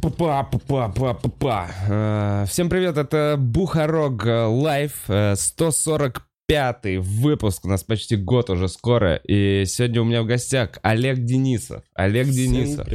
Па-па-па-па-па-па. 0.00 1.70
Э, 1.88 2.44
Всем 2.48 2.68
привет, 2.68 2.96
это 2.96 3.34
Бухарог 3.36 4.24
э, 4.26 4.44
Лайв, 4.44 4.92
э, 5.08 5.34
145 5.36 6.98
выпуск, 6.98 7.64
у 7.64 7.68
нас 7.68 7.82
почти 7.82 8.14
год 8.14 8.48
уже 8.48 8.68
скоро, 8.68 9.16
и 9.16 9.64
сегодня 9.66 10.02
у 10.02 10.04
меня 10.04 10.22
в 10.22 10.26
гостях 10.26 10.78
Олег 10.82 11.18
Денисов. 11.24 11.82
Олег 11.94 12.28
Денисов. 12.28 12.86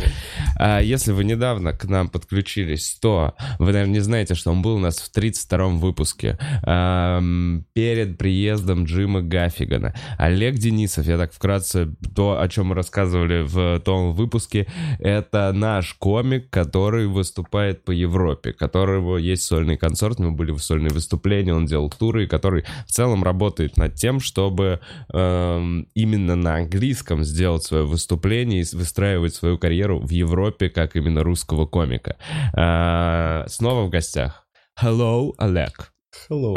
А, 0.57 0.79
Если 0.79 1.11
вы 1.11 1.23
недавно 1.23 1.73
к 1.73 1.85
нам 1.85 2.09
подключились, 2.09 2.97
то 3.01 3.35
вы, 3.59 3.71
наверное, 3.71 3.93
не 3.93 3.99
знаете, 3.99 4.35
что 4.35 4.51
он 4.51 4.61
был 4.61 4.75
у 4.75 4.79
нас 4.79 4.99
в 4.99 5.11
32-м 5.15 5.79
выпуске 5.79 6.37
ам, 6.63 7.65
перед 7.73 8.17
приездом 8.17 8.85
Джима 8.85 9.21
Гаффигана. 9.21 9.93
Олег 10.17 10.55
Денисов, 10.55 11.05
я 11.05 11.17
так 11.17 11.33
вкратце, 11.33 11.95
то, 12.15 12.39
о 12.39 12.47
чем 12.47 12.67
мы 12.67 12.75
рассказывали 12.75 13.41
в 13.41 13.79
том 13.79 14.13
выпуске, 14.13 14.67
это 14.99 15.51
наш 15.53 15.93
комик, 15.93 16.49
который 16.49 17.07
выступает 17.07 17.83
по 17.83 17.91
Европе, 17.91 18.53
которого 18.53 19.17
есть 19.17 19.43
сольный 19.43 19.77
концерт, 19.77 20.19
мы 20.19 20.31
были 20.31 20.51
в 20.51 20.59
сольные 20.59 20.91
выступления, 20.91 21.53
он 21.53 21.65
делал 21.65 21.89
туры, 21.89 22.27
который 22.27 22.65
в 22.87 22.91
целом 22.91 23.23
работает 23.23 23.77
над 23.77 23.95
тем, 23.95 24.19
чтобы 24.19 24.79
эм, 25.13 25.87
именно 25.93 26.35
на 26.35 26.55
английском 26.55 27.23
сделать 27.23 27.63
свое 27.63 27.85
выступление 27.85 28.61
и 28.61 28.75
выстраивать 28.75 29.35
свою 29.35 29.57
карьеру 29.57 29.99
в 29.99 30.09
Европе 30.09 30.42
как 30.69 30.95
именно 30.95 31.23
русского 31.23 31.65
комика. 31.65 32.17
А, 32.55 33.45
снова 33.47 33.85
в 33.85 33.89
гостях. 33.89 34.47
Hello, 34.81 35.33
Олег. 35.37 35.93
Hello. 36.29 36.55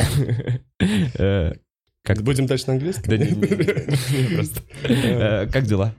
Э, 2.06 2.14
Как 2.14 2.22
Будем 2.22 2.46
дальше 2.46 2.64
на 2.68 2.74
английском? 2.74 3.04
Да 3.08 3.16
не, 3.16 3.34
просто. 4.34 4.60
Э, 4.84 5.46
Как 5.50 5.64
дела? 5.64 5.94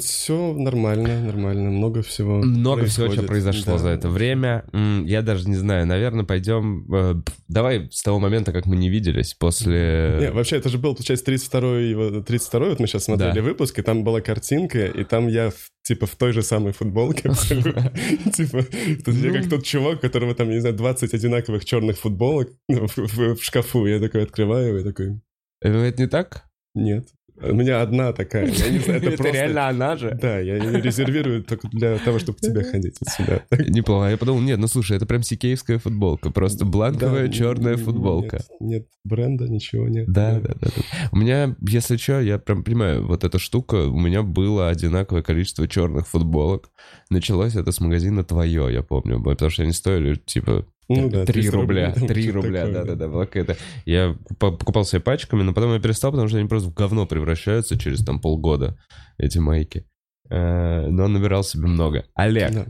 Все 0.00 0.52
нормально, 0.52 1.20
нормально. 1.20 1.70
Много 1.70 2.02
всего 2.02 2.38
Много 2.38 2.86
всего, 2.86 3.10
что 3.12 3.22
произошло 3.22 3.78
за 3.78 3.90
это 3.90 4.08
время. 4.08 4.64
Я 5.04 5.22
даже 5.22 5.48
не 5.48 5.54
знаю, 5.54 5.86
наверное, 5.86 6.24
пойдем... 6.24 6.92
э, 6.92 7.14
Давай 7.46 7.88
с 7.92 8.02
того 8.02 8.18
момента, 8.18 8.52
как 8.52 8.66
мы 8.66 8.76
не 8.76 8.88
виделись, 8.88 9.34
после... 9.34 10.18
Не, 10.20 10.30
вообще, 10.32 10.56
это 10.56 10.68
же 10.68 10.78
был, 10.78 10.94
получается, 10.94 11.30
32-й, 11.30 11.94
вот, 11.94 12.26
32 12.26 12.68
вот 12.68 12.80
мы 12.80 12.86
сейчас 12.86 13.04
смотрели 13.04 13.40
выпуск, 13.40 13.78
и 13.78 13.82
там 13.82 14.02
была 14.02 14.20
картинка, 14.20 14.86
и 14.86 15.04
там 15.04 15.28
я, 15.28 15.52
типа, 15.82 16.06
в 16.06 16.16
той 16.16 16.32
же 16.32 16.42
самой 16.42 16.72
футболке 16.72 17.28
абсолютно. 17.28 17.92
Типа, 18.34 18.64
я 19.06 19.32
как 19.32 19.48
тот 19.48 19.64
чувак, 19.64 19.98
у 19.98 20.00
которого 20.00 20.34
там, 20.34 20.50
не 20.50 20.60
знаю, 20.60 20.74
20 20.76 21.14
одинаковых 21.14 21.64
черных 21.64 21.98
футболок 21.98 22.48
ну, 22.68 22.86
в 22.96 23.42
шкафу. 23.42 23.86
Я 23.86 24.00
такой 24.00 24.22
открываю, 24.22 24.80
и 24.80 24.84
такой, 24.84 25.10
Э, 25.10 25.29
Это 25.60 26.00
не 26.00 26.08
так? 26.08 26.44
нет. 26.74 27.06
У 27.42 27.54
меня 27.54 27.80
одна 27.80 28.12
такая. 28.12 28.46
Я 28.48 28.68
не 28.68 28.80
знаю, 28.80 29.00
это 29.00 29.16
просто... 29.16 29.32
реально 29.32 29.68
она 29.68 29.96
же? 29.96 30.16
Да, 30.20 30.38
я 30.38 30.56
ее 30.56 30.80
резервирую 30.82 31.42
только 31.42 31.68
для 31.68 31.96
того, 31.98 32.18
чтобы 32.18 32.36
к 32.36 32.42
тебе 32.42 32.62
ходить 32.64 32.98
сюда. 33.16 33.42
Неплохо. 33.66 34.10
Я 34.10 34.18
подумал, 34.18 34.42
нет, 34.42 34.58
ну 34.58 34.66
слушай, 34.66 34.96
это 34.96 35.06
прям 35.06 35.22
сикеевская 35.22 35.78
футболка. 35.78 36.30
Просто 36.30 36.66
бланковая 36.66 37.28
Да, 37.28 37.32
черная 37.32 37.72
н- 37.74 37.78
футболка. 37.78 38.42
Нет, 38.60 38.60
нет 38.60 38.86
бренда, 39.04 39.48
ничего 39.48 39.88
нет. 39.88 40.06
Да, 40.06 40.38
да, 40.38 40.54
да, 40.60 40.68
да. 40.76 40.82
У 41.12 41.16
меня, 41.16 41.56
если 41.66 41.96
что, 41.96 42.20
я 42.20 42.38
прям 42.38 42.62
понимаю, 42.62 43.06
вот 43.06 43.24
эта 43.24 43.38
штука, 43.38 43.86
у 43.88 43.98
меня 43.98 44.22
было 44.22 44.68
одинаковое 44.68 45.22
количество 45.22 45.66
черных 45.66 46.08
футболок. 46.08 46.68
Началось 47.08 47.56
это 47.56 47.72
с 47.72 47.80
магазина 47.80 48.22
«Твое», 48.22 48.68
я 48.70 48.82
помню, 48.82 49.22
потому 49.22 49.50
что 49.50 49.62
они 49.62 49.72
стоили, 49.72 50.14
типа, 50.16 50.66
Ну 50.96 51.08
да, 51.08 51.24
3 51.24 51.32
300 51.32 51.56
рубля, 51.56 51.86
рублей, 51.86 51.98
там 52.00 52.08
3 52.08 52.22
что-то 52.22 52.36
рубля, 52.36 52.66
да-да-да, 52.68 53.08
была 53.08 53.26
какая-то... 53.26 53.56
Я 53.84 54.16
по- 54.38 54.52
покупал 54.52 54.84
себе 54.84 55.00
пачками, 55.00 55.42
но 55.42 55.52
потом 55.52 55.72
я 55.72 55.80
перестал, 55.80 56.10
потому 56.10 56.28
что 56.28 56.38
они 56.38 56.48
просто 56.48 56.68
в 56.70 56.74
говно 56.74 57.06
превращаются 57.06 57.78
через 57.78 58.04
там 58.04 58.20
полгода, 58.20 58.78
эти 59.18 59.38
майки. 59.38 59.86
Э, 60.30 60.86
Но 60.88 61.08
набирал 61.08 61.42
себе 61.44 61.66
много. 61.66 62.04
Олег. 62.14 62.68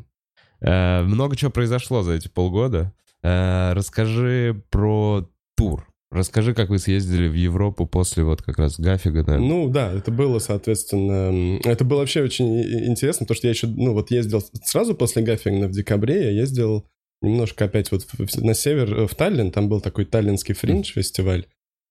Э, 0.61 1.03
Много 1.03 1.37
чего 1.37 1.51
произошло 1.51 2.03
за 2.03 2.13
эти 2.13 2.29
полгода. 2.29 2.93
Э, 3.23 3.73
Расскажи 3.75 4.63
про 4.71 5.29
тур. 5.57 5.87
Расскажи, 6.13 6.55
как 6.55 6.71
вы 6.71 6.79
съездили 6.81 7.29
в 7.29 7.35
Европу 7.35 7.87
после 7.87 8.25
вот 8.25 8.43
как 8.43 8.59
раз 8.59 8.81
Гафига, 8.81 9.23
да? 9.23 9.39
Ну 9.39 9.69
да, 9.69 9.93
это 9.93 10.11
было, 10.11 10.41
соответственно, 10.41 11.61
это 11.65 11.85
было 11.85 11.99
вообще 12.01 12.23
очень 12.23 12.61
интересно, 12.89 13.27
потому 13.27 13.37
что 13.37 13.47
я 13.47 13.53
еще, 13.53 13.69
ну 13.69 13.93
вот 13.93 14.11
ездил 14.11 14.43
сразу 14.65 14.97
после 14.97 15.23
Гаффингна 15.23 15.69
в 15.69 15.71
декабре, 15.71 16.25
я 16.25 16.31
ездил 16.31 16.85
немножко 17.23 17.67
опять 17.67 17.91
вот 17.91 18.07
на 18.37 18.55
север, 18.55 18.93
э, 18.93 19.07
в 19.07 19.15
Таллин, 19.15 19.51
там 19.51 19.69
был 19.69 19.81
такой 19.81 20.05
таллинский 20.05 20.55
фриндж-фестиваль, 20.55 21.47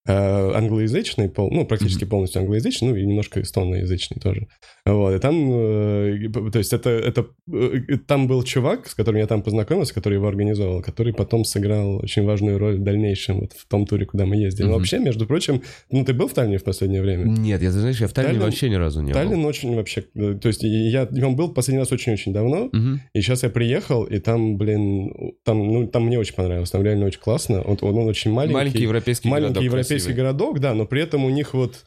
англоязычный, 0.08 1.30
пол, 1.30 1.50
ну 1.52 1.66
практически 1.66 2.06
полностью 2.06 2.40
англоязычный, 2.42 2.90
ну 2.90 2.96
и 2.96 3.06
немножко 3.06 3.42
эстоноязычный 3.42 4.20
тоже. 4.22 4.48
Вот, 4.86 5.14
и 5.14 5.20
там, 5.20 5.36
э, 5.54 6.30
то 6.52 6.58
есть 6.58 6.74
это, 6.74 6.90
это, 6.90 7.28
э, 7.52 7.98
там 8.08 8.28
был 8.28 8.44
чувак, 8.44 8.88
с 8.88 8.96
которым 8.96 9.20
я 9.20 9.28
там 9.28 9.44
познакомился, 9.44 9.94
который 9.94 10.16
его 10.16 10.28
организовал, 10.28 10.82
который 10.82 11.14
потом 11.14 11.44
сыграл 11.46 11.98
очень 11.98 12.24
важную 12.26 12.58
роль 12.58 12.78
в 12.80 12.84
дальнейшем 12.84 13.42
вот 13.42 13.54
в 13.54 13.68
том 13.68 13.86
туре, 13.86 14.06
куда 14.06 14.26
мы 14.26 14.36
ездили. 14.38 14.64
Но 14.66 14.72
Мгм. 14.72 14.78
вообще, 14.80 15.00
между 15.00 15.26
прочим, 15.28 15.62
ну 15.92 16.04
ты 16.06 16.14
был 16.14 16.28
в 16.28 16.34
Таллине 16.34 16.58
в 16.58 16.64
последнее 16.64 17.02
время? 17.02 17.26
Нет, 17.26 17.62
я, 17.62 17.72
знаешь, 17.72 18.00
я 18.02 18.08
в 18.08 18.14
Таллине 18.14 18.40
Таллин- 18.40 18.46
вообще 18.46 18.70
ни 18.70 18.76
разу 18.76 19.02
не 19.02 19.14
Таллин 19.14 19.46
очень 19.46 19.76
вообще... 19.76 20.06
э, 20.16 20.36
То 20.42 20.48
есть 20.48 20.64
я, 20.64 21.08
он 21.24 21.36
был 21.36 21.54
последний 21.54 21.80
раз 21.80 21.92
очень-очень 21.92 22.34
давно, 22.34 22.70
был. 22.70 22.80
Мгм. 22.80 23.02
и 23.14 23.22
сейчас 23.22 23.44
я 23.44 23.50
приехал, 23.50 24.04
и 24.06 24.20
там, 24.20 24.58
блин, 24.58 25.12
там, 25.44 25.58
ну, 25.72 25.88
там 25.88 26.06
мне 26.06 26.18
очень 26.18 26.34
понравилось, 26.36 26.72
там 26.72 26.84
реально 26.84 27.06
очень 27.06 27.20
классно. 27.20 27.62
Он, 27.62 27.78
он, 27.82 27.98
он 27.98 28.08
очень 28.08 28.32
маленький. 28.32 28.54
Маленький 28.56 28.82
европейский 28.84 29.28
маленький 29.30 29.54
городок 29.54 29.64
европейский 29.64 29.89
красивый. 29.96 30.16
городок, 30.16 30.60
да, 30.60 30.74
но 30.74 30.86
при 30.86 31.02
этом 31.02 31.26
у 31.26 31.30
них 31.30 31.54
вот... 31.54 31.86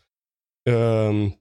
эм, 0.66 1.34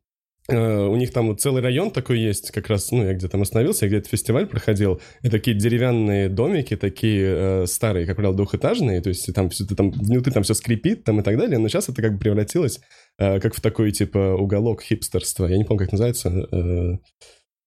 э, 0.47 0.85
у 0.87 0.95
них 0.95 1.11
там 1.13 1.27
вот 1.27 1.39
целый 1.39 1.61
район 1.61 1.91
такой 1.91 2.19
есть, 2.19 2.51
как 2.51 2.67
раз, 2.67 2.91
ну, 2.91 3.03
я 3.05 3.13
где 3.13 3.27
там 3.27 3.41
остановился, 3.41 3.85
я 3.85 3.89
где-то 3.89 4.09
фестиваль 4.09 4.47
проходил, 4.47 5.01
и 5.21 5.29
такие 5.29 5.55
деревянные 5.55 6.29
домики, 6.29 6.75
такие 6.75 7.23
э, 7.25 7.65
старые, 7.67 8.05
как 8.05 8.15
правило, 8.15 8.35
двухэтажные, 8.35 9.01
то 9.01 9.09
есть 9.09 9.33
там 9.33 9.49
все, 9.49 9.65
там, 9.65 9.91
внутри 9.91 10.33
там 10.33 10.43
все 10.43 10.53
скрипит 10.53 11.03
там 11.03 11.19
и 11.19 11.23
так 11.23 11.37
далее, 11.37 11.57
но 11.59 11.67
сейчас 11.67 11.89
это 11.89 12.01
как 12.01 12.13
бы 12.13 12.19
превратилось 12.19 12.79
э, 13.19 13.39
как 13.39 13.55
в 13.55 13.61
такой, 13.61 13.91
типа, 13.91 14.35
уголок 14.35 14.81
хипстерства. 14.81 15.47
Я 15.47 15.57
не 15.57 15.63
помню, 15.63 15.79
как 15.79 15.91
называется. 15.91 16.29
э, 16.51 16.97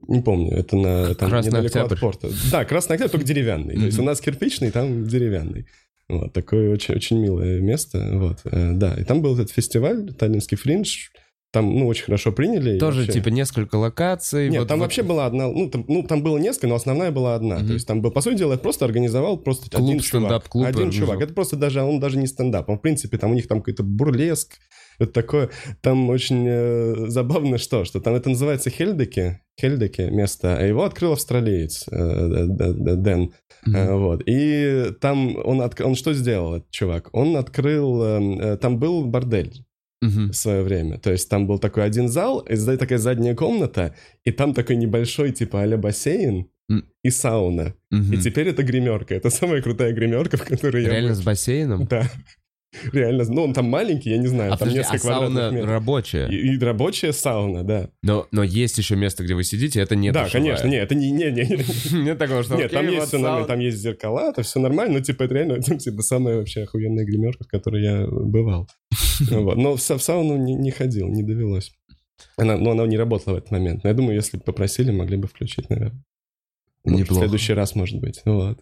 не 0.06 0.20
помню, 0.20 0.52
это 0.52 0.76
на 0.76 1.14
там, 1.14 1.30
Красный 1.30 1.50
недалеко 1.50 1.78
Октябрь. 1.78 1.94
от 1.94 2.00
порта. 2.00 2.28
Да, 2.50 2.64
Красный 2.64 2.94
Октябрь, 2.96 3.12
только 3.12 3.26
деревянный. 3.26 3.74
То 3.74 3.86
есть 3.86 3.98
у 3.98 4.02
нас 4.02 4.20
кирпичный, 4.20 4.70
там 4.70 5.06
деревянный. 5.06 5.66
Вот, 6.08 6.32
такое 6.32 6.70
очень, 6.72 6.94
очень 6.94 7.18
милое 7.18 7.60
место. 7.60 8.08
Вот, 8.12 8.40
э, 8.44 8.72
да. 8.72 8.94
И 8.94 9.04
там 9.04 9.22
был 9.22 9.34
этот 9.34 9.50
фестиваль, 9.50 10.12
Таллинский 10.12 10.56
фриндж. 10.56 11.08
Там, 11.52 11.78
ну, 11.78 11.86
очень 11.86 12.04
хорошо 12.06 12.32
приняли. 12.32 12.78
Тоже, 12.80 13.02
вообще- 13.02 13.12
типа, 13.12 13.28
несколько 13.28 13.76
локаций. 13.76 14.48
Нет, 14.50 14.60
вот- 14.62 14.68
там 14.68 14.78
вот 14.80 14.86
вообще 14.86 15.04
была 15.04 15.24
одна, 15.26 15.46
ну 15.48 15.70
там, 15.70 15.84
ну, 15.86 16.02
там 16.02 16.20
было 16.22 16.36
несколько, 16.36 16.66
но 16.66 16.74
основная 16.74 17.12
была 17.12 17.36
одна. 17.36 17.58
Мгм. 17.58 17.66
То 17.68 17.72
есть 17.74 17.86
там 17.86 18.02
был, 18.02 18.10
по 18.10 18.20
сути 18.20 18.38
дела, 18.38 18.56
просто 18.56 18.84
организовал 18.84 19.38
просто 19.38 19.70
Клуб, 19.70 19.84
один 19.88 20.00
чувак. 20.00 20.06
стендап-клуб 20.24 20.64
Один 20.66 20.76
организовал. 20.82 21.12
чувак. 21.14 21.22
Это 21.24 21.32
просто 21.34 21.56
даже, 21.56 21.80
он 21.82 22.00
даже 22.00 22.18
не 22.18 22.26
стендап. 22.26 22.68
Он, 22.68 22.78
в 22.78 22.82
принципе, 22.82 23.18
там 23.18 23.30
у 23.30 23.34
них 23.34 23.46
там 23.46 23.60
какой-то 23.60 23.84
бурлеск, 23.84 24.54
это 24.98 25.12
такое. 25.12 25.50
Там 25.80 26.08
очень 26.10 26.44
э, 26.48 26.94
забавно 27.08 27.58
что, 27.58 27.84
что 27.84 28.00
там 28.00 28.14
это 28.14 28.30
называется 28.30 28.70
Хельдеке, 28.70 29.40
Хельдеке 29.60 30.10
место, 30.10 30.56
а 30.56 30.62
его 30.66 30.84
открыл 30.84 31.12
австралиец 31.12 31.84
э, 31.90 32.46
Дэн. 32.48 33.32
Э, 33.66 33.94
Вот. 33.94 34.22
И 34.26 34.92
там 35.00 35.36
он, 35.44 35.60
отк- 35.62 35.82
он 35.82 35.94
что 35.94 36.12
сделал, 36.14 36.56
этот 36.56 36.70
чувак? 36.70 37.08
Он 37.12 37.36
открыл... 37.36 38.02
э, 38.02 38.36
э, 38.40 38.56
Там 38.56 38.78
был 38.78 39.04
бордель 39.04 39.64
Мгм. 40.02 40.30
в 40.32 40.36
свое 40.36 40.62
время. 40.62 40.98
То 40.98 41.10
есть 41.12 41.30
там 41.30 41.46
был 41.46 41.58
такой 41.58 41.84
один 41.84 42.08
зал, 42.08 42.40
и 42.40 42.56
такая 42.76 42.98
задняя 42.98 43.34
комната, 43.34 43.94
и 44.24 44.32
там 44.32 44.52
такой 44.52 44.76
небольшой 44.76 45.32
типа 45.32 45.62
а 45.62 45.76
бассейн 45.78 46.46
М. 46.70 46.84
и 47.02 47.10
сауна. 47.10 47.74
Мгм. 47.90 48.12
И 48.12 48.16
теперь 48.18 48.48
это 48.48 48.62
гримерка. 48.62 49.14
Это 49.14 49.30
самая 49.30 49.62
крутая 49.62 49.92
гримерка, 49.92 50.36
в 50.36 50.44
которой 50.44 50.82
я 50.82 50.90
Реально 50.90 51.14
с 51.14 51.22
бассейном? 51.22 51.86
Да. 51.86 52.02
Реально. 52.92 53.24
Ну, 53.28 53.44
он 53.44 53.52
там 53.54 53.66
маленький, 53.66 54.10
я 54.10 54.18
не 54.18 54.26
знаю, 54.26 54.52
А, 54.52 54.56
там 54.56 54.68
подожди, 54.68 54.78
несколько 54.78 54.96
а 54.96 55.20
сауна 55.20 55.50
метров. 55.50 55.70
рабочая? 55.70 56.26
И, 56.28 56.54
и 56.54 56.58
рабочая 56.58 57.12
сауна, 57.12 57.62
да. 57.64 57.88
Но, 58.02 58.26
но 58.30 58.42
есть 58.42 58.78
еще 58.78 58.96
место, 58.96 59.22
где 59.24 59.34
вы 59.34 59.44
сидите, 59.44 59.80
это 59.80 59.96
не 59.96 60.10
да, 60.12 60.24
душевая. 60.24 60.42
конечно. 60.44 60.68
Нет, 60.68 60.82
это 60.84 60.94
не... 60.94 61.10
не, 61.10 61.30
не, 61.30 61.42
не. 61.42 62.02
Нет 62.04 62.18
такого, 62.18 62.42
что 62.42 62.56
Нет, 62.56 62.70
там 62.70 62.86
есть 62.88 63.06
все 63.08 63.18
нормально, 63.18 63.46
там 63.46 63.60
есть 63.60 63.78
зеркала, 63.78 64.30
это 64.30 64.42
все 64.42 64.60
нормально, 64.60 64.94
но 64.94 65.00
типа 65.00 65.22
это 65.24 65.34
реально 65.34 65.60
типа 65.78 66.02
самая 66.02 66.36
вообще 66.36 66.62
охуенная 66.62 67.04
гримерка, 67.04 67.44
в 67.44 67.48
которой 67.48 67.82
я 67.82 68.06
бывал. 68.06 68.68
Вот. 69.30 69.56
Но 69.56 69.76
в, 69.76 69.78
са- 69.78 69.96
в 69.98 70.02
сауну 70.02 70.36
не, 70.36 70.70
ходил, 70.72 71.08
не 71.08 71.22
довелось. 71.22 71.72
Она, 72.36 72.56
но 72.56 72.72
она 72.72 72.84
не 72.86 72.96
работала 72.96 73.34
в 73.34 73.38
этот 73.38 73.50
момент. 73.52 73.84
Но 73.84 73.90
я 73.90 73.94
думаю, 73.94 74.16
если 74.16 74.36
бы 74.38 74.42
попросили, 74.42 74.90
могли 74.90 75.16
бы 75.16 75.28
включить, 75.28 75.70
наверное. 75.70 76.02
Может. 76.84 77.10
В 77.10 77.14
следующий 77.14 77.52
раз, 77.54 77.74
может 77.76 78.00
быть. 78.00 78.20
Вот. 78.24 78.58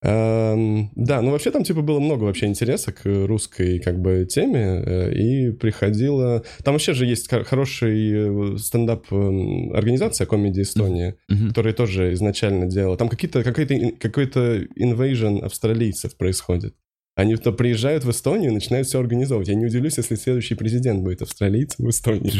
Эм, 0.00 0.90
да, 0.94 1.20
ну 1.22 1.32
вообще 1.32 1.50
там 1.50 1.64
типа 1.64 1.82
было 1.82 1.98
много 1.98 2.22
вообще 2.24 2.46
интереса 2.46 2.92
к 2.92 3.00
русской 3.04 3.80
как 3.80 4.00
бы 4.00 4.26
теме, 4.30 4.82
э, 4.86 5.12
и 5.12 5.50
приходило... 5.50 6.44
Там 6.62 6.74
вообще 6.74 6.92
же 6.94 7.04
есть 7.04 7.28
хор- 7.28 7.42
хороший 7.44 8.54
э, 8.54 8.58
стендап 8.58 9.12
эм, 9.12 9.72
организация 9.74 10.26
Comedy 10.26 10.62
Эстония, 10.62 11.16
Мгм. 11.28 11.48
который 11.48 11.72
тоже 11.72 12.12
изначально 12.12 12.66
делал. 12.66 12.96
Там 12.96 13.08
какие-то, 13.08 13.42
какой-то, 13.42 13.74
какой-то 13.98 14.62
invasion 14.80 15.40
австралийцев 15.40 16.16
происходит. 16.16 16.74
Они 17.18 17.34
то 17.34 17.50
приезжают 17.50 18.04
в 18.04 18.10
Эстонию 18.12 18.52
и 18.52 18.54
начинают 18.54 18.86
все 18.86 19.00
организовывать. 19.00 19.48
Я 19.48 19.56
не 19.56 19.66
удивлюсь, 19.66 19.96
если 19.96 20.14
следующий 20.14 20.54
президент 20.54 21.02
будет 21.02 21.20
австралийцем 21.20 21.84
в 21.84 21.90
Эстонии. 21.90 22.30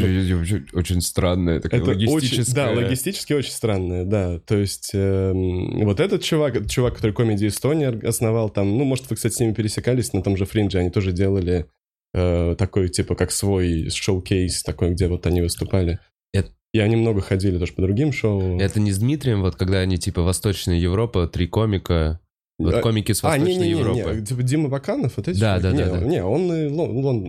Очень 0.73 1.01
странное, 1.01 1.59
такое 1.59 1.81
Это 1.81 1.89
логистическое. 1.89 2.39
очень, 2.45 2.53
да, 2.53 2.71
логистически 2.71 3.33
очень 3.33 3.51
странное, 3.51 4.05
да. 4.05 4.39
То 4.39 4.55
есть 4.55 4.91
эм, 4.93 5.83
вот 5.83 5.99
этот 5.99 6.23
чувак, 6.23 6.69
чувак, 6.69 6.95
который 6.95 7.11
комедии 7.11 7.49
Эстония 7.49 7.89
основал 8.07 8.49
там, 8.49 8.77
ну, 8.77 8.85
может, 8.85 9.09
вы, 9.09 9.17
кстати, 9.17 9.33
с 9.33 9.39
ними 9.41 9.51
пересекались 9.53 10.13
на 10.13 10.21
том 10.21 10.37
же 10.37 10.45
Фриндже, 10.45 10.77
они 10.79 10.91
тоже 10.91 11.11
делали 11.11 11.65
э, 12.13 12.55
такой, 12.57 12.87
типа, 12.87 13.15
как 13.15 13.31
свой 13.31 13.89
шоу-кейс 13.89 14.63
такой, 14.63 14.91
где 14.91 15.09
вот 15.09 15.27
они 15.27 15.41
выступали. 15.41 15.99
Это- 16.33 16.53
И 16.73 16.79
они 16.79 16.95
много 16.95 17.19
ходили 17.19 17.57
тоже 17.57 17.73
по 17.73 17.81
другим 17.81 18.13
шоу. 18.13 18.57
Это 18.57 18.79
не 18.79 18.93
с 18.93 18.99
Дмитрием, 18.99 19.41
вот 19.41 19.57
когда 19.57 19.79
они 19.79 19.97
типа 19.97 20.21
Восточная 20.21 20.77
Европа, 20.77 21.27
три 21.27 21.47
комика, 21.47 22.21
вот 22.59 22.75
А, 22.75 22.81
комики 22.81 23.13
с 23.13 23.23
А, 23.23 23.27
Восточной 23.29 23.53
не-не-не, 23.67 23.79
Европы. 23.79 24.15
не, 24.19 24.25
типа 24.25 24.43
Дима 24.43 24.69
Баканов, 24.69 25.13
вот 25.17 25.27
эти 25.27 25.39
Да, 25.39 25.59
да, 25.59 25.71
не, 25.71 25.77
да, 25.85 25.89
да. 25.99 26.05
Не, 26.05 26.23
он 26.23 26.51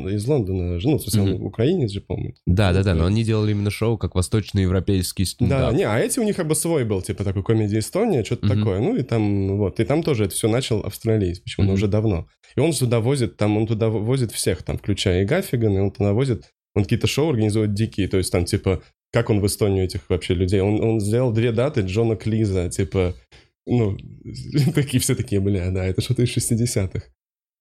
из 0.09 0.27
Лондона, 0.27 0.79
ну, 0.83 0.99
в 0.99 1.01
смысле, 1.03 1.23
он 1.23 1.29
Мгм. 1.31 1.47
украинец 1.47 1.91
же, 1.93 2.01
по-моему. 2.01 2.35
Да, 2.47 2.73
да, 2.73 2.83
да, 2.83 2.95
но 2.95 3.07
они 3.07 3.23
делали 3.25 3.53
именно 3.53 3.71
шоу 3.71 3.97
как 3.97 4.15
восточноевропейский 4.17 5.25
Да, 5.25 5.29
стендап. 5.31 5.75
не, 5.75 5.85
а 5.85 5.99
эти 5.99 6.19
у 6.19 6.25
них 6.25 6.37
как 6.37 6.49
бы 6.49 6.55
свой 6.55 6.85
был, 6.85 7.01
типа 7.03 7.25
такой 7.25 7.43
комедия 7.43 7.79
Эстония, 7.79 8.25
что-то 8.25 8.47
Мгм. 8.47 8.59
такое. 8.59 8.81
Ну 8.81 8.97
и 8.97 9.03
там, 9.03 9.57
вот, 9.57 9.81
и 9.81 9.85
там 9.85 10.03
тоже 10.03 10.25
это 10.25 10.35
все 10.35 10.49
начал 10.49 10.81
австралиец, 10.81 11.39
почему 11.39 11.67
Мгм. 11.67 11.75
уже 11.75 11.87
давно. 11.89 12.27
И 12.57 12.61
он 12.61 12.73
туда 12.73 13.01
возит, 13.01 13.37
там, 13.37 13.57
он 13.57 13.67
туда 13.67 13.89
возит 13.89 14.33
всех, 14.33 14.63
там, 14.63 14.79
включая 14.79 15.23
и 15.23 15.25
Гаффиган, 15.25 15.77
и 15.77 15.81
он 15.81 15.91
туда 15.93 16.13
возит, 16.13 16.45
он 16.75 16.83
какие-то 16.85 17.07
шоу 17.07 17.31
организует 17.31 17.73
дикие, 17.75 18.09
то 18.09 18.17
есть 18.19 18.33
там, 18.33 18.45
типа, 18.45 18.83
как 19.13 19.31
он 19.31 19.41
в 19.41 19.47
Эстонию 19.47 19.85
этих 19.85 20.03
вообще 20.09 20.35
людей. 20.35 20.61
Он, 20.61 20.81
он 20.81 21.01
сделал 21.01 21.33
две 21.33 21.51
даты 21.53 21.81
Джона 21.81 22.15
Клиза, 22.17 22.69
типа, 22.69 23.15
ну, 23.71 23.97
такие 24.75 25.01
все 25.01 25.15
такие, 25.15 25.41
бля, 25.41 25.71
да, 25.71 25.85
это 25.85 26.01
что-то 26.03 26.23
из 26.23 26.37
60-х. 26.37 27.03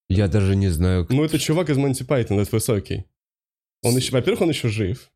Я 0.09 0.27
даже 0.27 0.55
не 0.55 0.69
знаю, 0.69 1.05
Ну, 1.09 1.23
это 1.23 1.37
чувак 1.37 1.69
из 1.69 1.77
Монти 1.77 2.03
Пайтона, 2.03 2.41
этот 2.41 2.53
высокий. 2.53 3.05
Он 3.83 3.95
еще, 3.95 4.11
во-первых, 4.11 4.41
он 4.41 4.49
еще 4.49 4.67
жив. 4.67 5.09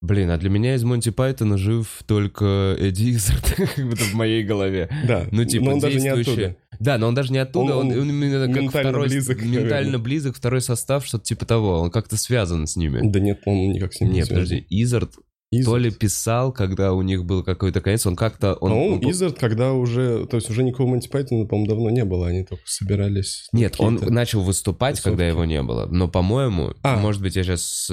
Блин, 0.00 0.30
а 0.30 0.36
для 0.38 0.50
меня 0.50 0.74
из 0.74 0.82
Монти 0.82 1.10
Пайтона 1.10 1.56
жив 1.56 2.02
только 2.06 2.76
Эдди 2.80 3.12
Изард, 3.12 3.54
как 3.76 3.88
будто 3.88 4.02
в 4.02 4.14
моей 4.14 4.42
голове. 4.42 4.88
Да, 5.06 5.28
Ну, 5.30 5.44
типа, 5.44 5.66
но 5.66 5.72
он 5.74 5.78
даже 5.78 6.00
не 6.00 6.08
оттуда. 6.08 6.56
Да, 6.80 6.98
но 6.98 7.06
он 7.06 7.14
даже 7.14 7.30
не 7.32 7.38
оттуда, 7.38 7.76
Он- 7.76 7.92
он, 7.92 7.98
он 8.00 8.08
именно 8.10 8.46
как 8.48 8.56
ментально 8.56 8.90
второй, 8.90 9.08
близок, 9.08 9.42
ментально 9.42 9.98
близок, 10.00 10.34
второй 10.36 10.60
состав, 10.60 11.06
что-то 11.06 11.24
типа 11.24 11.46
того, 11.46 11.78
он 11.80 11.90
как-то 11.92 12.16
связан 12.16 12.66
с 12.66 12.74
ними. 12.74 13.00
Да 13.08 13.20
нет, 13.20 13.42
он 13.46 13.54
никак 13.70 13.92
с 13.94 14.00
ним 14.00 14.10
не 14.10 14.16
Нет, 14.16 14.26
связан. 14.26 14.44
подожди, 14.44 14.66
Изард 14.70 15.12
Изард. 15.52 15.66
то 15.66 15.76
ли 15.76 15.90
писал, 15.90 16.50
когда 16.52 16.92
у 16.94 17.02
них 17.02 17.24
был 17.24 17.44
какой-то 17.44 17.80
конец, 17.80 18.06
он 18.06 18.16
как-то... 18.16 18.54
Он, 18.54 18.70
По-моему, 18.70 18.94
он- 18.96 19.10
Изард, 19.10 19.38
когда 19.38 19.72
уже... 19.74 20.26
То 20.26 20.36
есть 20.38 20.48
уже 20.50 20.62
никакого 20.64 20.88
Монти 20.88 21.08
Пайтона, 21.08 21.44
по-моему, 21.46 21.68
давно 21.68 21.90
не 21.90 22.04
было. 22.04 22.26
Они 22.28 22.42
только 22.44 22.62
собирались... 22.66 23.48
Нет, 23.52 23.74
он 23.78 23.96
начал 23.96 24.40
выступать, 24.40 24.96
тусовки. 24.96 25.10
когда 25.10 25.28
его 25.28 25.44
не 25.44 25.62
было. 25.62 25.86
Но, 25.90 26.08
по-моему, 26.08 26.72
А. 26.82 26.96
может 26.96 27.20
быть, 27.20 27.36
я 27.36 27.44
сейчас... 27.44 27.86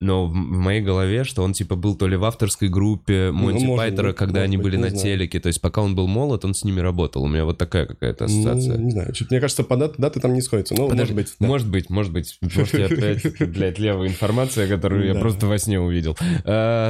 но 0.00 0.26
в 0.26 0.32
моей 0.32 0.80
голове, 0.80 1.24
что 1.24 1.42
он, 1.42 1.52
типа, 1.52 1.76
был 1.76 1.96
то 1.96 2.08
ли 2.08 2.16
в 2.16 2.24
авторской 2.24 2.68
группе 2.68 3.30
Монти 3.30 3.64
может 3.66 3.76
Пайтера, 3.84 4.08
быть, 4.08 4.16
когда 4.16 4.40
они 4.40 4.56
быть, 4.56 4.64
были 4.64 4.76
на 4.76 4.88
знаю. 4.88 5.02
телеке. 5.02 5.38
То 5.38 5.48
есть, 5.48 5.60
пока 5.60 5.82
он 5.82 5.94
был 5.94 6.06
молод, 6.06 6.44
он 6.46 6.54
с 6.54 6.64
ними 6.64 6.80
работал. 6.80 7.22
У 7.22 7.28
меня 7.28 7.44
вот 7.44 7.58
такая 7.58 7.84
какая-то 7.86 8.24
ассоциация. 8.24 8.78
Ну, 8.78 8.84
не 8.84 8.90
знаю. 8.92 9.12
Мне 9.30 9.40
кажется, 9.40 9.64
по 9.64 9.76
дат- 9.76 9.96
даты 9.98 10.20
там 10.20 10.32
не 10.32 10.40
сходятся. 10.40 10.74
Ну, 10.74 10.88
Подожди, 10.88 11.12
может 11.12 11.14
быть, 11.14 11.34
да. 11.40 11.46
Может 11.46 11.68
быть, 11.70 11.90
может 11.90 12.12
быть. 12.12 12.38
Может, 12.56 12.74
я 12.74 12.86
опять, 12.86 13.50
блядь, 13.50 13.78
левая 13.78 14.08
информация, 14.08 14.66
которую 14.66 15.06
я 15.06 15.14
просто 15.14 15.46
во 15.46 15.58
сне 15.58 15.78
увидел. 15.78 16.16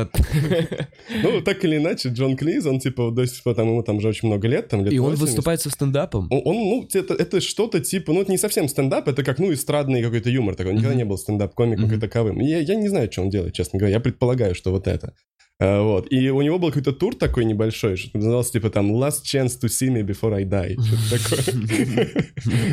А, 0.02 0.08
Ну, 1.22 1.40
так 1.42 1.64
или 1.64 1.76
иначе, 1.76 2.08
Джон 2.08 2.36
Клиз, 2.36 2.66
он, 2.66 2.80
типа, 2.80 3.10
до 3.10 3.26
сих 3.26 3.42
пор, 3.42 3.54
там, 3.54 3.68
ему 3.68 3.82
там 3.82 3.96
уже 3.96 4.08
очень 4.08 4.28
много 4.28 4.48
лет, 4.48 4.68
там, 4.68 4.84
лет 4.84 4.92
И 4.92 4.98
он 4.98 5.10
80. 5.10 5.20
выступает 5.22 5.60
со 5.60 5.70
стендапом? 5.70 6.28
Он, 6.30 6.56
ну, 6.56 6.88
это, 6.92 7.40
что-то 7.40 7.80
типа, 7.80 8.12
ну, 8.12 8.22
это 8.22 8.30
не 8.30 8.38
совсем 8.38 8.68
стендап, 8.68 9.08
это 9.08 9.22
как, 9.22 9.38
ну, 9.38 9.52
эстрадный 9.52 10.02
какой-то 10.02 10.30
юмор 10.30 10.54
такой. 10.54 10.74
Никогда 10.74 10.94
не 10.94 11.04
был 11.04 11.16
стендап-комиком 11.16 12.00
таковым. 12.00 12.40
И 12.40 12.46
Я, 12.46 12.58
я 12.58 12.74
не 12.74 12.88
знаю, 12.88 13.10
что 13.10 13.22
он 13.22 13.30
делает, 13.30 13.54
честно 13.54 13.78
говоря. 13.78 13.94
Я 13.96 14.00
предполагаю, 14.00 14.54
что 14.54 14.70
вот 14.70 14.86
это. 14.86 15.14
А, 15.58 15.82
вот. 15.82 16.12
И 16.12 16.28
у 16.30 16.42
него 16.42 16.58
был 16.58 16.68
какой-то 16.68 16.92
тур 16.92 17.14
такой 17.14 17.46
небольшой, 17.46 17.96
что 17.96 18.16
назывался, 18.18 18.52
типа, 18.52 18.68
там, 18.68 18.92
Last 18.92 19.22
Chance 19.24 19.58
to 19.62 19.68
See 19.68 19.88
Me 19.88 20.02
Before 20.02 20.34
I 20.34 20.44
Die. 20.44 20.76
Что-то 20.82 21.52
такое. 21.54 22.26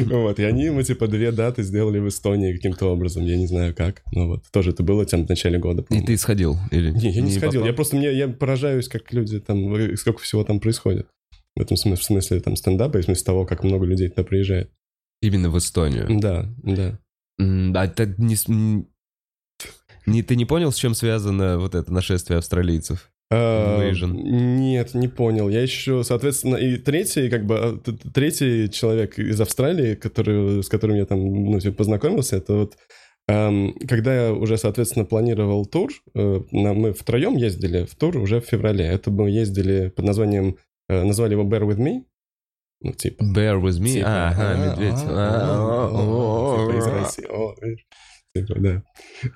Вот. 0.24 0.40
И 0.40 0.44
они 0.44 0.66
ему, 0.66 0.82
типа, 0.82 1.08
две 1.08 1.32
даты 1.32 1.64
сделали 1.64 2.00
в 2.00 2.08
Эстонии 2.10 2.54
каким-то 2.54 2.88
образом. 2.88 3.24
Я 3.24 3.38
не 3.38 3.48
знаю 3.48 3.74
как. 3.74 4.02
Ну, 4.12 4.28
вот. 4.28 4.44
Тоже 4.52 4.72
это 4.72 4.84
было 4.84 5.06
там 5.06 5.26
в 5.26 5.30
начале 5.30 5.60
года. 5.60 5.86
И 5.90 6.02
ты 6.02 6.18
сходил? 6.18 6.58
Или 6.72 6.92
Не, 6.92 7.12
я 7.12 7.22
не, 7.22 7.32
сходил. 7.32 7.66
Я 7.66 7.74
просто 7.74 7.96
мне, 7.96 8.12
я 8.14 8.28
поражаюсь, 8.28 8.90
как 8.90 9.14
люди 9.14 9.40
там, 9.40 9.96
сколько 9.96 10.22
всего 10.22 10.44
там 10.44 10.60
происходит. 10.60 11.08
В 11.56 11.62
этом 11.62 11.78
смысле, 11.78 12.02
в 12.02 12.06
смысле 12.06 12.40
там 12.42 12.56
стендапа 12.56 12.98
и 12.98 13.02
в 13.02 13.06
смысле 13.06 13.24
того, 13.24 13.46
как 13.46 13.64
много 13.64 13.86
людей 13.86 14.10
туда 14.10 14.24
приезжает. 14.24 14.72
Именно 15.22 15.50
в 15.50 15.58
Эстонию. 15.58 16.20
Да, 16.20 16.54
да. 16.64 17.00
М, 17.40 17.74
А 17.78 17.86
это 17.86 18.14
не, 18.18 18.36
не... 20.06 20.24
Ты 20.24 20.36
не 20.36 20.46
понял, 20.46 20.72
с 20.72 20.76
чем 20.76 20.94
связано 20.94 21.60
вот 21.60 21.76
это 21.76 21.92
нашествие 21.92 22.38
австралийцев? 22.40 23.12
А, 23.32 23.80
Invasion. 23.82 24.14
Нет, 24.14 24.94
не 24.94 25.08
понял. 25.08 25.50
Я 25.50 25.62
еще, 25.62 26.04
соответственно, 26.04 26.56
и 26.56 26.78
третий, 26.78 27.30
как 27.30 27.46
бы, 27.46 27.58
а, 27.58 27.78
т- 27.78 27.94
третий 28.14 28.70
человек 28.70 29.18
из 29.18 29.40
Австралии, 29.42 29.96
который, 29.96 30.62
с 30.64 30.70
которым 30.70 30.98
я 30.98 31.06
там, 31.06 31.20
ну, 31.20 31.60
типа, 31.60 31.78
познакомился, 31.78 32.38
это 32.38 32.54
вот 32.54 32.78
эм, 33.28 33.74
когда 33.88 34.26
я 34.26 34.34
уже, 34.34 34.58
соответственно, 34.58 35.06
планировал 35.06 35.66
тур, 35.66 35.92
э, 36.14 36.42
мы 36.52 36.94
втроем 36.94 37.36
ездили 37.38 37.86
в 37.86 37.96
тур 37.96 38.18
уже 38.18 38.42
в 38.42 38.46
феврале. 38.46 38.86
Это 38.86 39.10
мы 39.12 39.30
ездили 39.32 39.90
под 39.96 40.06
названием, 40.06 40.58
э, 40.90 41.04
назвали 41.04 41.32
его 41.32 41.44
Bear 41.44 41.66
With 41.68 41.78
Me. 41.80 42.04
Ну, 42.82 42.92
типа, 42.92 43.24
Bear 43.24 43.62
with 43.62 43.80
me? 43.80 43.94
Типа, 43.94 44.28
ага, 44.30 44.52
а, 44.52 44.56
медведь. 44.58 45.00
А, 48.36 48.40
типа. 48.40 48.48
Типа, 48.54 48.60
да. 48.60 48.84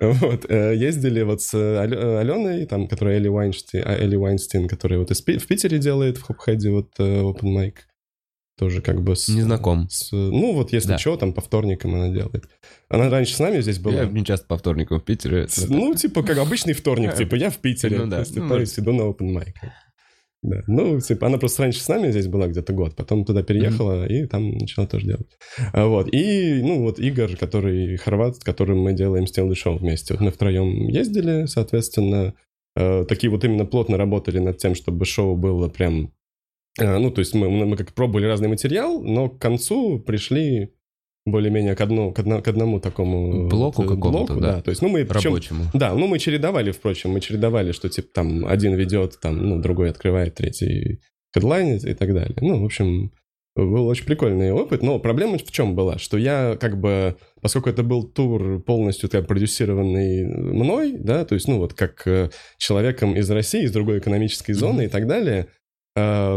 Вот, 0.02 0.46
э, 0.50 0.76
ездили 0.76 1.22
вот 1.24 1.42
с 1.42 1.54
э, 1.54 1.78
Аленой, 2.20 2.66
там, 2.66 2.88
которая 2.88 3.18
Элли 3.18 3.28
Вайнштейн, 3.28 3.84
а, 3.86 3.94
Элли 3.96 4.16
Вайнстейн, 4.16 4.68
которая 4.68 5.00
вот 5.00 5.12
из 5.12 5.22
в 5.22 5.48
Питере 5.48 5.78
делает 5.80 6.18
в 6.18 6.24
Хопхеде 6.24 6.70
вот 6.70 6.92
э, 7.00 7.22
open 7.22 7.44
mic. 7.56 7.74
Тоже 8.60 8.82
как 8.82 9.04
бы 9.04 9.16
с... 9.16 9.30
Не 9.30 9.42
знаком. 9.42 9.88
с- 9.88 10.12
ну, 10.12 10.54
вот 10.54 10.74
если 10.74 10.90
Да. 10.90 10.98
что, 10.98 11.16
там 11.16 11.32
по 11.32 11.42
вторникам 11.42 11.94
она 11.94 12.10
делает. 12.10 12.50
Она 12.90 13.08
раньше 13.08 13.36
с 13.36 13.40
нами 13.40 13.62
здесь 13.62 13.78
была. 13.78 13.94
Я 14.02 14.06
не 14.06 14.26
часто 14.26 14.48
по 14.48 14.58
вторникам 14.58 15.00
в 15.00 15.04
Питере. 15.04 15.48
С- 15.48 15.68
Ну, 15.70 15.94
типа, 15.94 16.24
как 16.24 16.40
обычный 16.40 16.74
вторник, 16.74 17.14
типа, 17.16 17.36
я 17.36 17.52
в 17.52 17.58
Питере, 17.62 18.00
Ну 18.00 18.08
да, 18.08 18.18
поступаюсь, 18.20 18.78
иду 18.80 18.94
на 18.94 19.04
open 19.04 19.32
mic. 19.32 19.54
Да. 20.44 20.62
Ну, 20.68 21.00
типа, 21.00 21.28
она 21.28 21.38
просто 21.38 21.64
раньше 21.64 21.80
с 21.80 21.88
нами 21.88 22.12
здесь 22.12 22.28
была 22.28 22.48
где-то 22.48 22.72
год, 22.72 22.96
потом 22.96 23.26
туда 23.26 23.42
переехала 23.42 24.08
и 24.08 24.26
там 24.28 24.52
начала 24.52 24.86
тоже 24.86 25.08
делать. 25.08 25.38
А, 25.74 25.88
вот. 25.88 26.14
И, 26.14 26.62
ну, 26.62 26.84
вот 26.84 27.00
Игорь, 27.00 27.36
который 27.36 27.98
хорват, 27.98 28.36
с 28.38 28.40
которым 28.40 28.80
мы 28.80 28.94
делаем 28.94 29.24
the 29.24 29.52
Show 29.52 29.78
вместе. 29.78 30.14
Вот 30.14 30.22
мы 30.22 30.32
втроем 30.32 30.88
ездили, 30.88 31.46
соответственно, 31.48 32.36
э, 32.76 33.06
такие 33.10 33.32
вот 33.32 33.44
именно 33.44 33.66
плотно 33.66 33.98
работали 33.98 34.40
над 34.40 34.58
тем, 34.58 34.76
чтобы 34.76 35.06
шоу 35.06 35.36
было 35.36 35.70
прям... 35.70 36.14
э, 36.80 36.98
ну, 37.00 37.10
то 37.10 37.20
есть 37.20 37.34
мы, 37.34 37.50
мы 37.50 37.76
как 37.76 37.94
пробовали 37.94 38.26
разный 38.26 38.48
материал, 38.48 39.02
но 39.02 39.30
к 39.30 39.40
концу 39.40 40.00
пришли 40.00 40.72
более-менее 41.32 41.76
к, 41.76 41.82
одну, 41.82 42.12
к, 42.12 42.20
одно- 42.20 42.42
к 42.42 42.48
одному 42.48 42.80
такому... 42.80 43.48
Блоку 43.48 43.84
вот, 43.84 43.92
э, 43.92 43.96
блоку, 43.96 44.36
да. 44.40 44.62
То 44.62 44.70
есть, 44.70 44.82
ну, 44.82 44.90
мы... 44.90 45.06
причем- 45.06 45.32
Рабочему. 45.32 45.64
да, 45.74 45.94
ну 45.94 46.08
мы 46.08 46.20
чередовали, 46.20 46.72
впрочем, 46.72 47.12
мы 47.12 47.20
чередовали, 47.20 47.72
что 47.72 47.90
типа 47.90 48.08
там 48.14 48.46
один 48.46 48.76
ведет, 48.76 49.20
там, 49.22 49.38
ну, 49.48 49.62
другой 49.62 49.90
открывает, 49.90 50.36
третий 50.36 51.02
хедлайнит 51.34 51.84
и 51.86 51.94
так 51.94 52.14
далее. 52.14 52.38
Ну, 52.42 52.62
в 52.62 52.66
общем, 52.66 53.12
был 53.56 53.88
очень 53.88 54.06
прикольный 54.06 54.52
опыт, 54.52 54.84
но 54.84 55.00
проблема 55.00 55.38
в 55.38 55.52
чем 55.52 55.76
была, 55.76 55.98
что 55.98 56.18
я 56.18 56.58
как 56.60 56.80
бы, 56.80 57.16
поскольку 57.42 57.70
это 57.70 57.84
был 57.84 58.04
тур 58.04 58.62
полностью 58.62 59.10
так, 59.10 59.28
продюсированный 59.28 60.26
мной, 60.26 60.96
да, 60.98 61.26
то 61.26 61.36
есть, 61.36 61.48
ну, 61.48 61.58
вот 61.58 61.74
как 61.74 62.06
э, 62.08 62.30
человеком 62.58 63.16
из 63.16 63.30
России, 63.32 63.64
из 63.64 63.72
другой 63.72 64.00
экономической 64.00 64.54
зоны 64.54 64.86
и 64.86 64.88
так 64.88 65.08
далее, 65.08 65.48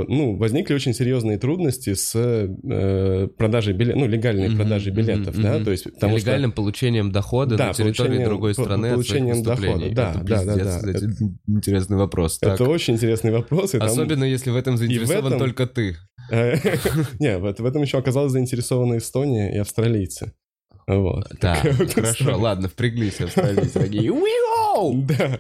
ну, 0.09 0.37
возникли 0.37 0.73
очень 0.75 0.95
серьезные 0.95 1.37
трудности 1.39 1.93
с 1.95 2.13
э, 2.15 3.29
продажей 3.37 3.75
билетов, 3.75 4.01
ну, 4.01 4.09
легальной 4.09 4.49
Мгм, 4.49 4.57
продажей 4.57 4.93
билетов, 4.93 5.39
да, 5.39 5.55
мгм. 5.57 5.65
то 5.65 5.71
есть... 5.71 5.85
потому 5.93 6.19
что- 6.19 6.27
Легальным 6.31 6.53
получением 6.53 7.13
дохода 7.13 7.57
Да, 7.57 7.67
на 7.69 7.75
территории 7.75 8.25
другой 8.25 8.55
страны 8.55 8.71
от 8.73 8.79
своих 8.81 8.95
получением 8.95 9.37
выступлений. 9.43 9.91
дохода, 9.91 9.95
да, 9.95 10.11
Это 10.11 10.25
да, 10.25 10.45
да, 10.45 10.53
пиздец, 10.55 10.67
да. 10.67 10.79
кстати, 10.79 11.35
интересный 11.49 11.97
вопрос. 11.97 12.39
Так. 12.39 12.55
Это 12.55 12.65
очень 12.71 12.95
интересный 12.95 13.33
вопрос. 13.33 13.75
и 13.75 13.79
там- 13.79 13.89
Особенно 13.89 14.25
если 14.25 14.51
в 14.51 14.57
этом 14.57 14.77
заинтересован 14.79 15.27
этом- 15.35 15.39
только 15.39 15.67
ты. 15.67 15.97
Не, 16.31 17.39
в 17.39 17.45
это- 17.45 17.63
в 17.63 17.67
этом 17.67 17.83
еще 17.83 17.99
оказалась 17.99 18.33
заинтересована 18.33 18.97
Эстония 18.99 19.55
и 19.55 19.59
австралийцы. 19.59 20.33
Вот. 20.87 21.29
Вот 21.43 21.93
хорошо, 21.93 22.37
ладно, 22.41 22.69
впряглись 22.69 23.21
австралийцы. 23.21 23.89
Да, 24.81 25.39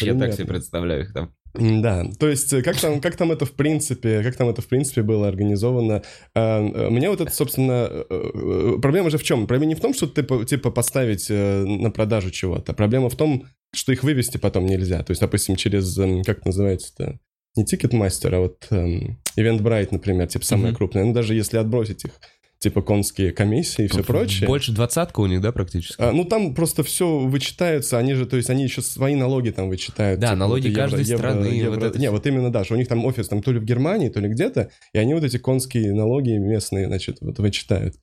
Я 0.00 0.14
так 0.14 0.32
себе 0.34 0.44
представляю 0.46 1.02
их 1.02 1.12
там. 1.12 1.32
Да. 1.58 2.04
То 2.18 2.28
есть, 2.28 2.52
э, 2.52 2.62
как 2.62 2.78
там, 2.80 3.00
как 3.00 3.16
там 3.16 3.32
это 3.32 3.44
в 3.46 3.52
принципе, 3.52 4.22
как 4.22 4.36
там 4.36 4.48
это 4.48 4.62
в 4.62 4.66
принципе 4.66 5.02
было 5.02 5.28
организовано? 5.28 6.02
А, 6.34 6.60
э, 6.60 6.90
Мне 6.90 7.10
вот 7.10 7.20
это, 7.20 7.32
собственно, 7.32 7.88
э, 7.90 8.78
проблема 8.80 9.10
же 9.10 9.18
в 9.18 9.22
чем? 9.22 9.46
Проблема 9.46 9.70
не 9.70 9.74
в 9.74 9.80
том, 9.80 9.94
что 9.94 10.06
ты 10.06 10.22
типа 10.44 10.70
поставить 10.70 11.28
на 11.28 11.90
продажу 11.90 12.30
чего-то. 12.30 12.72
Проблема 12.72 13.08
в 13.08 13.16
том, 13.16 13.46
что 13.74 13.92
их 13.92 14.02
вывести 14.02 14.38
потом 14.38 14.66
нельзя. 14.66 15.02
То 15.02 15.10
есть, 15.10 15.20
допустим, 15.20 15.56
через, 15.56 15.96
эм, 15.98 16.22
как 16.24 16.38
это 16.38 16.48
называется-то? 16.48 17.18
Не 17.56 17.64
Ticketmaster, 17.64 18.34
а 18.34 18.40
вот 18.40 18.66
эм, 18.70 19.18
Eventbrite, 19.38 19.88
например, 19.90 20.26
типа 20.28 20.44
самые 20.44 20.68
Мгм. 20.68 20.76
крупные. 20.76 21.04
Ну, 21.06 21.12
даже 21.14 21.34
если 21.34 21.56
отбросить 21.56 22.04
их, 22.04 22.12
типа 22.58 22.82
конские 22.82 23.32
комиссии 23.32 23.84
и 23.84 23.88
все 23.88 24.02
прочее. 24.02 24.46
Больше 24.46 24.72
двадцатка 24.72 25.20
у 25.20 25.26
них, 25.26 25.40
да, 25.40 25.52
практически? 25.52 26.00
А, 26.00 26.12
ну 26.12 26.24
там 26.24 26.54
просто 26.54 26.82
все 26.82 27.18
вычитается, 27.18 27.98
они 27.98 28.14
же, 28.14 28.26
то 28.26 28.36
есть 28.36 28.50
они 28.50 28.64
еще 28.64 28.82
свои 28.82 29.14
налоги 29.14 29.50
там 29.50 29.68
вычитают. 29.68 30.20
Да, 30.20 30.28
типа, 30.28 30.36
налоги 30.36 30.68
вот 30.68 30.76
каждой 30.76 31.04
евро- 31.04 31.18
страны, 31.18 31.46
евро- 31.46 31.74
вот 31.74 31.82
это 31.82 31.98
Не, 31.98 32.10
вот 32.10 32.26
именно, 32.26 32.50
да, 32.50 32.64
что 32.64 32.74
у 32.74 32.76
них 32.76 32.88
там 32.88 33.04
офис 33.04 33.28
там 33.28 33.42
то 33.42 33.52
ли 33.52 33.58
в 33.58 33.64
Германии, 33.64 34.08
то 34.08 34.20
ли 34.20 34.28
где-то, 34.28 34.70
и 34.92 34.98
они 34.98 35.14
вот 35.14 35.24
эти 35.24 35.38
конские 35.38 35.92
налоги 35.94 36.30
местные, 36.30 36.86
значит, 36.86 37.18
вот 37.20 37.38
вычитают. 37.38 37.96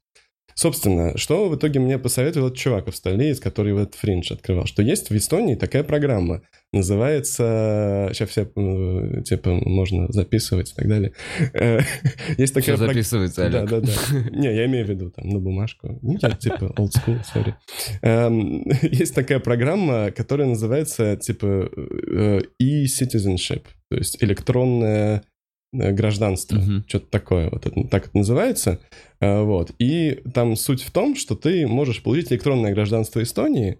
Собственно, 0.55 1.17
что 1.17 1.50
в 1.50 1.55
итоге 1.55 1.79
мне 1.79 1.98
посоветовал 1.98 2.48
этот 2.48 2.60
чувак 2.60 2.88
австралиец, 2.88 3.39
который 3.39 3.74
вот 3.74 3.95
Фриндж 3.95 4.33
открывал, 4.33 4.65
что 4.65 4.81
есть 4.81 5.10
в 5.10 5.15
Эстонии 5.15 5.55
такая 5.55 5.83
программа, 5.83 6.41
называется, 6.72 8.10
сейчас 8.13 8.29
все, 8.29 8.45
типа, 9.25 9.51
можно 9.51 10.12
записывать 10.12 10.72
и 10.72 10.75
так 10.75 10.88
далее. 10.88 11.13
Э, 11.53 11.79
Есть 12.38 12.53
такая 12.53 12.75
Все 12.75 12.88
записывается, 12.88 13.50
да, 13.50 13.60
Олег. 13.60 13.69
да, 13.69 13.79
да. 13.81 13.91
Не, 14.31 14.53
я 14.53 14.65
имею 14.65 14.86
в 14.86 14.89
виду 14.89 15.12
там 15.12 15.29
на 15.29 15.39
бумажку. 15.39 16.00
Ну, 16.01 16.17
я, 16.22 16.31
типа 16.31 16.74
old 16.77 16.91
school, 16.91 17.22
sorry. 17.33 17.53
Эм, 18.01 18.63
Есть 18.81 19.15
такая 19.15 19.39
программа, 19.39 20.12
которая 20.12 20.48
называется 20.48 21.15
типа 21.15 21.69
э, 21.75 22.41
e-citizenship, 22.60 23.63
то 23.89 23.98
есть 23.98 24.22
электронное 24.24 25.17
э, 25.17 25.22
гражданство, 25.74 26.56
Мгм. 26.58 26.86
что-то 26.88 27.08
такое, 27.08 27.50
вот 27.50 27.65
это, 27.65 27.84
так 27.89 28.08
это 28.08 28.18
называется. 28.18 28.80
Э, 29.20 29.42
Вот. 29.42 29.72
И 29.80 30.22
там 30.34 30.56
суть 30.56 30.82
в 30.84 30.92
том, 30.92 31.15
что 31.15 31.36
ты 31.36 31.68
можешь 31.68 32.01
получить 32.03 32.32
электронное 32.32 32.74
гражданство 32.74 33.22
Эстонии, 33.22 33.80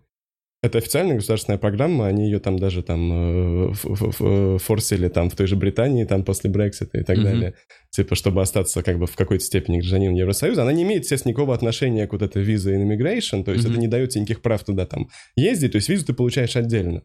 это 0.62 0.78
официальная 0.78 1.16
государственная 1.16 1.58
программа, 1.60 2.08
они 2.08 2.24
ее 2.26 2.40
там 2.40 2.58
даже 2.58 2.84
там 2.84 3.72
э, 3.72 3.74
форсили 4.60 5.10
там 5.10 5.30
в 5.30 5.36
той 5.36 5.46
же 5.48 5.56
Британии 5.58 6.06
там 6.06 6.24
после 6.24 6.50
Брексита 6.50 7.00
и 7.00 7.04
так 7.04 7.18
Мгм. 7.18 7.26
далее. 7.26 7.54
Типа, 7.92 8.16
чтобы 8.16 8.42
остаться 8.42 8.82
как 8.82 8.98
бы 8.98 9.06
в 9.06 9.16
какой-то 9.16 9.44
степени 9.44 9.80
гражданином 9.80 10.16
Евросоюза. 10.16 10.62
Она 10.62 10.72
не 10.72 10.84
имеет, 10.84 11.04
естественно, 11.04 11.32
никакого 11.32 11.54
отношения 11.54 12.08
к 12.08 12.14
вот 12.14 12.22
этой 12.22 12.44
виза 12.44 12.72
и 12.72 12.78
immigration, 12.78 13.44
то 13.44 13.52
есть 13.52 13.66
Мгм. 13.66 13.74
это 13.74 13.82
не 13.82 13.88
дает 13.88 14.10
тебе 14.12 14.22
никаких 14.22 14.42
прав 14.42 14.64
туда 14.64 14.86
там 14.86 15.10
ездить, 15.36 15.74
то 15.74 15.76
есть 15.78 15.90
визу 15.90 16.06
ты 16.06 16.14
получаешь 16.14 16.56
отдельно. 16.56 17.04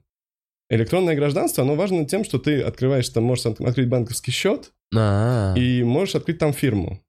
Электронное 0.71 1.16
гражданство, 1.16 1.64
оно 1.64 1.75
важно 1.75 2.04
тем, 2.07 2.25
что 2.25 2.38
ты 2.38 2.61
открываешь, 2.61 3.09
там 3.09 3.25
можешь 3.25 3.47
от- 3.47 3.61
открыть 3.61 3.88
банковский 3.88 4.30
счет 4.30 4.71
А, 4.95 5.54
и 5.57 5.83
можешь 5.83 6.14
открыть 6.14 6.38
там 6.38 6.52
фирму, 6.52 7.00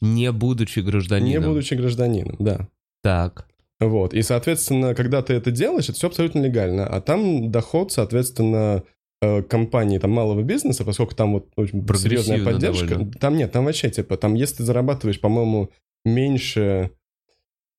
не 0.00 0.32
будучи 0.32 0.80
гражданином. 0.80 1.30
не 1.30 1.40
будучи 1.40 1.74
гражданином, 1.74 2.36
да. 2.38 2.68
Так. 3.02 3.46
Вот. 3.78 4.12
И, 4.12 4.22
соответственно, 4.22 4.94
когда 4.94 5.22
ты 5.22 5.34
это 5.34 5.50
делаешь, 5.50 5.84
это 5.88 5.94
все 5.94 6.08
абсолютно 6.08 6.40
легально. 6.40 6.86
А 6.86 7.00
там 7.00 7.50
доход, 7.50 7.92
соответственно, 7.92 8.82
э, 9.22 9.42
компании 9.42 9.98
там 9.98 10.10
малого 10.10 10.42
бизнеса, 10.42 10.84
поскольку 10.84 11.14
там 11.14 11.32
вот 11.32 11.48
очень 11.56 11.86
серьезная 11.96 12.44
поддержка. 12.44 12.88
довольно. 12.88 13.12
Там 13.12 13.36
нет, 13.36 13.52
там 13.52 13.64
вообще 13.64 13.90
типа, 13.90 14.16
там 14.18 14.34
если 14.34 14.56
ты 14.56 14.64
зарабатываешь, 14.64 15.20
по-моему, 15.20 15.70
меньше... 16.04 16.90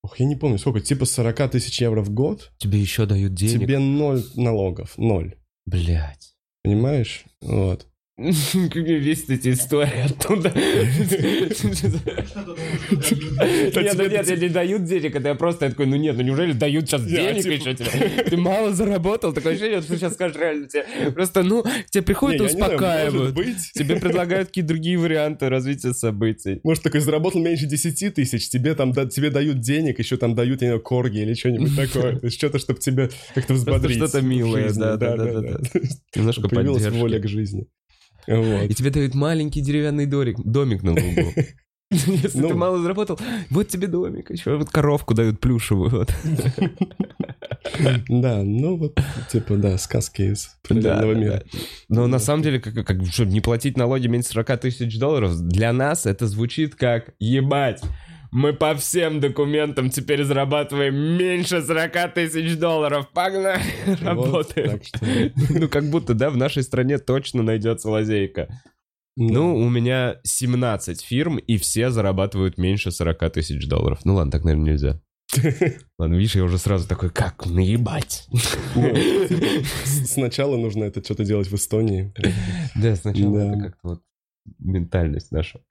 Ох, 0.04 0.20
я 0.20 0.26
не 0.26 0.36
помню, 0.36 0.58
сколько, 0.58 0.80
типа 0.80 1.06
40 1.06 1.52
тысяч 1.52 1.80
евро 1.80 2.02
в 2.02 2.10
год, 2.10 2.52
Тебе 2.58 2.80
еще 2.80 3.06
дают 3.06 3.36
денег. 3.36 3.60
тебе 3.60 3.78
ноль 3.78 4.24
налогов, 4.36 4.98
ноль. 4.98 5.36
Блять. 5.68 6.36
Понимаешь? 6.64 7.26
Вот. 7.42 7.86
Как 8.18 8.76
весь 8.76 9.30
эти 9.30 9.52
истории 9.52 10.06
оттуда. 10.06 10.54
Нет, 13.82 13.96
ну 13.98 14.08
нет, 14.08 14.42
не 14.42 14.50
дают 14.50 14.84
денег, 14.84 15.16
это 15.16 15.30
я 15.30 15.36
просто 15.36 15.70
такой, 15.70 15.88
ну 15.88 15.96
нет, 15.96 16.16
ну 16.18 16.22
неужели 16.22 16.52
дают 16.52 16.88
сейчас 16.88 17.04
денег 17.06 17.44
типа- 17.44 17.54
еще 17.54 17.74
тебе? 17.74 18.24
Ты 18.30 18.38
мало 18.38 18.74
заработал, 18.74 19.34
такое 19.34 19.54
ощущение, 19.54 19.82
что 19.82 19.96
сейчас 19.96 20.14
скажешь 20.14 20.38
реально 20.38 20.68
тебе. 20.68 20.86
Просто, 21.12 21.42
ну, 21.42 21.64
тебе 21.90 22.04
приходят 22.04 22.42
и 22.42 22.44
успокаивают. 22.46 23.36
Тебе 23.74 23.96
предлагают 23.96 24.50
какие-то 24.50 24.68
другие 24.70 24.98
варианты 24.98 25.50
развития 25.50 25.94
событий. 25.94 26.60
Может, 26.64 26.84
такой 26.84 27.00
заработал 27.02 27.42
меньше 27.42 27.66
10 27.66 28.14
тысяч, 28.14 28.50
тебе 28.50 28.76
там 28.76 28.94
тебе 28.94 29.30
дают 29.30 29.62
денег, 29.62 30.00
еще 30.00 30.18
там 30.18 30.36
дают, 30.36 30.62
я 30.62 30.68
не 30.68 30.72
знаю, 30.72 30.82
корги 30.82 31.20
или 31.20 31.34
что-нибудь 31.34 31.76
такое. 31.76 32.20
То 32.20 32.26
есть 32.26 32.38
что-то, 32.38 32.60
чтобы 32.60 32.80
тебя 32.80 33.10
как-то 33.34 33.54
взбодрить. 33.54 33.98
что-то 33.98 34.22
милое, 34.22 34.68
жизни. 34.68 34.80
да, 34.80 34.98
да, 34.98 35.16
да, 35.16 35.42
да. 35.42 35.58
То 35.58 35.80
есть 35.80 36.02
Немножко 36.16 36.50
Появилась 36.50 36.88
воля 36.88 37.20
к 37.20 37.28
жизни. 37.28 37.68
Вот. 38.28 38.70
И 38.70 38.74
тебе 38.74 38.90
дают 38.90 39.14
маленький 39.16 39.62
деревянный 39.62 40.06
домик, 40.06 40.38
домик 40.44 40.84
на 40.84 40.92
лугу. 40.92 41.34
Если 41.92 42.40
Ну. 42.40 42.48
ты 42.50 42.54
мало 42.54 42.82
заработал, 42.82 43.20
вот 43.50 43.68
тебе 43.68 43.88
домик, 43.88 44.30
еще 44.32 44.56
вот 44.56 44.70
коровку 44.70 45.14
дают 45.14 45.40
плюшевую. 45.40 45.90
Вот. 45.92 46.14
Да, 48.10 48.42
ну 48.44 48.76
вот, 48.78 49.00
типа, 49.32 49.56
да, 49.56 49.78
сказки 49.78 50.24
из 50.34 50.56
определенного 50.64 51.14
Да, 51.14 51.20
мира. 51.20 51.44
да. 51.52 51.60
Но 51.90 52.08
на 52.08 52.20
самом 52.20 52.44
деле, 52.44 52.60
как, 52.60 52.74
как, 52.86 53.06
что, 53.06 53.26
не 53.26 53.40
платить 53.40 53.78
налоги 53.78 54.08
меньше 54.08 54.30
40 54.30 54.60
тысяч 54.62 54.98
долларов, 55.00 55.40
для 55.40 55.72
нас 55.72 56.06
это 56.06 56.28
звучит 56.28 56.76
как 56.76 57.14
«Ебать, 57.20 57.82
мы 58.32 58.54
по 58.54 58.76
всем 58.76 59.20
документам 59.20 59.90
теперь 59.90 60.24
зарабатываем 60.24 60.96
меньше 60.96 61.62
40 61.62 62.14
тысяч 62.14 62.58
долларов, 62.58 63.10
погнали, 63.14 63.62
Вот, 63.86 64.02
работаем». 64.02 64.82
что, 64.84 65.00
Ну, 65.60 65.68
как 65.70 65.90
будто, 65.90 66.14
да, 66.14 66.30
в 66.30 66.38
нашей 66.38 66.64
стране 66.64 66.98
точно 66.98 67.44
найдется 67.44 67.90
лазейка. 67.90 68.48
Ну, 69.18 69.56
у 69.58 69.70
меня 69.70 70.16
17 70.24 71.02
фирм, 71.02 71.38
и 71.38 71.58
все 71.58 71.90
зарабатывают 71.92 72.58
меньше 72.58 72.92
40 72.92 73.34
тысяч 73.34 73.68
долларов. 73.68 74.00
Ну 74.06 74.16
ладно, 74.16 74.32
так, 74.32 74.44
наверное, 74.46 74.72
нельзя. 74.72 75.02
Ладно, 75.98 76.16
видишь, 76.16 76.36
я 76.36 76.44
уже 76.44 76.58
сразу 76.58 76.88
такой, 76.88 77.10
как 77.10 77.46
наебать? 77.46 78.28
сначала 79.86 80.58
нужно 80.58 80.84
это 80.86 81.04
что-то 81.04 81.24
делать 81.24 81.48
в 81.48 81.56
Эстонии. 81.56 82.14
Да, 82.76 82.96
сначала 82.96 83.38
Да. 83.40 83.50
это 83.54 83.60
как-то 83.64 83.88
вот 83.88 84.02
ментальность 84.60 85.32
наша. 85.32 85.62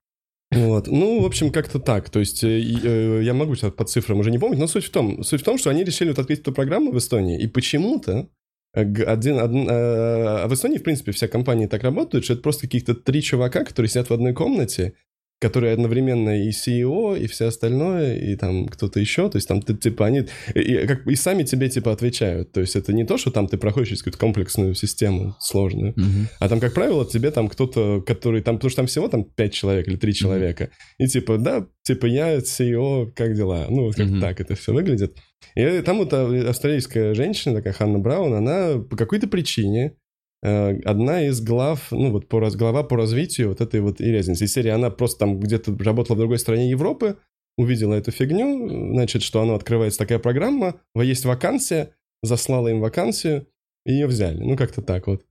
Вот. 0.53 0.89
Ну, 0.89 1.21
в 1.21 1.27
общем, 1.27 1.53
как-то 1.53 1.79
так. 1.79 2.11
То 2.11 2.19
есть 2.19 2.43
э, 2.43 2.49
э, 2.49 3.23
я 3.23 3.35
могу 3.35 3.55
сейчас 3.55 3.73
по 3.73 3.85
цифрам 3.85 4.19
уже 4.19 4.31
не 4.33 4.39
помнить, 4.39 4.59
но 4.59 4.67
суть 4.67 4.85
в 4.85 4.91
том, 4.91 5.23
суть 5.23 5.43
в 5.43 5.45
том, 5.45 5.59
что 5.59 5.71
они 5.71 5.85
решили 5.85 6.09
вот 6.09 6.19
открыть 6.19 6.41
эту 6.41 6.53
программу 6.53 6.91
в 6.91 6.99
Эстонии, 6.99 7.41
и 7.41 7.47
почему-то 7.47 8.29
э, 8.75 8.81
один, 8.81 9.39
один, 9.39 9.69
э, 9.69 9.73
а 9.73 10.49
в 10.49 10.55
Эстонии, 10.55 10.79
в 10.79 10.83
принципе, 10.83 11.13
все 11.13 11.29
компании 11.29 11.67
так 11.67 11.85
работают, 11.85 12.25
что 12.25 12.35
это 12.35 12.43
просто 12.43 12.63
каких-то 12.63 12.95
три 12.95 13.23
чувака, 13.23 13.65
которые 13.65 13.89
сидят 13.89 14.11
в 14.11 14.13
одной 14.13 14.35
комнате, 14.35 14.95
которые 15.41 15.73
одновременно 15.73 16.45
и 16.45 16.51
CEO, 16.51 17.19
и 17.19 17.27
все 17.27 17.47
остальное, 17.47 18.17
и 18.17 18.37
там 18.37 18.69
кто-то 18.69 19.01
еще, 19.01 19.29
то 19.31 19.37
есть 19.37 19.49
там 19.49 19.63
ты, 19.63 19.75
типа 19.75 20.07
они 20.07 20.27
и, 20.55 20.87
как, 20.87 21.07
и 21.07 21.15
сами 21.17 21.43
тебе 21.45 21.69
типа 21.69 21.93
отвечают, 21.93 22.53
то 22.53 22.61
есть 22.61 22.77
это 22.77 22.93
не 22.93 23.05
то, 23.05 23.17
что 23.17 23.31
там 23.31 23.49
ты 23.49 23.57
проходишь 23.57 23.89
через 23.89 24.03
какую-то 24.03 24.19
комплексную 24.19 24.75
систему 24.75 25.35
сложную, 25.41 25.95
а 26.39 26.49
там, 26.49 26.61
как 26.61 26.75
правило, 26.75 27.07
тебе 27.07 27.31
там 27.31 27.49
кто-то, 27.49 28.03
который 28.07 28.43
там, 28.43 28.57
потому 28.57 28.71
что 28.71 28.77
там 28.83 28.87
всего 28.87 29.09
там 29.09 29.25
5 29.25 29.53
человек 29.53 29.89
или 29.89 29.97
3 29.97 30.15
человека. 30.15 30.71
И 30.99 31.07
типа, 31.07 31.39
да, 31.39 31.67
типа 31.85 32.07
я 32.07 32.37
CEO, 32.39 33.11
как 33.17 33.35
дела? 33.35 33.67
Ну, 33.71 33.85
вот 33.87 33.97
как 33.97 34.07
Мгм. 34.07 34.21
так 34.21 34.41
это 34.41 34.55
все 34.55 34.73
выглядит. 34.75 35.17
И 35.57 35.81
там 35.81 35.99
вот 35.99 36.13
а, 36.13 36.49
австралийская 36.51 37.15
женщина, 37.15 37.55
такая 37.55 37.73
Ханна 37.73 37.99
Браун, 37.99 38.35
она 38.35 38.79
по 38.79 38.97
какой-то 38.97 39.27
причине 39.27 39.95
одна 40.43 41.27
из 41.27 41.41
глав, 41.41 41.89
ну 41.91 42.13
вот 42.13 42.29
по, 42.29 42.41
раз- 42.41 42.57
глава 42.57 42.83
по 42.83 42.97
развитию 42.97 43.49
вот 43.49 43.61
этой 43.61 43.81
вот 43.81 44.01
и 44.01 44.05
резницы. 44.05 44.45
Из 44.45 44.53
серии 44.53 44.71
она 44.71 44.91
просто 44.91 45.21
там 45.21 45.39
где-то 45.39 45.77
работала 45.79 46.17
в 46.17 46.21
другой 46.21 46.39
стране 46.39 46.71
Европы, 46.71 47.17
увидела 47.59 47.95
эту 47.95 48.11
фигню, 48.11 48.93
значит, 48.95 49.23
что 49.23 49.43
она 49.43 49.55
открывается 49.55 49.99
такая 49.99 50.19
программа, 50.19 50.81
есть 50.95 51.25
вакансия, 51.25 51.95
заслала 52.23 52.69
им 52.69 52.81
вакансию, 52.81 53.47
и 53.85 53.93
ее 53.93 54.07
взяли. 54.07 54.43
Ну, 54.43 54.57
как-то 54.57 54.83
так 54.83 55.07
вот. 55.07 55.25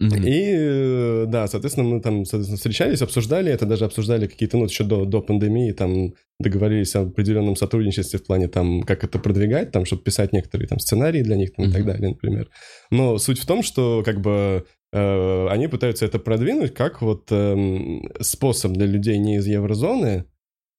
Мгм. 0.00 0.26
И, 0.26 0.52
э, 0.52 1.24
да, 1.28 1.46
соответственно, 1.46 1.88
мы 1.88 2.00
там, 2.00 2.24
соответственно, 2.24 2.56
встречались, 2.56 3.00
обсуждали 3.00 3.52
это, 3.52 3.64
даже 3.64 3.84
обсуждали 3.84 4.26
какие-то, 4.26 4.56
ну, 4.58 4.64
еще 4.64 4.82
до, 4.84 5.04
до 5.04 5.22
пандемии, 5.22 5.70
там, 5.72 6.14
договорились 6.40 6.96
о 6.96 7.02
определенном 7.02 7.54
сотрудничестве 7.54 8.18
в 8.18 8.26
плане, 8.26 8.48
там, 8.48 8.82
как 8.82 9.04
это 9.04 9.18
продвигать, 9.20 9.70
там, 9.70 9.84
чтобы 9.84 10.02
писать 10.02 10.32
некоторые, 10.32 10.66
там, 10.66 10.80
сценарии 10.80 11.22
для 11.22 11.36
них, 11.36 11.52
там, 11.54 11.66
и 11.66 11.72
так 11.72 11.84
далее, 11.84 12.10
например. 12.10 12.48
Но 12.90 13.18
суть 13.18 13.38
в 13.38 13.46
том, 13.46 13.62
что, 13.62 14.02
как 14.04 14.20
бы, 14.20 14.66
э, 14.92 15.46
они 15.48 15.68
пытаются 15.68 16.06
это 16.06 16.18
продвинуть 16.18 16.74
как 16.74 17.00
вот 17.00 17.28
эм, 17.30 18.02
способ 18.20 18.72
для 18.72 18.86
людей 18.86 19.18
не 19.18 19.36
из 19.36 19.46
еврозоны, 19.46 20.06
э, 20.06 20.24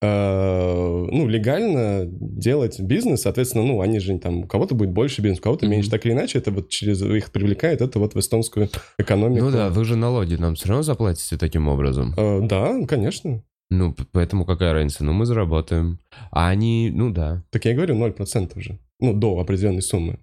ну, 0.02 1.28
легально 1.28 2.04
делать 2.06 2.80
бизнес, 2.80 3.22
соответственно, 3.22 3.64
ну, 3.66 3.82
они 3.82 4.00
же 4.00 4.18
там, 4.20 4.40
у 4.40 4.48
кого-то 4.48 4.75
будет 4.75 4.92
больше 4.92 5.22
бизнес, 5.22 5.40
у 5.40 5.44
кого-то 5.44 5.68
меньше, 5.68 5.88
Мгм. 5.90 5.92
так 5.98 6.06
или 6.06 6.14
иначе, 6.14 6.38
это 6.38 6.52
вот 6.52 6.70
через 6.70 7.02
их 7.02 7.32
привлекает, 7.32 7.82
это 7.82 8.00
вот 8.00 8.14
в 8.16 8.20
эстонскую 8.20 8.70
экономику. 8.98 9.46
Ну 9.46 9.52
да, 9.52 9.70
вы 9.70 9.86
же 9.86 9.96
налоги 9.96 10.36
нам 10.36 10.56
все 10.56 10.70
равно 10.70 10.84
заплатите 10.84 11.38
таким 11.38 11.68
образом. 11.68 12.14
Э, 12.18 12.42
да, 12.42 12.86
конечно. 12.88 13.44
Ну, 13.72 13.96
поэтому 14.12 14.46
какая 14.46 14.74
разница? 14.74 15.04
Ну, 15.04 15.14
мы 15.14 15.25
заработаем. 15.25 16.00
А 16.32 16.50
они, 16.50 16.92
ну 16.94 17.10
да. 17.12 17.44
Так 17.50 17.66
я 17.66 17.72
и 17.72 17.74
говорю, 17.75 17.96
0% 17.96 18.60
же. 18.62 18.80
Ну, 19.00 19.14
до 19.14 19.40
определенной 19.40 19.82
суммы. 19.82 20.20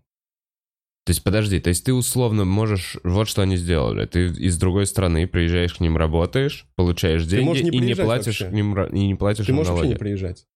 То 1.04 1.10
есть, 1.10 1.24
подожди, 1.24 1.58
то 1.58 1.68
есть 1.68 1.84
ты 1.84 1.92
условно 1.92 2.44
можешь... 2.44 2.96
Вот 3.02 3.28
что 3.28 3.42
они 3.42 3.56
сделали. 3.56 4.06
Ты 4.06 4.26
из 4.26 4.56
другой 4.56 4.86
страны 4.86 5.26
приезжаешь 5.26 5.74
к 5.74 5.80
ним, 5.80 5.96
работаешь, 5.96 6.66
получаешь 6.76 7.24
деньги 7.26 7.62
не 7.62 7.70
и 7.70 7.80
не 7.80 7.94
платишь 7.96 8.40
вообще. 8.40 8.54
ним 8.54 8.80
и 8.84 9.06
не 9.08 9.14
платишь 9.16 9.46
Ты 9.46 9.52
можешь 9.52 9.70
вообще 9.70 9.82
налоги. 9.82 9.94
не 9.94 9.98
приезжать. 9.98 10.46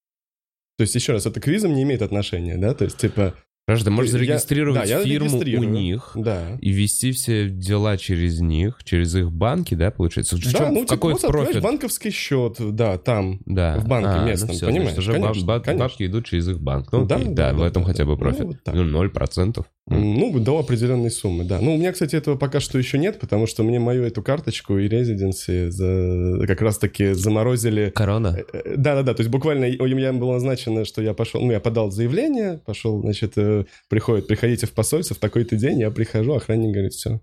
То 0.78 0.82
есть, 0.82 0.94
еще 0.94 1.12
раз, 1.14 1.26
это 1.26 1.40
к 1.40 1.46
визам 1.48 1.74
не 1.74 1.82
имеет 1.82 2.00
отношения, 2.02 2.56
да? 2.58 2.74
То 2.74 2.84
есть, 2.84 2.96
типа, 2.98 3.34
Подожди, 3.66 3.86
ты 3.86 3.90
можешь 3.90 4.12
Я- 4.12 4.18
зарегистрировать 4.18 4.80
да, 4.82 4.84
я 4.84 5.02
фирму 5.02 5.26
у 5.26 5.32
регистрирую. 5.32 5.68
них 5.70 6.12
Да. 6.14 6.56
и 6.60 6.70
вести 6.70 7.10
все 7.10 7.48
дела 7.48 7.96
через 7.96 8.38
них, 8.38 8.78
через 8.84 9.16
их 9.16 9.32
банки, 9.32 9.74
да, 9.74 9.90
получается? 9.90 10.36
В 10.36 10.40
да, 10.44 10.50
чем- 10.52 10.68
ну, 10.74 10.82
в 10.82 10.84
типа, 10.84 10.94
какой 10.94 11.12
вот 11.14 11.22
профит? 11.22 11.62
банковский 11.62 12.10
счет, 12.12 12.58
да, 12.60 12.96
там. 12.98 13.40
Да. 13.44 13.80
в 13.80 13.88
банке 13.88 14.08
А, 14.10 14.20
ну 14.20 14.26
местном, 14.28 14.50
всё, 14.50 14.66
понимаешь? 14.66 14.92
значит, 14.92 15.12
Конечно, 15.12 15.44
баб- 15.44 15.64
конечно. 15.64 15.84
бабки 15.84 16.06
идут 16.06 16.26
через 16.26 16.46
их 16.48 16.60
банк. 16.60 16.92
Ну, 16.92 17.04
Да, 17.06 17.16
окей, 17.16 17.34
да, 17.34 17.50
да, 17.50 17.54
в 17.54 17.58
да, 17.58 17.66
этом 17.66 17.82
да, 17.82 17.88
хотя 17.88 18.04
да. 18.04 18.04
бы 18.04 18.12
Ну, 18.12 18.18
профит. 18.18 18.44
вот 18.44 18.62
так. 18.62 18.74
Ну, 18.76 18.84
0%. 18.84 19.66
Ну, 19.88 20.36
до 20.40 20.58
определенной 20.58 21.12
суммы, 21.12 21.44
да. 21.44 21.60
Ну, 21.60 21.74
у 21.74 21.78
меня, 21.78 21.92
кстати, 21.92 22.16
этого 22.16 22.36
пока 22.36 22.58
что 22.58 22.76
еще 22.76 22.98
нет, 22.98 23.20
потому 23.20 23.46
что 23.46 23.62
мне 23.62 23.78
мою 23.78 24.02
эту 24.02 24.20
карточку 24.20 24.78
и 24.78 24.88
резиденции 24.88 25.68
за... 25.68 26.44
как 26.46 26.60
раз-таки 26.60 27.12
заморозили. 27.12 27.92
Корона? 27.94 28.36
Э, 28.52 28.74
Да-да-да, 28.76 29.14
то 29.14 29.20
есть 29.20 29.30
буквально 29.30 29.66
у 29.66 29.86
меня 29.86 30.12
было 30.12 30.34
назначено, 30.34 30.84
что 30.84 31.02
я 31.02 31.14
пошел, 31.14 31.40
ну, 31.40 31.52
я 31.52 31.60
подал 31.60 31.92
заявление, 31.92 32.60
пошел, 32.66 33.00
значит, 33.00 33.34
э, 33.36 33.64
приходит, 33.88 34.26
приходите 34.26 34.66
в 34.66 34.72
посольство 34.72 35.14
в 35.14 35.20
такой-то 35.20 35.54
день, 35.54 35.78
я 35.78 35.92
прихожу, 35.92 36.34
охранник 36.34 36.72
говорит, 36.72 36.92
все, 36.92 37.20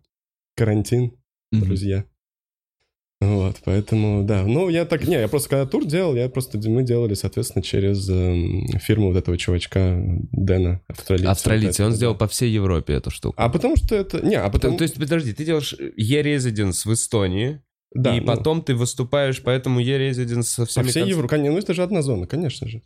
карантин, 0.55 1.11
Мгм. 1.51 1.65
друзья. 1.65 2.05
Вот, 3.23 3.57
поэтому, 3.63 4.23
да. 4.23 4.43
Ну, 4.43 4.69
я 4.69 4.85
так, 4.85 5.07
не, 5.07 5.19
я 5.19 5.27
просто 5.27 5.49
когда 5.49 5.65
тур 5.65 5.85
делал, 5.85 6.15
я 6.15 6.29
просто, 6.29 6.57
мы 6.69 6.83
делали, 6.83 7.13
соответственно, 7.13 7.63
через 7.63 8.09
эм, 8.09 8.67
фирму 8.79 9.09
вот 9.09 9.17
этого 9.17 9.37
чувачка 9.37 10.01
Дэна, 10.31 10.81
австралийца. 10.87 11.31
Австралийцы, 11.31 11.83
Вот 11.83 11.89
он 11.89 11.95
сделал 11.95 12.15
по 12.15 12.27
всей 12.27 12.51
Европе 12.51 12.93
эту 12.93 13.09
штуку. 13.09 13.35
А 13.37 13.49
потому 13.49 13.75
что 13.75 13.95
это, 13.95 14.25
не, 14.25 14.35
а 14.35 14.49
потому, 14.49 14.77
То 14.77 14.83
есть, 14.83 14.95
подожди, 14.95 15.33
ты 15.33 15.45
делаешь 15.45 15.75
e-residence 15.97 16.85
в 16.85 16.93
Эстонии, 16.93 17.61
да, 17.93 18.15
и 18.15 18.19
ну, 18.19 18.25
потом 18.25 18.63
ты 18.63 18.73
выступаешь 18.73 19.41
по 19.41 19.49
этому 19.49 19.79
e-residence 19.79 20.43
со 20.43 20.61
по 20.63 20.67
всеми... 20.67 20.87
всей 20.87 21.03
конц- 21.03 21.09
Европе, 21.09 21.29
конечно, 21.29 21.51
ну 21.53 21.57
это 21.59 21.73
же 21.73 21.83
одна 21.83 22.01
зона, 22.01 22.25
конечно 22.25 22.67
же. 22.67 22.81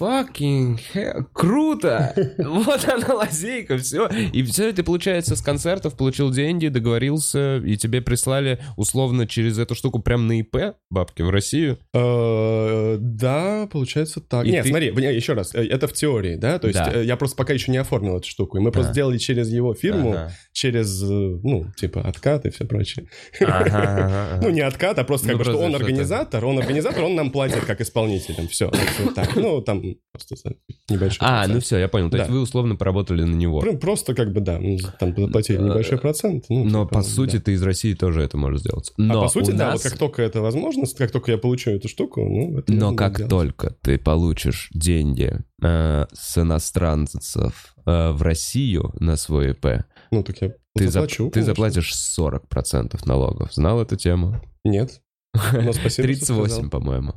Fucking 0.00 0.78
hell. 0.94 1.24
Круто! 1.32 2.14
Вот 2.38 2.86
она 2.88 3.14
лазейка, 3.14 3.76
все. 3.78 4.06
И 4.32 4.42
все 4.44 4.68
это, 4.70 4.84
получается, 4.84 5.34
с 5.36 5.42
концертов 5.42 5.96
получил 5.96 6.30
деньги, 6.30 6.68
договорился, 6.68 7.56
и 7.58 7.76
тебе 7.76 8.00
прислали 8.00 8.60
условно 8.76 9.26
через 9.26 9.58
эту 9.58 9.74
штуку 9.74 9.98
прям 10.00 10.26
на 10.26 10.40
ИП 10.40 10.74
бабки 10.90 11.22
в 11.22 11.30
Россию. 11.30 11.78
Э, 11.94 12.96
Да, 13.00 13.68
получается 13.70 14.20
так. 14.20 14.44
Нет, 14.46 14.64
ты- 14.64 14.70
смотри, 14.70 14.88
еще 15.14 15.32
раз, 15.34 15.54
э, 15.54 15.64
это 15.66 15.88
в 15.88 15.92
теории, 15.92 16.36
да, 16.36 16.58
то 16.58 16.68
есть 16.68 16.78
Да. 16.78 16.92
э, 16.94 17.04
я 17.04 17.16
просто 17.16 17.36
пока 17.36 17.52
еще 17.52 17.70
не 17.72 17.78
оформил 17.78 18.16
эту 18.18 18.28
штуку, 18.28 18.56
и 18.58 18.60
мы 18.60 18.70
просто 18.72 18.92
сделали 18.92 19.18
через 19.18 19.48
его 19.50 19.74
фирму, 19.74 20.10
Ага. 20.10 20.32
Через, 20.58 21.00
э, 21.02 21.06
ну, 21.06 21.66
типа, 21.76 22.00
откат 22.00 22.44
и 22.44 22.50
все 22.50 22.64
прочее. 22.64 23.06
Ага, 23.40 23.64
ага. 23.64 24.38
Ну, 24.42 24.50
не 24.50 24.60
откат, 24.60 24.98
а 24.98 25.04
просто 25.04 25.28
Ну, 25.28 25.32
как 25.34 25.38
бы, 25.38 25.44
что 25.52 25.58
он 25.58 25.74
организатор, 25.76 26.44
он 26.44 26.58
организатор, 26.58 27.04
он 27.04 27.14
нам 27.14 27.30
платит 27.30 27.64
как 27.64 27.80
исполнителям, 27.80 28.48
все. 28.48 28.70
Так, 29.14 29.36
ну, 29.36 29.60
там 29.62 29.82
просто 30.12 30.56
небольшой 30.90 31.18
А, 31.20 31.38
процент. 31.38 31.54
ну 31.54 31.60
все, 31.60 31.78
я 31.78 31.88
понял. 31.88 32.10
То 32.10 32.16
есть 32.16 32.28
Да. 32.28 32.34
вы 32.34 32.40
условно 32.40 32.74
поработали 32.74 33.22
на 33.22 33.34
него. 33.36 33.60
Просто 33.80 34.14
как 34.14 34.32
бы, 34.32 34.40
да, 34.40 34.60
там 34.98 35.14
заплатили 35.16 35.58
небольшой 35.58 35.98
процент. 35.98 36.44
ну, 36.48 36.64
Но 36.64 36.84
типа, 36.84 36.94
по 36.96 37.02
да. 37.02 37.08
сути 37.08 37.38
ты 37.38 37.52
из 37.52 37.62
России 37.62 37.94
тоже 37.94 38.22
это 38.22 38.36
можешь 38.36 38.60
сделать. 38.60 38.90
А 38.98 39.02
Но 39.02 39.22
по 39.22 39.28
сути, 39.28 39.50
у 39.52 39.56
да, 39.56 39.70
нас- 39.70 39.84
вот 39.84 39.90
как 39.90 39.98
только 39.98 40.22
это 40.22 40.40
возможность, 40.40 40.96
как 40.96 41.12
только 41.12 41.30
я 41.30 41.38
получу 41.38 41.70
эту 41.70 41.88
штуку, 41.88 42.24
ну, 42.24 42.58
это 42.58 42.72
Но 42.72 42.94
как 42.96 43.14
сделать. 43.14 43.30
только 43.30 43.70
ты 43.82 43.96
получишь 43.98 44.70
деньги 44.74 45.38
э, 45.62 46.06
с 46.12 46.38
иностранцев 46.38 47.74
э, 47.86 48.10
в 48.10 48.22
Россию 48.22 48.92
на 49.00 49.16
свой 49.16 49.50
ИП, 49.50 49.84
Ну, 50.10 50.22
так 50.22 50.40
я 50.40 50.52
ты, 50.74 50.84
зап- 50.86 50.90
заплачу, 50.90 51.26
ты 51.26 51.32
конечно. 51.40 51.52
заплатишь 51.54 51.92
40% 52.18 53.00
налогов. 53.06 53.52
Знал 53.54 53.80
эту 53.82 53.96
тему? 53.96 54.40
Нет. 54.64 55.00
Но 55.34 55.72
спасибо, 55.72 55.90
что 55.90 56.02
38, 56.02 56.50
сказал. 56.52 56.70
по-моему. 56.70 57.14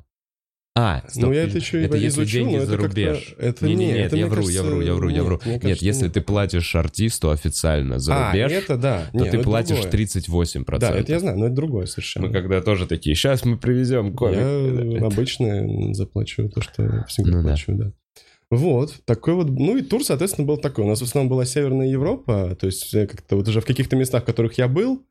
А, 0.74 1.04
стоп, 1.10 1.24
Ну, 1.24 1.34
я 1.34 1.44
это 1.44 1.58
еще 1.58 1.82
и 1.82 1.86
это 1.86 1.98
если 1.98 2.22
изучу, 2.22 2.32
деньги 2.32 2.56
но 2.56 2.66
за 2.66 2.76
это 2.76 2.84
рубеж. 2.84 3.36
это 3.38 3.66
не, 3.68 3.76
не, 3.76 3.86
не, 3.88 3.92
нет, 3.92 4.06
это, 4.08 4.16
я 4.16 4.28
вру, 4.28 4.48
я 4.48 4.64
вру, 4.64 4.80
я 4.82 4.94
вру, 4.94 5.10
я 5.10 5.16
кажется, 5.22 5.24
вру. 5.26 5.36
нет, 5.36 5.44
мне 5.46 5.54
Нет, 5.54 5.62
кажется, 5.64 5.86
если 5.86 6.04
нет. 6.06 6.14
ты 6.14 6.22
платишь 6.22 6.75
артисту 6.75 7.30
официально 7.32 8.00
за 8.00 8.16
А, 8.16 8.32
рубеж, 8.32 8.51
это 8.54 8.77
да. 8.77 9.10
то 9.12 9.18
Не, 9.18 9.30
ты 9.32 9.38
ну, 9.40 9.44
платишь 9.44 9.82
другое. 9.82 10.06
38%. 10.06 10.80
Да, 10.80 10.96
это 10.96 11.12
я 11.12 11.20
знаю, 11.20 11.38
но 11.40 11.46
это 11.48 11.56
другое 11.56 11.88
совершенно. 11.88 12.27
Мы 12.27 12.34
когда 12.34 12.62
тоже 12.62 12.88
такие, 12.88 13.16
сейчас 13.18 13.44
мы 13.44 13.58
привезем 13.58 14.16
комик. 14.16 14.38
Я 15.01 15.06
обычно 15.08 15.94
заплачу 15.94 16.48
то, 16.48 16.62
что 16.62 17.04
всегда 17.10 17.32
Ну 17.32 17.38
да. 17.44 17.50
плачу, 17.50 17.74
да. 17.74 17.92
Вот, 18.51 19.01
такой 19.05 19.33
вот, 19.35 19.50
ну 19.50 19.77
и 19.77 19.81
тур, 19.81 20.03
соответственно, 20.03 20.46
был 20.46 20.57
такой. 20.57 20.83
У 20.83 20.87
нас 20.87 21.00
в 21.00 21.03
основном 21.03 21.29
была 21.29 21.46
Северная 21.46 21.87
Европа, 21.87 22.55
то 22.59 22.68
есть 22.68 22.94
э, 22.94 23.07
как-то 23.07 23.37
вот 23.37 23.48
уже 23.48 23.61
в 23.61 23.66
каких-то 23.66 23.96
местах, 23.96 24.24
в 24.24 24.25
которых 24.25 24.57
я 24.57 24.68
был, 24.68 25.05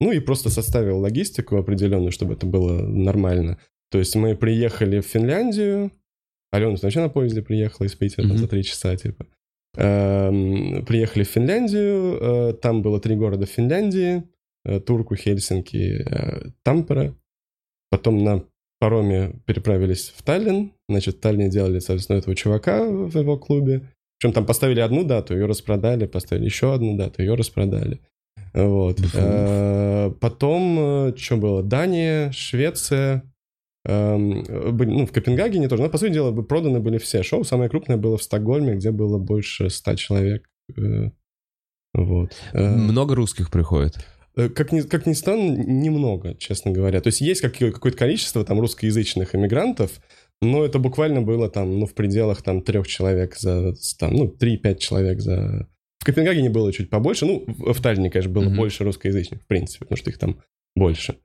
ну 0.00 0.10
и 0.10 0.18
просто 0.18 0.50
составил 0.50 0.98
логистику 0.98 1.56
определенную, 1.56 2.10
чтобы 2.10 2.34
это 2.34 2.46
было 2.46 2.82
нормально. 2.82 3.58
То 3.92 3.98
есть 3.98 4.16
мы 4.16 4.36
приехали 4.36 5.00
в 5.00 5.06
Финляндию, 5.06 5.92
Алена 6.50 6.76
сначала 6.76 7.04
на 7.04 7.10
поезде 7.10 7.42
приехала 7.42 7.86
из 7.86 7.94
Питера 7.94 8.22
там, 8.22 8.32
Мгм. 8.32 8.38
за 8.38 8.48
три 8.48 8.64
часа, 8.64 8.96
типа. 8.96 9.26
Эм, 9.76 10.84
Приехали 10.84 11.22
в 11.22 11.28
Финляндию, 11.28 12.18
э, 12.20 12.52
там 12.54 12.82
было 12.82 13.00
три 13.00 13.14
города 13.14 13.46
в 13.46 13.50
Финляндии, 13.50 14.24
э, 14.64 14.80
Турку, 14.80 15.14
Хельсинки, 15.14 16.02
э, 16.04 16.50
Тампере. 16.64 17.14
Потом 17.88 18.24
на 18.24 18.44
пароме 18.80 19.34
переправились 19.46 20.12
в 20.16 20.22
Таллин. 20.24 20.72
Значит, 20.88 21.16
в 21.16 21.20
Таллине 21.20 21.48
делали, 21.48 21.78
соответственно, 21.78 22.18
этого 22.18 22.34
чувака 22.34 22.84
в 22.84 23.16
его 23.16 23.38
клубе. 23.38 23.82
Причем 24.18 24.32
там 24.34 24.44
поставили 24.46 24.80
одну 24.80 25.04
дату, 25.04 25.34
ее 25.34 25.46
распродали, 25.46 26.06
поставили 26.06 26.46
еще 26.46 26.74
одну 26.74 26.96
дату, 26.96 27.22
ее 27.22 27.34
распродали. 27.34 28.00
Вот. 28.52 28.98
Э, 29.14 30.10
Потом, 30.20 31.14
что 31.16 31.36
было? 31.36 31.62
Дания, 31.62 32.32
Швеция, 32.32 33.22
эм, 33.86 34.42
были- 34.76 34.90
ну, 34.90 35.06
в 35.06 35.12
Копенгагене 35.12 35.68
тоже. 35.68 35.82
Но, 35.84 35.88
по 35.88 35.98
сути 35.98 36.12
дела, 36.12 36.32
проданы 36.42 36.80
были 36.80 36.98
все 36.98 37.22
шоу. 37.22 37.44
Самое 37.44 37.70
крупное 37.70 37.96
было 37.96 38.16
в 38.18 38.22
Стокгольме, 38.22 38.74
где 38.74 38.90
было 38.90 39.18
больше 39.18 39.70
ста 39.70 39.94
человек. 39.96 40.48
Э, 40.76 41.10
Вот. 41.94 42.32
Э, 42.52 42.76
Много 42.76 43.14
русских 43.14 43.50
приходит. 43.50 43.94
Э, 44.36 44.48
Как 44.48 44.72
ни, 44.72 44.80
как 44.82 45.06
ни 45.06 45.12
странно, 45.12 45.50
немного, 45.56 46.34
честно 46.34 46.70
говоря. 46.70 47.00
То 47.00 47.08
есть 47.08 47.20
есть 47.20 47.40
какое- 47.40 47.72
какое-то 47.72 47.98
количество 47.98 48.44
там 48.44 48.60
русскоязычных 48.60 49.34
иммигрантов, 49.34 50.00
но 50.42 50.64
это 50.64 50.78
буквально 50.78 51.20
было 51.22 51.48
там, 51.50 51.78
ну, 51.80 51.86
в 51.86 51.94
пределах 51.94 52.42
там 52.42 52.62
трех 52.62 52.86
человек 52.86 53.36
за, 53.36 53.74
там, 53.98 54.14
ну, 54.14 54.26
3-5 54.28 54.78
человек 54.78 55.20
за... 55.20 55.68
В 55.98 56.04
Копенгагене 56.04 56.48
было 56.48 56.72
чуть 56.72 56.88
побольше, 56.88 57.26
ну, 57.26 57.44
в 57.46 57.80
Таллине, 57.82 58.10
конечно, 58.10 58.32
было 58.32 58.44
Мгм. 58.44 58.56
больше 58.56 58.84
русскоязычных, 58.84 59.42
в 59.42 59.46
принципе, 59.46 59.84
потому 59.84 59.96
что 59.98 60.10
их 60.10 60.18
там 60.18 60.40
больше. 60.74 61.16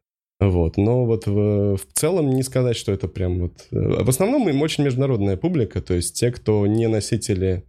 Вот, 0.42 0.76
но 0.76 1.06
вот 1.06 1.28
в, 1.28 1.78
в 1.78 1.86
целом 1.94 2.32
не 2.32 2.44
сказать, 2.44 2.76
что 2.76 2.92
это 2.92 3.08
прям 3.08 3.40
вот... 3.40 3.68
э, 3.72 3.78
В 4.04 4.10
основном 4.10 4.50
им 4.50 4.62
очень 4.62 4.84
международная 4.84 5.38
публика, 5.38 5.82
то 5.82 5.94
есть 5.94 6.20
те, 6.20 6.30
кто 6.30 6.68
не 6.68 6.88
носители 6.90 7.64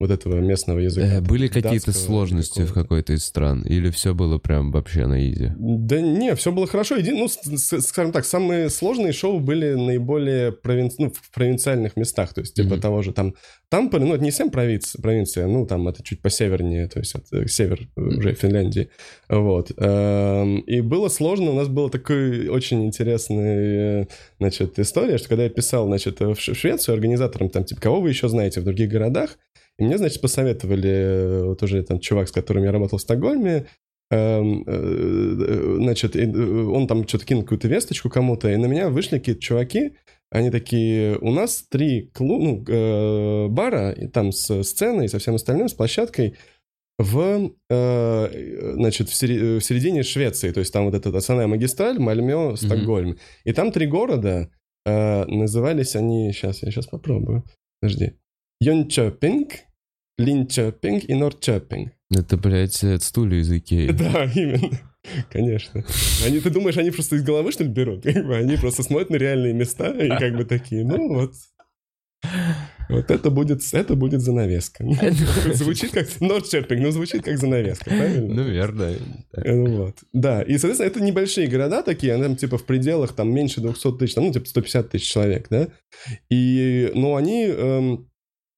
вот 0.00 0.10
этого 0.12 0.36
местного 0.40 0.78
языка. 0.78 1.06
Э, 1.16 1.20
Были 1.20 1.48
там, 1.48 1.62
какие-то 1.62 1.92
сложности 1.92 2.62
в 2.62 2.72
какой-то 2.72 3.14
из 3.14 3.24
стран? 3.24 3.62
Или 3.62 3.90
все 3.90 4.14
было 4.14 4.38
прям 4.38 4.70
вообще 4.70 5.06
на 5.06 5.28
изи? 5.28 5.50
Да 5.58 6.00
не, 6.00 6.34
все 6.36 6.52
было 6.52 6.66
хорошо. 6.68 6.96
Еди... 6.96 7.10
Ну, 7.10 7.26
скажем 7.28 8.12
так, 8.12 8.24
самые 8.24 8.70
сложные 8.70 9.12
шоу 9.12 9.40
были 9.40 9.74
наиболее 9.74 10.52
провин... 10.52 10.90
ну, 10.98 11.10
в 11.10 11.30
провинциальных 11.34 11.96
местах. 11.96 12.32
То 12.32 12.42
есть, 12.42 12.54
типа 12.54 12.74
Мгм. 12.74 12.80
того 12.80 13.02
же 13.02 13.12
там 13.12 13.34
Тампере, 13.70 14.04
ну, 14.04 14.14
это 14.14 14.22
не 14.24 14.30
совсем 14.30 14.50
провинция, 14.50 15.02
провинция, 15.02 15.46
ну, 15.46 15.66
там 15.66 15.88
это 15.88 16.02
чуть 16.02 16.22
посевернее, 16.22 16.88
то 16.88 17.00
есть 17.00 17.14
север 17.48 17.88
э, 17.96 18.00
уже 18.00 18.34
Финляндии. 18.34 18.88
Вот. 19.28 19.72
Эм, 19.76 20.60
И 20.60 20.80
было 20.80 21.08
сложно, 21.08 21.50
у 21.50 21.54
нас 21.54 21.68
была 21.68 21.90
такая 21.90 22.48
очень 22.50 22.86
интересная, 22.86 24.08
значит, 24.38 24.78
история, 24.78 25.18
что 25.18 25.28
когда 25.28 25.44
я 25.44 25.50
писал, 25.50 25.86
значит, 25.86 26.20
в 26.20 26.36
Швецию 26.36 26.94
организаторам, 26.94 27.50
там, 27.50 27.64
типа, 27.64 27.80
кого 27.80 28.00
вы 28.00 28.10
еще 28.10 28.28
знаете 28.28 28.60
в 28.60 28.64
других 28.64 28.88
городах, 28.88 29.36
и 29.78 29.84
мне, 29.84 29.98
значит, 29.98 30.20
посоветовали 30.20 30.90
э, 30.90 31.44
вот 31.44 31.62
уже 31.62 31.82
там 31.82 32.00
чувак, 32.00 32.28
с 32.28 32.32
которым 32.32 32.64
я 32.64 32.72
работал 32.72 32.98
в 32.98 33.02
Стокгольме, 33.02 33.66
эм, 34.10 34.64
э, 34.66 35.76
значит, 35.80 36.16
э, 36.16 36.26
он 36.26 36.86
там 36.86 37.06
что-то 37.06 37.24
кинул 37.26 37.42
какую-то 37.42 37.68
весточку 37.68 38.10
кому-то, 38.10 38.50
и 38.50 38.56
на 38.56 38.66
меня 38.66 38.88
вышли 38.88 39.18
какие-то 39.18 39.40
чуваки, 39.40 39.92
они 40.30 40.50
такие, 40.50 41.16
у 41.18 41.30
нас 41.30 41.64
три 41.70 42.10
клу- 42.14 42.38
ну, 42.38 42.64
э, 42.68 43.48
бара, 43.48 43.92
и 43.92 44.08
там 44.08 44.32
с 44.32 44.62
сценой 44.62 45.06
и 45.06 45.08
со 45.08 45.18
всем 45.18 45.36
остальным, 45.36 45.68
с 45.68 45.74
площадкой, 45.74 46.34
в, 46.98 47.52
э, 47.70 48.72
значит, 48.74 49.08
в, 49.08 49.14
сери- 49.14 49.58
в 49.58 49.64
середине 49.64 50.02
Швеции, 50.02 50.50
то 50.50 50.60
есть 50.60 50.72
там 50.72 50.84
вот 50.86 50.94
эта 50.94 51.16
основная 51.16 51.46
магистраль, 51.46 51.98
Мальмё, 52.00 52.56
Стокгольм. 52.56 53.16
И 53.44 53.52
там 53.52 53.70
три 53.70 53.86
города, 53.86 54.50
э, 54.84 55.24
назывались 55.26 55.94
они, 55.94 56.32
сейчас, 56.32 56.62
я 56.62 56.70
сейчас 56.72 56.86
попробую, 56.86 57.44
подожди, 57.80 58.14
Йончопинг, 58.60 59.52
Линчопинг 60.18 61.04
и 61.08 61.14
Норчопинг. 61.14 61.92
Это, 62.14 62.36
блядь, 62.36 62.82
это 62.82 63.04
стулья 63.04 63.38
из 63.40 63.50
Икеи. 63.50 63.90
Да, 63.92 64.24
именно. 64.24 64.78
Конечно. 65.30 65.84
Они, 66.24 66.40
ты 66.40 66.50
думаешь, 66.50 66.76
они 66.76 66.90
просто 66.90 67.16
из 67.16 67.22
головы, 67.22 67.52
что 67.52 67.64
ли, 67.64 67.70
берут? 67.70 68.02
Как 68.02 68.26
бы 68.26 68.36
они 68.36 68.56
просто 68.56 68.82
смотрят 68.82 69.10
на 69.10 69.16
реальные 69.16 69.54
места 69.54 69.90
и 69.90 70.08
как 70.08 70.36
бы 70.36 70.44
такие, 70.44 70.84
ну 70.84 71.14
вот. 71.14 71.32
Вот 72.88 73.10
это 73.10 73.30
будет, 73.30 73.62
это 73.72 73.94
будет 73.94 74.20
занавеска. 74.22 74.84
Звучит 75.52 75.92
как... 75.92 76.08
Нордшерпинг, 76.20 76.80
ну 76.80 76.90
звучит 76.90 77.22
как 77.22 77.38
занавеска, 77.38 77.90
правильно? 77.90 78.42
Наверное. 78.42 78.96
Э, 79.34 79.54
ну 79.54 79.76
Вот. 79.76 79.98
Да, 80.12 80.42
и, 80.42 80.52
соответственно, 80.52 80.88
это 80.88 81.00
небольшие 81.00 81.48
города 81.48 81.82
такие, 81.82 82.16
там, 82.16 82.34
типа, 82.34 82.56
в 82.56 82.64
пределах, 82.64 83.12
там, 83.12 83.32
меньше 83.32 83.60
200 83.60 83.98
тысяч, 83.98 84.14
там, 84.14 84.24
ну, 84.24 84.32
типа, 84.32 84.46
150 84.46 84.90
тысяч 84.90 85.10
человек, 85.12 85.48
да? 85.50 85.68
И, 86.30 86.90
ну, 86.94 87.14
они, 87.14 87.44
эм, 87.44 88.08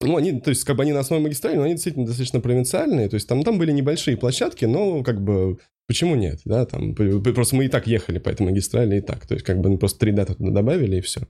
ну, 0.00 0.16
они, 0.16 0.40
то 0.40 0.50
есть, 0.50 0.64
как 0.64 0.76
бы 0.76 0.82
они 0.82 0.92
на 0.92 1.00
основе 1.00 1.22
магистрали, 1.22 1.56
но 1.56 1.64
они 1.64 1.74
действительно 1.74 2.06
достаточно 2.06 2.40
провинциальные. 2.40 3.08
То 3.08 3.14
есть, 3.14 3.28
там, 3.28 3.42
там 3.42 3.58
были 3.58 3.72
небольшие 3.72 4.16
площадки, 4.16 4.64
но, 4.64 5.02
как 5.02 5.22
бы, 5.22 5.58
почему 5.86 6.14
нет, 6.14 6.40
да? 6.44 6.64
Там, 6.64 6.94
просто 6.94 7.56
мы 7.56 7.66
и 7.66 7.68
так 7.68 7.86
ехали 7.86 8.18
по 8.18 8.30
этой 8.30 8.42
магистрали, 8.42 8.98
и 8.98 9.00
так. 9.00 9.26
То 9.26 9.34
есть, 9.34 9.44
как 9.44 9.60
бы, 9.60 9.70
мы 9.70 9.78
просто 9.78 9.98
три 10.00 10.12
даты 10.12 10.34
туда 10.34 10.50
добавили, 10.50 10.96
и 10.96 11.00
все. 11.00 11.22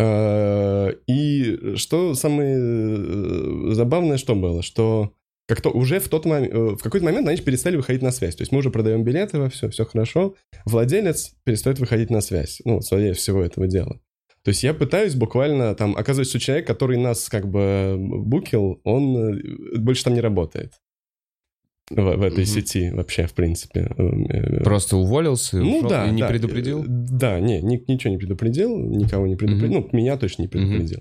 А, 0.00 0.90
и 1.06 1.76
что 1.76 2.14
самое 2.14 2.56
э, 2.58 3.74
забавное, 3.74 4.18
что 4.18 4.34
было, 4.34 4.62
что 4.62 5.14
как-то 5.46 5.70
уже 5.70 6.00
в 6.00 6.08
тот 6.08 6.24
момент, 6.24 6.52
э, 6.52 6.58
в 6.58 6.78
какой-то 6.78 7.04
момент 7.04 7.28
они 7.28 7.40
перестали 7.40 7.76
выходить 7.76 8.02
на 8.02 8.10
связь. 8.10 8.34
То 8.34 8.42
есть 8.42 8.50
мы 8.50 8.58
уже 8.58 8.70
продаем 8.70 9.04
билеты 9.04 9.38
во 9.38 9.48
все, 9.48 9.68
все 9.70 9.84
хорошо. 9.84 10.34
Владелец 10.64 11.34
перестает 11.44 11.78
выходить 11.78 12.10
на 12.10 12.20
связь, 12.20 12.60
ну, 12.64 12.80
владелец 12.90 13.18
всего 13.18 13.42
этого 13.42 13.68
дела. 13.68 14.00
То 14.44 14.50
есть 14.50 14.62
я 14.62 14.74
пытаюсь 14.74 15.14
буквально 15.14 15.74
там, 15.74 15.96
оказывается, 15.96 16.38
что 16.38 16.46
человек, 16.46 16.66
который 16.66 16.98
нас 16.98 17.28
как 17.30 17.48
бы 17.48 17.96
букил, 17.98 18.80
он 18.84 19.16
э, 19.16 19.78
больше 19.78 20.04
там 20.04 20.12
не 20.12 20.20
работает. 20.20 20.74
В, 21.90 21.96
в 21.96 22.22
этой 22.22 22.44
mm-hmm. 22.44 22.46
сети 22.46 22.90
вообще, 22.90 23.26
в 23.26 23.32
принципе. 23.32 23.90
Э, 23.96 24.62
Просто 24.62 24.98
уволился 24.98 25.58
ну, 25.58 25.78
ушел, 25.78 25.88
да, 25.88 26.08
и 26.08 26.12
не 26.12 26.20
да, 26.20 26.28
предупредил? 26.28 26.82
Э, 26.82 26.86
да, 26.86 27.40
не, 27.40 27.62
ни, 27.62 27.82
ничего 27.90 28.10
не 28.10 28.18
предупредил, 28.18 28.78
никого 28.78 29.26
не 29.26 29.36
предупредил. 29.36 29.80
Mm-hmm. 29.80 29.88
Ну, 29.92 29.98
меня 29.98 30.18
точно 30.18 30.42
не 30.42 30.48
предупредил. 30.48 31.00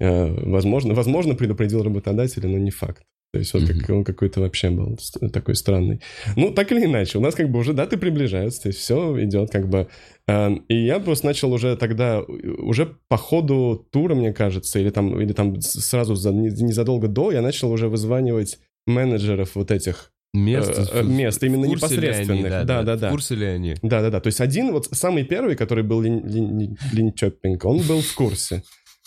Mm-hmm. 0.00 0.50
Возможно, 0.50 0.94
возможно, 0.94 1.34
предупредил 1.34 1.84
работодателя, 1.84 2.48
но 2.48 2.58
не 2.58 2.72
факт. 2.72 3.04
То 3.32 3.38
есть 3.38 3.54
вот 3.54 3.62
mm-hmm. 3.62 3.80
как, 3.80 3.90
он 3.90 4.04
какой-то 4.04 4.40
вообще 4.40 4.68
был 4.68 4.98
такой 5.32 5.54
странный. 5.54 6.02
Ну, 6.36 6.50
так 6.50 6.70
или 6.70 6.84
иначе, 6.84 7.16
у 7.16 7.22
нас 7.22 7.34
как 7.34 7.50
бы 7.50 7.60
уже 7.60 7.72
даты 7.72 7.96
приближаются, 7.96 8.62
то 8.62 8.68
есть 8.68 8.80
все 8.80 9.24
идет 9.24 9.50
как 9.50 9.70
бы... 9.70 9.88
Э, 10.28 10.50
и 10.68 10.84
я 10.84 11.00
просто 11.00 11.26
начал 11.26 11.50
уже 11.50 11.74
тогда, 11.76 12.20
уже 12.20 12.94
по 13.08 13.16
ходу 13.16 13.86
тура, 13.90 14.14
мне 14.14 14.34
кажется, 14.34 14.78
или 14.78 14.90
там, 14.90 15.18
или 15.18 15.32
там 15.32 15.58
сразу 15.62 16.14
за, 16.14 16.30
незадолго 16.30 17.08
до, 17.08 17.32
я 17.32 17.40
начал 17.40 17.72
уже 17.72 17.88
вызванивать 17.88 18.58
менеджеров 18.86 19.54
вот 19.54 19.70
этих 19.70 20.12
Мест, 20.34 20.70
э, 20.78 21.00
э 21.00 21.02
мест 21.02 21.42
именно 21.42 21.66
непосредственных. 21.66 22.30
Они, 22.30 22.50
да, 22.50 22.64
да, 22.64 22.82
да, 22.82 22.96
да. 22.96 23.08
В 23.08 23.10
курсе 23.10 23.34
ли 23.34 23.44
они? 23.44 23.74
Да, 23.82 24.00
да, 24.00 24.08
да. 24.08 24.20
То 24.20 24.28
есть 24.28 24.40
один, 24.40 24.72
вот 24.72 24.88
самый 24.90 25.24
первый, 25.24 25.56
который 25.56 25.84
был 25.84 26.00
Лин, 26.00 26.26
Лин, 26.26 26.78
Линчопинг, 26.90 27.62
он 27.66 27.82
был 27.82 28.00
в 28.00 28.14
курсе 28.14 28.62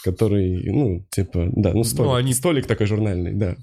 который, 0.05 0.71
ну, 0.71 1.03
типа, 1.09 1.49
да, 1.55 1.73
ну, 1.73 1.83
столик, 1.83 2.11
ну, 2.11 2.15
они... 2.15 2.33
столик 2.33 2.67
такой 2.67 2.85
журнальный, 2.85 3.33
да. 3.33 3.55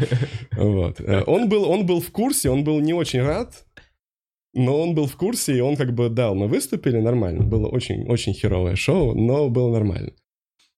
Вот. 0.56 1.00
Э, 1.00 1.22
он 1.26 1.48
был, 1.48 1.70
он 1.70 1.86
был 1.86 2.00
в 2.00 2.10
курсе, 2.10 2.50
он 2.50 2.64
был 2.64 2.80
не 2.80 2.92
очень 2.92 3.22
рад, 3.22 3.64
но 4.54 4.80
он 4.82 4.94
был 4.94 5.06
в 5.06 5.16
курсе, 5.16 5.56
и 5.56 5.60
он 5.60 5.76
как 5.76 5.94
бы 5.94 6.08
дал. 6.08 6.34
Мы 6.34 6.48
выступили 6.48 7.00
нормально. 7.00 7.44
Было 7.44 7.68
очень, 7.68 8.06
очень 8.08 8.34
херовое 8.34 8.74
шоу, 8.76 9.14
но 9.14 9.48
было 9.48 9.72
нормально. 9.72 10.10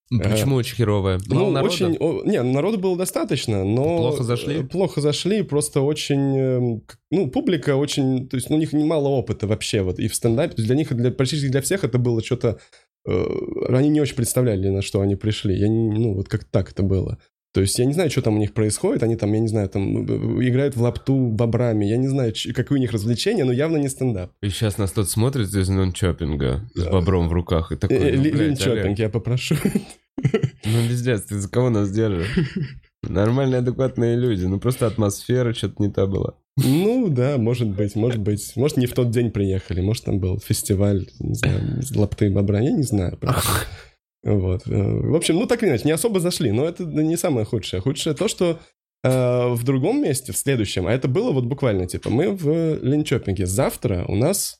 Почему 0.08 0.56
а, 0.56 0.58
очень 0.58 0.76
херовое? 0.76 1.18
Мало 1.28 1.46
ну, 1.46 1.50
народа? 1.50 1.74
очень... 1.74 1.96
О, 1.98 2.22
не, 2.24 2.42
народу 2.42 2.78
было 2.78 2.96
достаточно, 2.96 3.64
но... 3.64 3.96
Плохо 3.96 4.22
зашли? 4.22 4.62
Плохо 4.62 5.00
зашли, 5.00 5.42
просто 5.42 5.80
очень... 5.80 6.38
Эм, 6.38 6.82
ну, 7.10 7.28
публика 7.28 7.74
очень... 7.74 8.28
То 8.28 8.36
есть 8.36 8.50
ну, 8.50 8.56
у 8.56 8.58
них 8.58 8.72
немало 8.72 9.08
опыта 9.08 9.48
вообще 9.48 9.82
вот 9.82 9.98
и 9.98 10.06
в 10.06 10.14
стендапе. 10.14 10.62
Для 10.62 10.76
них, 10.76 10.94
для, 10.94 11.10
практически 11.10 11.48
для 11.48 11.60
всех 11.60 11.82
это 11.82 11.98
было 11.98 12.22
что-то 12.22 12.48
Э, 12.48 12.85
они 13.06 13.88
не 13.88 14.00
очень 14.00 14.16
представляли, 14.16 14.68
на 14.68 14.82
что 14.82 15.00
они 15.00 15.16
пришли. 15.16 15.56
Я 15.56 15.68
не, 15.68 15.88
ну, 15.88 16.14
вот 16.14 16.28
как 16.28 16.44
так 16.44 16.70
это 16.70 16.82
было. 16.82 17.18
То 17.56 17.62
есть 17.62 17.78
я 17.78 17.86
не 17.86 17.94
знаю, 17.94 18.10
что 18.10 18.20
там 18.20 18.34
у 18.34 18.38
них 18.38 18.52
происходит. 18.52 19.02
Они 19.02 19.16
там, 19.16 19.32
я 19.32 19.38
не 19.38 19.48
знаю, 19.48 19.70
там 19.70 20.06
э, 20.06 20.46
играют 20.46 20.76
в 20.76 20.82
лапту 20.82 21.14
бобрами. 21.28 21.86
Я 21.86 21.96
не 21.96 22.06
знаю, 22.06 22.34
какие 22.54 22.76
у 22.76 22.80
них 22.80 22.92
развлечения, 22.92 23.44
но 23.44 23.52
явно 23.52 23.78
не 23.78 23.88
стендап. 23.88 24.32
И 24.42 24.50
сейчас 24.50 24.76
нас 24.76 24.92
тут 24.92 25.08
смотрит 25.08 25.54
из 25.54 25.68
нончопинга 25.70 26.68
с 26.74 26.84
бобром 26.84 27.30
в 27.30 27.32
руках. 27.32 27.72
И 27.72 27.76
такой, 27.76 28.12
ну, 28.12 28.22
Линчопинг, 28.22 28.98
я 28.98 29.08
попрошу. 29.08 29.54
Ну, 30.18 30.88
пиздец, 30.88 31.22
ты 31.22 31.38
за 31.38 31.48
кого 31.48 31.70
нас 31.70 31.90
держишь? 31.90 32.36
Нормальные, 33.02 33.60
адекватные 33.60 34.16
люди. 34.16 34.44
Ну, 34.44 34.60
просто 34.60 34.86
атмосфера 34.86 35.54
что-то 35.54 35.82
не 35.82 35.90
та 35.90 36.06
была. 36.06 36.34
Ну, 36.56 37.08
да, 37.10 37.36
может 37.36 37.68
быть, 37.68 37.96
может 37.96 38.20
быть. 38.20 38.56
Может, 38.56 38.78
не 38.78 38.86
в 38.86 38.94
тот 38.94 39.10
день 39.10 39.30
приехали. 39.30 39.80
Может, 39.80 40.04
там 40.04 40.18
был 40.18 40.40
фестиваль, 40.40 41.06
не 41.18 41.34
знаю, 41.34 41.82
лапты 41.94 42.30
бобра. 42.30 42.60
Я 42.60 42.72
не 42.72 42.82
знаю. 42.82 43.18
Вот. 44.22 44.66
Э, 44.66 44.70
в 44.70 45.14
общем, 45.14 45.36
ну, 45.36 45.46
так 45.46 45.62
или 45.62 45.70
иначе, 45.70 45.84
не 45.84 45.92
особо 45.92 46.18
зашли. 46.18 46.50
Но 46.50 46.64
это 46.64 46.84
не 46.84 47.16
самое 47.16 47.46
худшее. 47.46 47.80
Худшее 47.80 48.16
то, 48.16 48.26
что 48.26 48.58
э, 49.04 49.48
в 49.48 49.62
другом 49.64 50.02
месте, 50.02 50.32
в 50.32 50.36
следующем, 50.36 50.86
а 50.86 50.92
это 50.92 51.06
было 51.06 51.30
вот 51.30 51.44
буквально, 51.44 51.86
типа, 51.86 52.10
мы 52.10 52.30
в 52.34 52.82
Линчопинге. 52.82 53.46
Завтра 53.46 54.04
у 54.08 54.16
нас... 54.16 54.58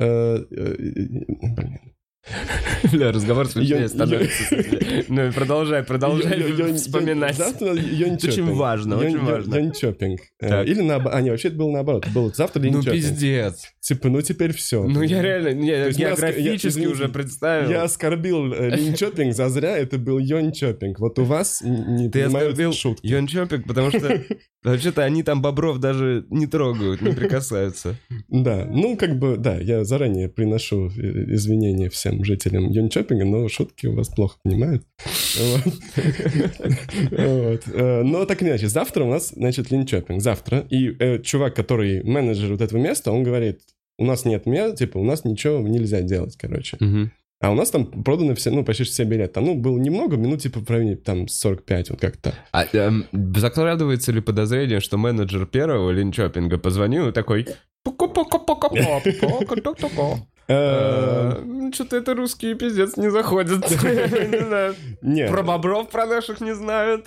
Э, 0.00 0.38
блин, 0.48 1.91
Бля, 2.92 3.10
разговор 3.10 3.48
смешнее 3.48 3.88
становится. 3.88 4.56
Ну, 5.08 5.32
продолжай, 5.32 5.82
продолжай 5.82 6.40
вспоминать. 6.74 7.36
Завтра 7.36 7.72
Очень 7.72 8.52
важно, 8.52 8.96
очень 8.98 9.18
важно. 9.18 9.56
Йончопинг. 9.56 10.20
Э, 10.40 10.64
или 10.64 10.80
наоборот. 10.80 11.18
А, 11.18 11.20
не, 11.20 11.30
вообще 11.30 11.48
это 11.48 11.56
было 11.56 11.70
наоборот. 11.70 12.06
Было 12.14 12.30
завтра 12.30 12.60
Ну, 12.62 12.82
пиздец. 12.82 13.64
Типа, 13.80 14.08
ну 14.08 14.22
теперь 14.22 14.52
все. 14.52 14.84
Ну, 14.84 15.02
я 15.02 15.22
реально, 15.22 15.48
я 15.64 15.90
географически 15.90 16.86
уже 16.86 17.08
представил. 17.08 17.70
Я 17.70 17.82
оскорбил 17.82 18.52
э, 18.52 18.70
линчопинг 18.76 19.34
зазря, 19.34 19.76
это 19.76 19.98
был 19.98 20.18
йончопинг. 20.18 21.00
Вот 21.00 21.18
у 21.18 21.24
вас 21.24 21.62
не 21.62 22.08
Ты 22.10 22.22
оскорбил 22.22 22.72
йончопинг, 23.02 23.66
потому 23.66 23.90
что 23.90 24.22
вообще-то 24.62 25.02
они 25.02 25.22
там 25.22 25.42
бобров 25.42 25.78
даже 25.78 26.26
не 26.30 26.46
трогают, 26.46 27.02
не 27.02 27.12
прикасаются. 27.12 27.96
Да, 28.28 28.66
ну, 28.70 28.96
как 28.96 29.18
бы, 29.18 29.36
да, 29.36 29.56
я 29.56 29.84
заранее 29.84 30.28
приношу 30.28 30.88
э, 30.88 31.34
извинения 31.34 31.88
всем 31.88 32.11
всем 32.12 32.24
жителям 32.24 32.70
Юнчопинга, 32.70 33.24
но 33.24 33.48
шутки 33.48 33.86
у 33.86 33.94
вас 33.94 34.08
плохо 34.08 34.36
понимают. 34.42 34.84
Э, 37.74 38.02
но 38.02 38.24
так 38.24 38.42
иначе, 38.42 38.68
завтра 38.68 39.04
у 39.04 39.10
нас, 39.10 39.30
значит, 39.30 39.70
линчопинг. 39.70 40.20
Завтра. 40.20 40.66
И 40.70 40.94
э, 40.98 41.18
чувак, 41.22 41.54
который 41.54 42.02
менеджер 42.02 42.52
вот 42.52 42.60
этого 42.60 42.78
места, 42.78 43.12
он 43.12 43.22
говорит, 43.22 43.60
у 43.98 44.04
нас 44.04 44.24
нет 44.24 44.46
мест, 44.46 44.78
типа, 44.78 44.98
у 44.98 45.04
нас 45.04 45.24
ничего 45.24 45.58
нельзя 45.66 46.02
делать, 46.02 46.36
короче. 46.36 46.76
А 47.40 47.50
у 47.50 47.54
нас 47.54 47.70
там 47.70 47.86
проданы 47.86 48.36
все, 48.36 48.50
ну, 48.50 48.64
почти 48.64 48.84
все 48.84 49.02
билеты. 49.02 49.32
Там, 49.34 49.46
ну, 49.46 49.54
было 49.56 49.76
немного, 49.76 50.16
минут, 50.16 50.42
типа, 50.42 50.60
в 50.60 50.70
районе, 50.70 50.94
там, 50.94 51.26
45, 51.26 51.90
вот 51.90 52.00
как-то. 52.00 52.34
А 52.52 52.64
эм, 52.72 53.06
закладывается 53.34 54.12
ли 54.12 54.20
подозрение, 54.20 54.78
что 54.78 54.96
менеджер 54.96 55.46
первого 55.46 55.90
линчопинга 55.90 56.58
позвонил 56.58 57.08
и 57.08 57.12
такой... 57.12 57.46
Э, 60.48 61.40
ну, 61.44 61.72
что-то 61.72 61.96
это 61.96 62.14
русские 62.14 62.54
пиздец 62.54 62.96
не 62.96 63.10
заходят. 63.10 63.64
Про 65.28 65.42
бобров 65.42 65.88
про 65.88 66.06
наших 66.06 66.40
не 66.40 66.54
знают. 66.54 67.06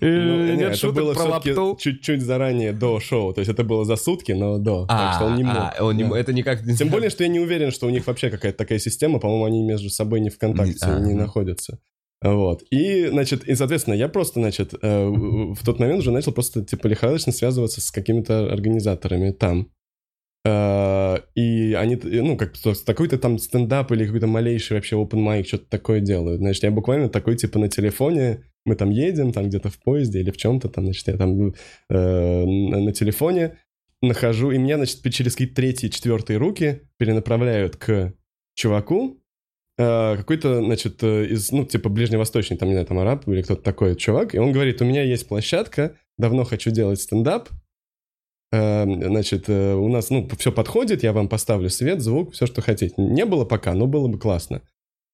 Ну, 0.00 0.54
нет 0.54 0.76
шуток 0.76 1.14
про 1.14 1.24
лапту. 1.24 1.76
чуть-чуть 1.80 2.22
заранее 2.22 2.72
до 2.72 3.00
шоу. 3.00 3.32
То 3.32 3.40
есть 3.40 3.50
это 3.50 3.64
было 3.64 3.84
за 3.84 3.96
сутки, 3.96 4.32
но 4.32 4.58
до. 4.58 4.86
Так 4.86 5.14
что 5.14 5.26
он 5.26 5.36
не 5.36 5.44
а, 5.44 5.74
мог. 5.80 6.16
Это 6.16 6.32
никак... 6.32 6.60
Тем 6.78 6.88
более, 6.88 7.10
что 7.10 7.24
я 7.24 7.28
не 7.28 7.40
уверен, 7.40 7.70
что 7.70 7.86
у 7.86 7.90
них 7.90 8.06
вообще 8.06 8.30
какая-то 8.30 8.58
такая 8.58 8.78
система. 8.78 9.18
По-моему, 9.18 9.44
они 9.44 9.62
между 9.62 9.90
собой 9.90 10.20
не 10.20 10.30
в 10.30 10.38
контакте, 10.38 10.86
не 11.00 11.14
находятся. 11.14 11.78
Вот. 12.22 12.62
И, 12.70 13.06
значит, 13.06 13.44
и, 13.44 13.54
соответственно, 13.54 13.94
я 13.94 14.08
просто, 14.08 14.40
значит, 14.40 14.72
э, 14.80 15.06
в 15.08 15.62
тот 15.62 15.78
момент 15.78 16.00
уже 16.00 16.10
начал 16.10 16.32
просто, 16.32 16.64
типа, 16.64 16.86
лихорадочно 16.86 17.32
связываться 17.32 17.82
с 17.82 17.90
какими-то 17.90 18.50
организаторами 18.50 19.30
там. 19.30 19.68
Э, 20.46 21.18
и 21.34 21.74
они, 21.74 21.96
ну, 21.96 22.36
как 22.36 22.52
такой-то 22.84 23.18
там 23.18 23.38
стендап 23.38 23.92
или 23.92 24.04
какой-то 24.04 24.26
малейший 24.26 24.76
вообще 24.76 24.96
open 24.96 25.24
mic 25.24 25.44
что-то 25.44 25.66
такое 25.70 26.00
делают. 26.00 26.40
Значит, 26.40 26.64
я 26.64 26.70
буквально 26.70 27.08
такой, 27.08 27.36
типа, 27.36 27.58
на 27.58 27.68
телефоне, 27.68 28.44
мы 28.66 28.76
там 28.76 28.90
едем, 28.90 29.32
там 29.32 29.48
где-то 29.48 29.70
в 29.70 29.78
поезде 29.78 30.20
или 30.20 30.30
в 30.30 30.36
чем-то 30.36 30.68
там, 30.68 30.84
значит, 30.84 31.06
я 31.08 31.16
там 31.16 31.54
э, 31.88 32.44
на 32.44 32.92
телефоне 32.92 33.58
нахожу, 34.02 34.50
и 34.50 34.58
меня, 34.58 34.76
значит, 34.76 35.00
через 35.12 35.32
какие-то 35.32 35.54
третьи, 35.54 35.88
четвертые 35.88 36.36
руки 36.36 36.82
перенаправляют 36.98 37.76
к 37.76 38.12
чуваку, 38.54 39.22
э, 39.78 40.16
какой-то, 40.16 40.62
значит, 40.62 41.02
э, 41.02 41.26
из, 41.26 41.52
ну, 41.52 41.64
типа, 41.64 41.88
ближневосточный, 41.88 42.58
там, 42.58 42.68
не 42.68 42.74
знаю, 42.74 42.86
там, 42.86 42.98
араб 42.98 43.26
или 43.28 43.40
кто-то 43.40 43.62
такой 43.62 43.96
чувак, 43.96 44.34
и 44.34 44.38
он 44.38 44.52
говорит, 44.52 44.82
у 44.82 44.84
меня 44.84 45.02
есть 45.02 45.26
площадка, 45.26 45.96
давно 46.18 46.44
хочу 46.44 46.70
делать 46.70 47.00
стендап, 47.00 47.48
значит, 48.54 49.48
э, 49.48 49.74
у 49.74 49.88
нас, 49.88 50.10
ну, 50.10 50.28
все 50.38 50.52
подходит, 50.52 51.02
я 51.02 51.12
вам 51.12 51.28
поставлю 51.28 51.70
свет, 51.70 52.00
звук, 52.00 52.32
все, 52.34 52.46
что 52.46 52.62
хотите. 52.62 52.94
Не 52.98 53.24
было 53.24 53.44
пока, 53.44 53.74
но 53.74 53.86
было 53.86 54.08
бы 54.08 54.18
классно. 54.18 54.62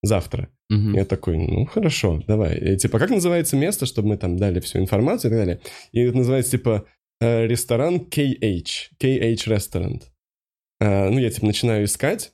Завтра. 0.03 0.49
Угу. 0.71 0.97
Я 0.97 1.05
такой, 1.05 1.37
ну, 1.37 1.67
хорошо, 1.67 2.23
давай. 2.27 2.59
И, 2.59 2.77
типа, 2.77 2.99
как 2.99 3.11
называется 3.11 3.57
место, 3.57 3.87
чтобы 3.87 4.09
мы 4.09 4.17
там 4.17 4.37
дали 4.37 4.61
всю 4.61 4.79
информацию 4.79 5.31
и 5.31 5.35
так 5.35 5.41
далее. 5.41 5.61
И 5.93 6.01
это 6.01 6.17
называется, 6.17 6.53
типа, 6.53 6.87
э, 7.21 7.47
ресторан 7.47 7.99
KH. 7.99 8.91
KH. 8.99 10.03
Э, 10.81 11.11
ну, 11.11 11.19
я, 11.19 11.31
типа, 11.31 11.47
начинаю 11.47 11.85
искать. 11.85 12.33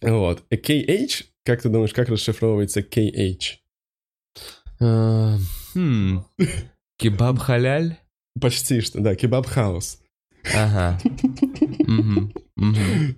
Вот. 0.00 0.42
KH, 0.50 1.24
как 1.44 1.62
ты 1.62 1.68
думаешь, 1.68 1.92
как 1.92 2.08
расшифровывается 2.08 2.80
KH? 2.80 3.58
Хм. 4.80 6.24
Кебаб 6.98 7.38
халяль? 7.38 7.96
Почти 8.40 8.80
что, 8.80 9.00
да, 9.00 9.14
kebab 9.14 9.46
house. 9.46 10.01
Ага. 10.54 10.98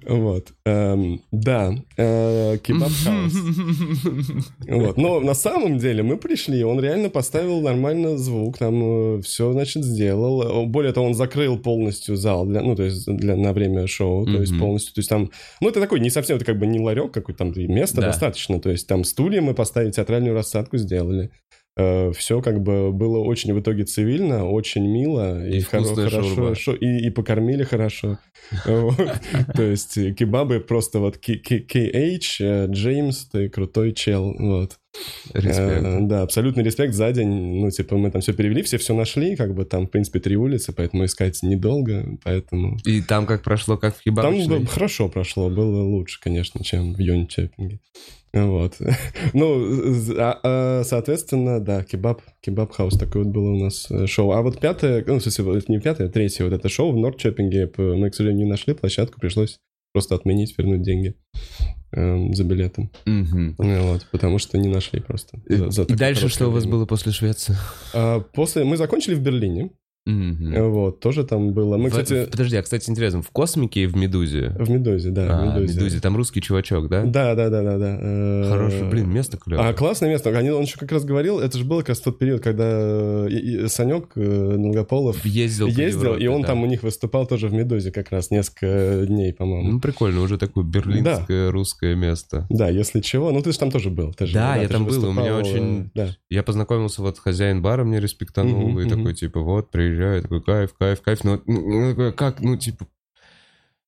Вот. 0.06 0.52
Эм, 0.64 1.20
Да, 1.32 1.74
э, 1.96 2.58
кебаб. 2.62 2.90
Вот. 4.68 4.96
Но 4.96 5.20
на 5.20 5.34
самом 5.34 5.78
деле 5.78 6.02
мы 6.02 6.16
пришли, 6.16 6.64
он 6.64 6.80
реально 6.80 7.10
поставил 7.10 7.60
нормально 7.60 8.16
звук, 8.16 8.58
там 8.58 9.20
все, 9.22 9.52
значит, 9.52 9.84
сделал. 9.84 10.66
Более 10.66 10.92
того, 10.92 11.06
он 11.06 11.14
закрыл 11.14 11.58
полностью 11.58 12.16
зал, 12.16 12.46
для, 12.46 12.62
ну, 12.62 12.74
то 12.76 12.84
есть 12.84 13.06
для, 13.06 13.36
на 13.36 13.52
время 13.52 13.86
шоу, 13.86 14.24
то 14.26 14.40
есть 14.40 14.52
полностью, 14.58 14.94
то 14.94 14.98
есть 15.00 15.08
там, 15.10 15.30
ну, 15.60 15.68
это 15.68 15.80
такой 15.80 16.00
не 16.00 16.10
совсем, 16.10 16.36
это 16.36 16.44
как 16.44 16.58
бы 16.58 16.66
не 16.66 16.80
ларек 16.80 17.12
какой-то, 17.12 17.38
там 17.38 17.52
места 17.56 18.00
достаточно, 18.08 18.60
то 18.60 18.70
есть 18.70 18.86
там 18.86 19.04
стулья 19.04 19.40
мы 19.40 19.54
поставили, 19.54 19.90
театральную 19.90 20.34
рассадку 20.34 20.78
сделали. 20.78 21.30
Все 21.76 22.40
как 22.40 22.62
бы 22.62 22.92
было 22.92 23.18
очень 23.18 23.52
в 23.52 23.60
итоге 23.60 23.84
цивильно, 23.84 24.48
очень 24.48 24.86
мило. 24.86 25.44
И 25.46 25.60
вкусная 25.60 26.08
хорошо, 26.08 26.54
шо- 26.54 26.74
и, 26.74 27.06
и 27.06 27.10
покормили 27.10 27.64
хорошо. 27.64 28.18
То 28.64 29.62
есть 29.62 29.96
э, 29.98 30.12
кебабы 30.12 30.60
просто 30.60 30.98
вот 31.00 31.16
KH, 31.16 32.20
э, 32.40 32.66
Джеймс, 32.70 33.26
ты 33.26 33.48
крутой 33.48 33.92
чел, 33.92 34.34
вот. 34.38 34.78
Респект. 35.32 35.84
Э, 35.84 35.98
Да, 36.02 36.22
абсолютный 36.22 36.62
респект 36.62 36.94
за 36.94 37.10
день. 37.12 37.60
Ну, 37.60 37.70
типа, 37.70 37.96
мы 37.96 38.10
там 38.10 38.20
все 38.20 38.32
перевели, 38.32 38.62
все 38.62 38.78
все 38.78 38.94
нашли, 38.94 39.34
как 39.34 39.54
бы 39.54 39.64
там, 39.64 39.86
в 39.86 39.90
принципе, 39.90 40.20
три 40.20 40.36
улицы, 40.36 40.72
поэтому 40.72 41.04
искать 41.06 41.42
недолго, 41.42 42.18
поэтому... 42.22 42.78
И 42.84 43.00
там 43.02 43.26
как 43.26 43.42
прошло, 43.42 43.76
как 43.76 43.96
в 43.96 44.02
Там 44.04 44.14
кебабочной? 44.14 44.60
бы 44.60 44.66
хорошо 44.66 45.08
прошло, 45.08 45.50
было 45.50 45.82
лучше, 45.82 46.20
конечно, 46.20 46.62
чем 46.62 46.94
в 46.94 46.98
Йончепинге. 47.00 47.80
Вот. 48.34 48.74
Ну, 49.32 49.64
а- 50.18 50.40
а, 50.42 50.82
соответственно, 50.84 51.60
да, 51.60 51.82
кебаб, 51.84 52.20
kebab 52.40 52.66
house, 52.66 52.98
такое 52.98 53.24
вот 53.24 53.32
было 53.32 53.50
у 53.52 53.58
нас 53.58 53.86
э, 53.90 54.06
шоу. 54.06 54.32
А 54.32 54.42
вот 54.42 54.60
пятое, 54.60 55.02
ну, 55.06 55.18
в 55.18 55.22
смысле, 55.22 55.44
вот 55.44 55.68
не 55.68 55.80
пятое, 55.80 56.08
а 56.08 56.10
третье 56.10 56.44
вот 56.44 56.52
это 56.52 56.68
шоу 56.68 56.92
в 56.92 56.96
Норрчепинге, 56.96 57.66
п- 57.68 57.94
мы, 57.96 58.10
к 58.10 58.14
сожалению, 58.14 58.44
не 58.46 58.50
нашли 58.50 58.74
площадку, 58.74 59.20
пришлось 59.20 59.58
просто 59.92 60.14
отменить, 60.16 60.54
вернуть 60.58 60.82
деньги 60.82 61.14
эм, 61.92 62.34
за 62.34 62.42
билеты. 62.44 62.90
Ну, 63.06 63.54
Вот, 63.58 64.06
потому 64.10 64.38
что 64.38 64.58
не 64.58 64.68
нашли 64.68 65.00
просто. 65.00 65.40
за- 65.48 65.70
за 65.70 65.82
И 65.84 65.94
дальше 65.94 66.28
что 66.28 66.48
у 66.48 66.50
вас 66.50 66.64
время. 66.64 66.76
было 66.78 66.86
после 66.86 67.12
Швеции? 67.12 67.56
А, 67.94 68.20
после, 68.20 68.64
мы 68.64 68.76
закончили 68.76 69.14
в 69.14 69.20
Берлине, 69.20 69.70
Э, 70.06 70.68
вот, 70.68 71.00
тоже 71.00 71.24
там 71.24 71.52
было. 71.52 71.78
Мы, 71.78 71.88
В- 71.88 71.92
кстати, 71.92 72.26
Подожди, 72.30 72.56
а, 72.56 72.62
кстати, 72.62 72.90
интересно, 72.90 73.22
в 73.22 73.30
Космике 73.30 73.84
и 73.84 73.86
в 73.86 73.96
Медузе? 73.96 74.54
в 74.58 74.68
Медузе, 74.68 75.10
да, 75.10 75.38
А, 75.40 75.42
в 75.42 75.46
Медузе. 75.60 75.78
Медузе, 75.78 76.00
там 76.00 76.14
русский 76.16 76.42
чувачок, 76.42 76.88
да? 76.90 77.04
Да, 77.04 77.34
да, 77.34 77.48
да, 77.48 77.62
да, 77.62 77.78
да. 77.78 77.98
э, 78.00 78.48
Хорошее, 78.50 78.84
блин, 78.90 79.10
место 79.10 79.38
клевое. 79.38 79.68
А, 79.70 79.72
классное 79.72 80.10
место. 80.10 80.28
Они, 80.36 80.50
он 80.50 80.62
еще 80.64 80.78
как 80.78 80.92
раз 80.92 81.04
говорил, 81.06 81.40
это 81.40 81.56
же 81.56 81.64
было 81.64 81.78
как 81.80 81.90
раз 81.90 82.00
тот 82.00 82.18
период, 82.18 82.42
когда 82.42 82.64
э, 82.66 83.28
и- 83.30 83.64
и 83.64 83.68
Санек 83.68 84.08
э, 84.16 84.56
Долгополов 84.58 85.24
Ездил 85.24 85.68
ездил, 85.68 86.02
Европе, 86.02 86.24
и 86.24 86.26
он 86.26 86.42
да. 86.42 86.48
там 86.48 86.62
у 86.62 86.66
них 86.66 86.82
выступал 86.82 87.26
тоже 87.26 87.48
в 87.48 87.54
Медузе 87.54 87.90
как 87.90 88.10
раз 88.10 88.30
несколько 88.30 89.06
дней, 89.06 89.32
по-моему. 89.32 89.72
Ну, 89.72 89.80
прикольно, 89.80 90.20
уже 90.20 90.36
такое 90.36 90.64
берлинское 90.64 91.50
русское 91.50 91.94
место. 91.94 92.46
Да, 92.50 92.68
если 92.68 93.00
чего. 93.00 93.32
Ну, 93.32 93.40
ты 93.40 93.52
же 93.52 93.58
там 93.58 93.70
тоже 93.70 93.88
был. 93.88 94.12
Ты 94.12 94.26
же, 94.26 94.34
Да, 94.34 94.56
я 94.56 94.66
ты 94.66 94.74
там 94.74 94.84
был, 94.84 94.92
и 95.02 95.06
у 95.08 95.12
меня 95.12 95.34
выступал, 95.36 95.40
очень- 95.62 95.90
Да. 95.94 96.08
Я 96.28 96.42
познакомился, 96.42 97.00
вот 97.00 97.18
хозяин 97.18 97.62
бара 97.62 97.84
мне 97.84 98.00
респектанул, 98.00 98.68
Мгм, 98.68 98.80
и 98.80 98.84
мгм. 98.84 98.96
такой, 98.98 99.14
типа, 99.14 99.40
вот, 99.40 99.70
приезжай, 99.94 100.22
такой, 100.22 100.42
кайф, 100.42 100.74
кайф, 100.74 101.02
кайф. 101.02 101.24
Но 101.24 101.40
ну, 101.46 101.80
ну, 101.80 101.90
такой, 101.90 102.12
как, 102.12 102.40
ну, 102.40 102.56
типа... 102.56 102.86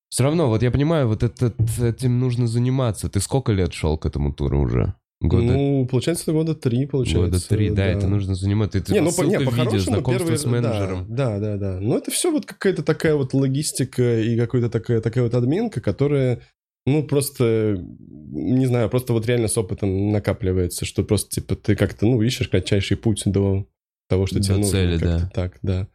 Все 0.09 0.23
равно, 0.23 0.49
вот 0.49 0.63
я 0.63 0.71
понимаю, 0.71 1.09
вот 1.09 1.23
этот, 1.23 1.57
этим 1.81 2.21
нужно 2.21 2.47
заниматься. 2.47 3.09
Ты 3.09 3.21
сколько 3.21 3.53
лет 3.53 3.73
шел 3.73 3.99
к 3.99 4.07
этому 4.07 4.33
туру 4.33 4.61
уже? 4.61 4.95
Года, 5.21 5.45
Ну, 5.45 5.87
получается, 5.91 6.31
года 6.33 6.55
три, 6.55 6.87
получается. 6.87 7.31
года 7.31 7.49
три, 7.49 7.71
да, 7.71 7.87
это 7.87 8.07
нужно 8.07 8.35
заниматься. 8.35 8.81
Ты 8.81 8.93
Не, 8.93 9.01
ну, 9.01 9.11
по- 9.13 9.23
не, 9.23 9.39
в 9.39 9.53
видео, 9.53 9.79
знакомство 9.79 10.27
первый- 10.27 10.39
с 10.39 10.45
менеджером. 10.45 11.07
Да, 11.09 11.39
да, 11.39 11.57
да. 11.57 11.73
да. 11.75 11.81
Но 11.81 11.97
это 11.97 12.11
все 12.11 12.31
вот 12.31 12.47
какая-то 12.47 12.83
такая 12.83 13.17
вот 13.17 13.33
логистика 13.35 14.21
и 14.21 14.37
какая-то 14.37 14.69
такая, 14.69 15.01
такая 15.01 15.25
вот 15.25 15.35
админка, 15.35 15.81
которая, 15.81 16.43
ну, 16.85 17.03
просто, 17.03 17.83
не 18.31 18.67
знаю, 18.67 18.91
просто 18.91 19.15
вот 19.15 19.27
реально 19.27 19.49
с 19.49 19.57
опытом 19.57 20.13
накапливается, 20.13 20.85
что 20.85 21.03
просто, 21.03 21.31
типа, 21.31 21.57
ты 21.57 21.77
как-то, 21.77 22.07
ну, 22.07 22.21
ищешь 22.21 22.49
кратчайший 22.49 22.99
путь 22.99 23.23
до 23.25 23.67
того, 24.09 24.27
что 24.27 24.37
До 24.37 24.45
тебе 24.45 24.65
цели, 24.65 24.99
да. 24.99 25.31
Так, 25.35 25.59
да. 25.63 25.89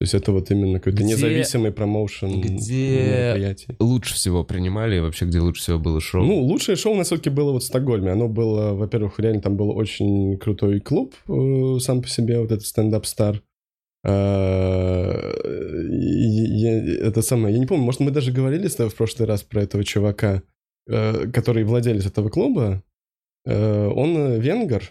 То 0.00 0.04
есть 0.04 0.14
это 0.14 0.30
вот 0.30 0.48
именно 0.52 0.78
какой-то 0.78 1.02
Где- 1.02 1.14
независимый 1.14 1.72
промоушен 1.72 2.40
где- 2.40 3.32
мероприятий. 3.32 3.74
Лучше 3.80 4.14
всего 4.14 4.44
принимали, 4.44 4.96
и 4.96 5.00
вообще, 5.00 5.24
где 5.24 5.40
лучше 5.40 5.60
всего 5.62 5.78
было 5.80 6.00
шоу? 6.00 6.22
Ну, 6.24 6.38
лучшее 6.40 6.76
шоу 6.76 6.94
на 6.94 7.02
все-таки 7.02 7.30
было 7.30 7.50
вот 7.50 7.64
в 7.64 7.66
Стокгольме. 7.66 8.12
Оно 8.12 8.28
было, 8.28 8.74
во-первых, 8.74 9.18
реально 9.18 9.40
там 9.42 9.56
был 9.56 9.70
очень 9.70 10.38
крутой 10.38 10.78
клуб 10.80 11.14
э, 11.28 11.78
сам 11.80 12.00
по 12.02 12.08
себе, 12.08 12.38
вот 12.38 12.52
этот 12.52 12.64
стендап 12.64 13.06
стар. 13.06 13.42
Это 14.04 14.12
самое, 17.22 17.52
я 17.54 17.58
не 17.60 17.66
помню, 17.66 17.84
может, 17.84 18.00
мы 18.00 18.10
даже 18.12 18.30
говорили 18.32 18.68
с 18.68 18.76
тобой 18.76 18.90
в 18.90 18.94
прошлый 18.94 19.26
раз 19.28 19.42
про 19.42 19.62
этого 19.62 19.82
чувака, 19.84 20.42
э, 20.88 21.26
который 21.32 21.64
владелец 21.64 22.06
этого 22.06 22.28
клуба. 22.28 22.82
Э, 23.46 23.88
Он 23.88 24.38
венгер, 24.40 24.82
э, 24.82 24.86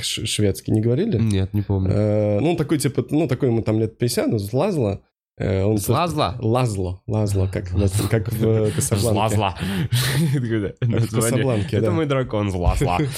шведский, 0.00 0.72
не 0.72 0.80
говорили? 0.80 1.18
Нет, 1.18 1.54
не 1.54 1.62
помню. 1.62 1.90
Э, 1.92 2.40
Ну, 2.40 2.50
он 2.50 2.56
такой, 2.56 2.78
типа, 2.78 3.04
ну, 3.10 3.26
такой 3.28 3.48
ему 3.48 3.62
там 3.62 3.78
лет 3.80 3.98
50, 3.98 4.28
ну, 4.28 4.38
Злазло. 4.38 5.02
Э, 5.38 5.64
он 5.64 5.76
Злазло? 5.78 6.36
Лазло, 6.40 7.02
Лазло, 7.06 7.46
как, 7.46 7.68
как 8.10 8.32
в 8.32 8.70
Касабланке. 8.74 9.36
Злазла. 9.36 9.54
в 10.80 11.14
Касабланке, 11.14 11.76
Это 11.76 11.90
мой 11.90 12.06
дракон 12.06 12.50
Злазла. 12.50 12.98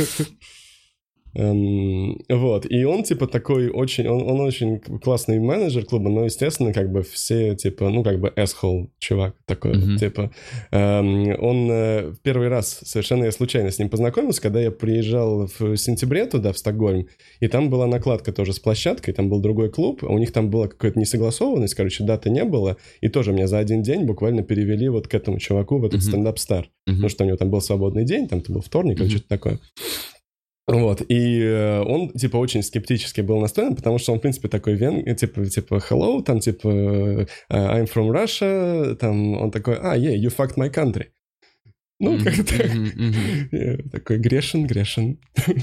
Эм, 1.35 2.19
Вот, 2.29 2.67
и 2.71 2.85
он, 2.85 3.03
типа, 3.05 3.27
такой 3.27 3.69
очень, 3.69 4.07
он, 4.09 4.23
он 4.23 4.41
очень 4.41 4.79
классный 4.81 5.39
менеджер 5.39 5.85
клуба, 5.85 6.09
но, 6.11 6.25
естественно, 6.25 6.73
как 6.73 6.91
бы 6.91 7.03
все, 7.03 7.55
типа, 7.55 7.89
ну, 7.91 8.03
как 8.03 8.19
бы 8.21 8.33
asshole 8.37 8.89
чувак 8.99 9.35
такой, 9.47 9.75
Мгм. 9.77 9.97
типа. 9.99 10.31
Эм, 10.71 11.29
Он 11.41 11.69
э, 11.71 12.11
в 12.11 12.21
первый 12.23 12.49
раз, 12.49 12.81
совершенно 12.85 13.25
я 13.25 13.33
случайно 13.33 13.71
с 13.71 13.79
ним 13.79 13.89
познакомился, 13.89 14.41
когда 14.43 14.61
я 14.61 14.71
приезжал 14.71 15.49
в 15.59 15.77
сентябре 15.77 16.27
туда, 16.27 16.53
в 16.53 16.59
Стокгольм, 16.59 17.07
и 17.41 17.49
там 17.49 17.71
была 17.71 17.87
накладка 17.87 18.33
тоже 18.33 18.53
с 18.53 18.59
площадкой, 18.59 19.13
там 19.13 19.29
был 19.29 19.41
другой 19.41 19.71
клуб, 19.71 20.03
у 20.03 20.19
них 20.19 20.33
там 20.33 20.51
была 20.51 20.69
какая-то 20.69 20.99
несогласованность, 20.99 21.75
короче, 21.75 22.05
даты 22.05 22.31
не 22.31 22.45
было, 22.45 22.77
и 23.01 23.09
тоже 23.09 23.33
меня 23.33 23.47
за 23.47 23.59
один 23.59 23.83
день 23.83 24.05
буквально 24.05 24.43
перевели 24.43 24.89
вот 24.89 25.09
к 25.09 25.15
этому 25.15 25.39
чуваку 25.39 25.79
в 25.79 25.85
этот 25.85 26.01
Мгм. 26.01 26.09
стендап-стар. 26.11 26.69
Мгм. 26.87 26.97
потому 26.97 27.09
что 27.11 27.25
у 27.25 27.27
него 27.27 27.37
там 27.37 27.51
был 27.51 27.61
свободный 27.61 28.05
день, 28.05 28.29
там 28.29 28.39
это 28.39 28.51
был 28.53 28.63
вторник 28.63 28.97
или 28.97 29.05
Мгм. 29.05 29.11
что-то 29.11 29.29
такое. 29.29 29.59
Вот, 30.69 31.01
и 31.09 31.41
э, 31.41 31.81
он, 31.81 32.11
типа, 32.11 32.37
очень 32.37 32.63
скептически 32.63 33.23
был 33.23 33.41
настроен, 33.41 33.75
потому 33.75 33.97
что 33.97 34.13
он, 34.13 34.19
в 34.19 34.21
принципе, 34.21 34.49
такой 34.49 34.75
вен, 34.75 35.17
типа, 35.17 35.47
типа, 35.47 35.83
hello, 35.89 36.23
там, 36.23 36.41
типа, 36.41 36.69
э, 36.69 37.27
I'm 37.49 37.91
from 37.91 38.11
Russia, 38.11 38.95
там, 38.97 39.41
он 39.41 39.51
такой, 39.51 39.79
а, 39.81 39.97
yeah, 39.97 40.15
you 40.15 40.29
fucked 40.29 40.59
my 40.59 40.71
country. 40.71 41.07
Ну, 41.99 42.13
Мгм, 42.13 42.25
как-то 42.25 42.69
мгм. 42.69 43.15
э, 43.51 43.77
такой 43.93 44.19
грешен, 44.19 44.67
грешен. 44.67 45.19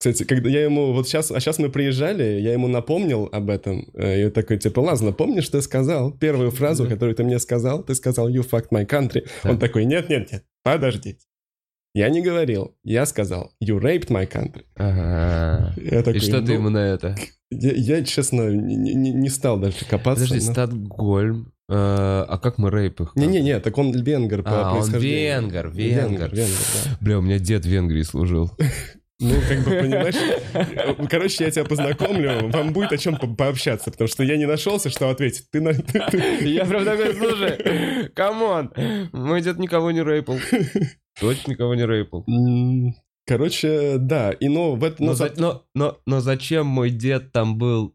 Кстати, 0.00 0.24
когда 0.24 0.50
я 0.50 0.64
ему, 0.64 0.92
вот 0.92 1.06
сейчас, 1.06 1.30
а 1.30 1.38
сейчас 1.38 1.60
мы 1.60 1.70
приезжали, 1.70 2.40
я 2.40 2.52
ему 2.52 2.66
напомнил 2.66 3.28
об 3.30 3.48
этом, 3.48 3.88
э, 3.94 4.26
и 4.26 4.30
такой, 4.30 4.58
типа, 4.58 4.80
Лазно, 4.80 5.12
помнишь, 5.12 5.48
ты 5.50 5.62
сказал 5.62 6.10
первую 6.10 6.50
фразу, 6.50 6.88
которую 6.88 7.14
ты 7.14 7.22
мне 7.22 7.38
сказал? 7.38 7.84
Ты 7.84 7.94
сказал, 7.94 8.28
you 8.28 8.44
fucked 8.44 8.70
my 8.72 8.84
country. 8.84 9.28
Да. 9.44 9.50
Он 9.50 9.60
такой, 9.60 9.84
нет-нет-нет, 9.84 10.44
подождите. 10.64 11.20
Я 11.94 12.08
не 12.08 12.22
говорил, 12.22 12.74
я 12.84 13.04
сказал, 13.04 13.52
you 13.62 13.78
raped 13.78 14.08
my 14.08 14.26
country. 14.30 14.64
Ага. 14.76 15.74
Я 15.76 16.02
такой, 16.02 16.16
И 16.16 16.20
что 16.20 16.38
ты 16.40 16.46
«Ну, 16.48 16.52
ему 16.54 16.68
на 16.70 16.78
это? 16.78 17.14
Я, 17.50 17.72
я, 17.98 18.04
честно, 18.04 18.48
не, 18.50 18.76
не- 18.94 19.12
не 19.12 19.28
стал 19.28 19.58
даже 19.58 19.84
копаться. 19.88 20.24
Подожди, 20.24 20.46
но- 20.46 20.52
Стокгольм. 20.54 21.52
э, 21.68 21.74
А 21.74 22.38
как 22.42 22.56
мы 22.56 22.70
рейп 22.70 23.02
их? 23.02 23.12
Не-не-не, 23.14 23.60
так 23.60 23.76
он 23.76 23.92
венгер 23.92 24.42
по 24.42 24.50
А, 24.70 24.72
он 24.72 24.78
происхождению. 24.80 25.42
венгер, 25.42 25.68
венгер. 25.68 26.30
венгер, 26.34 26.56
да. 26.84 26.96
Бля, 27.02 27.18
у 27.18 27.22
меня 27.22 27.38
дед 27.38 27.64
в 27.66 27.68
Венгрии 27.68 28.02
служил. 28.02 28.50
Ну, 29.22 29.34
как 29.48 29.58
бы, 29.64 29.70
понимаешь, 29.70 30.16
э, 30.52 31.06
короче, 31.08 31.44
я 31.44 31.50
тебя 31.52 31.64
познакомлю, 31.64 32.48
вам 32.50 32.72
будет 32.72 32.92
о 32.92 32.98
чем 32.98 33.16
по- 33.16 33.28
пообщаться, 33.28 33.90
потому 33.92 34.08
что 34.08 34.24
я 34.24 34.36
не 34.36 34.46
нашелся, 34.46 34.90
что 34.90 35.08
ответить. 35.10 35.46
Ты, 35.52 35.60
на- 35.60 35.70
Я 36.40 36.64
прям 36.64 36.84
такой, 36.84 37.14
слушай, 37.14 38.08
come 38.14 38.47
on, 38.47 38.72
мой 39.12 39.40
дед 39.40 39.58
никого 39.58 39.92
не 39.92 40.02
рейпал. 40.02 40.38
Точно 41.20 41.50
никого 41.52 41.74
не 41.74 41.86
рейпал. 41.86 42.24
М, 42.26 42.94
Короче, 43.24 43.98
да, 43.98 44.32
и 44.32 44.48
но 44.48 44.74
в 44.74 44.82
этом... 44.82 45.06
Но, 45.06 45.14
за- 45.14 45.32
но, 45.36 45.64
но, 45.76 45.98
но 46.06 46.20
зачем 46.20 46.66
мой 46.66 46.90
дед 46.90 47.30
там 47.32 47.56
был 47.56 47.94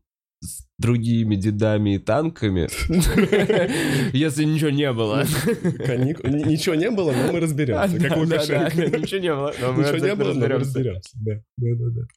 другими 0.77 1.35
дедами 1.35 1.95
и 1.95 1.97
танками, 1.97 2.67
если 4.15 4.43
ничего 4.43 4.69
не 4.69 4.91
было? 4.93 5.23
Ничего 5.23 6.75
не 6.75 6.91
было, 6.91 7.11
но 7.11 7.31
мы 7.33 7.39
разберемся, 7.39 7.99
как 7.99 8.17
Лукашенко. 8.17 8.97
Ничего 8.99 9.19
не 9.19 9.33
было, 9.33 9.53
но 9.59 9.73
мы 9.73 9.83
Ничего 9.83 9.97
не 9.97 10.11
обязательно 10.11 10.15
было, 10.15 10.33
но 10.33 10.39
мы 10.39 10.47
разберемся. 10.47 11.09
разберемся. 11.13 11.13
Да, 11.15 11.33
да, 11.57 11.75
да, 11.75 12.01
да. 12.01 12.07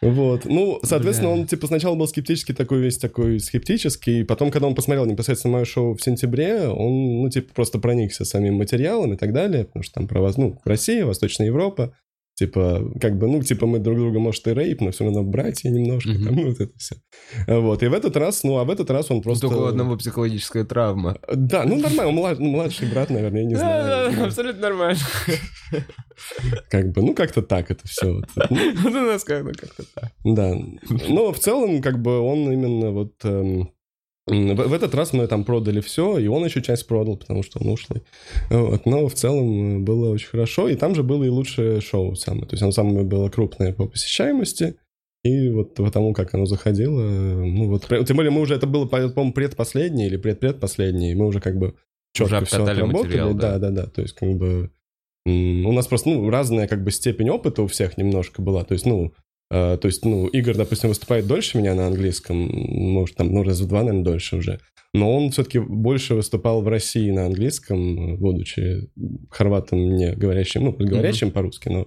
Вот, 0.00 0.44
ну, 0.44 0.78
соответственно, 0.84 1.32
Бля. 1.32 1.40
он, 1.40 1.46
типа, 1.46 1.66
сначала 1.66 1.96
был 1.96 2.06
скептический 2.06 2.54
такой, 2.54 2.80
весь 2.80 2.98
такой 2.98 3.40
скептический, 3.40 4.24
потом, 4.24 4.50
когда 4.50 4.68
он 4.68 4.74
посмотрел 4.74 5.06
непосредственно 5.06 5.54
мое 5.54 5.64
шоу 5.64 5.94
в 5.94 6.02
сентябре, 6.02 6.68
он, 6.68 7.22
ну, 7.22 7.28
типа, 7.30 7.52
просто 7.52 7.78
проникся 7.80 8.24
самим 8.24 8.54
материалом 8.54 9.14
и 9.14 9.16
так 9.16 9.32
далее, 9.32 9.64
потому 9.64 9.82
что 9.82 9.94
там 9.94 10.06
про 10.06 10.20
вас, 10.20 10.36
ну, 10.36 10.60
Россия, 10.64 11.04
Восточная 11.04 11.48
Европа, 11.48 11.96
Типа, 12.38 12.82
как 13.00 13.16
бы, 13.18 13.28
ну, 13.28 13.42
типа 13.42 13.66
мы 13.66 13.78
друг 13.78 13.96
друга, 13.96 14.18
может, 14.18 14.46
и 14.46 14.52
рейп, 14.52 14.82
но 14.82 14.90
все 14.90 15.04
равно 15.04 15.22
братья 15.22 15.70
немножко, 15.70 16.10
Мгм. 16.10 16.24
там, 16.24 16.34
ну, 16.36 16.46
вот 16.48 16.60
это 16.60 16.72
все. 16.76 16.96
Вот, 17.46 17.82
и 17.82 17.86
в 17.86 17.94
этот 17.94 18.14
раз, 18.18 18.44
ну, 18.44 18.58
а 18.58 18.64
в 18.64 18.70
этот 18.70 18.90
раз 18.90 19.10
он 19.10 19.22
просто... 19.22 19.48
Только 19.48 19.60
у 19.62 19.64
одного 19.64 19.96
психологическая 19.96 20.64
травма. 20.64 21.18
Да, 21.34 21.64
ну, 21.64 21.76
нормально, 21.78 22.12
млад- 22.12 22.38
ну, 22.38 22.50
младший 22.50 22.90
брат, 22.90 23.08
наверное, 23.08 23.40
я 23.40 23.46
не 23.46 23.54
знаю. 23.54 24.24
абсолютно 24.26 24.60
нормально. 24.60 25.00
Как 26.70 26.92
бы, 26.92 27.02
ну, 27.02 27.14
как-то 27.14 27.40
так 27.42 27.70
это 27.70 27.88
все. 27.88 28.06
Вот. 28.36 28.84
У 28.84 28.90
нас 28.90 29.24
как-то 29.24 29.52
как-то 29.58 29.84
так. 29.94 30.12
Да. 30.24 30.54
Но 31.08 31.32
в 31.32 31.38
целом, 31.38 31.80
как 31.80 32.00
бы, 32.02 32.20
он 32.20 32.52
именно 32.52 32.90
вот... 32.90 33.14
В, 34.28 34.54
в 34.54 34.72
этот 34.72 34.92
раз 34.94 35.12
мы 35.12 35.26
там 35.28 35.44
продали 35.44 35.80
все, 35.80 36.18
и 36.18 36.26
он 36.26 36.44
еще 36.44 36.60
часть 36.60 36.88
продал, 36.88 37.16
потому 37.16 37.44
что 37.44 37.60
он 37.60 37.68
ушлый. 37.68 38.02
Вот. 38.50 38.84
Но 38.84 39.06
в 39.06 39.14
целом 39.14 39.78
э, 39.78 39.78
было 39.78 40.10
очень 40.10 40.28
хорошо. 40.28 40.68
И 40.68 40.74
там 40.74 40.96
же 40.96 41.04
было 41.04 41.22
и 41.22 41.28
лучшее 41.28 41.80
шоу 41.80 42.16
самое. 42.16 42.46
То 42.46 42.54
есть 42.54 42.62
оно 42.62 42.72
самое 42.72 43.04
было 43.04 43.28
крупное 43.28 43.72
по 43.72 43.86
посещаемости. 43.86 44.76
И 45.22 45.48
вот 45.50 45.74
по 45.74 45.90
тому, 45.90 46.12
как 46.12 46.34
оно 46.34 46.46
заходило, 46.46 47.00
э, 47.00 47.34
ну 47.44 47.68
вот... 47.68 47.86
Тем 47.86 48.16
более 48.16 48.32
мы 48.32 48.40
уже... 48.40 48.54
Это 48.56 48.66
было, 48.66 48.86
по- 48.86 49.08
по-моему, 49.08 49.32
предпоследнее 49.32 50.08
или 50.08 50.16
предпредпоследнее. 50.16 51.14
Мы 51.14 51.26
уже 51.26 51.40
как 51.40 51.56
бы 51.56 51.74
четко 52.12 52.44
все 52.44 52.56
обкатали 52.56 52.80
отработали. 52.80 53.06
материал, 53.06 53.34
да. 53.34 53.58
да, 53.58 53.70
да, 53.70 53.82
да. 53.82 53.90
То 53.90 54.02
есть 54.02 54.14
как 54.14 54.34
бы... 54.34 54.72
У 55.24 55.72
нас 55.72 55.86
просто, 55.86 56.08
ну, 56.08 56.30
разная 56.30 56.66
как 56.66 56.82
бы 56.82 56.90
степень 56.90 57.30
опыта 57.30 57.62
у 57.62 57.68
всех 57.68 57.96
немножко 57.96 58.42
была. 58.42 58.64
То 58.64 58.74
есть, 58.74 58.86
ну, 58.86 59.12
то 59.50 59.80
есть, 59.84 60.04
ну, 60.04 60.26
Игорь, 60.26 60.56
допустим, 60.56 60.88
выступает 60.88 61.26
дольше 61.26 61.58
меня 61.58 61.74
на 61.74 61.86
английском, 61.86 62.36
может, 62.36 63.16
там, 63.16 63.32
ну, 63.32 63.42
раз 63.42 63.60
в 63.60 63.66
два, 63.68 63.80
наверное, 63.80 64.04
дольше 64.04 64.36
уже. 64.36 64.58
Но 64.94 65.14
он 65.14 65.30
все-таки 65.30 65.58
больше 65.58 66.14
выступал 66.14 66.62
в 66.62 66.68
России 66.68 67.10
на 67.10 67.26
английском, 67.26 68.14
э, 68.14 68.16
будучи 68.16 68.88
хорватом 69.30 69.94
не 69.96 70.12
говорящим, 70.12 70.64
ну, 70.64 70.72
говорящим 70.72 71.30
по-русски, 71.30 71.68
но... 71.68 71.86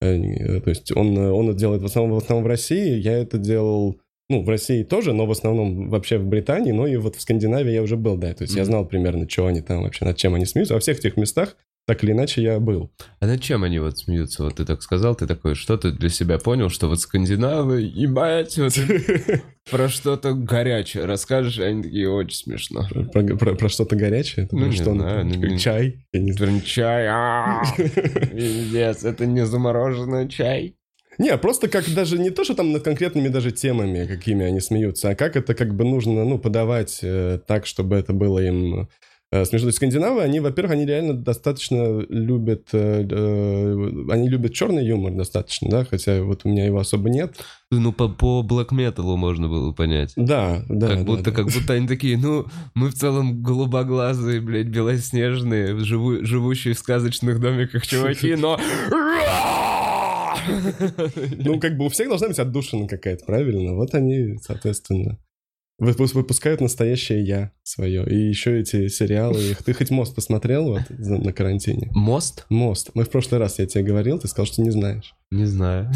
э, 0.00 0.16
э, 0.16 0.60
То 0.60 0.70
есть 0.70 0.92
он, 0.96 1.16
э, 1.18 1.30
он 1.30 1.48
это 1.50 1.58
делает 1.58 1.82
в 1.82 1.86
основном, 1.86 2.14
в 2.14 2.22
основном 2.22 2.44
в 2.44 2.48
России, 2.48 2.96
я 2.98 3.12
это 3.18 3.38
делал... 3.38 3.98
Ну, 4.30 4.42
в 4.42 4.48
России 4.48 4.84
тоже, 4.84 5.12
но 5.12 5.26
в 5.26 5.30
основном 5.30 5.90
вообще 5.90 6.16
в 6.16 6.26
Британии, 6.26 6.72
но 6.72 6.86
и 6.86 6.96
вот 6.96 7.16
в 7.16 7.20
Скандинавии 7.20 7.72
я 7.72 7.82
уже 7.82 7.96
был, 7.96 8.16
да. 8.16 8.32
То 8.32 8.44
есть 8.44 8.54
я 8.54 8.62
Мгм. 8.62 8.66
знал 8.70 8.86
примерно, 8.86 9.28
что 9.28 9.46
они 9.46 9.60
там 9.60 9.82
вообще, 9.82 10.06
над 10.06 10.16
чем 10.16 10.34
они 10.34 10.46
смеются. 10.46 10.72
Во 10.74 10.80
всех 10.80 10.98
этих 10.98 11.18
местах 11.18 11.56
так 11.86 12.02
или 12.02 12.12
иначе 12.12 12.42
я 12.42 12.60
был. 12.60 12.90
А 13.20 13.26
над 13.26 13.42
чем 13.42 13.62
они 13.62 13.78
вот 13.78 13.98
смеются? 13.98 14.44
Вот 14.44 14.56
ты 14.56 14.64
так 14.64 14.82
сказал, 14.82 15.14
ты 15.14 15.26
такой, 15.26 15.54
что 15.54 15.76
ты 15.76 15.90
для 15.90 16.08
себя 16.08 16.38
понял, 16.38 16.70
что 16.70 16.88
вот 16.88 17.00
скандинавы, 17.00 17.82
ебать, 17.82 18.56
вот 18.56 18.72
про 19.70 19.88
что-то 19.88 20.32
горячее 20.32 21.04
расскажешь, 21.04 21.58
они 21.58 21.82
такие, 21.82 22.10
очень 22.10 22.36
смешно. 22.36 22.88
Про, 23.12 23.68
что-то 23.68 23.96
горячее? 23.96 24.48
Ну, 24.50 24.72
что 24.72 24.94
ну, 24.94 25.58
чай? 25.58 26.06
Чай, 26.64 27.06
а, 27.06 27.62
пиздец, 27.76 29.04
это 29.04 29.26
не 29.26 29.44
замороженный 29.44 30.28
чай. 30.28 30.76
Не, 31.18 31.36
просто 31.38 31.68
как 31.68 31.88
даже 31.94 32.18
не 32.18 32.30
то, 32.30 32.44
что 32.44 32.54
там 32.54 32.72
над 32.72 32.82
конкретными 32.82 33.28
даже 33.28 33.52
темами, 33.52 34.06
какими 34.06 34.44
они 34.44 34.60
смеются, 34.60 35.10
а 35.10 35.14
как 35.14 35.36
это 35.36 35.54
как 35.54 35.74
бы 35.74 35.84
нужно, 35.84 36.24
ну, 36.24 36.38
подавать 36.38 37.00
э, 37.02 37.38
так, 37.46 37.66
чтобы 37.66 37.96
это 37.96 38.12
было 38.12 38.40
им 38.40 38.88
смешно. 39.44 39.60
То 39.60 39.66
есть 39.66 39.76
скандинавы, 39.76 40.22
они, 40.22 40.40
во-первых, 40.40 40.72
они 40.72 40.86
реально 40.86 41.14
достаточно 41.14 42.00
любят, 42.08 42.68
э, 42.72 43.06
э, 43.10 44.10
они 44.10 44.28
любят 44.28 44.52
черный 44.54 44.86
юмор 44.86 45.12
достаточно, 45.14 45.68
да, 45.70 45.84
хотя 45.84 46.22
вот 46.22 46.42
у 46.44 46.48
меня 46.48 46.66
его 46.66 46.78
особо 46.78 47.08
нет. 47.10 47.36
Ну, 47.70 47.92
по, 47.92 48.08
по 48.08 48.42
блэк 48.42 48.72
металу 48.72 49.16
можно 49.16 49.48
было 49.48 49.72
понять. 49.72 50.12
Да, 50.16 50.62
да. 50.68 50.88
как 50.88 50.98
да, 50.98 51.04
будто, 51.04 51.24
да. 51.24 51.30
как 51.32 51.46
будто 51.46 51.72
они 51.72 51.88
такие, 51.88 52.16
ну, 52.16 52.46
мы 52.74 52.90
в 52.90 52.94
целом 52.94 53.42
голубоглазые, 53.42 54.40
блядь, 54.40 54.68
белоснежные, 54.68 55.74
живу- 55.78 56.24
живущие 56.24 56.74
в 56.74 56.78
сказочных 56.78 57.40
домиках 57.40 57.86
чуваки, 57.86 58.36
но... 58.36 58.60
Ну, 61.38 61.58
как 61.58 61.76
бы 61.78 61.86
у 61.86 61.88
всех 61.88 62.08
должна 62.08 62.28
быть 62.28 62.38
отдушина 62.38 62.86
какая-то, 62.86 63.24
правильно? 63.24 63.74
Вот 63.74 63.94
они, 63.94 64.36
соответственно, 64.42 65.18
выпускают 65.78 66.60
настоящее 66.60 67.22
я 67.24 67.50
свое. 67.62 68.06
И 68.08 68.16
еще 68.28 68.60
эти 68.60 68.88
сериалы. 68.88 69.40
их- 69.42 69.62
Ты 69.64 69.72
хоть 69.74 69.90
«Мост» 69.90 70.14
посмотрел 70.14 70.64
вот 70.68 70.82
на 70.90 71.32
карантине? 71.32 71.90
Мост? 71.92 72.46
«Мост». 72.48 72.90
Мы 72.94 73.04
в 73.04 73.10
прошлый 73.10 73.40
раз, 73.40 73.58
я 73.58 73.66
тебе 73.66 73.82
говорил, 73.84 74.18
ты 74.18 74.28
сказал, 74.28 74.46
что 74.46 74.62
не 74.62 74.70
знаешь. 74.70 75.14
Не 75.30 75.46
знаю. 75.46 75.90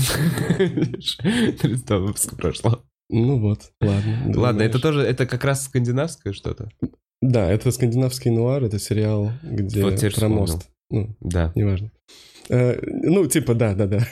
300 0.58 1.98
выпусков 1.98 2.38
прошло. 2.38 2.82
Ну 3.10 3.38
вот, 3.40 3.72
ладно. 3.80 4.32
Ладно, 4.34 4.62
это 4.62 4.78
тоже, 4.80 5.00
это 5.02 5.26
как 5.26 5.44
раз 5.44 5.64
скандинавское 5.64 6.32
что-то? 6.34 6.68
Да, 7.22 7.50
это 7.50 7.70
скандинавский 7.70 8.30
нуар, 8.30 8.64
это 8.64 8.78
сериал, 8.78 9.32
где 9.42 9.82
Вот 9.82 10.00
про 10.14 10.28
мост. 10.28 10.68
Ну, 10.90 11.16
Да. 11.20 11.52
неважно. 11.54 11.90
Э, 12.50 12.78
ну, 12.82 13.26
типа, 13.26 13.54
да, 13.54 13.74
да, 13.74 13.86
да. 13.86 14.06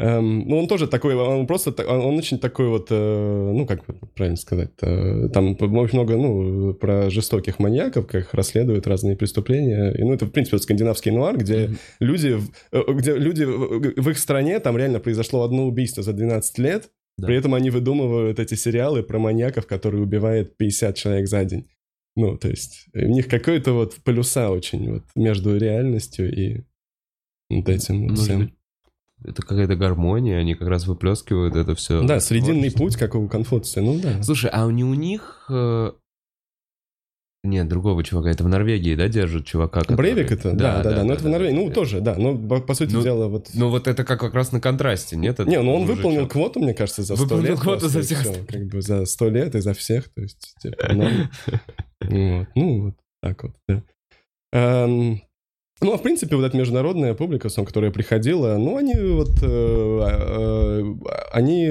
Эм, 0.00 0.48
ну, 0.48 0.58
он 0.58 0.66
тоже 0.66 0.86
такой, 0.86 1.14
он 1.14 1.46
просто, 1.46 1.70
он, 1.86 2.16
очень 2.16 2.38
такой 2.38 2.68
вот, 2.68 2.86
э, 2.90 3.52
ну, 3.54 3.66
как 3.66 3.84
правильно 4.14 4.36
сказать, 4.36 4.70
э, 4.82 5.28
там 5.32 5.50
очень 5.60 5.98
много, 5.98 6.16
ну, 6.16 6.74
про 6.74 7.10
жестоких 7.10 7.58
маньяков, 7.58 8.06
как 8.06 8.32
расследуют 8.34 8.86
разные 8.86 9.16
преступления. 9.16 9.92
И, 9.92 10.02
ну, 10.02 10.12
это, 10.14 10.24
в 10.26 10.30
принципе, 10.30 10.56
вот 10.56 10.62
скандинавский 10.62 11.10
нуар, 11.10 11.36
где 11.36 11.66
Мгм. 11.68 11.76
люди, 12.00 12.38
э, 12.72 12.82
где 12.94 13.14
люди 13.16 13.44
в 13.44 14.08
их 14.10 14.18
стране, 14.18 14.58
там 14.60 14.76
реально 14.78 15.00
произошло 15.00 15.42
одно 15.42 15.66
убийство 15.66 16.02
за 16.02 16.12
12 16.12 16.58
лет, 16.58 16.88
Да. 17.18 17.26
при 17.26 17.36
этом 17.36 17.52
они 17.54 17.70
выдумывают 17.70 18.38
эти 18.38 18.54
сериалы 18.54 19.02
про 19.02 19.18
маньяков, 19.18 19.66
которые 19.66 20.02
убивают 20.02 20.56
50 20.56 20.96
человек 20.96 21.28
за 21.28 21.44
день. 21.44 21.66
Ну, 22.16 22.36
то 22.38 22.48
есть 22.48 22.86
у 22.94 22.98
них 23.06 23.28
какой-то 23.28 23.72
вот 23.72 23.96
полюса 24.04 24.50
очень 24.50 24.92
вот 24.94 25.02
между 25.14 25.56
реальностью 25.56 26.34
и 26.34 26.62
вот 27.50 27.68
этим 27.68 27.96
Может 28.02 28.18
всем. 28.24 28.40
быть, 28.40 28.54
Это 29.24 29.42
какая-то 29.42 29.76
гармония, 29.76 30.38
они 30.38 30.54
как 30.54 30.68
раз 30.68 30.86
выплескивают 30.86 31.54
это 31.54 31.74
все. 31.74 32.02
Да, 32.02 32.20
срединный 32.20 32.70
путь, 32.70 32.96
как 32.96 33.14
у 33.14 33.28
Конфуция, 33.28 33.82
ну 33.82 33.98
да. 34.00 34.22
Слушай, 34.22 34.50
а 34.52 34.66
не 34.70 34.82
у 34.84 34.94
них... 34.94 35.44
э, 35.50 35.92
Нет, 37.44 37.68
другого 37.68 38.02
чувака. 38.02 38.30
Это 38.30 38.44
в 38.44 38.48
Норвегии, 38.48 38.94
да, 38.94 39.08
держат 39.08 39.44
чувака? 39.46 39.80
который- 39.80 39.96
Брейвик 39.96 40.32
это? 40.32 40.52
Да, 40.52 40.82
да, 40.82 40.94
да, 40.96 41.04
но 41.04 41.12
это 41.14 41.24
в 41.24 41.28
Норвегии. 41.28 41.54
Ну, 41.54 41.68
да. 41.68 41.74
тоже, 41.74 42.00
да, 42.00 42.14
но 42.16 42.36
по, 42.60 42.74
сути 42.74 42.94
Ну, 42.94 43.02
дела 43.02 43.28
вот... 43.28 43.50
Ну 43.54 43.68
вот 43.68 43.88
это 43.88 44.04
как, 44.04 44.20
как 44.20 44.32
раз 44.34 44.52
на 44.52 44.60
контрасте, 44.60 45.16
нет? 45.16 45.38
Не, 45.40 45.60
ну 45.62 45.74
он 45.74 45.84
выполнил 45.86 46.20
мужичок. 46.22 46.32
квоту, 46.32 46.60
мне 46.60 46.72
кажется, 46.74 47.02
за 47.02 47.14
100 47.16 47.22
Выполнил 47.24 47.50
лет. 47.50 47.60
квоту 47.60 47.80
просто, 47.80 47.88
за 47.88 48.02
всех 48.02 48.20
всё, 48.20 48.44
Как 48.46 48.66
бы 48.68 48.80
за 48.82 49.04
100 49.04 49.28
лет 49.30 49.54
и 49.54 49.60
за 49.60 49.74
всех, 49.74 50.08
то 50.14 50.22
есть, 50.22 50.54
типа, 50.62 50.88
Ну, 52.02 52.82
вот 52.84 52.94
так 53.22 53.42
вот, 53.42 53.52
да. 53.68 53.82
Ну, 55.82 55.94
а 55.94 55.96
в 55.96 56.02
принципе, 56.02 56.36
вот 56.36 56.44
эта 56.44 56.56
международная 56.58 57.14
публика, 57.14 57.48
с 57.48 57.54
которая 57.64 57.90
приходила, 57.90 58.56
ну, 58.58 58.76
они 58.76 58.94
вот, 58.94 59.30
э, 59.42 59.46
э, 59.46 60.82
они 61.32 61.66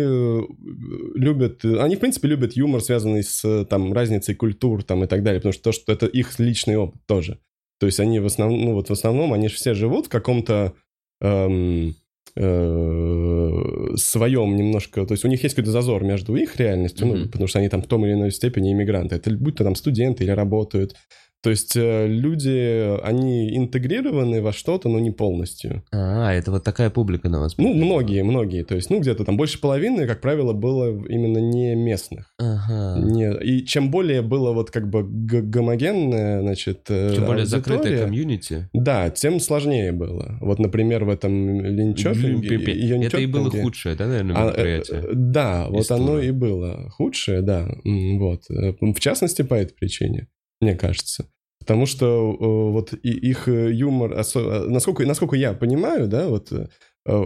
любят, 1.16 1.64
они, 1.64 1.96
в 1.96 2.00
принципе, 2.00 2.28
любят 2.28 2.54
юмор, 2.54 2.82
связанный 2.82 3.24
с, 3.24 3.66
там, 3.66 3.94
разницей 3.94 4.34
культур, 4.34 4.84
там, 4.84 5.04
и 5.04 5.08
так 5.08 5.22
далее, 5.24 5.40
потому 5.40 5.54
что 5.54 5.64
то, 5.66 5.72
что 5.72 5.92
это 5.92 6.08
их 6.08 6.40
личный 6.40 6.76
опыт 6.76 7.02
тоже. 7.06 7.40
То 7.80 7.86
есть 7.86 8.00
они 8.00 8.20
в 8.20 8.26
основном, 8.26 8.62
ну, 8.66 8.74
вот 8.74 8.90
в 8.90 8.94
основном, 8.94 9.32
они 9.32 9.48
же 9.48 9.56
все 9.56 9.74
живут 9.76 10.08
в 10.08 10.10
каком-то 10.10 10.74
эм, 11.22 11.96
э, 12.36 13.96
своем 13.96 14.56
немножко, 14.56 15.06
то 15.06 15.14
есть 15.14 15.24
у 15.26 15.28
них 15.28 15.44
есть 15.44 15.56
какой-то 15.56 15.72
зазор 15.72 16.04
между 16.04 16.36
их 16.36 16.58
реальностью, 16.58 17.08
ну, 17.08 17.16
Мгм. 17.16 17.30
потому 17.30 17.48
что 17.48 17.60
они 17.60 17.70
там 17.70 17.82
в 17.82 17.88
том 17.88 18.06
или 18.06 18.14
иной 18.14 18.32
степени 18.32 18.72
иммигранты, 18.74 19.16
это 19.16 19.32
будь 19.32 19.56
то 19.58 19.64
там 19.64 19.76
студенты 19.76 20.24
или 20.24 20.32
работают, 20.32 20.96
то 21.42 21.50
есть 21.50 21.76
э, 21.76 22.08
люди, 22.08 23.00
они 23.02 23.56
интегрированы 23.56 24.42
во 24.42 24.52
что-то, 24.52 24.90
но 24.90 25.00
не 25.00 25.12
полностью. 25.12 25.84
А, 25.92 26.34
это 26.34 26.52
вот 26.52 26.64
такая 26.64 26.90
публика 26.90 27.30
на 27.30 27.40
вас. 27.40 27.58
Ну, 27.58 27.74
многие, 27.74 28.24
многие, 28.24 28.64
то 28.64 28.76
есть, 28.76 28.90
ну, 28.90 29.00
где-то 29.00 29.24
там 29.24 29.38
больше 29.38 29.62
половины, 29.62 30.06
как 30.06 30.20
правило, 30.22 30.54
было 30.54 30.90
именно 31.08 31.38
не 31.38 31.76
местных. 31.76 32.34
Ага. 32.38 33.00
Не, 33.02 33.34
и 33.40 33.66
чем 33.66 33.90
более 33.90 34.22
было 34.22 34.52
вот 34.52 34.72
как 34.72 34.90
бы 34.90 35.04
гомогенное, 35.04 36.42
значит, 36.42 36.86
э, 36.90 37.16
Чем 37.16 37.26
более 37.26 37.44
аудитория, 37.44 37.46
закрытая 37.46 38.06
комьюнити. 38.06 38.70
Да, 38.74 39.10
тем 39.10 39.40
сложнее 39.40 39.92
было. 39.92 40.38
Вот, 40.42 40.60
например, 40.60 41.06
в 41.06 41.10
этом 41.10 41.62
Линчопинге... 41.62 43.06
Это 43.06 43.18
и 43.18 43.26
было 43.26 43.50
худшее, 43.50 43.96
да, 43.96 44.08
наверное, 44.08 44.36
А, 44.36 44.40
э, 44.40 44.46
мероприятие? 44.48 45.00
э, 45.00 45.10
да, 45.14 45.68
вот 45.70 45.90
оно 45.92 46.20
и 46.20 46.32
было 46.32 46.90
худшее, 46.90 47.42
да. 47.42 47.68
Вот. 47.84 48.44
Э, 48.50 48.74
В 48.82 49.00
частности, 49.00 49.42
по 49.42 49.54
этой 49.54 49.74
причине, 49.74 50.28
мне 50.62 50.76
кажется. 50.76 51.26
Потому 51.60 51.86
что 51.86 52.06
э, 52.06 52.72
вот 52.72 52.94
и 52.94 53.10
их 53.10 53.48
э, 53.48 53.72
юмор, 53.74 54.14
осо- 54.14 54.66
э, 54.66 54.70
насколько, 54.70 55.06
насколько 55.06 55.36
я 55.36 55.54
понимаю, 55.54 56.08
да, 56.08 56.28
вот 56.28 56.52
э, 56.52 56.68
э, 57.06 57.24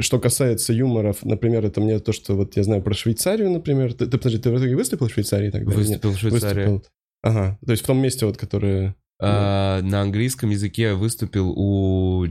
что 0.00 0.18
касается 0.20 0.72
юморов, 0.72 1.24
например, 1.24 1.64
это 1.66 1.80
мне 1.80 1.98
то, 1.98 2.12
что 2.12 2.36
вот 2.36 2.56
я 2.56 2.62
знаю 2.62 2.82
про 2.82 2.94
Швейцарию, 2.94 3.50
например. 3.50 3.92
Ты, 3.92 4.06
ты, 4.06 4.18
подожди, 4.18 4.38
ты 4.38 4.50
в 4.50 4.56
итоге 4.58 4.76
выступил 4.76 5.08
в 5.08 5.12
Швейцарии 5.12 5.50
тогда? 5.50 5.72
Выступил 5.74 6.12
в 6.12 6.18
Швейцарии. 6.18 6.66
Выступил. 6.66 6.84
Ага, 7.22 7.58
то 7.64 7.70
есть 7.72 7.82
в 7.82 7.86
том 7.86 7.98
месте 7.98 8.26
вот, 8.26 8.36
которое... 8.36 8.94
А, 9.20 9.80
на 9.82 10.02
английском 10.02 10.50
языке 10.50 10.82
я 10.82 10.94
выступил 10.94 11.50
у 11.56 12.26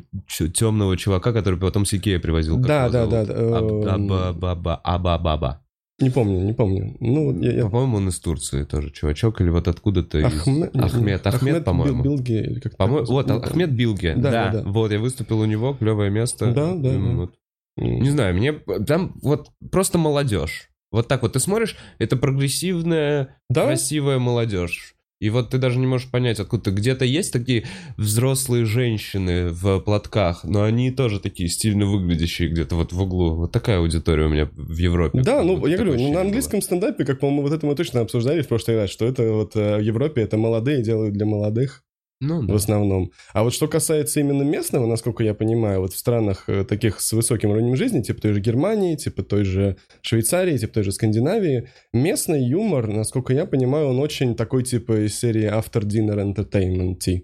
темного 0.54 0.98
чувака, 0.98 1.32
который 1.34 1.60
потом 1.60 1.86
с 1.86 1.94
Икея 1.94 2.20
привозил. 2.20 2.58
Да, 2.58 2.90
да, 2.90 3.08
да, 3.08 3.26
да, 3.26 3.34
Аб- 3.58 3.72
эм. 3.72 4.12
Аба-баба. 4.12 4.80
Аба-баба. 4.84 5.63
Не 6.00 6.10
помню, 6.10 6.40
не 6.44 6.54
помню. 6.54 6.98
Ну, 7.00 7.32
вот 7.34 7.44
я, 7.44 7.52
я... 7.54 7.64
По-моему, 7.70 7.98
он 7.98 8.10
из 8.10 8.20
Турции 8.20 8.64
тоже, 8.64 8.90
чувачок, 8.92 9.42
или 9.42 9.50
вот 9.50 9.68
откуда-то 9.68 10.20
из... 10.20 10.26
Ахме- 10.26 10.70
Ахмед, 10.74 11.28
Ахмед, 11.28 11.64
по-моему. 11.64 12.04
Бил- 12.04 12.16
Билге, 12.16 12.42
или 12.44 12.60
как 12.60 12.76
По-моему, 12.78 13.06
вот, 13.08 13.30
Ахмед 13.30 13.72
Билге, 13.72 14.16
Да, 14.16 14.32
да, 14.32 14.52
да, 14.52 14.62
да. 14.64 14.70
вот, 14.70 14.92
я 14.92 15.00
выступил 15.00 15.40
у 15.40 15.46
него, 15.46 15.74
клевое 15.76 16.10
место. 16.10 16.48
Да, 16.52 16.74
да, 16.76 16.90
М, 16.94 17.06
да. 17.12 17.16
вот. 17.18 17.36
Не 17.78 18.10
знаю, 18.10 18.36
мне 18.36 18.54
там 18.54 19.14
вот 19.22 19.50
просто 19.72 19.98
молодежь. 19.98 20.70
Вот 20.92 21.08
так 21.08 21.22
вот 21.24 21.34
ты 21.34 21.40
смотришь, 21.40 21.76
это 22.00 22.18
прогрессивная, 22.18 23.38
Да? 23.50 23.66
красивая 23.66 24.20
молодежь. 24.20 24.93
И 25.24 25.30
вот 25.30 25.52
ты 25.52 25.58
даже 25.58 25.80
не 25.80 25.88
можешь 25.88 26.10
понять, 26.10 26.42
откуда 26.42 26.72
где-то 26.72 27.06
есть 27.06 27.32
такие 27.32 27.64
взрослые 27.96 28.66
женщины 28.66 29.48
в 29.52 29.80
платках, 29.80 30.44
но 30.44 30.64
они 30.64 30.92
тоже 30.92 31.22
такие 31.22 31.48
стильно 31.48 31.86
выглядящие 31.86 32.50
где-то 32.50 32.76
вот 32.76 32.92
в 32.92 33.02
углу. 33.02 33.36
Вот 33.36 33.54
такая 33.54 33.80
аудитория 33.80 34.26
у 34.26 34.30
меня 34.30 34.50
в 34.54 34.78
Европе. 34.78 35.22
Да, 35.22 35.42
ну, 35.42 35.66
я 35.66 35.78
говорю, 35.78 35.94
ну, 35.94 36.08
на 36.08 36.16
было. 36.16 36.22
английском 36.24 36.62
стендапе, 36.62 37.06
как, 37.06 37.22
по-моему, 37.22 37.44
вот 37.44 37.54
это 37.54 37.66
мы 37.66 37.74
точно 37.76 38.02
обсуждали 38.02 38.42
в 38.42 38.50
прошлый 38.50 38.76
раз, 38.76 38.90
что 38.90 39.06
это 39.06 39.32
вот 39.32 39.56
э, 39.56 39.78
в 39.78 39.80
Европе 39.80 40.24
это 40.24 40.36
молодые 40.36 40.84
делают 40.84 41.14
для 41.14 41.26
молодых 41.26 41.86
Ну, 42.24 42.42
да. 42.42 42.54
в 42.54 42.56
основном. 42.56 43.12
А 43.34 43.44
вот 43.44 43.54
что 43.54 43.68
касается 43.68 44.22
именно 44.22 44.44
местного, 44.44 44.88
насколько 44.88 45.24
я 45.24 45.34
понимаю, 45.34 45.82
вот 45.82 45.94
в 45.94 45.98
странах 45.98 46.46
э, 46.48 46.64
таких 46.64 47.02
с 47.02 47.12
высоким 47.12 47.50
уровнем 47.50 47.76
жизни, 47.76 48.02
типа 48.02 48.22
той 48.22 48.34
же 48.34 48.40
Германии, 48.40 48.96
типа 48.96 49.24
той 49.24 49.44
же 49.44 49.76
Швейцарии, 50.02 50.58
типа 50.58 50.74
той 50.76 50.84
же 50.84 50.94
Скандинавии, 50.94 51.68
местный 51.92 52.42
юмор, 52.42 52.88
насколько 52.88 53.34
я 53.34 53.46
понимаю, 53.46 53.88
он 53.88 54.00
очень 54.00 54.36
такой 54.36 54.64
типа 54.64 55.06
из 55.06 55.20
серии 55.20 55.52
After 55.52 55.84
Dinner 55.84 56.16
Entertainment. 56.24 57.24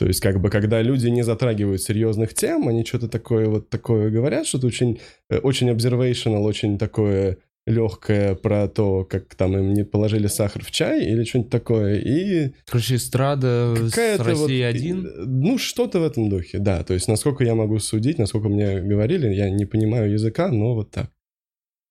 То 0.00 0.06
есть, 0.06 0.20
как 0.20 0.40
бы, 0.40 0.48
когда 0.48 0.80
люди 0.80 1.08
не 1.08 1.22
затрагивают 1.22 1.82
серьезных 1.82 2.32
тем, 2.32 2.66
они 2.68 2.84
что-то 2.86 3.06
такое 3.06 3.48
вот 3.48 3.68
такое 3.68 4.10
говорят, 4.10 4.46
что-то 4.46 4.66
очень, 4.66 4.98
э, 5.28 5.38
очень 5.38 5.70
observational, 5.70 6.42
очень 6.42 6.78
такое 6.78 7.36
легкое 7.70 8.34
про 8.34 8.68
то, 8.68 9.04
как 9.04 9.34
там 9.34 9.56
им 9.56 9.72
не 9.72 9.84
положили 9.84 10.26
сахар 10.26 10.64
в 10.64 10.70
чай 10.70 11.04
или 11.04 11.24
что-нибудь 11.24 11.50
такое. 11.50 12.00
И 12.00 12.52
Короче, 12.66 12.96
эстрада 12.96 13.74
с 13.76 13.90
какая-то 13.90 14.34
вот, 14.34 14.50
один. 14.50 15.08
Ну, 15.26 15.58
что-то 15.58 16.00
в 16.00 16.04
этом 16.04 16.28
духе, 16.28 16.58
да. 16.58 16.82
То 16.84 16.94
есть, 16.94 17.08
насколько 17.08 17.44
я 17.44 17.54
могу 17.54 17.78
судить, 17.78 18.18
насколько 18.18 18.48
мне 18.48 18.80
говорили, 18.80 19.28
я 19.28 19.50
не 19.50 19.66
понимаю 19.66 20.12
языка, 20.12 20.48
но 20.48 20.74
вот 20.74 20.90
так. 20.90 21.10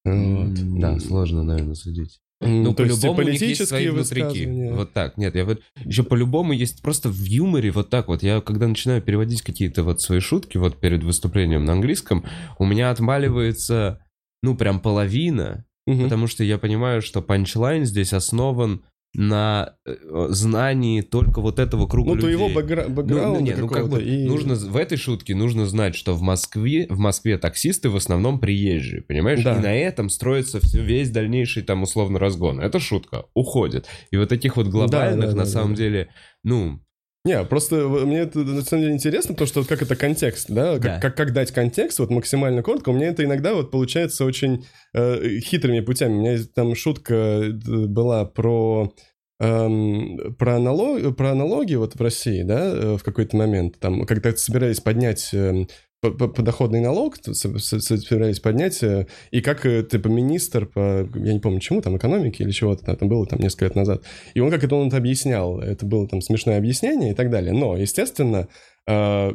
Вот. 0.05 0.79
Да, 0.79 0.99
сложно, 0.99 1.43
наверное, 1.43 1.75
судить. 1.75 2.19
Ну, 2.41 2.73
по-любому 2.73 3.21
есть 3.21 3.67
свои 3.67 3.89
внутрики. 3.89 4.71
Вот 4.71 4.93
так. 4.93 5.17
Нет, 5.17 5.35
я 5.35 5.43
вот... 5.43 5.61
Еще 5.83 6.03
по-любому 6.03 6.53
есть 6.53 6.81
просто 6.81 7.09
в 7.09 7.23
юморе 7.23 7.71
вот 7.71 7.89
так 7.89 8.07
вот. 8.07 8.23
Я 8.23 8.39
когда 8.39 8.67
начинаю 8.67 9.01
переводить 9.01 9.41
какие-то 9.41 9.83
вот 9.83 9.99
свои 10.01 10.19
шутки 10.21 10.57
вот 10.57 10.79
перед 10.79 11.03
выступлением 11.03 11.65
на 11.65 11.73
английском, 11.73 12.25
у 12.57 12.65
меня 12.65 12.91
отмаливается, 12.91 13.99
ну, 14.41 14.55
прям 14.55 14.79
половина, 14.79 15.65
Мгм. 15.89 16.03
потому 16.03 16.27
что 16.27 16.43
я 16.43 16.57
понимаю, 16.57 17.01
что 17.01 17.21
панчлайн 17.21 17.85
здесь 17.85 18.13
основан 18.13 18.83
на 19.15 19.73
э, 19.87 19.95
знании 20.29 21.01
только 21.01 21.41
вот 21.41 21.57
этого 21.57 21.87
круга 21.87 22.11
Ну, 22.13 22.21
то 22.21 22.27
людей. 22.27 22.33
его 22.33 22.47
бэкгра- 22.47 22.85
Ну, 22.87 22.93
бэкграунда 22.93 23.39
ну, 23.39 23.45
не, 23.45 23.53
ну 23.55 23.67
как 23.67 23.89
бы 23.89 24.03
и- 24.03 24.27
нужно 24.27 24.53
в 24.53 24.77
этой 24.77 24.99
шутке 24.99 25.33
нужно 25.33 25.65
знать, 25.65 25.95
что 25.95 26.13
в 26.13 26.21
Москве 26.21 26.85
в 26.91 26.99
Москве 26.99 27.39
таксисты 27.39 27.89
в 27.89 27.95
основном 27.95 28.39
приезжие, 28.39 29.01
понимаешь? 29.01 29.43
Да. 29.43 29.55
И 29.57 29.61
на 29.63 29.75
этом 29.75 30.09
строится 30.09 30.59
все, 30.59 30.83
весь 30.83 31.09
дальнейший 31.09 31.63
там 31.63 31.81
условно 31.81 32.19
разгон. 32.19 32.59
Это 32.59 32.79
шутка, 32.79 33.25
уходит. 33.33 33.87
И 34.11 34.17
вот 34.17 34.29
таких 34.29 34.57
вот 34.57 34.67
глобальных 34.67 35.31
да, 35.31 35.35
на 35.37 35.43
да, 35.43 35.45
самом 35.47 35.71
да. 35.71 35.77
деле, 35.77 36.09
ну 36.43 36.79
Не, 37.25 37.43
просто 37.43 37.87
в- 37.87 38.05
мне 38.05 38.19
это 38.19 38.39
на 38.39 38.61
самом 38.61 38.83
деле 38.83 38.93
интересно, 38.95 39.33
потому 39.33 39.47
что 39.47 39.63
как 39.65 39.81
это 39.81 39.95
контекст, 39.95 40.49
да? 40.49 40.73
Как, 40.75 40.81
Да. 40.81 40.99
Как, 40.99 41.17
как 41.17 41.33
дать 41.33 41.51
контекст 41.51 41.99
вот 41.99 42.09
максимально 42.11 42.63
коротко. 42.63 42.89
У 42.89 42.93
меня 42.93 43.07
это 43.07 43.23
иногда 43.25 43.53
вот 43.53 43.71
получается 43.71 44.23
очень 44.23 44.65
э, 44.93 45.39
хитрыми 45.39 45.81
путями. 45.81 46.13
У 46.13 46.21
меня 46.21 46.37
там 46.55 46.75
шутка 46.75 47.13
э, 47.13 47.51
была 47.51 48.23
про 48.25 48.93
эм, 49.41 50.35
про, 50.37 50.55
аналог, 50.57 51.15
про 51.17 51.31
аналоги 51.31 51.75
вот 51.75 51.95
в 51.95 52.01
России, 52.01 52.43
да, 52.43 52.71
э, 52.73 52.97
в 52.97 53.03
какой-то 53.03 53.35
момент, 53.37 53.79
там, 53.79 54.05
когда 54.05 54.35
собирались 54.35 54.79
поднять 54.79 55.29
эм, 55.33 55.67
подоходный 56.01 56.79
налог, 56.79 57.17
собирались 57.17 58.39
поднять, 58.39 58.81
э, 58.83 59.07
и 59.31 59.41
как, 59.41 59.63
типа, 59.63 60.07
министр 60.07 60.65
по, 60.65 61.09
я 61.15 61.33
не 61.33 61.39
помню 61.39 61.59
чему, 61.59 61.81
там, 61.81 61.97
экономики 61.97 62.41
или 62.41 62.51
чего-то, 62.51 62.95
там, 62.95 63.09
было 63.09 63.25
там 63.25 63.39
несколько 63.39 63.65
лет 63.65 63.75
назад, 63.75 64.03
и 64.33 64.39
он 64.39 64.49
как 64.49 64.63
это 64.63 64.75
он 64.75 64.87
это 64.87 64.97
объяснял, 64.97 65.59
это 65.59 65.85
было 65.85 66.07
там 66.07 66.21
смешное 66.21 66.57
объяснение 66.57 67.11
и 67.11 67.15
так 67.15 67.29
далее, 67.29 67.51
но, 67.51 67.75
естественно, 67.75 68.47
э, 68.87 69.31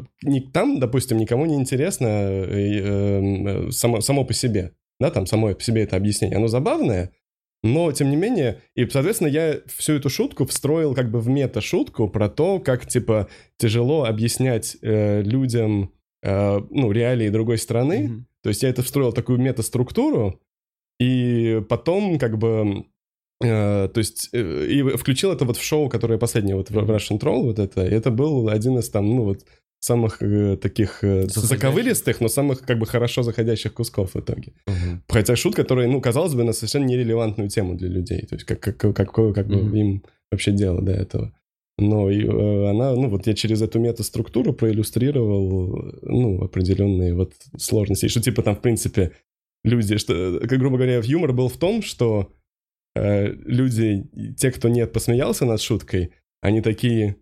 там, 0.52 0.80
допустим, 0.80 1.18
никому 1.18 1.44
не 1.44 1.56
интересно 1.56 2.06
э, 2.06 2.80
э, 2.82 3.70
само, 3.70 4.00
само 4.00 4.24
по 4.24 4.32
себе, 4.32 4.72
да, 4.98 5.10
там 5.10 5.26
само 5.26 5.54
по 5.54 5.62
себе 5.62 5.82
это 5.82 5.96
объяснение, 5.96 6.38
оно 6.38 6.48
забавное, 6.48 7.12
но, 7.62 7.90
тем 7.92 8.10
не 8.10 8.16
менее, 8.16 8.60
и, 8.74 8.86
соответственно, 8.86 9.28
я 9.28 9.60
всю 9.66 9.94
эту 9.94 10.10
шутку 10.10 10.46
встроил 10.46 10.94
как 10.94 11.10
бы 11.10 11.20
в 11.20 11.28
мета-шутку 11.28 12.08
про 12.08 12.28
то, 12.28 12.58
как, 12.58 12.86
типа, 12.86 13.28
тяжело 13.56 14.04
объяснять 14.04 14.76
э, 14.82 15.22
людям, 15.22 15.90
ну, 16.24 16.90
реалии 16.92 17.28
другой 17.28 17.58
страны. 17.58 18.08
мгм. 18.08 18.26
То 18.42 18.48
есть 18.50 18.62
я 18.62 18.68
это 18.68 18.82
встроил 18.82 19.12
такую 19.12 19.38
мета-структуру, 19.38 20.40
и 21.00 21.62
потом, 21.68 22.18
как 22.18 22.38
бы, 22.38 22.84
э, 23.42 23.88
то 23.88 23.98
есть, 23.98 24.28
э, 24.32 24.66
и 24.66 24.82
включил 24.96 25.32
это 25.32 25.44
вот 25.44 25.56
в 25.56 25.62
шоу, 25.62 25.88
которое 25.88 26.18
последнее, 26.18 26.56
вот 26.56 26.70
в 26.70 26.76
Russian 26.76 27.18
Troll, 27.18 27.42
вот 27.42 27.58
это, 27.58 27.84
и 27.86 27.90
это 27.90 28.10
был 28.10 28.48
один 28.48 28.78
из 28.78 28.90
там, 28.90 29.06
ну, 29.16 29.24
вот, 29.24 29.44
самых 29.80 30.22
э, 30.22 30.56
таких 30.56 31.04
э, 31.04 31.26
заковылистых, 31.28 32.20
но 32.20 32.28
самых, 32.28 32.62
как 32.62 32.78
бы, 32.78 32.86
хорошо 32.86 33.22
заходящих 33.22 33.74
кусков 33.74 34.14
в 34.14 34.20
итоге. 34.20 34.52
Мгм. 34.66 35.02
Хотя 35.08 35.36
шутка, 35.36 35.62
которая, 35.62 35.88
ну, 35.88 36.00
казалось 36.00 36.34
бы, 36.34 36.44
на 36.44 36.52
совершенно 36.52 36.84
нерелевантную 36.84 37.50
тему 37.50 37.74
для 37.74 37.88
людей. 37.88 38.22
То 38.22 38.36
есть, 38.36 38.46
как, 38.46 38.60
как, 38.60 38.94
какое 38.94 39.32
как 39.32 39.46
бы 39.46 39.56
Мгм. 39.56 39.76
им 39.76 40.02
вообще 40.30 40.52
дело 40.52 40.80
до 40.80 40.92
этого. 40.92 41.32
Но 41.76 42.08
и, 42.08 42.24
э, 42.24 42.70
она, 42.70 42.94
ну, 42.94 43.08
вот 43.08 43.26
я 43.26 43.34
через 43.34 43.60
эту 43.60 43.80
метаструктуру 43.80 44.52
проиллюстрировал, 44.52 45.92
ну, 46.02 46.42
определенные 46.44 47.14
вот 47.14 47.34
сложности. 47.58 48.06
Что, 48.06 48.20
типа, 48.20 48.42
там, 48.42 48.54
в 48.54 48.60
принципе, 48.60 49.12
люди, 49.64 49.96
что, 49.96 50.14
э, 50.14 50.46
как, 50.46 50.58
грубо 50.58 50.76
говоря, 50.76 51.00
юмор 51.02 51.32
был 51.32 51.48
в 51.48 51.56
том, 51.56 51.82
что 51.82 52.32
э, 52.94 53.26
люди, 53.26 54.08
те, 54.36 54.52
кто 54.52 54.68
нет, 54.68 54.92
посмеялся 54.92 55.46
над 55.46 55.60
шуткой, 55.60 56.12
они 56.40 56.60
такие, 56.60 57.16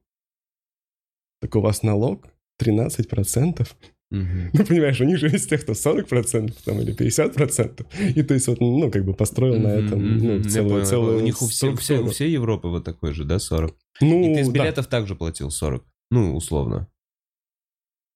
так 1.41 1.57
у 1.57 1.61
вас 1.61 1.83
налог 1.83 2.29
13%? 2.61 3.67
Мгм. 4.13 4.51
Ну, 4.53 4.67
понимаешь, 4.67 5.01
у 5.01 5.05
них 5.05 5.17
же 5.17 5.29
есть 5.29 5.49
тех, 5.49 5.63
кто 5.63 5.73
40% 5.73 6.53
там, 6.65 6.81
или 6.81 6.95
50%. 6.95 7.87
И 8.15 8.23
то 8.23 8.35
есть 8.35 8.47
вот, 8.47 8.61
ну, 8.61 8.91
как 8.91 9.07
бы 9.07 9.15
построил 9.15 9.59
на 9.59 9.69
этом 9.69 10.19
ну, 10.19 10.45
целую, 10.45 10.85
целую 10.85 11.19
У 11.19 11.21
них 11.21 11.41
у, 11.41 11.47
все, 11.47 11.71
у, 11.71 11.77
всей, 11.77 12.07
всей 12.11 12.31
Европы 12.31 12.69
вот 12.69 12.85
такой 12.85 13.15
же, 13.15 13.25
да, 13.25 13.39
40? 13.39 13.75
Ну, 14.03 14.33
И 14.33 14.35
ты 14.35 14.45
с 14.45 14.49
да. 14.49 14.53
билетов 14.53 14.87
также 14.89 15.17
платил 15.17 15.51
40? 15.51 15.83
Ну, 16.11 16.37
условно. 16.37 16.89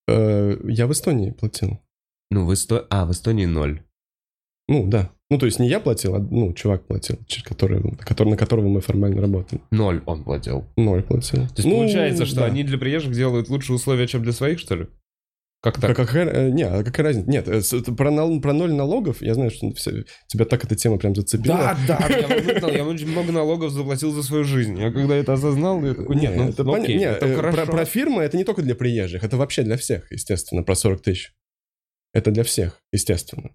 Э, 0.07 0.59
я 0.65 0.87
в 0.87 0.93
Эстонии 0.93 1.31
платил. 1.31 1.81
Ну, 2.31 2.45
в 2.45 2.53
Эсто... 2.53 2.87
А, 2.91 3.07
в 3.07 3.13
Эстонии 3.13 3.47
ноль. 3.47 3.83
Ну, 4.69 4.87
да. 4.87 5.11
Ну, 5.31 5.39
то 5.39 5.47
есть 5.47 5.59
не 5.59 5.69
я 5.69 5.81
платил, 5.81 6.15
а, 6.15 6.19
ну, 6.19 6.53
чувак 6.53 6.87
платил, 6.87 7.19
который, 7.45 7.81
который, 7.99 8.29
на 8.29 8.37
которого 8.37 8.69
мы 8.69 8.81
формально 8.83 9.23
работали. 9.23 9.63
Ноль 9.71 10.03
он 10.05 10.25
платил. 10.25 10.67
Ноль 10.77 11.03
платил. 11.03 11.49
То 11.49 11.55
есть 11.57 11.65
Ну, 11.65 11.77
получается, 11.79 12.27
что 12.27 12.41
да. 12.41 12.47
они 12.47 12.65
для 12.65 12.77
приезжих 12.77 13.13
делают 13.13 13.49
лучшие 13.49 13.77
условия, 13.77 14.07
чем 14.07 14.23
для 14.23 14.33
своих, 14.33 14.59
что 14.59 14.77
ли? 14.77 14.87
Как 15.63 15.81
так? 15.81 15.91
А 15.91 15.95
какая, 15.95 16.27
э, 16.29 16.51
не, 16.51 16.63
а 16.65 16.85
какая 16.85 17.03
разница? 17.05 17.29
Нет, 17.31 17.49
э, 17.49 17.61
про, 17.97 18.11
нал- 18.11 18.41
про 18.41 18.53
ноль 18.53 18.73
налогов, 18.73 19.21
я 19.23 19.35
знаю, 19.35 19.51
что 19.51 19.73
все- 19.73 20.05
тебя 20.29 20.45
так 20.45 20.65
эта 20.65 20.77
тема 20.77 20.99
прям 20.99 21.15
зацепила. 21.15 21.75
Да, 21.89 21.99
да, 21.99 22.07
я 22.17 22.27
выгнал, 22.43 22.71
я 22.71 22.85
очень 22.85 23.09
много 23.09 23.33
налогов 23.33 23.73
заплатил 23.73 24.13
за 24.13 24.23
свою 24.23 24.45
жизнь. 24.45 24.79
Я 24.79 24.93
когда 24.93 25.17
это 25.17 25.33
осознал, 25.33 25.83
я 25.85 25.95
такой, 25.95 26.15
нет, 26.17 26.37
Не, 26.37 26.43
ну, 26.43 26.49
это 26.51 26.63
ну, 26.65 26.75
окей, 26.75 26.97
не, 26.99 27.05
это 27.05 27.27
э, 27.27 27.35
хорошо. 27.37 27.65
про, 27.65 27.73
про 27.73 27.85
фирмы 27.85 28.23
это 28.23 28.37
не 28.37 28.45
только 28.45 28.63
для 28.63 28.75
приезжих, 28.75 29.25
это 29.25 29.37
вообще 29.37 29.63
для 29.63 29.77
всех, 29.77 30.11
естественно, 30.13 30.63
про 30.63 30.75
40 30.75 31.03
тысяч. 31.03 31.33
Это 32.13 32.31
для 32.31 32.45
всех, 32.45 32.81
естественно. 32.93 33.51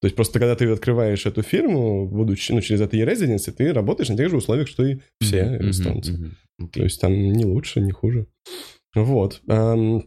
То 0.00 0.06
есть 0.06 0.16
просто 0.16 0.38
когда 0.38 0.54
ты 0.54 0.70
открываешь 0.70 1.26
эту 1.26 1.42
фирму, 1.42 2.06
будучи, 2.08 2.52
ну, 2.52 2.60
через 2.60 2.80
это 2.80 2.96
e-residency, 2.96 3.52
ты 3.52 3.72
работаешь 3.72 4.08
на 4.08 4.16
тех 4.16 4.30
же 4.30 4.36
условиях, 4.36 4.68
что 4.68 4.84
и 4.84 4.98
все 5.20 5.44
Мгм, 5.44 5.70
эстонцы. 5.70 6.12
мгм, 6.12 6.36
мгм. 6.58 6.68
То 6.70 6.82
есть 6.82 7.00
там 7.00 7.12
не 7.12 7.44
лучше, 7.44 7.80
не 7.80 7.92
хуже. 7.92 8.26
Вот. 8.94 9.40
Ам, 9.48 10.02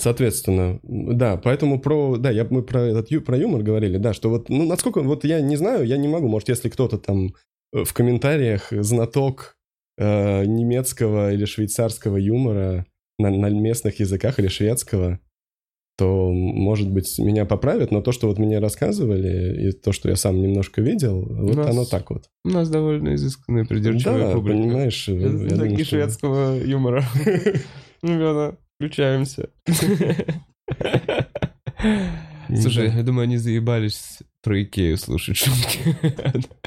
Соответственно, 0.00 0.80
да, 0.82 1.36
поэтому 1.36 1.78
про, 1.80 2.16
да, 2.16 2.30
я, 2.30 2.46
мы 2.48 2.62
про 2.62 2.80
этот 2.82 3.24
про 3.24 3.36
юмор 3.36 3.62
говорили, 3.62 3.98
да, 3.98 4.12
что 4.14 4.30
вот, 4.30 4.48
ну, 4.48 4.64
насколько, 4.66 5.00
вот 5.02 5.24
я 5.24 5.40
не 5.40 5.56
знаю, 5.56 5.84
я 5.86 5.96
не 5.98 6.08
могу, 6.08 6.26
может, 6.28 6.48
если 6.48 6.68
кто-то 6.70 6.98
там 6.98 7.34
э, 7.74 7.84
в 7.84 7.92
комментариях 7.92 8.68
знаток 8.70 9.56
э, 9.98 10.44
немецкого 10.46 11.32
или 11.32 11.44
швейцарского 11.44 12.16
юмора 12.16 12.86
на, 13.18 13.30
на 13.30 13.50
местных 13.50 14.00
языках 14.00 14.38
или 14.38 14.48
шведского, 14.48 15.20
то, 15.98 16.32
может 16.32 16.90
быть, 16.90 17.18
меня 17.18 17.44
поправят, 17.44 17.90
но 17.90 18.00
то, 18.00 18.12
что 18.12 18.26
вот 18.28 18.38
мне 18.38 18.58
рассказывали, 18.58 19.68
и 19.68 19.72
то, 19.72 19.92
что 19.92 20.08
я 20.08 20.16
сам 20.16 20.40
немножко 20.40 20.80
видел, 20.80 21.26
вот 21.28 21.56
нас 21.56 21.68
оно 21.68 21.84
так 21.84 22.10
вот. 22.10 22.24
У 22.42 22.48
нас 22.48 22.70
довольно 22.70 23.14
изысканная 23.16 23.66
придирчивая 23.66 24.28
Да, 24.28 24.32
публика. 24.32 24.58
понимаешь, 24.62 25.08
э, 25.10 25.12
я 25.12 25.28
думаю, 25.28 25.50
Знаки 25.50 25.74
что- 25.82 25.84
шведского 25.84 26.56
юмора. 26.64 27.04
Ребята, 28.02 28.56
включаемся. 28.80 29.50
Слушай, 32.48 32.90
я 32.90 33.02
думаю, 33.02 33.24
они 33.24 33.36
заебались 33.36 34.20
про 34.42 34.62
Икею 34.62 34.96
слушать 34.96 35.36
шутки. 35.36 35.94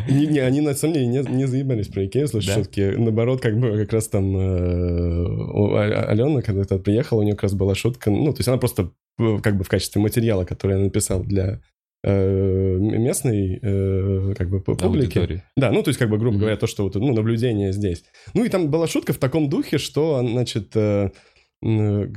Не, 0.08 0.28
не, 0.28 0.40
они 0.40 0.62
на 0.62 0.76
самом 0.76 0.94
деле 0.94 1.08
не, 1.08 1.20
не 1.30 1.46
заебались 1.46 1.88
про 1.88 2.06
Икею 2.06 2.28
слушать 2.28 2.50
Да? 2.50 2.56
шутки. 2.56 2.94
Наоборот, 2.96 3.42
как 3.42 3.60
бы 3.60 3.76
как 3.78 3.92
раз 3.92 4.08
там 4.10 4.38
э, 4.38 5.26
у 5.26 5.76
Алена, 5.76 6.42
когда 6.42 6.64
то 6.66 6.78
приехала, 6.78 7.22
у 7.22 7.24
нее 7.24 7.34
как 7.34 7.44
раз 7.44 7.54
была 7.54 7.74
шутка. 7.74 8.12
Ну, 8.12 8.32
то 8.32 8.40
есть 8.40 8.48
она 8.48 8.58
просто 8.58 8.92
э, 9.20 9.40
как 9.42 9.58
бы 9.58 9.64
в 9.64 9.70
качестве 9.70 10.00
материала, 10.02 10.46
который 10.46 10.78
я 10.78 10.84
написал 10.84 11.24
для 11.24 11.62
э, 12.04 12.78
местной 12.80 13.60
э, 13.62 14.36
как 14.38 14.50
бы 14.50 14.62
публики. 14.62 15.18
Аудитории. 15.18 15.44
Да, 15.58 15.72
ну, 15.72 15.84
то 15.84 15.90
есть, 15.90 16.00
как 16.00 16.10
бы, 16.10 16.18
грубо 16.18 16.38
говоря, 16.38 16.58
то, 16.58 16.68
что 16.68 16.84
вот, 16.84 16.96
ну, 16.96 17.12
наблюдение 17.14 17.74
здесь. 17.74 18.04
Ну, 18.34 18.46
и 18.46 18.50
там 18.50 18.70
была 18.70 18.88
шутка 18.88 19.14
в 19.14 19.18
таком 19.18 19.50
духе, 19.50 19.80
что, 19.80 20.26
значит, 20.26 20.76
э, 20.76 21.10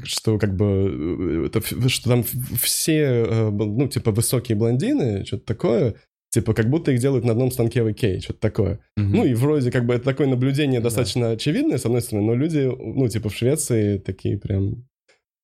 что 0.05 0.38
как 0.38 0.57
бы, 0.57 1.44
э, 1.44 1.47
это, 1.47 1.88
что 1.88 2.09
там 2.09 2.24
все, 2.61 3.24
э, 3.28 3.51
ну, 3.51 3.88
типа, 3.88 4.11
высокие 4.11 4.57
блондины, 4.57 5.24
что-то 5.24 5.44
такое, 5.44 5.94
типа, 6.30 6.53
как 6.55 6.68
будто 6.68 6.90
их 6.90 7.01
делают 7.01 7.24
на 7.24 7.32
одном 7.32 7.51
станке 7.51 7.82
в 7.82 7.90
Икее, 7.90 8.20
что-то 8.20 8.40
такое. 8.40 8.80
Мгм. 8.97 9.12
Ну, 9.12 9.24
и 9.24 9.34
вроде, 9.34 9.70
как 9.70 9.86
бы, 9.86 9.94
это 9.94 10.05
такое 10.05 10.26
наблюдение 10.26 10.80
достаточно 10.80 11.30
очевидное, 11.30 11.78
с 11.78 11.86
одной 11.86 12.03
стороны, 12.03 12.26
но 12.26 12.34
люди, 12.34 12.70
ну, 12.78 13.09
типа, 13.09 13.28
в 13.28 13.34
Швеции 13.34 13.99
такие 13.99 14.38
прям... 14.38 14.86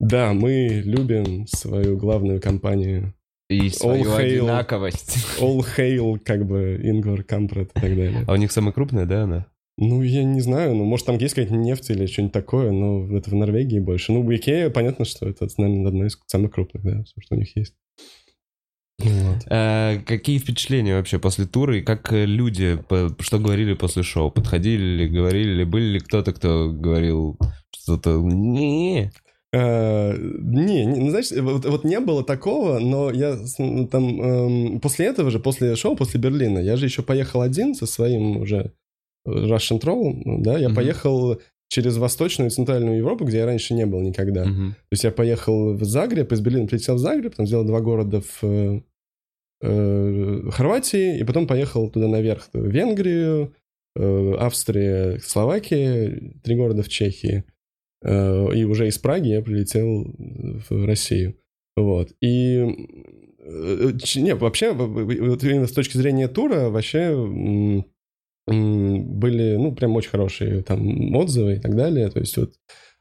Да, 0.00 0.32
мы 0.32 0.82
любим 0.84 1.46
свою 1.46 1.96
главную 1.96 2.40
компанию. 2.40 3.14
И 3.48 3.68
свою 3.68 4.04
All 4.04 4.18
hail. 4.18 4.38
одинаковость. 4.40 5.18
All 5.38 5.64
hail, 5.76 6.18
как 6.18 6.44
бы, 6.44 6.80
Ингвар 6.82 7.22
Кампред 7.22 7.70
и 7.76 7.80
так 7.80 7.96
далее. 7.96 8.24
А 8.26 8.32
у 8.32 8.36
них 8.36 8.50
самая 8.50 8.72
крупная, 8.72 9.06
да, 9.06 9.22
она? 9.22 9.46
Ну, 9.84 10.02
я 10.02 10.22
не 10.22 10.40
знаю, 10.40 10.76
ну, 10.76 10.84
может, 10.84 11.06
там 11.06 11.18
есть 11.18 11.34
какая-то 11.34 11.56
нефть 11.56 11.90
или 11.90 12.06
что-нибудь 12.06 12.32
такое, 12.32 12.70
но 12.70 13.16
это 13.16 13.30
в 13.30 13.34
Норвегии 13.34 13.80
больше. 13.80 14.12
Ну, 14.12 14.22
в 14.22 14.34
Икея, 14.34 14.70
понятно, 14.70 15.04
что 15.04 15.28
это, 15.28 15.48
наверное, 15.58 15.88
одно 15.88 16.06
из 16.06 16.18
самых 16.26 16.52
крупных, 16.52 16.84
да, 16.84 17.04
что 17.04 17.34
у 17.34 17.38
них 17.38 17.56
есть. 17.56 17.74
Вот. 19.00 19.38
А, 19.50 19.98
какие 20.06 20.38
впечатления 20.38 20.94
вообще 20.94 21.18
после 21.18 21.46
тура 21.46 21.76
и 21.76 21.82
как 21.82 22.12
э, 22.12 22.24
люди, 22.24 22.78
что 23.18 23.38
говорили 23.40 23.74
после 23.74 24.04
шоу? 24.04 24.30
Подходили 24.30 25.02
ли, 25.02 25.08
говорили 25.08 25.54
ли, 25.54 25.64
были 25.64 25.94
ли 25.94 25.98
кто-то, 25.98 26.32
кто 26.32 26.70
говорил 26.70 27.36
что-то 27.72 28.20
не 28.20 29.10
Э, 29.54 30.16
Не, 30.16 30.86
не, 30.86 30.98
ну, 30.98 31.10
знаешь, 31.10 31.30
вот, 31.30 31.66
вот 31.66 31.84
не 31.84 32.00
было 32.00 32.24
такого, 32.24 32.78
но 32.78 33.10
я 33.10 33.36
ну, 33.58 33.86
там 33.86 34.22
эм, 34.22 34.80
после 34.80 35.06
этого 35.06 35.30
же, 35.30 35.40
после 35.40 35.76
шоу, 35.76 35.94
после 35.94 36.18
Берлина, 36.18 36.58
я 36.58 36.76
же 36.76 36.86
еще 36.86 37.02
поехал 37.02 37.42
один 37.42 37.74
со 37.74 37.84
своим 37.84 38.38
уже 38.38 38.72
Russian 39.26 39.80
Troll, 39.80 40.22
ну, 40.24 40.42
да, 40.42 40.58
я 40.58 40.68
Мгм. 40.68 40.76
поехал 40.76 41.40
через 41.68 41.96
Восточную 41.96 42.48
и 42.48 42.52
Центральную 42.52 42.98
Европу, 42.98 43.24
где 43.24 43.38
я 43.38 43.46
раньше 43.46 43.72
не 43.74 43.86
был 43.86 44.00
никогда. 44.00 44.44
Мгм. 44.44 44.72
То 44.72 44.92
есть 44.92 45.04
я 45.04 45.10
поехал 45.10 45.74
в 45.74 45.84
Загреб, 45.84 46.30
из 46.32 46.40
Берлина 46.40 46.66
прилетел 46.66 46.96
в 46.96 46.98
Загреб, 46.98 47.34
там 47.34 47.46
сделал 47.46 47.64
два 47.64 47.80
города 47.80 48.20
в 48.20 48.38
э, 48.42 48.80
э, 49.62 50.50
Хорватии, 50.50 51.18
и 51.18 51.24
потом 51.24 51.46
поехал 51.46 51.88
туда 51.90 52.08
наверх, 52.08 52.48
в 52.52 52.66
Венгрию, 52.66 53.54
э, 53.96 54.34
Австрия, 54.38 55.18
Словакия, 55.22 56.32
три 56.42 56.56
города 56.56 56.82
в 56.82 56.88
Чехии. 56.88 57.44
Э, 58.04 58.48
и 58.54 58.64
уже 58.64 58.88
из 58.88 58.98
Праги 58.98 59.28
я 59.28 59.42
прилетел 59.42 60.14
в 60.68 60.84
Россию. 60.84 61.36
Вот. 61.76 62.12
И 62.20 62.66
э, 63.38 63.92
ч- 64.02 64.20
не, 64.20 64.34
вообще, 64.34 64.72
вот 64.72 65.44
именно 65.44 65.66
с 65.66 65.72
точки 65.72 65.96
зрения 65.96 66.28
тура, 66.28 66.68
вообще 66.68 67.14
были, 68.46 69.56
ну, 69.56 69.72
прям 69.74 69.94
очень 69.96 70.10
хорошие 70.10 70.62
там 70.62 71.14
отзывы 71.14 71.54
и 71.54 71.58
так 71.60 71.76
далее. 71.76 72.10
То 72.10 72.20
есть 72.20 72.36
вот 72.36 72.54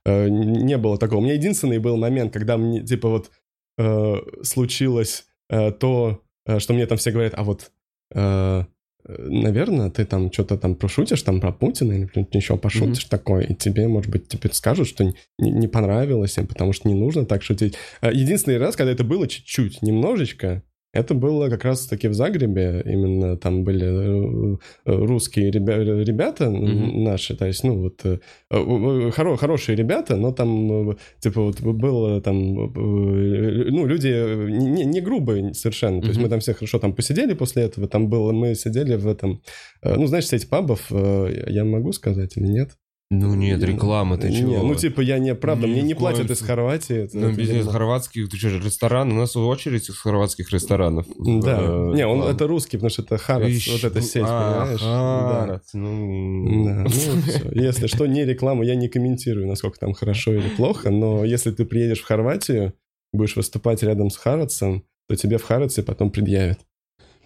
э, 0.05 0.27
не 0.29 0.77
было 0.77 0.97
такого. 0.97 1.19
У 1.19 1.23
меня 1.23 1.33
единственный 1.33 1.79
был 1.79 1.97
момент, 1.97 2.33
когда 2.33 2.57
мне, 2.57 2.81
типа, 2.81 3.09
вот 3.09 3.31
э, 3.77 4.15
случилось 4.43 5.25
э, 5.49 5.71
то, 5.71 6.21
э, 6.45 6.59
что 6.59 6.73
мне 6.73 6.85
там 6.85 6.97
все 6.97 7.11
говорят, 7.11 7.33
а 7.35 7.43
вот, 7.43 7.71
э, 8.13 8.65
наверное, 9.07 9.89
ты 9.89 10.05
там 10.05 10.31
что-то 10.31 10.57
там 10.57 10.75
пошутишь 10.75 11.23
там 11.23 11.41
про 11.41 11.51
Путина 11.51 11.93
или 11.93 12.09
еще 12.33 12.55
пошутишь 12.57 13.05
такое, 13.05 13.43
и 13.45 13.55
тебе, 13.55 13.87
может 13.87 14.11
быть, 14.11 14.27
теперь 14.27 14.53
скажут, 14.53 14.87
что 14.87 15.03
не, 15.03 15.13
не 15.39 15.67
понравилось 15.67 16.37
им, 16.37 16.45
потому 16.45 16.71
что 16.71 16.87
не 16.87 16.93
нужно 16.93 17.25
так 17.25 17.41
шутить. 17.41 17.75
Э, 18.01 18.11
Единственный 18.13 18.59
раз, 18.59 18.75
когда 18.75 18.91
это 18.91 19.03
было 19.03 19.27
чуть-чуть, 19.27 19.81
немножечко, 19.81 20.61
это 20.93 21.13
было 21.13 21.49
как 21.49 21.63
раз-таки 21.63 22.07
в 22.07 22.13
Загребе, 22.13 22.81
именно 22.85 23.37
там 23.37 23.63
были 23.63 23.85
э, 23.85 24.57
э, 24.85 24.91
русские 24.93 25.49
ребя- 25.51 26.03
ребята 26.03 26.49
Мгм. 26.49 27.03
наши, 27.03 27.35
то 27.35 27.45
есть, 27.45 27.63
ну, 27.63 27.77
вот, 27.81 28.01
э, 28.05 28.19
э, 28.49 28.55
хоро- 28.55 29.37
хорошие 29.37 29.75
ребята, 29.75 30.17
но 30.17 30.31
там, 30.33 30.91
э, 30.91 30.95
типа, 31.19 31.41
вот 31.41 31.61
было 31.61 32.21
там, 32.21 32.35
э, 32.75 33.69
ну, 33.71 33.85
люди 33.85 34.07
не, 34.49 34.85
не 34.85 35.01
грубые 35.01 35.53
совершенно, 35.53 36.01
то 36.01 36.07
есть 36.07 36.19
мы 36.19 36.27
там 36.29 36.39
все 36.39 36.53
хорошо 36.53 36.79
там 36.79 36.93
посидели 36.93 37.33
после 37.33 37.63
этого, 37.63 37.87
там 37.87 38.09
было, 38.09 38.31
мы 38.33 38.55
сидели 38.55 38.95
в 38.95 39.07
этом, 39.07 39.41
э, 39.81 39.95
ну, 39.95 40.07
знаешь, 40.07 40.27
сеть 40.27 40.49
пабов, 40.49 40.87
э, 40.91 41.45
я 41.47 41.63
могу 41.63 41.93
сказать 41.93 42.35
или 42.37 42.47
нет? 42.47 42.71
Ну 43.13 43.35
нет, 43.35 43.61
реклама, 43.61 44.17
ты 44.17 44.29
Не, 44.29 44.37
чего? 44.37 44.63
ну, 44.63 44.73
типа, 44.73 45.01
я 45.01 45.19
не, 45.19 45.35
правда, 45.35 45.67
Ни 45.67 45.71
мне 45.73 45.81
не 45.81 45.95
платят 45.95 46.31
из. 46.31 46.39
Хорватии. 46.41 46.95
это- 46.95 47.17
Ну, 47.17 47.27
это 47.27 47.37
бизнес 47.37 47.57
дерьмо. 47.57 47.71
хорватских, 47.71 48.29
ты 48.29 48.37
что 48.37 48.47
ресторан? 48.57 49.11
У 49.11 49.15
нас 49.15 49.35
очередь 49.35 49.89
из 49.89 49.97
хорватских 49.97 50.49
ресторанов. 50.51 51.05
Да, 51.19 51.57
Э, 51.61 51.91
не, 51.93 52.07
он 52.07 52.23
это 52.23 52.47
русский, 52.47 52.77
потому 52.77 52.89
что 52.89 53.01
это 53.01 53.17
Харац, 53.17 53.49
Ищ, 53.49 53.69
вот 53.73 53.83
эта 53.83 53.99
ну, 53.99 54.05
сеть, 54.05 54.23
а, 54.25 54.59
понимаешь? 54.61 54.79
Да. 54.81 55.39
Харац, 55.41 55.73
ну... 55.73 56.65
Да, 56.65 56.85
ну. 56.85 57.61
Если 57.61 57.87
что, 57.87 58.05
не 58.05 58.23
рекламу, 58.25 58.63
я 58.63 58.75
не 58.75 58.87
комментирую, 58.87 59.45
насколько 59.45 59.77
там 59.77 59.91
хорошо 59.93 60.33
или 60.33 60.47
плохо, 60.55 60.89
но 60.89 61.25
если 61.25 61.51
ты 61.51 61.65
приедешь 61.65 61.99
в 61.99 62.05
Хорватию, 62.05 62.73
будешь 63.11 63.35
выступать 63.35 63.83
рядом 63.83 64.09
с 64.09 64.15
Харатсом, 64.15 64.85
то 65.09 65.17
тебе 65.17 65.37
в 65.37 65.43
Хараце 65.43 65.83
потом 65.83 66.11
предъявят. 66.11 66.59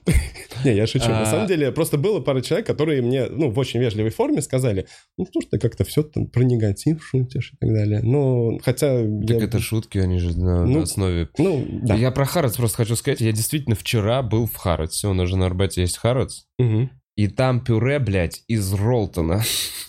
Не, 0.63 0.73
я 0.75 0.87
шучу. 0.87 1.09
На 1.09 1.23
А- 1.23 1.25
самом 1.25 1.47
деле, 1.47 1.71
просто 1.71 1.97
было 1.97 2.19
пара 2.21 2.41
человек, 2.41 2.65
которые 2.65 3.01
мне, 3.01 3.27
ну, 3.29 3.49
в 3.49 3.59
очень 3.59 3.79
вежливой 3.79 4.11
форме 4.11 4.41
сказали, 4.41 4.87
ну, 5.17 5.25
что 5.29 5.41
ж 5.41 5.45
ты 5.51 5.59
как-то 5.59 5.83
все 5.83 6.03
там 6.03 6.27
про 6.27 6.43
негатив 6.43 7.03
шутишь 7.05 7.53
и 7.53 7.57
так 7.57 7.73
далее. 7.73 8.01
Ну, 8.03 8.59
хотя... 8.63 9.03
Так 9.27 9.41
это 9.41 9.59
шутки, 9.59 9.97
они 9.97 10.19
же 10.19 10.37
на, 10.37 10.65
Ну, 10.65 10.81
основе... 10.81 11.29
Ну, 11.37 11.65
да. 11.83 11.95
Я 11.95 12.11
про 12.11 12.25
Харац 12.25 12.55
просто 12.55 12.77
хочу 12.77 12.95
сказать, 12.95 13.21
я 13.21 13.31
действительно 13.31 13.75
вчера 13.75 14.21
был 14.23 14.47
в 14.47 14.55
Хараце, 14.55 15.07
у 15.07 15.13
нас 15.13 15.27
же 15.29 15.37
на 15.37 15.45
Арбате 15.47 15.81
есть 15.81 15.97
Харац. 15.97 16.43
И 17.15 17.27
там 17.27 17.61
пюре, 17.61 17.99
блядь, 17.99 18.43
из 18.47 18.73
Ролтона. 18.73 19.41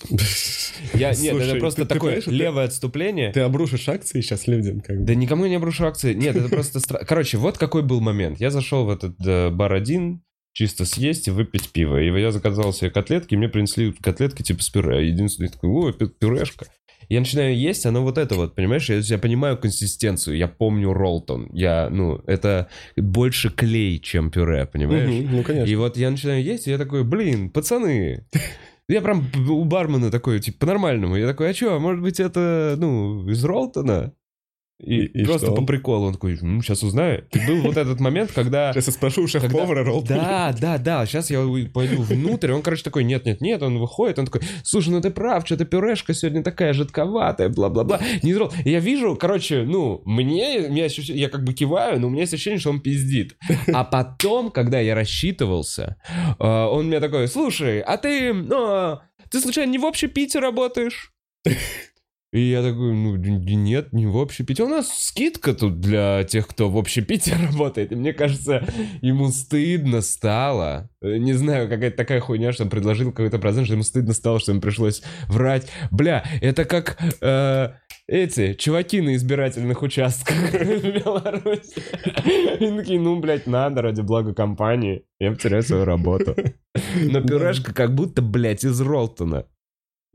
Я, 0.95 1.09
нет, 1.11 1.17
Слушай, 1.33 1.49
это 1.51 1.59
просто 1.59 1.83
ты- 1.83 1.89
ты 1.89 1.95
такое 1.95 2.21
ты- 2.21 2.31
левое 2.31 2.65
отступление. 2.65 3.33
Ты 3.33 3.41
обрушишь 3.41 3.89
акции 3.89 4.21
сейчас 4.21 4.47
людям, 4.47 4.81
как 4.81 4.99
бы. 4.99 5.05
Да 5.05 5.15
никому 5.15 5.45
я 5.45 5.51
не 5.51 5.57
обрушу 5.57 5.87
акции. 5.87 6.15
Нет, 6.15 6.37
это 6.37 6.49
просто... 6.49 6.79
стра- 6.79 7.05
Короче, 7.05 7.39
вот 7.39 7.59
какой 7.59 7.83
был 7.83 8.01
момент. 8.01 8.41
Я 8.41 8.51
зашел 8.51 8.85
в 8.85 8.91
этот 8.91 9.15
э, 9.27 9.51
бар 9.51 9.73
один, 9.73 10.23
чисто 10.53 10.85
съесть 10.85 11.29
и 11.29 11.31
выпить 11.31 11.71
пиво. 11.71 12.01
И 12.01 12.07
я 12.21 12.31
заказал 12.31 12.73
себе 12.73 12.91
котлетки, 12.91 13.35
мне 13.35 13.49
принесли 13.49 13.93
котлетки 13.93 14.43
типа 14.43 14.63
с 14.63 14.69
пюре. 14.71 15.09
Единственный 15.09 15.49
такой, 15.49 15.71
о, 15.71 15.93
пю- 15.93 16.09
пюрешка. 16.09 16.67
Я 17.09 17.21
начинаю 17.21 17.57
есть, 17.57 17.87
оно 17.87 18.03
вот 18.03 18.19
это 18.19 18.35
вот, 18.35 18.55
понимаешь? 18.55 18.89
Я, 18.89 18.97
я 18.97 19.19
понимаю 19.19 19.57
консистенцию, 19.57 20.37
я 20.37 20.49
помню 20.49 20.93
роллтон. 20.93 21.49
Я, 21.53 21.89
ну, 21.91 22.21
это 22.27 22.69
больше 22.97 23.51
клей, 23.51 23.99
чем 23.99 24.31
пюре, 24.31 24.67
понимаешь? 24.67 25.09
Мгм, 25.11 25.37
Ну, 25.37 25.43
конечно. 25.43 25.71
И 25.71 25.75
вот 25.77 25.97
я 25.97 26.11
начинаю 26.11 26.43
есть, 26.43 26.67
и 26.67 26.71
я 26.71 26.79
такой, 26.79 27.05
блин, 27.05 27.51
пацаны. 27.51 28.27
Я 28.89 29.01
прям 29.03 29.27
у 29.49 29.65
бармена 29.65 30.13
такой, 30.13 30.39
типа, 30.39 30.59
по-нормальному. 30.61 31.17
Я 31.17 31.27
такой, 31.27 31.51
а 31.51 31.55
что, 31.55 31.77
может 31.81 32.01
быть, 32.01 32.21
это, 32.21 32.77
ну, 32.79 33.29
из 33.29 33.43
Ролтона? 33.45 34.13
И, 34.79 35.05
И- 35.07 35.25
просто 35.25 35.47
что? 35.47 35.55
по 35.55 35.65
приколу 35.65 36.07
он 36.09 36.13
такой, 36.13 36.39
ну, 36.43 36.61
сейчас 36.61 36.83
узнаю. 36.83 37.25
И 37.33 37.47
был 37.47 37.63
вот 37.63 37.79
этот 37.79 37.99
момент, 37.99 38.31
когда... 38.33 38.73
Сейчас 38.75 38.89
я 38.89 38.93
спрошу 38.93 39.23
у 39.23 39.27
шеф-повара 39.27 39.83
Ролтона. 39.85 40.21
Да, 40.21 40.55
да, 40.61 40.79
да, 40.79 41.07
сейчас 41.07 41.31
я 41.31 41.39
пойду 41.73 42.03
внутрь, 42.03 42.53
он, 42.53 42.61
короче, 42.61 42.83
такой, 42.83 43.05
нет-нет-нет, 43.05 43.63
он 43.63 43.79
выходит, 43.79 44.19
он 44.19 44.27
такой, 44.27 44.43
слушай, 44.65 44.91
ну 44.91 45.01
ты 45.01 45.11
прав, 45.11 45.47
что-то 45.47 45.65
пюрешка 45.65 46.13
сегодня 46.13 46.43
такая 46.43 46.75
жидковатая, 46.75 47.49
бла-бла-бла, 47.49 48.01
не 48.23 48.33
из 48.33 48.37
Ролл- 48.37 48.53
И 48.67 48.71
я 48.71 48.81
вижу, 48.81 49.17
короче, 49.17 49.63
ну, 49.63 50.03
мне, 50.05 50.69
меня 50.69 50.89
я 50.91 51.29
как 51.31 51.45
бы 51.45 51.55
киваю, 51.55 51.99
но 51.99 52.09
у 52.09 52.11
меня 52.11 52.23
есть 52.23 52.35
ощущение, 52.35 52.61
что 52.61 52.69
он 52.71 52.81
пиздит. 52.81 53.37
А 53.73 53.83
потом, 53.85 54.51
когда 54.51 54.79
я 54.81 54.95
рассчитывался, 54.95 55.97
э, 56.39 56.45
он 56.47 56.89
мне 56.89 57.01
такой, 57.01 57.29
слушай, 57.29 57.81
а 57.81 57.97
ты, 57.97 58.35
ну, 58.35 58.99
ты 59.31 59.41
случайно 59.41 59.71
не 59.71 59.79
в 59.79 59.87
общепите 59.87 60.39
работаешь? 60.39 61.13
И 62.37 62.51
я 62.51 62.63
такой, 62.63 62.93
ну, 62.93 63.17
нет, 63.17 63.95
не 63.95 64.07
в 64.07 64.19
общепите. 64.19 64.63
У 64.63 64.69
нас 64.69 64.89
скидка 64.89 65.55
тут 65.55 65.81
для 65.81 66.23
тех, 66.25 66.47
кто 66.47 66.69
в 66.69 66.77
общепите 66.77 67.35
работает. 67.51 67.93
И 67.93 67.95
мне 67.95 68.13
кажется, 68.13 68.63
ему 69.01 69.31
стыдно 69.31 70.03
стало. 70.03 70.91
Э, 71.01 71.17
Не 71.17 71.33
знаю, 71.33 71.67
какая-то 71.67 71.97
такая 71.97 72.21
хуйня, 72.21 72.53
что 72.53 72.65
он 72.65 72.69
предложил 72.69 73.11
какой-то 73.11 73.39
процент, 73.39 73.65
что 73.65 73.73
ему 73.73 73.85
стыдно 73.85 74.13
стало, 74.13 74.39
что 74.39 74.53
ему 74.53 74.61
пришлось 74.61 75.03
врать. 75.29 75.69
Бля, 75.91 76.27
это 76.43 76.67
как 76.67 76.99
э, 77.23 77.71
эти 78.07 78.53
чуваки 78.53 79.01
на 79.01 79.17
избирательных 79.17 79.81
участках 79.81 80.37
в 80.53 81.05
Беларуси. 81.05 81.81
Такие, 82.77 83.01
ну, 83.01 83.19
блядь, 83.19 83.47
надо 83.47 83.81
ради 83.81 84.03
блага 84.03 84.35
компании. 84.35 85.07
Я 85.19 85.33
потеряю 85.33 85.63
свою 85.63 85.87
работу. 85.87 86.37
Но 87.03 87.23
пюрешка 87.23 87.73
как 87.73 87.95
будто, 87.95 88.21
блядь, 88.21 88.65
из 88.65 88.79
Ролтона. 88.83 89.47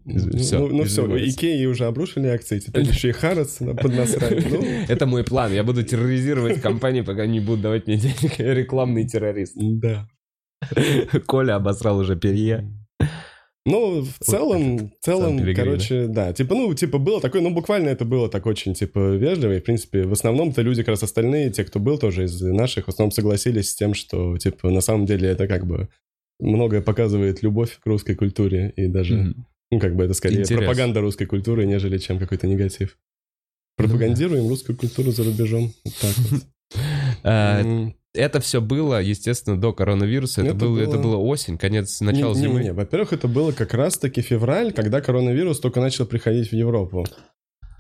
Всё, 0.06 0.60
ну, 0.60 0.78
ну 0.78 0.84
все. 0.84 1.06
Икеи 1.06 1.66
уже 1.66 1.86
обрушили 1.86 2.28
акции, 2.28 2.60
теперь 2.60 2.84
еще 2.90 3.10
и 3.10 3.12
Харродс 3.12 3.58
поднасрали. 3.58 4.44
Ну, 4.50 4.62
Это 4.88 5.06
мой 5.06 5.24
план. 5.24 5.54
Я 5.54 5.64
буду 5.64 5.84
терроризировать 5.84 6.62
компании, 6.62 7.02
пока 7.02 7.26
не 7.26 7.40
будут 7.40 7.62
давать 7.62 7.88
мне 7.88 7.98
денег. 7.98 8.40
Я 8.40 8.54
рекламный 8.54 9.08
террорист. 9.08 9.54
да. 9.58 10.08
Коля 11.26 11.56
обосрал 11.56 11.98
уже 12.00 12.16
перье. 12.16 12.72
Ну, 13.64 14.02
в 14.02 14.26
целом, 14.26 14.90
в 14.90 15.06
целом, 15.06 15.40
короче, 15.54 16.08
да. 16.08 16.34
Типа, 16.34 16.56
ну, 16.56 16.74
типа, 16.74 16.98
было 16.98 17.22
такое, 17.22 17.44
ну, 17.44 17.52
буквально 17.52 17.90
это 17.90 18.06
было 18.06 18.28
так 18.28 18.48
очень, 18.48 18.74
типа, 18.74 19.16
вежливо. 19.16 19.54
И, 19.54 19.60
в 19.60 19.64
принципе, 19.64 20.04
в 20.04 20.12
основном-то 20.14 20.64
люди, 20.64 20.82
как 20.82 20.90
раз 20.90 21.04
остальные, 21.04 21.52
те, 21.52 21.64
кто 21.64 21.80
был 21.80 22.00
тоже 22.00 22.24
из 22.24 22.42
наших, 22.42 22.86
в 22.86 22.90
основном 22.90 23.12
согласились 23.12 23.70
с 23.70 23.76
тем, 23.76 23.94
что, 23.94 24.36
типа, 24.38 24.72
на 24.72 24.82
самом 24.82 25.06
деле 25.06 25.30
это 25.30 25.48
как 25.48 25.68
бы 25.68 25.90
многое 26.40 26.82
показывает 26.82 27.44
любовь 27.44 27.78
к 27.80 27.86
русской 27.86 28.16
культуре. 28.16 28.74
И 28.76 28.88
даже, 28.88 29.16
Мгм. 29.16 29.46
Ну, 29.72 29.80
как 29.80 29.96
бы 29.96 30.04
это 30.04 30.14
скорее 30.14 30.42
Интерес. 30.42 30.60
пропаганда 30.60 31.02
русской 31.02 31.26
культуры, 31.26 31.66
нежели 31.66 31.98
чем 31.98 32.20
какой-то 32.20 32.48
негатив. 32.48 32.98
Пропагандируем 33.78 34.48
русскую 34.48 34.78
культуру 34.78 35.12
за 35.12 35.24
рубежом. 35.24 35.74
Вот 35.84 35.94
так 36.02 36.16
вот. 36.32 36.42
А, 37.24 37.62
Это 38.14 38.40
все 38.40 38.62
было, 38.62 39.02
естественно, 39.02 39.60
до 39.60 39.74
коронавируса. 39.74 40.42
Это, 40.42 40.52
Это 40.52 40.60
было, 40.60 40.80
это 40.80 40.92
было- 40.92 41.02
было 41.02 41.18
осень, 41.18 41.58
конец, 41.58 42.00
начало 42.02 42.34
не, 42.34 42.40
не, 42.42 42.48
зимы. 42.48 42.64
не. 42.64 42.74
Во-первых, 42.74 43.14
это 43.14 43.28
было 43.28 43.52
как 43.52 43.74
раз-таки 43.74 44.22
февраль, 44.22 44.72
когда 44.74 45.02
коронавирус 45.02 45.60
только 45.60 45.80
начал 45.82 46.06
приходить 46.06 46.50
в 46.50 46.54
Европу. 46.54 47.06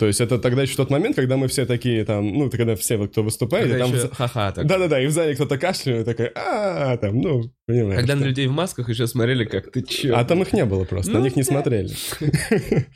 То 0.01 0.07
есть 0.07 0.19
это 0.19 0.39
тогда 0.39 0.63
еще 0.63 0.75
тот 0.77 0.89
момент, 0.89 1.15
когда 1.15 1.37
мы 1.37 1.47
все 1.47 1.67
такие 1.67 2.03
там, 2.05 2.27
ну, 2.27 2.49
когда 2.49 2.75
все, 2.75 2.97
кто 3.07 3.21
выступает, 3.21 3.69
Когда 3.69 3.85
там... 3.85 3.95
еще 3.95 4.07
ха-ха 4.07 4.51
так. 4.51 4.65
Да-да-да, 4.65 4.99
и 4.99 5.05
в 5.05 5.11
зале 5.11 5.35
кто-то 5.35 5.59
кашляет, 5.59 6.01
и 6.01 6.11
такой, 6.11 6.31
а 6.33 6.97
там, 6.97 7.21
ну, 7.21 7.43
понимаешь. 7.67 7.99
Когда 7.99 8.15
на 8.15 8.23
людей 8.23 8.47
в 8.47 8.51
масках 8.51 8.89
еще 8.89 9.05
смотрели, 9.05 9.45
как 9.45 9.71
ты 9.71 9.83
чё. 9.83 10.15
А 10.15 10.25
там 10.25 10.41
их 10.41 10.53
не 10.53 10.65
было 10.65 10.85
просто, 10.85 11.11
на 11.11 11.19
Ну 11.19 11.25
них 11.25 11.35
не 11.35 11.43
смотрели. 11.43 11.91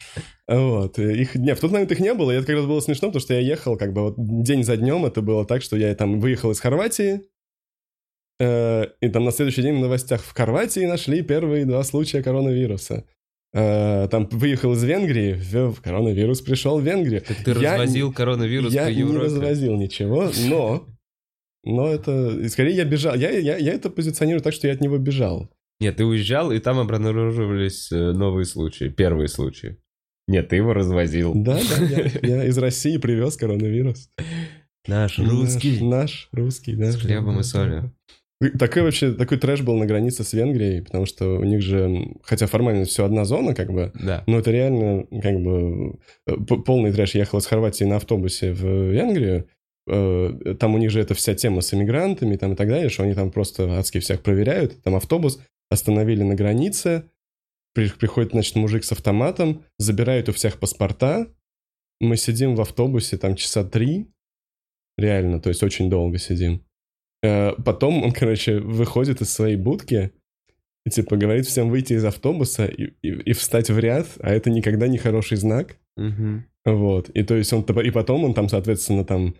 Вот, 0.47 0.97
и 0.97 1.21
их, 1.21 1.35
не, 1.35 1.53
в 1.53 1.59
тот 1.59 1.71
момент 1.71 1.91
их 1.91 1.99
не 1.99 2.13
было, 2.15 2.31
и 2.31 2.35
это 2.37 2.47
как 2.47 2.55
раз 2.55 2.65
было 2.65 2.79
смешно, 2.79 3.09
потому 3.09 3.21
что 3.21 3.35
я 3.35 3.39
ехал 3.39 3.77
как 3.77 3.93
бы 3.93 4.01
вот 4.01 4.15
день 4.17 4.63
за 4.63 4.77
днем, 4.77 5.05
это 5.05 5.21
было 5.21 5.45
так, 5.45 5.61
что 5.61 5.77
я 5.77 5.93
там 5.93 6.19
выехал 6.19 6.49
из 6.49 6.59
Хорватии, 6.59 7.21
э, 8.39 8.85
и 8.99 9.09
там 9.09 9.25
на 9.25 9.31
следующий 9.31 9.61
день 9.61 9.77
в 9.77 9.81
новостях 9.81 10.23
в 10.23 10.35
Хорватии 10.35 10.85
нашли 10.85 11.21
первые 11.21 11.65
два 11.65 11.83
случая 11.83 12.23
коронавируса. 12.23 13.05
Э, 13.57 14.09
там 14.11 14.27
выехал 14.31 14.73
из 14.73 14.83
Венгрии, 14.83 15.39
коронавирус 15.81 16.41
пришел 16.41 16.77
в 16.77 16.83
Венгрию. 16.83 17.21
Так 17.21 17.37
ты 17.37 17.51
Я 17.51 17.77
развозил 17.77 18.11
коронавирус 18.11 18.73
я 18.73 18.83
по 18.87 18.89
не 18.89 18.99
Европе. 18.99 19.19
развозил 19.19 19.77
ничего, 19.77 20.29
но... 20.49 20.85
Но 21.63 21.87
это... 21.87 22.47
Скорее, 22.49 22.75
я 22.75 22.83
бежал. 22.83 23.15
Я, 23.15 23.29
я, 23.31 23.55
я 23.57 23.73
это 23.73 23.89
позиционирую 23.89 24.43
так, 24.43 24.53
что 24.53 24.67
я 24.67 24.73
от 24.73 24.81
него 24.81 24.97
бежал. 24.97 25.49
Нет, 25.79 25.95
ты 25.95 26.03
уезжал, 26.05 26.51
и 26.51 26.59
там 26.59 26.79
обнаруживались 26.79 27.91
э, 27.93 28.11
новые 28.11 28.45
случаи, 28.45 28.89
первые 28.89 29.29
случаи. 29.29 29.77
Нет, 30.27 30.49
ты 30.49 30.57
его 30.57 30.73
развозил. 30.73 31.33
Да, 31.33 31.57
да, 31.57 31.85
я, 31.85 32.11
я 32.21 32.45
из 32.45 32.57
России 32.57 32.97
привез 32.97 33.37
коронавирус. 33.37 34.09
Наш 34.85 35.17
Наш, 35.17 35.29
русский. 35.29 35.79
наш 35.81 36.27
русский, 36.33 36.75
да. 36.75 36.91
С 36.91 36.97
хлебом 36.97 37.39
и 37.39 37.43
солью. 37.43 37.95
Такой 38.59 38.81
вообще, 38.81 39.13
такой 39.13 39.37
трэш 39.37 39.61
был 39.61 39.75
на 39.77 39.85
границе 39.85 40.23
с 40.25 40.33
Венгрией, 40.33 40.81
потому 40.81 41.05
что 41.05 41.37
у 41.39 41.43
них 41.45 41.61
же, 41.61 42.15
хотя 42.23 42.47
формально 42.47 42.83
все 42.83 43.05
одна 43.05 43.23
зона, 43.23 43.55
как 43.55 43.71
бы, 43.71 43.91
Да. 43.95 44.23
но 44.27 44.39
это 44.39 44.51
реально, 44.51 45.05
как 45.21 45.39
бы, 45.41 45.99
э, 46.27 46.35
полный 46.65 46.91
трэш. 46.91 47.15
Я 47.15 47.21
ехал 47.21 47.39
из 47.39 47.45
Хорватии 47.45 47.85
на 47.85 47.95
автобусе 47.95 48.51
в 48.51 48.91
Венгрию, 48.91 49.47
э, 49.87 50.55
там 50.59 50.75
у 50.75 50.77
них 50.77 50.91
же 50.91 50.99
эта 50.99 51.13
вся 51.13 51.33
тема 51.33 51.61
с 51.61 51.73
иммигрантами 51.73 52.35
там 52.35 52.53
и 52.53 52.55
так 52.57 52.67
далее, 52.67 52.89
что 52.89 53.03
они 53.03 53.13
там 53.13 53.31
просто 53.31 53.77
адски 53.79 53.99
всех 53.99 54.21
проверяют. 54.21 54.81
Там 54.83 54.95
автобус 54.95 55.39
остановили 55.69 56.23
на 56.23 56.35
границе, 56.35 57.09
при- 57.73 57.89
приходит, 57.89 58.31
значит, 58.31 58.55
мужик 58.55 58.83
с 58.83 58.91
автоматом, 58.91 59.63
забирает 59.77 60.27
у 60.27 60.33
всех 60.33 60.59
паспорта, 60.59 61.27
мы 62.01 62.17
сидим 62.17 62.55
в 62.55 62.61
автобусе 62.61 63.17
там 63.17 63.35
часа 63.35 63.63
три, 63.63 64.07
реально, 64.97 65.39
то 65.39 65.47
есть 65.49 65.63
очень 65.63 65.89
долго 65.89 66.17
сидим. 66.17 66.65
Э, 67.25 67.53
Потом 67.63 68.03
он, 68.03 68.11
короче, 68.11 68.59
выходит 68.59 69.21
из 69.21 69.29
своей 69.31 69.55
будки 69.57 70.11
и, 70.85 70.89
типа, 70.89 71.17
говорит 71.17 71.45
всем 71.45 71.69
выйти 71.69 71.93
из 71.93 72.05
автобуса 72.05 72.65
и, 72.65 72.93
и, 73.01 73.09
и 73.09 73.33
встать 73.33 73.69
в 73.69 73.79
ряд, 73.79 74.07
а 74.19 74.31
это 74.31 74.49
никогда 74.49 74.87
не 74.87 74.97
хороший 74.97 75.37
знак. 75.37 75.77
Мгм. 75.97 76.45
Вот. 76.65 77.09
И 77.09 77.23
то 77.23 77.35
есть 77.35 77.53
он... 77.53 77.61
И 77.61 77.91
потом 77.91 78.23
он 78.23 78.33
там, 78.33 78.49
соответственно, 78.49 79.05
там 79.05 79.35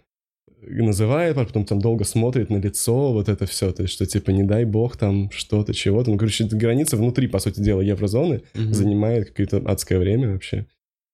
называет, 0.62 1.38
а 1.38 1.46
потом 1.46 1.66
там 1.66 1.80
долго 1.80 2.04
смотрит 2.06 2.50
на 2.50 2.58
лицо, 2.58 3.14
вот 3.14 3.30
это 3.30 3.46
все, 3.46 3.72
то 3.72 3.84
есть 3.84 3.94
что 3.94 4.06
типа 4.06 4.32
не 4.32 4.44
дай 4.44 4.66
бог 4.66 4.98
там 4.98 5.30
что-то, 5.32 5.74
чего-то. 5.74 6.12
Ну, 6.12 6.18
короче, 6.18 6.46
граница 6.46 6.98
внутри, 6.98 7.28
по 7.28 7.40
сути 7.40 7.60
дела, 7.62 7.82
еврозоны 7.82 8.42
Мгм. 8.54 8.74
занимает 8.74 9.30
какое-то 9.30 9.58
адское 9.58 10.00
время 10.00 10.32
вообще. 10.32 10.66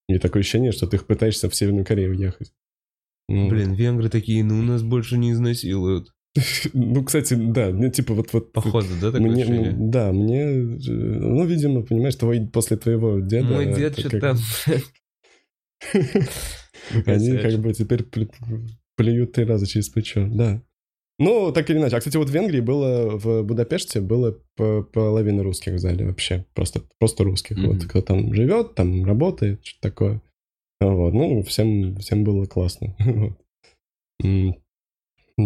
И 0.07 0.17
такое 0.19 0.41
ощущение, 0.41 0.71
что 0.71 0.87
ты 0.87 0.97
пытаешься 0.99 1.49
в 1.49 1.55
Северную 1.55 1.85
Корею 1.85 2.11
уехать. 2.11 2.53
Ну, 3.29 3.49
Блин, 3.49 3.73
венгры 3.73 4.09
такие, 4.09 4.43
ну 4.43 4.61
нас 4.61 4.83
больше 4.83 5.17
не 5.17 5.31
изнасилуют. 5.31 6.13
Ну, 6.73 7.03
кстати, 7.03 7.33
да, 7.33 7.69
ну, 7.69 7.89
типа 7.89 8.13
вот... 8.13 8.31
вот 8.33 8.53
Походу, 8.53 8.87
да, 9.01 9.11
такое 9.11 9.29
мне, 9.29 9.43
ощущение? 9.43 9.71
ну, 9.71 9.91
да, 9.91 10.11
мне, 10.11 10.45
ну, 10.45 11.45
видимо, 11.45 11.83
понимаешь, 11.83 12.15
твой, 12.15 12.47
после 12.47 12.77
твоего 12.77 13.19
деда... 13.19 13.47
Мой 13.47 13.73
дед 13.73 13.99
что-то 13.99 14.19
как- 14.19 14.21
там... 14.21 14.37
Они 17.05 17.37
как 17.37 17.59
бы 17.59 17.73
теперь 17.73 18.03
плю- 18.03 18.31
плюют 18.95 19.33
три 19.33 19.45
раза 19.45 19.67
через 19.67 19.89
плечо, 19.89 20.27
да. 20.31 20.61
Ну, 21.19 21.51
так 21.51 21.69
или 21.69 21.77
иначе. 21.77 21.95
А, 21.97 21.99
кстати, 21.99 22.17
вот 22.17 22.29
в 22.29 22.33
Венгрии 22.33 22.61
было, 22.61 23.17
в 23.17 23.43
Будапеште 23.43 24.01
было 24.01 24.39
по- 24.55 24.81
половина 24.83 25.43
русских 25.43 25.73
в 25.73 25.79
зале 25.79 26.05
вообще. 26.05 26.45
Просто, 26.55 26.81
просто 26.97 27.23
русских. 27.23 27.57
Мгм. 27.57 27.67
Вот 27.67 27.83
кто 27.85 28.01
там 28.01 28.33
живет, 28.33 28.73
там 28.73 29.05
работает, 29.05 29.63
что-то 29.63 29.81
такое. 29.89 30.21
Вот. 30.79 31.13
Ну, 31.13 31.43
всем, 31.43 31.97
всем 31.97 32.23
было 32.23 32.45
классно. 32.45 32.95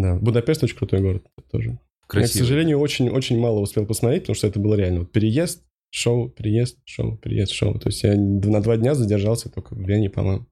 Да, 0.02 0.16
Будапешт 0.16 0.64
очень 0.64 0.78
крутой 0.78 1.02
город 1.02 1.26
тоже. 1.52 1.80
Я, 2.14 2.22
к 2.22 2.28
сожалению, 2.28 2.80
очень-очень 2.80 3.40
мало 3.40 3.60
успел 3.60 3.86
посмотреть, 3.86 4.24
потому 4.24 4.36
что 4.36 4.48
это 4.48 4.60
было 4.60 4.76
реально 4.76 5.00
вот 5.00 5.12
переезд, 5.12 5.64
шоу, 5.90 6.30
переезд, 6.30 6.78
шоу, 6.86 7.18
переезд, 7.18 7.52
шоу. 7.52 7.80
То 7.80 7.90
есть 7.90 8.04
я 8.04 8.16
на 8.16 8.62
два 8.62 8.78
дня 8.78 8.94
задержался 8.94 9.50
только 9.50 9.74
в 9.74 9.80
Вене, 9.80 10.10
по-моему. 10.10 10.46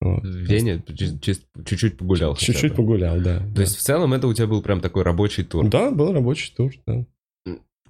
Вот. 0.00 0.22
В 0.22 0.26
Вене 0.26 0.82
чуть-чуть 0.86 1.96
погулял. 1.96 2.36
Чуть-чуть 2.36 2.74
погулял, 2.74 3.20
да. 3.20 3.38
То 3.38 3.54
да. 3.54 3.62
есть 3.62 3.76
в 3.76 3.82
целом 3.82 4.12
это 4.14 4.26
у 4.26 4.34
тебя 4.34 4.46
был 4.46 4.62
прям 4.62 4.80
такой 4.80 5.02
рабочий 5.02 5.44
тур. 5.44 5.68
Да, 5.68 5.90
был 5.90 6.12
рабочий 6.12 6.52
тур, 6.54 6.72
да. 6.86 7.04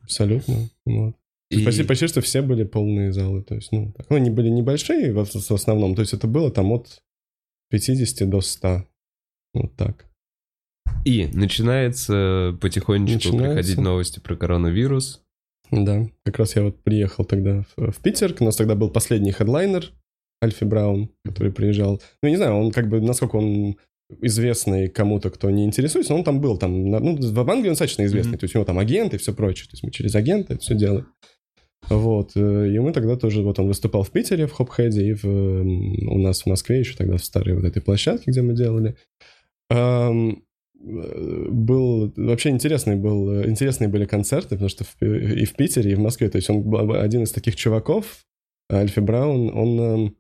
Абсолютно. 0.03 0.69
Вот. 0.85 1.17
И- 1.51 1.65
Почти, 1.65 1.85
почти 1.85 2.07
что 2.07 2.21
все 2.23 2.43
были 2.43 2.65
полные 2.65 3.13
залы. 3.13 3.43
То 3.43 3.55
есть, 3.55 3.73
ну, 3.73 3.93
так. 3.93 4.09
ну, 4.09 4.17
они 4.17 4.31
были 4.31 4.49
небольшие 4.49 5.13
в, 5.13 5.25
в 5.25 5.51
основном. 5.51 5.95
То 5.95 6.01
есть 6.01 6.15
это 6.15 6.27
было 6.27 6.51
там 6.51 6.73
от 6.73 7.03
50 7.71 8.29
до 8.29 8.41
100. 8.41 8.87
Вот 9.55 9.77
так. 9.77 10.07
И 11.05 11.29
начинается 11.33 12.57
потихонечку 12.61 13.31
Начинается. 13.31 13.57
приходить 13.57 13.79
новости 13.79 14.21
про 14.21 14.37
коронавирус. 14.37 15.23
Да, 15.71 16.07
как 16.25 16.39
раз 16.39 16.55
я 16.55 16.63
вот 16.63 16.83
приехал 16.83 17.25
тогда 17.25 17.65
в, 17.77 18.01
Питер. 18.03 18.35
У 18.39 18.45
нас 18.45 18.57
тогда 18.57 18.75
был 18.75 18.91
последний 18.91 19.33
хедлайнер 19.33 19.91
Альфи 20.45 20.65
Браун, 20.65 21.11
который 21.25 21.51
приезжал. 21.51 22.01
Ну, 22.23 22.29
не 22.29 22.37
знаю, 22.37 22.57
он 22.57 22.71
как 22.73 22.89
бы, 22.89 23.01
насколько 23.01 23.37
он 23.37 23.77
известный 24.21 24.89
кому-то, 24.89 25.31
кто 25.31 25.51
не 25.51 25.65
интересуется, 25.65 26.13
но 26.13 26.19
он 26.19 26.25
там 26.25 26.41
был. 26.41 26.59
Там, 26.59 26.91
ну, 26.91 27.17
в 27.17 27.51
Англии 27.51 27.69
он 27.69 27.73
достаточно 27.73 28.05
известный. 28.05 28.33
Мгм. 28.33 28.39
То 28.39 28.45
есть 28.45 28.55
у 28.55 28.59
него 28.59 28.67
там 28.67 28.79
агент 28.79 29.15
и 29.15 29.19
все 29.19 29.33
прочее. 29.33 29.65
То 29.65 29.75
есть 29.75 29.83
мы 29.83 29.91
через 29.91 30.15
агента 30.15 30.53
это 30.55 30.63
все 30.63 30.75
делаем. 30.75 31.07
Вот. 31.89 32.33
э, 32.37 32.69
И 32.69 32.79
мы 32.79 32.93
тогда 32.93 33.17
тоже, 33.17 33.43
вот 33.43 33.59
он 33.59 33.67
выступал 33.67 34.03
в 34.03 34.11
Питере, 34.11 34.47
в 34.47 34.53
Хопхеде, 34.53 35.07
и 35.07 35.15
в, 35.15 35.25
у 35.25 36.19
нас 36.19 36.43
в 36.43 36.47
Москве 36.47 36.81
еще 36.81 36.97
тогда 36.97 37.17
в 37.17 37.25
старой 37.25 37.55
вот 37.57 37.65
этой 37.65 37.81
площадке, 37.83 38.31
где 38.31 38.43
мы 38.43 38.55
делали. 38.55 38.97
Был 40.85 42.13
вообще 42.17 42.51
интересный 42.51 42.97
был 42.97 43.31
э, 43.31 43.49
интересные 43.49 43.89
были 43.89 44.05
концерты, 44.05 44.51
потому 44.57 44.69
что 44.69 44.85
в- 44.85 45.03
и 45.03 45.45
в 45.45 45.55
Питере, 45.55 45.93
и 45.93 45.95
в 45.95 46.01
Москве, 46.01 46.29
то 46.29 46.37
есть 46.37 46.51
он 46.51 46.63
был 46.63 46.93
один 46.95 47.23
из 47.23 47.31
таких 47.33 47.57
чуваков, 47.57 48.25
Альфи 48.71 49.01
Браун, 49.01 49.51
он 49.57 49.81
эм, 49.81 50.17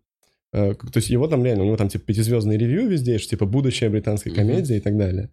э, 0.53 0.75
то 0.75 0.97
есть 0.97 1.11
его 1.11 1.27
там 1.27 1.45
реально, 1.45 1.65
у 1.65 1.67
него 1.67 1.77
там 1.77 1.89
типа 1.89 2.05
пятизвездный 2.05 2.57
ревью 2.57 2.89
везде, 2.89 3.19
что 3.19 3.31
типа 3.31 3.47
будущая 3.47 3.91
британская 3.91 4.31
комедия 4.31 4.77
и 4.77 4.81
так 4.81 4.97
далее. 4.97 5.31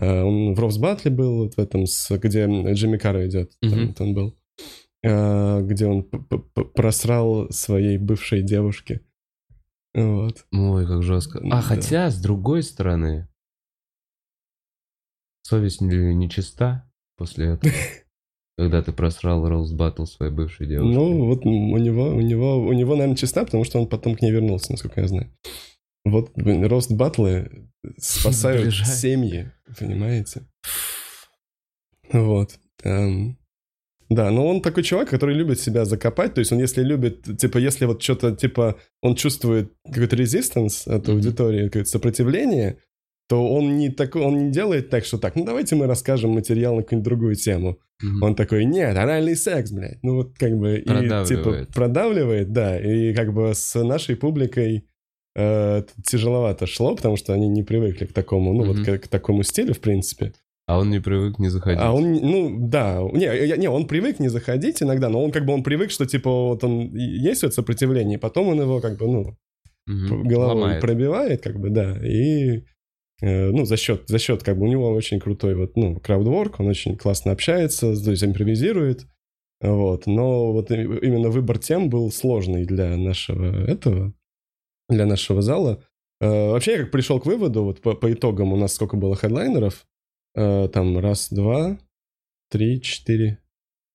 Э, 0.00 0.22
Он 0.22 0.54
в 0.54 0.60
Ровс 0.60 0.78
Батле 0.78 1.10
был, 1.10 1.44
вот 1.44 1.54
в 1.54 1.58
этом, 1.58 1.86
с, 1.86 2.16
где 2.18 2.46
Джимми 2.72 2.96
Карр 2.98 3.26
идет, 3.26 3.52
там 3.60 3.70
Мгм. 3.72 3.86
вот 3.88 4.00
он 4.00 4.14
был, 4.14 4.36
Э, 5.02 5.62
где 5.62 5.86
он 5.86 6.02
просрал 6.74 7.50
своей 7.50 7.96
бывшей 7.96 8.42
девушке. 8.42 9.00
Вот. 9.94 10.44
Ой, 10.52 10.86
как 10.86 11.02
жестко. 11.02 11.38
А 11.38 11.48
Да. 11.48 11.60
хотя, 11.62 12.10
с 12.10 12.20
другой 12.20 12.62
стороны, 12.62 13.26
совесть 15.50 15.80
не, 15.80 16.14
не 16.14 16.30
чиста 16.30 16.88
после 17.16 17.54
этого. 17.54 17.72
Когда 18.58 18.82
ты 18.82 18.92
просрал 18.92 19.48
Роуз 19.48 19.72
Баттл 19.72 20.04
своей 20.04 20.32
бывшей 20.32 20.66
девушки. 20.66 20.94
Ну, 20.94 21.26
вот 21.26 21.44
у 21.46 21.78
него, 21.78 22.08
у 22.08 22.20
него, 22.20 22.58
у 22.60 22.72
него, 22.72 22.94
наверное, 22.94 23.16
чиста, 23.16 23.44
потому 23.44 23.64
что 23.64 23.80
он 23.80 23.88
потом 23.88 24.14
к 24.16 24.20
ней 24.22 24.30
вернулся, 24.30 24.72
насколько 24.72 25.00
я 25.00 25.08
знаю. 25.08 25.30
Вот 26.04 26.30
рост 26.36 26.92
батлы 26.92 27.68
спасают 27.98 28.60
Сближает. 28.62 28.98
семьи, 28.98 29.50
понимаете? 29.78 30.42
Вот. 32.12 32.58
Эм, 32.84 33.38
Да, 34.10 34.30
но 34.30 34.46
он 34.46 34.60
такой 34.60 34.82
чувак, 34.82 35.08
который 35.08 35.34
любит 35.36 35.60
себя 35.60 35.84
закопать, 35.84 36.34
то 36.34 36.40
есть 36.40 36.50
он 36.52 36.58
если 36.58 36.82
любит, 36.82 37.38
типа, 37.38 37.58
если 37.58 37.84
вот 37.86 38.02
что-то, 38.02 38.34
типа, 38.34 38.76
он 39.02 39.14
чувствует 39.14 39.72
какой-то 39.86 40.16
резистанс 40.16 40.86
от 40.88 41.06
Мгм. 41.06 41.16
аудитории, 41.16 41.66
какое-то 41.66 41.88
сопротивление, 41.90 42.78
то 43.30 43.46
он 43.48 43.76
не 43.78 43.90
такой, 43.90 44.22
он 44.22 44.46
не 44.46 44.50
делает 44.50 44.90
так, 44.90 45.04
что 45.04 45.16
так, 45.16 45.36
ну 45.36 45.44
давайте 45.44 45.76
мы 45.76 45.86
расскажем 45.86 46.30
материал 46.32 46.74
на 46.74 46.82
какую-нибудь 46.82 47.04
другую 47.08 47.34
тему. 47.36 47.78
Мгм. 48.02 48.22
Он 48.24 48.34
такой, 48.34 48.64
нет, 48.64 48.96
анальный 48.96 49.36
секс, 49.36 49.70
блядь. 49.70 50.02
Ну 50.02 50.16
вот 50.16 50.32
как 50.36 50.58
бы 50.58 50.78
и 50.78 50.84
типа 51.26 51.66
Продавливает. 51.72 52.52
да. 52.52 52.76
И 52.80 53.14
как 53.14 53.32
бы 53.32 53.52
с 53.54 53.80
нашей 53.84 54.16
публикой 54.16 54.84
э, 55.36 55.82
тяжеловато 56.04 56.66
шло, 56.66 56.96
потому 56.96 57.16
что 57.16 57.32
они 57.32 57.48
не 57.48 57.62
привыкли 57.62 58.06
к 58.06 58.12
такому, 58.12 58.52
ну 58.52 58.64
Мгм. 58.64 58.78
вот 58.78 58.86
к, 58.86 58.98
к 59.04 59.08
такому 59.08 59.44
стилю, 59.44 59.74
в 59.74 59.78
принципе. 59.80 60.32
А 60.66 60.78
он 60.80 60.90
не 60.90 61.00
привык 61.00 61.38
не 61.38 61.50
заходить. 61.50 61.80
А 61.80 61.92
он, 61.92 62.12
ну 62.12 62.68
да, 62.68 63.00
не, 63.12 63.24
я- 63.24 63.56
не, 63.56 63.68
он 63.68 63.86
привык 63.86 64.18
не 64.18 64.28
заходить 64.28 64.82
иногда, 64.82 65.08
но 65.08 65.22
он 65.24 65.30
как 65.30 65.44
бы 65.46 65.52
он 65.52 65.62
привык, 65.62 65.90
что 65.92 66.04
типа 66.06 66.30
вот 66.30 66.64
он 66.64 66.92
есть 66.94 67.42
вот 67.44 67.54
сопротивление, 67.54 68.18
и 68.18 68.20
потом 68.20 68.48
он 68.48 68.60
его 68.60 68.80
как 68.80 68.98
бы, 68.98 69.06
ну, 69.06 69.36
Мгм. 69.86 70.22
головой 70.28 70.54
Ломает. 70.62 70.80
пробивает, 70.80 71.42
как 71.42 71.58
бы, 71.60 71.70
да, 71.70 71.96
и 72.06 72.64
ну, 73.20 73.64
за 73.64 73.76
счет, 73.76 74.04
за 74.06 74.18
счет, 74.18 74.42
как 74.42 74.58
бы, 74.58 74.66
у 74.66 74.68
него 74.68 74.90
очень 74.90 75.20
крутой 75.20 75.54
вот, 75.54 75.76
ну, 75.76 75.98
краудворк, 76.00 76.60
он 76.60 76.68
очень 76.68 76.96
классно 76.96 77.32
общается, 77.32 77.94
то 78.02 78.10
есть 78.10 78.24
импровизирует, 78.24 79.06
вот, 79.60 80.06
но 80.06 80.52
вот 80.52 80.70
именно 80.70 81.28
выбор 81.30 81.58
тем 81.58 81.90
был 81.90 82.10
сложный 82.10 82.64
для 82.64 82.96
нашего 82.96 83.66
этого, 83.66 84.14
для 84.88 85.06
нашего 85.06 85.42
зала. 85.42 85.82
Э, 86.20 86.50
вообще, 86.50 86.72
я 86.72 86.78
как 86.78 86.90
пришел 86.90 87.20
к 87.20 87.26
выводу, 87.26 87.64
вот 87.64 87.80
по, 87.80 87.94
по 87.94 88.12
итогам 88.12 88.52
у 88.52 88.56
нас 88.56 88.74
сколько 88.74 88.96
было 88.96 89.16
хедлайнеров, 89.16 89.86
Э, 90.36 90.68
там 90.72 90.96
раз, 90.96 91.28
два, 91.32 91.76
три, 92.50 92.80
четыре, 92.80 93.40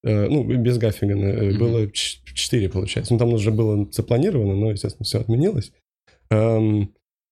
Э, 0.06 0.28
ну, 0.28 0.44
без 0.44 0.78
Гаффигана 0.78 1.26
э, 1.26 1.50
Мгм. 1.50 1.58
было 1.58 1.92
четыре, 1.92 2.70
получается. 2.70 3.12
Ну, 3.12 3.20
там 3.20 3.34
уже 3.34 3.50
было 3.52 3.92
запланировано, 3.92 4.54
но, 4.56 4.72
естественно, 4.72 5.04
все 5.04 5.20
отменилось. 5.20 5.72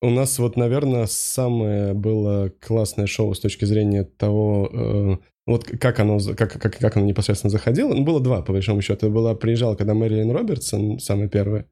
У 0.03 0.09
нас 0.09 0.37
вот, 0.37 0.57
наверное, 0.57 1.05
самое 1.05 1.93
было 1.93 2.51
классное 2.59 3.07
шоу 3.07 3.33
с 3.33 3.39
точки 3.39 3.63
зрения 3.63 4.03
того, 4.03 4.69
э, 4.73 5.17
вот 5.47 5.63
как 5.63 5.99
оно, 6.01 6.19
как, 6.35 6.61
как, 6.61 6.77
как 6.77 6.97
оно 6.97 7.05
непосредственно 7.05 7.49
заходило. 7.51 7.93
Ну, 7.93 8.03
было 8.03 8.19
два, 8.19 8.41
по 8.41 8.51
большому 8.51 8.81
счету. 8.81 9.09
Была, 9.09 9.33
приезжала, 9.33 9.75
когда 9.75 9.93
Мэрилин 9.93 10.29
Робертсон, 10.29 10.99
самая 10.99 11.29
первая, 11.29 11.67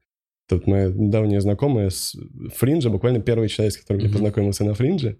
тут 0.48 0.66
моя 0.66 0.88
давняя 0.88 1.40
знакомая 1.40 1.90
с 1.90 2.16
Фринджа, 2.56 2.88
буквально 2.88 3.20
первый 3.20 3.48
человек, 3.48 3.74
с 3.74 3.76
которым 3.76 4.00
я 4.00 4.06
Мгм. 4.08 4.14
познакомился 4.14 4.64
на 4.64 4.72
Фринже. 4.72 5.18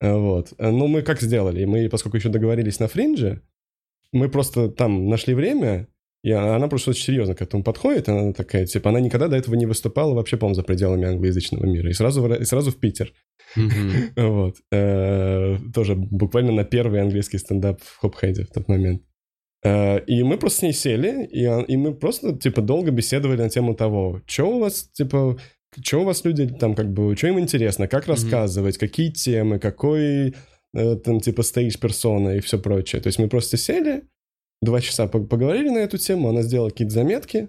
Э, 0.00 0.14
Вот. 0.14 0.52
Э, 0.58 0.70
Ну, 0.70 0.86
мы 0.86 1.02
как 1.02 1.20
сделали? 1.20 1.64
Мы, 1.64 1.88
поскольку 1.88 2.18
еще 2.18 2.28
договорились 2.28 2.78
на 2.78 2.86
Фринже, 2.86 3.42
мы 4.12 4.28
просто 4.28 4.68
там 4.68 5.08
нашли 5.08 5.34
время, 5.34 5.88
и 6.24 6.30
она 6.32 6.56
она 6.56 6.68
просто 6.68 6.90
очень 6.90 7.04
серьезно 7.04 7.34
к 7.34 7.42
этому 7.42 7.62
подходит. 7.62 8.08
Она 8.08 8.32
такая, 8.32 8.64
типа, 8.64 8.88
она 8.88 9.00
никогда 9.00 9.28
до 9.28 9.36
этого 9.36 9.56
не 9.56 9.66
выступала 9.66 10.14
вообще, 10.14 10.38
по-моему, 10.38 10.54
за 10.54 10.62
пределами 10.62 11.06
англоязычного 11.06 11.66
мира. 11.66 11.90
И 11.90 11.92
сразу, 11.92 12.26
и 12.32 12.44
сразу 12.44 12.70
в 12.70 12.76
Питер. 12.80 13.12
Вот. 14.16 14.56
Э, 14.72 15.58
Тоже 15.74 15.94
буквально 15.94 16.52
на 16.52 16.64
первый 16.64 17.02
английский 17.02 17.38
стендап 17.38 17.80
в 17.82 17.98
Хопхеде 18.00 18.44
в 18.44 18.50
тот 18.50 18.68
момент. 18.68 19.02
Э, 19.62 20.00
И 20.06 20.22
мы 20.22 20.38
просто 20.38 20.60
с 20.60 20.62
ней 20.62 20.72
сели, 20.72 21.26
и, 21.26 21.44
и 21.72 21.76
мы 21.76 21.94
просто, 21.94 22.32
типа, 22.32 22.62
долго 22.62 22.90
беседовали 22.90 23.42
на 23.42 23.50
тему 23.50 23.74
того, 23.74 24.22
что 24.26 24.44
у 24.44 24.60
вас, 24.60 24.88
типа, 24.94 25.36
что 25.82 26.00
у 26.00 26.04
вас 26.04 26.24
люди 26.24 26.48
там, 26.48 26.74
как 26.74 26.90
бы, 26.90 27.14
что 27.16 27.26
им 27.28 27.38
интересно, 27.38 27.86
как 27.86 28.06
рассказывать, 28.06 28.78
какие 28.78 29.10
темы, 29.10 29.58
какой, 29.58 30.34
э, 30.74 30.96
там, 31.04 31.20
типа, 31.20 31.42
стоишь 31.42 31.78
персона 31.78 32.36
и 32.36 32.40
все 32.40 32.58
прочее. 32.58 33.02
То 33.02 33.08
есть 33.08 33.18
мы 33.18 33.28
просто 33.28 33.58
сели, 33.58 34.04
два 34.64 34.80
часа 34.80 35.06
пог- 35.06 35.28
поговорили 35.28 35.70
на 35.70 35.78
эту 35.78 35.98
тему, 35.98 36.28
она 36.28 36.42
сделала 36.42 36.70
какие-то 36.70 36.94
заметки, 36.94 37.48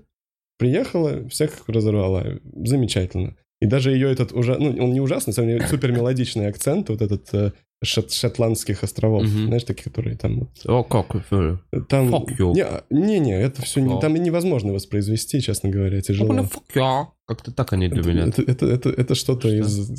приехала, 0.58 1.28
всех 1.30 1.68
разорвала. 1.68 2.40
Замечательно. 2.54 3.36
И 3.62 3.66
даже 3.66 3.92
ее 3.92 4.12
этот 4.12 4.34
уже, 4.34 4.58
ну, 4.58 4.70
он 4.84 4.94
не 4.94 5.02
ужасный, 5.02 5.32
на 5.32 5.36
самом 5.36 5.50
деле, 5.50 5.68
супер 5.68 5.92
мелодичный 5.92 6.48
акцент, 6.48 6.90
вот 6.90 7.02
этот 7.02 7.34
э, 7.34 7.52
шот- 7.84 8.12
шотландских 8.14 8.84
островов, 8.84 9.24
Мгм. 9.24 9.48
знаешь, 9.48 9.64
такие, 9.64 9.84
которые 9.84 10.16
там... 10.18 10.50
О, 10.66 10.84
как? 10.84 11.16
э, 11.32 11.58
Там... 11.90 12.14
Fuck 12.14 12.38
you. 12.40 12.54
Не, 12.54 12.66
Не, 12.90 13.20
не, 13.20 13.40
это 13.42 13.62
все 13.62 13.82
Fuck. 13.82 14.02
там 14.02 14.14
невозможно 14.16 14.74
воспроизвести, 14.74 15.42
честно 15.42 15.70
говоря, 15.70 16.02
тяжело. 16.02 16.34
Ну, 16.34 16.44
fuck 16.44 16.64
yeah. 16.76 17.06
Как-то 17.28 17.52
так 17.52 17.74
они 17.74 17.88
для 17.88 18.02
Это, 18.02 18.10
меня. 18.10 18.24
это, 18.28 18.42
это, 18.44 18.66
это, 18.68 18.90
это 18.90 19.16
что-то 19.16 19.48
Что? 19.50 19.58
из... 19.58 19.92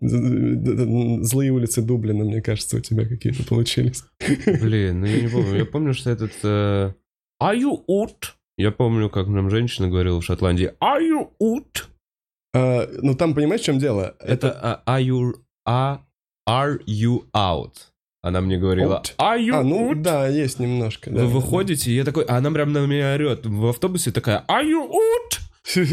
Злые 0.00 1.50
улицы 1.52 1.82
Дублина, 1.82 2.24
мне 2.24 2.40
кажется, 2.42 2.76
у 2.76 2.80
тебя 2.80 3.06
какие-то 3.06 3.44
получились. 3.44 4.02
Блин, 4.60 5.00
ну 5.00 5.06
я 5.06 5.20
не 5.22 5.28
помню. 5.28 5.56
Я 5.58 5.64
помню, 5.72 5.94
что 5.94 6.10
этот... 6.10 6.32
э, 6.42 6.92
Are 7.42 7.56
you 7.58 7.84
out? 7.88 8.32
Я 8.58 8.70
помню, 8.72 9.10
как 9.10 9.28
нам 9.28 9.50
женщина 9.50 9.88
говорила 9.88 10.20
в 10.20 10.24
Шотландии. 10.24 10.72
Are 10.80 11.00
you 11.00 11.28
out? 11.42 11.84
А, 12.54 12.88
ну, 13.02 13.14
там, 13.14 13.34
понимаешь, 13.34 13.60
в 13.60 13.64
чем 13.64 13.78
дело? 13.78 14.16
Это 14.20 14.82
а, 14.86 14.98
are 14.98 15.04
you... 15.04 15.34
а- 15.66 16.00
Are 16.48 16.78
you 16.86 17.24
out? 17.34 17.72
Она 18.22 18.40
мне 18.40 18.56
говорила, 18.58 18.96
Out? 18.96 19.14
are 19.18 19.38
you 19.38 19.54
А, 19.54 19.62
ну, 19.62 19.92
out? 19.92 20.02
да, 20.02 20.26
есть 20.28 20.58
немножко. 20.58 21.10
да. 21.10 21.22
Вы 21.22 21.28
выходите, 21.28 21.90
и 21.90 21.94
я 21.94 22.04
такой, 22.04 22.24
а 22.24 22.36
она 22.38 22.50
прям 22.50 22.72
на 22.72 22.84
меня 22.86 23.14
орет 23.14 23.46
в 23.46 23.66
автобусе 23.66 24.10
такая, 24.12 24.44
are 24.48 24.64
you 24.64 24.88
out? 24.90 25.40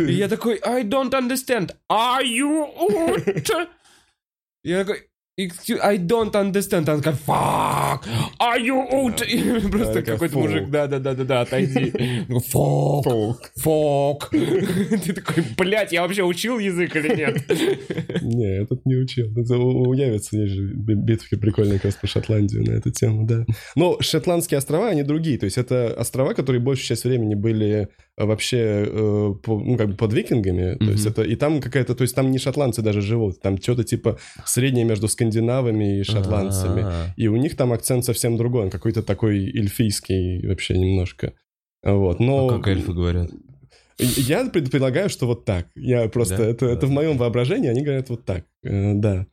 И 0.08 0.14
я 0.14 0.28
такой, 0.30 0.60
I 0.64 0.84
don't 0.84 1.12
understand. 1.12 1.72
Are 1.91 2.24
you 2.24 2.68
out? 2.78 3.68
Я 4.64 4.80
такой, 4.86 4.97
«Excuse- 4.97 5.08
I 5.36 5.97
don't 5.97 6.31
understand. 6.36 6.88
Она 6.88 6.97
такая, 7.01 7.15
fuck, 7.25 8.03
are 8.39 8.61
you 8.61 8.88
out? 8.91 9.69
Просто 9.71 10.03
какой-то 10.03 10.38
мужик, 10.38 10.69
да-да-да-да, 10.69 11.41
отойди. 11.41 11.89
Такой, 11.89 12.38
Fuck, 12.53 13.38
fuck. 13.59 14.19
Ты 14.29 15.13
такой, 15.13 15.43
блядь, 15.57 15.91
я 15.91 16.03
вообще 16.03 16.21
учил 16.21 16.59
язык 16.59 16.95
или 16.95 17.15
нет? 17.15 17.49
Не, 18.21 18.61
этот 18.61 18.86
не 18.86 18.95
учил. 18.95 19.31
Это 19.36 19.57
у, 19.57 19.89
у 19.89 19.93
Явица 19.93 20.38
есть 20.38 20.53
же 20.53 20.61
би- 20.67 20.93
битвы 20.93 21.39
прикольные 21.39 21.79
как 21.79 21.86
раз 21.86 21.95
по 21.95 22.05
Шотландию 22.05 22.63
на 22.63 22.73
эту 22.73 22.91
тему, 22.91 23.25
да. 23.25 23.43
Но 23.75 23.97
Шотландские 24.01 24.59
острова, 24.59 24.89
они 24.89 25.01
другие. 25.01 25.39
То 25.39 25.45
есть 25.45 25.57
это 25.57 25.95
острова, 25.97 26.36
которые 26.36 26.61
большую 26.61 26.86
часть 26.86 27.05
времени 27.05 27.34
были 27.34 27.89
вообще 28.18 28.86
э, 28.88 29.34
по- 29.43 29.59
ну, 29.59 29.78
как 29.78 29.89
бы 29.89 29.95
под 29.95 30.14
викингами. 30.14 30.76
То 30.76 30.91
есть 30.91 31.05
это... 31.05 31.24
И 31.24 31.36
там 31.36 31.61
какая-то... 31.61 31.95
То 31.95 32.03
есть 32.03 32.16
там 32.16 32.32
не 32.32 32.38
шотландцы 32.38 32.82
даже 32.82 33.01
живут. 33.01 33.41
Там 33.41 33.59
что-то 33.61 33.84
типа 33.84 34.18
среднее 34.45 34.86
между 34.86 35.07
скандинавами 35.07 35.99
и 35.99 36.03
шотландцами. 36.03 36.84
А, 36.86 37.07
И 37.18 37.28
у 37.28 37.36
них 37.36 37.55
там 37.57 37.72
акцент 37.74 38.05
совсем 38.05 38.38
другой. 38.38 38.64
Он 38.64 38.70
какой-то 38.70 39.01
такой 39.03 39.38
эльфийский 39.45 40.47
вообще 40.47 40.78
немножко. 40.78 41.34
Вот. 41.84 42.20
Но... 42.20 42.47
а 42.49 42.57
Как 42.57 42.68
эльфы 42.68 42.93
говорят. 42.93 43.32
Я 43.99 44.45
пред- 44.49 44.72
предлагаю, 44.72 45.09
что 45.09 45.28
вот 45.28 45.45
так. 45.45 45.68
Я 45.76 46.07
просто... 46.09 46.38
Да? 46.38 46.43
Это, 46.45 46.66
это 46.68 46.88
в 46.88 46.91
моем 46.91 47.18
воображении, 47.18 47.70
они 47.70 47.82
говорят 47.84 48.09
вот 48.09 48.26
так. 48.26 48.45
Э, 48.64 48.93
да. 48.95 49.28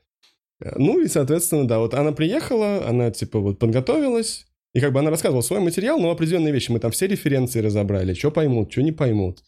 Э, 0.63 0.73
Ну 0.77 1.01
и, 1.01 1.09
соответственно, 1.09 1.67
да, 1.67 1.79
вот 1.79 1.95
она 1.95 2.13
приехала, 2.13 2.87
она, 2.87 3.11
типа, 3.11 3.41
вот 3.41 3.59
подготовилась, 3.59 4.47
и 4.75 4.81
как 4.81 4.93
бы 4.93 5.01
она 5.01 5.11
рассказывала 5.11 5.43
свой 5.43 5.61
материал, 5.61 5.99
но 5.99 6.11
определенные 6.11 6.53
вещи. 6.53 6.71
Мы 6.71 6.79
там 6.79 6.91
все 6.91 7.07
референции 7.07 7.61
разобрали, 7.61 8.15
что 8.15 8.31
поймут, 8.31 8.71
что 8.73 8.83
не 8.83 8.93
поймут. 8.93 9.43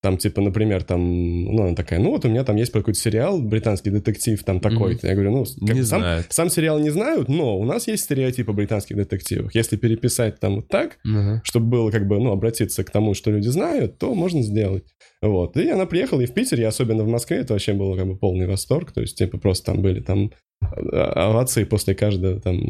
Там, 0.00 0.16
типа, 0.16 0.40
например, 0.40 0.84
там, 0.84 1.00
ну, 1.46 1.62
она 1.64 1.74
такая, 1.74 1.98
ну, 1.98 2.10
вот 2.12 2.24
у 2.24 2.28
меня 2.28 2.44
там 2.44 2.54
есть 2.54 2.70
какой-то 2.70 2.96
сериал, 3.00 3.42
британский 3.42 3.90
детектив, 3.90 4.40
там 4.44 4.60
такой-то. 4.60 5.08
Я 5.08 5.14
говорю, 5.14 5.32
ну, 5.32 5.44
как 5.66 5.74
Не 5.74 5.82
сам, 5.82 6.22
сам 6.28 6.50
сериал 6.50 6.78
не 6.78 6.90
знают, 6.90 7.28
но 7.28 7.58
у 7.58 7.64
нас 7.64 7.88
есть 7.88 8.04
стереотипы 8.04 8.52
о 8.52 8.54
британских 8.54 8.94
детективах. 8.94 9.52
Если 9.56 9.76
переписать 9.76 10.38
там 10.38 10.56
вот 10.56 10.68
так, 10.68 10.98
Ага. 11.04 11.40
чтобы 11.44 11.66
было 11.66 11.90
как 11.90 12.06
бы, 12.06 12.20
ну, 12.20 12.30
обратиться 12.30 12.84
к 12.84 12.90
тому, 12.90 13.14
что 13.14 13.32
люди 13.32 13.48
знают, 13.48 13.98
то 13.98 14.14
можно 14.14 14.40
сделать. 14.42 14.84
Вот. 15.20 15.56
И 15.56 15.68
она 15.68 15.86
приехала 15.86 16.20
и 16.20 16.26
в 16.26 16.34
Питере, 16.34 16.62
и 16.62 16.66
особенно 16.66 17.02
в 17.02 17.08
Москве, 17.08 17.38
это 17.38 17.52
вообще 17.52 17.72
было 17.72 17.96
как 17.96 18.06
бы 18.06 18.16
полный 18.16 18.46
восторг. 18.46 18.92
То 18.92 19.00
есть, 19.00 19.18
типа, 19.18 19.38
просто 19.38 19.72
там 19.72 19.82
были 19.82 20.00
там 20.00 20.30
а- 20.60 21.28
овации 21.30 21.64
после 21.64 21.94
каждого 21.94 22.40
там, 22.40 22.60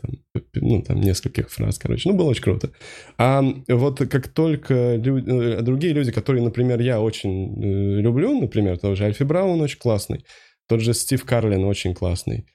там, 0.00 0.10
ну, 0.54 0.82
там 0.82 1.00
нескольких 1.00 1.50
фраз, 1.50 1.78
короче. 1.78 2.08
Ну, 2.08 2.16
было 2.16 2.30
очень 2.30 2.42
круто. 2.42 2.70
А 3.18 3.42
вот 3.68 3.98
как 3.98 4.28
только 4.28 4.96
лю- 4.96 5.24
э, 5.24 5.62
другие 5.62 5.92
люди, 5.92 6.10
которые, 6.10 6.42
например, 6.42 6.80
я 6.80 7.00
очень 7.00 7.62
э, 7.62 8.00
люблю, 8.00 8.40
например, 8.40 8.78
тот 8.78 8.96
же 8.96 9.04
Альфи 9.04 9.22
Браун 9.22 9.60
очень 9.60 9.78
классный, 9.78 10.24
тот 10.68 10.80
же 10.80 10.94
Стив 10.94 11.24
Карлин 11.24 11.64
очень 11.64 11.94
классный, 11.94 12.46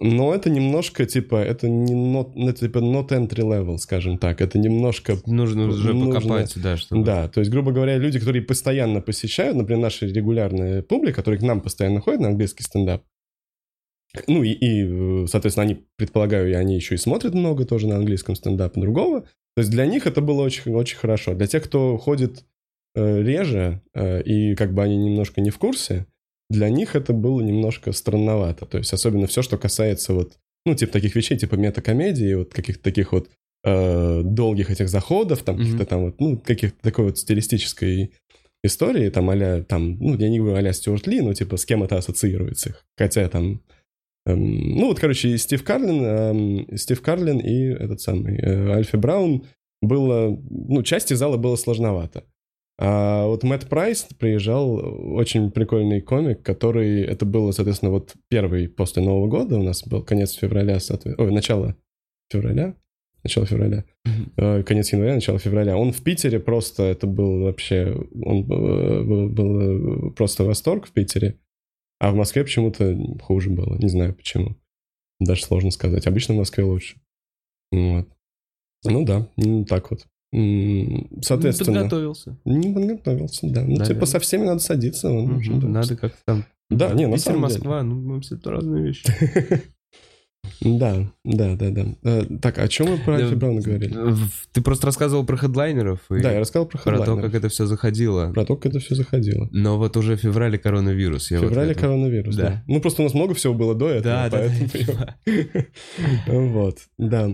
но 0.00 0.34
это 0.34 0.48
немножко, 0.48 1.04
типа, 1.04 1.36
это 1.36 1.68
не 1.68 1.92
not, 1.92 2.32
ну, 2.34 2.52
типа, 2.52 2.78
not 2.78 3.08
entry 3.08 3.44
level, 3.44 3.76
скажем 3.76 4.16
так. 4.16 4.40
Это 4.40 4.58
немножко 4.58 5.18
Нужно 5.26 5.66
уже 5.66 5.92
Нужно- 5.92 6.14
покопать, 6.14 6.54
да, 6.56 6.76
чтобы... 6.78 7.04
да, 7.04 7.28
то 7.28 7.40
есть, 7.40 7.50
грубо 7.50 7.70
говоря, 7.70 7.98
люди, 7.98 8.18
которые 8.18 8.42
постоянно 8.42 9.02
посещают, 9.02 9.56
например, 9.56 9.82
наша 9.82 10.06
регулярная 10.06 10.82
публика, 10.82 11.16
которые 11.16 11.38
к 11.38 11.42
нам 11.42 11.60
постоянно 11.60 12.00
ходят 12.00 12.20
на 12.20 12.28
английский 12.28 12.62
стендап, 12.62 13.04
ну 14.26 14.42
и, 14.42 14.50
и, 14.50 14.84
э, 14.84 15.26
соответственно, 15.28 15.64
они, 15.64 15.84
предполагаю, 15.96 16.50
и 16.50 16.54
они 16.54 16.74
еще 16.74 16.94
и 16.94 16.98
смотрят 16.98 17.34
много 17.34 17.64
тоже 17.64 17.86
на 17.86 17.96
английском 17.96 18.34
стендапе 18.34 18.80
другого. 18.80 19.22
То 19.54 19.58
есть 19.58 19.70
для 19.70 19.86
них 19.86 20.06
это 20.06 20.20
было 20.20 20.42
очень, 20.42 20.72
очень 20.72 20.96
хорошо. 20.96 21.34
Для 21.34 21.46
тех, 21.46 21.62
кто 21.64 21.96
ходит 21.96 22.44
э, 22.94 23.22
реже, 23.22 23.82
э, 23.94 24.22
и 24.22 24.54
как 24.54 24.72
бы 24.72 24.82
они 24.82 24.96
немножко 24.96 25.40
не 25.40 25.50
в 25.50 25.58
курсе, 25.58 26.06
для 26.50 26.68
них 26.68 26.96
это 26.96 27.12
было 27.14 27.40
немножко 27.40 27.92
странновато. 27.92 28.66
То 28.66 28.78
есть 28.78 28.92
особенно 28.92 29.26
все, 29.26 29.40
что 29.40 29.56
касается 29.56 30.12
вот, 30.12 30.34
ну, 30.66 30.74
типа 30.74 30.92
таких 30.92 31.14
вещей, 31.14 31.38
типа 31.38 31.54
метакомедии, 31.54 32.34
вот 32.34 32.52
каких-то 32.52 32.82
таких 32.82 33.12
вот 33.12 33.30
э, 33.64 34.22
долгих 34.24 34.70
этих 34.70 34.88
заходов, 34.88 35.42
там, 35.42 35.54
Мгм. 35.54 35.64
каких-то 35.64 35.86
там 35.86 36.04
вот, 36.04 36.20
ну, 36.20 36.36
каких-то 36.38 36.76
такой 36.82 37.06
вот 37.06 37.18
стилистической 37.18 38.12
истории, 38.64 39.08
там, 39.10 39.30
а 39.30 39.62
там, 39.62 39.96
ну, 39.98 40.16
я 40.18 40.28
не 40.28 40.38
говорю 40.38 40.56
а-ля 40.56 40.72
Стюарт 40.72 41.06
Ли, 41.06 41.20
но, 41.20 41.32
типа, 41.32 41.56
с 41.56 41.64
кем 41.64 41.82
это 41.82 41.96
ассоциируется. 41.96 42.76
Хотя 42.98 43.28
там, 43.28 43.62
эм, 44.26 44.76
ну, 44.76 44.88
вот, 44.88 44.98
короче, 44.98 45.28
и 45.28 45.38
Стив 45.38 45.62
Карлин, 45.62 46.04
эм, 46.04 46.76
Стив 46.76 47.00
Карлин 47.00 47.38
и 47.38 47.64
этот 47.68 48.00
самый 48.00 48.36
э, 48.38 48.70
Альфи 48.72 48.96
Браун 48.96 49.44
было, 49.82 50.38
ну, 50.50 50.82
части 50.82 51.14
зала 51.14 51.36
было 51.36 51.56
сложновато. 51.56 52.24
А 52.82 53.26
вот 53.26 53.42
Мэтт 53.42 53.68
Прайс 53.68 54.04
приезжал, 54.18 55.14
очень 55.14 55.50
прикольный 55.50 56.00
комик, 56.00 56.42
который, 56.42 57.02
это 57.02 57.26
было, 57.26 57.52
соответственно, 57.52 57.90
вот 57.90 58.14
первый 58.28 58.70
после 58.70 59.02
Нового 59.02 59.28
года, 59.28 59.58
у 59.58 59.62
нас 59.62 59.86
был 59.86 60.02
конец 60.02 60.32
февраля, 60.32 60.80
соответственно, 60.80 61.28
ой, 61.28 61.30
начало 61.30 61.76
февраля, 62.32 62.74
начало 63.22 63.44
февраля, 63.44 63.84
э, 64.38 64.62
конец 64.62 64.90
января, 64.94 65.14
начало 65.14 65.38
февраля. 65.38 65.76
Он 65.76 65.92
в 65.92 66.02
Питере 66.02 66.40
просто, 66.40 66.84
это 66.84 67.06
был 67.06 67.42
вообще, 67.42 67.94
он 68.24 68.44
был, 68.46 69.28
был, 69.28 70.08
э, 70.08 70.10
просто 70.12 70.44
восторг 70.44 70.86
в 70.86 70.92
Питере, 70.92 71.38
а 71.98 72.12
в 72.12 72.14
Москве 72.14 72.44
почему-то 72.44 72.96
хуже 73.20 73.50
было, 73.50 73.76
не 73.76 73.88
знаю 73.88 74.14
почему. 74.14 74.56
Даже 75.18 75.42
сложно 75.42 75.70
сказать. 75.70 76.06
Обычно 76.06 76.32
в 76.32 76.38
Москве 76.38 76.64
лучше. 76.64 76.98
Вот. 77.72 78.08
Ну 78.84 79.04
да, 79.04 79.28
так 79.68 79.90
вот. 79.90 80.06
Соответственно... 80.32 81.80
Подготовился. 81.80 82.36
Не 82.44 82.72
подготовился, 82.72 83.48
да. 83.48 83.62
Ну, 83.62 83.68
Наверное. 83.68 83.86
типа, 83.86 84.06
со 84.06 84.20
всеми 84.20 84.44
надо 84.44 84.60
садиться. 84.60 85.08
общем, 85.08 85.60
да. 85.60 85.68
Надо 85.68 85.96
как-то 85.96 86.18
там... 86.24 86.44
Да, 86.70 86.92
не, 86.92 87.06
на 87.06 87.16
самом 87.16 87.48
деле. 87.48 87.54
Москва, 87.54 87.82
ну, 87.82 87.96
мы 87.96 88.20
все 88.20 88.36
это 88.36 88.50
разные 88.50 88.84
вещи. 88.84 89.04
Да, 90.62 91.10
да, 91.24 91.56
да, 91.56 91.70
да. 91.70 91.86
Э, 92.02 92.24
Так, 92.40 92.58
о 92.58 92.68
чем 92.68 92.88
мы 92.88 92.98
про 92.98 93.16
Альфи 93.16 93.34
Брауна 93.34 93.60
говорили? 93.62 93.94
Ты 94.52 94.60
просто 94.60 94.86
рассказывал 94.86 95.24
про 95.24 95.36
хедлайнеров 95.36 96.00
и 96.10 96.20
Да, 96.20 96.32
я 96.32 96.40
рассказал 96.40 96.66
про 96.66 96.78
про 96.78 96.96
то, 96.96 96.98
хедлайнеров. 96.98 97.30
как 97.30 97.34
это 97.34 97.48
все 97.48 97.66
заходило. 97.66 98.30
Про 98.32 98.44
то, 98.44 98.56
как 98.56 98.72
это 98.72 98.78
все 98.78 98.94
заходило. 98.94 99.48
Но 99.52 99.78
вот 99.78 99.96
уже 99.96 100.16
в 100.16 100.20
феврале 100.20 100.58
коронавирус. 100.58 101.28
В 101.28 101.30
вот 101.32 101.40
феврале 101.40 101.74
коронавирус, 101.74 102.36
да. 102.36 102.42
Да. 102.42 102.64
Ну, 102.66 102.80
просто 102.80 103.02
у 103.02 103.04
нас 103.04 103.14
много 103.14 103.34
всего 103.34 103.54
было 103.54 103.74
до 103.74 103.88
этого, 103.88 104.02
Да, 104.02 104.28
да, 104.28 104.38
да, 104.38 104.48
поэтому... 104.48 104.68
я 104.74 104.86
понимаю. 104.86 105.66
Вот, 106.52 106.78
да. 106.98 107.30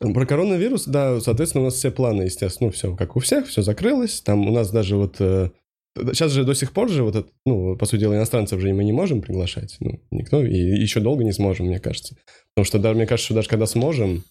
Про 0.00 0.24
коронавирус, 0.24 0.86
да, 0.86 1.20
соответственно, 1.20 1.62
у 1.62 1.64
нас 1.66 1.74
все 1.74 1.90
планы, 1.90 2.22
естественно, 2.22 2.68
ну, 2.68 2.72
все 2.72 2.96
как 2.96 3.16
у 3.16 3.20
всех, 3.20 3.46
все 3.46 3.60
закрылось. 3.60 4.22
Там 4.22 4.48
у 4.48 4.52
нас 4.52 4.70
даже 4.70 4.96
вот... 4.96 5.16
э, 5.20 5.50
Сейчас 5.96 6.32
же 6.32 6.44
до 6.44 6.54
сих 6.54 6.72
пор 6.72 6.88
же 6.88 7.02
вот 7.02 7.16
это, 7.16 7.28
ну, 7.44 7.76
по 7.76 7.84
сути 7.84 8.00
дела, 8.00 8.14
иностранцев 8.16 8.60
же 8.60 8.72
мы 8.72 8.84
не 8.84 8.92
можем 8.92 9.20
приглашать. 9.20 9.76
Ну, 9.80 10.00
никто, 10.10 10.42
и 10.42 10.56
еще 10.56 11.00
долго 11.00 11.22
не 11.22 11.32
сможем, 11.32 11.66
мне 11.66 11.80
кажется. 11.80 12.16
Потому 12.54 12.64
что 12.64 12.78
даже, 12.78 12.94
мне 12.96 13.06
кажется, 13.06 13.26
что 13.26 13.34
даже 13.34 13.48
когда 13.48 13.66
сможем, 13.66 14.24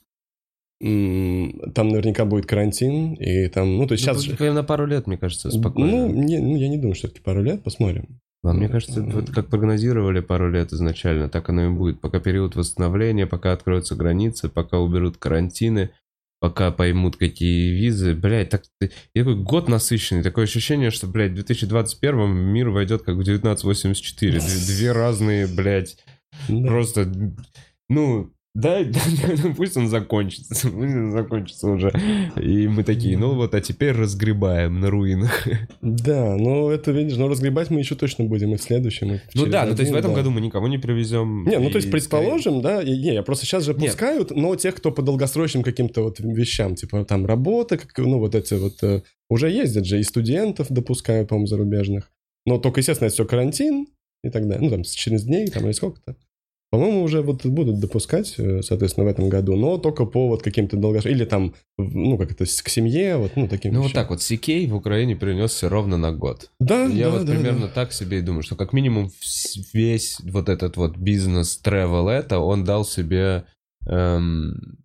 там 0.81 1.89
наверняка 1.89 2.25
будет 2.25 2.45
карантин, 2.45 3.13
и 3.15 3.47
там, 3.49 3.77
ну, 3.77 3.85
то 3.85 3.93
есть 3.93 4.07
Ну, 4.07 4.13
сейчас 4.13 4.23
же... 4.23 4.37
прям 4.37 4.55
на 4.55 4.63
пару 4.63 4.87
лет, 4.87 5.05
мне 5.05 5.17
кажется, 5.17 5.51
спокойно. 5.51 6.07
Ну, 6.07 6.13
не, 6.13 6.39
ну, 6.39 6.55
я 6.55 6.69
не 6.69 6.77
думаю, 6.77 6.95
что 6.95 7.07
это 7.07 7.21
пару 7.21 7.43
лет, 7.43 7.61
посмотрим. 7.61 8.21
А 8.43 8.53
мне 8.53 8.69
кажется, 8.69 9.01
вот 9.01 9.31
как 9.31 9.47
прогнозировали 9.47 10.21
пару 10.21 10.49
лет 10.49 10.71
изначально, 10.71 11.27
так 11.27 11.49
оно 11.49 11.65
и 11.65 11.69
будет. 11.69 11.99
Пока 11.99 12.19
период 12.19 12.55
восстановления, 12.55 13.27
пока 13.27 13.51
откроются 13.51 13.95
границы, 13.95 14.47
пока 14.47 14.79
уберут 14.79 15.17
карантины, 15.17 15.91
пока 16.39 16.71
поймут, 16.71 17.17
какие 17.17 17.71
визы. 17.71 18.15
Блядь, 18.15 18.49
так... 18.49 18.63
Такой 19.13 19.35
год 19.35 19.67
насыщенный. 19.67 20.23
Такое 20.23 20.45
ощущение, 20.45 20.89
что, 20.89 21.07
блядь, 21.07 21.31
в 21.31 21.35
2021 21.35 22.33
мир 22.33 22.69
войдет 22.69 23.01
как 23.01 23.15
в 23.15 23.19
1984. 23.19 24.39
Две, 24.39 24.65
две 24.67 24.91
разные, 24.93 25.47
блядь, 25.47 25.97
просто... 26.47 27.11
Ну, 27.89 28.31
да, 28.61 28.83
да, 28.83 29.53
пусть 29.55 29.77
он 29.77 29.87
закончится, 29.87 30.53
пусть 30.69 30.95
он 30.95 31.11
закончится 31.11 31.69
уже. 31.69 31.91
И 32.41 32.67
мы 32.67 32.83
такие, 32.83 33.17
ну 33.17 33.33
вот, 33.35 33.53
а 33.55 33.61
теперь 33.61 33.93
разгребаем 33.93 34.79
на 34.79 34.89
руинах. 34.89 35.47
Да, 35.81 36.35
ну 36.37 36.69
это, 36.69 36.91
видишь, 36.91 37.17
но 37.17 37.27
разгребать 37.27 37.69
мы 37.69 37.79
еще 37.79 37.95
точно 37.95 38.25
будем 38.25 38.53
и 38.53 38.57
в 38.57 38.61
следующем. 38.61 39.13
и 39.13 39.19
Ну 39.33 39.45
да, 39.45 39.65
ну 39.65 39.75
то 39.75 39.81
есть 39.81 39.91
в 39.91 39.95
один, 39.95 39.99
этом 39.99 40.11
да. 40.11 40.17
году 40.17 40.31
мы 40.31 40.41
никого 40.41 40.67
не 40.67 40.77
привезем. 40.77 41.45
Не, 41.45 41.57
ну 41.59 41.69
то 41.69 41.77
есть 41.77 41.89
предположим, 41.89 42.61
да, 42.61 42.81
и- 42.81 42.97
не, 42.97 43.13
я 43.13 43.23
просто 43.23 43.45
сейчас 43.45 43.63
же 43.63 43.73
Нет. 43.73 43.91
пускают, 43.91 44.31
но 44.31 44.55
тех, 44.55 44.75
кто 44.75 44.91
по 44.91 45.01
долгосрочным 45.01 45.63
каким-то 45.63 46.03
вот 46.03 46.19
вещам, 46.19 46.75
типа 46.75 47.05
там 47.05 47.25
работа, 47.25 47.77
как, 47.77 47.97
ну 47.97 48.19
вот 48.19 48.35
эти 48.35 48.53
вот, 48.55 48.83
э, 48.83 49.01
уже 49.29 49.49
ездят 49.49 49.85
же, 49.85 49.99
и 49.99 50.03
студентов 50.03 50.67
допускают, 50.69 51.29
по-моему, 51.29 51.47
зарубежных. 51.47 52.11
Но 52.45 52.57
только, 52.57 52.79
естественно, 52.81 53.07
это 53.07 53.13
все 53.13 53.25
карантин 53.25 53.87
и 54.23 54.29
так 54.29 54.47
далее. 54.47 54.61
Ну 54.61 54.69
там 54.69 54.83
через 54.83 55.23
дней 55.23 55.47
там 55.47 55.65
или 55.65 55.71
сколько-то. 55.71 56.15
По-моему, 56.71 57.01
уже 57.01 57.21
вот 57.23 57.45
будут 57.45 57.79
допускать, 57.79 58.35
э, 58.37 58.61
соответственно, 58.61 59.05
в 59.05 59.09
этом 59.09 59.27
году, 59.27 59.55
но 59.55 59.77
только 59.79 60.05
по 60.05 60.27
вот 60.27 60.43
каким-то 60.43 60.77
долгосрочным... 60.77 61.15
Или 61.15 61.25
там, 61.25 61.55
ну, 61.77 62.17
как 62.17 62.31
это, 62.31 62.45
к 62.45 62.69
семье, 62.69 63.17
вот, 63.17 63.31
ну, 63.35 63.47
таким 63.47 63.73
Ну 63.73 63.79
вот 63.79 63.87
вещам. 63.89 64.01
так 64.03 64.09
вот, 64.11 64.19
CK 64.19 64.67
в 64.67 64.75
Украине 64.75 65.15
перенесся 65.15 65.67
ровно 65.67 65.97
на 65.97 66.11
год. 66.11 66.51
Да, 66.59 66.85
Я 66.85 67.05
да, 67.09 67.17
вот 67.17 67.25
да, 67.25 67.33
примерно 67.33 67.67
да. 67.67 67.73
так 67.73 67.91
себе 67.91 68.19
и 68.19 68.21
думаю, 68.21 68.43
что 68.43 68.55
как 68.55 68.71
минимум 68.73 69.11
весь 69.73 70.19
вот 70.21 70.47
этот 70.47 70.77
вот 70.77 70.95
бизнес 70.95 71.59
travel 71.63 72.07
это, 72.09 72.37
он 72.37 72.63
дал 72.63 72.85
себе 72.85 73.45
эм, 73.87 74.77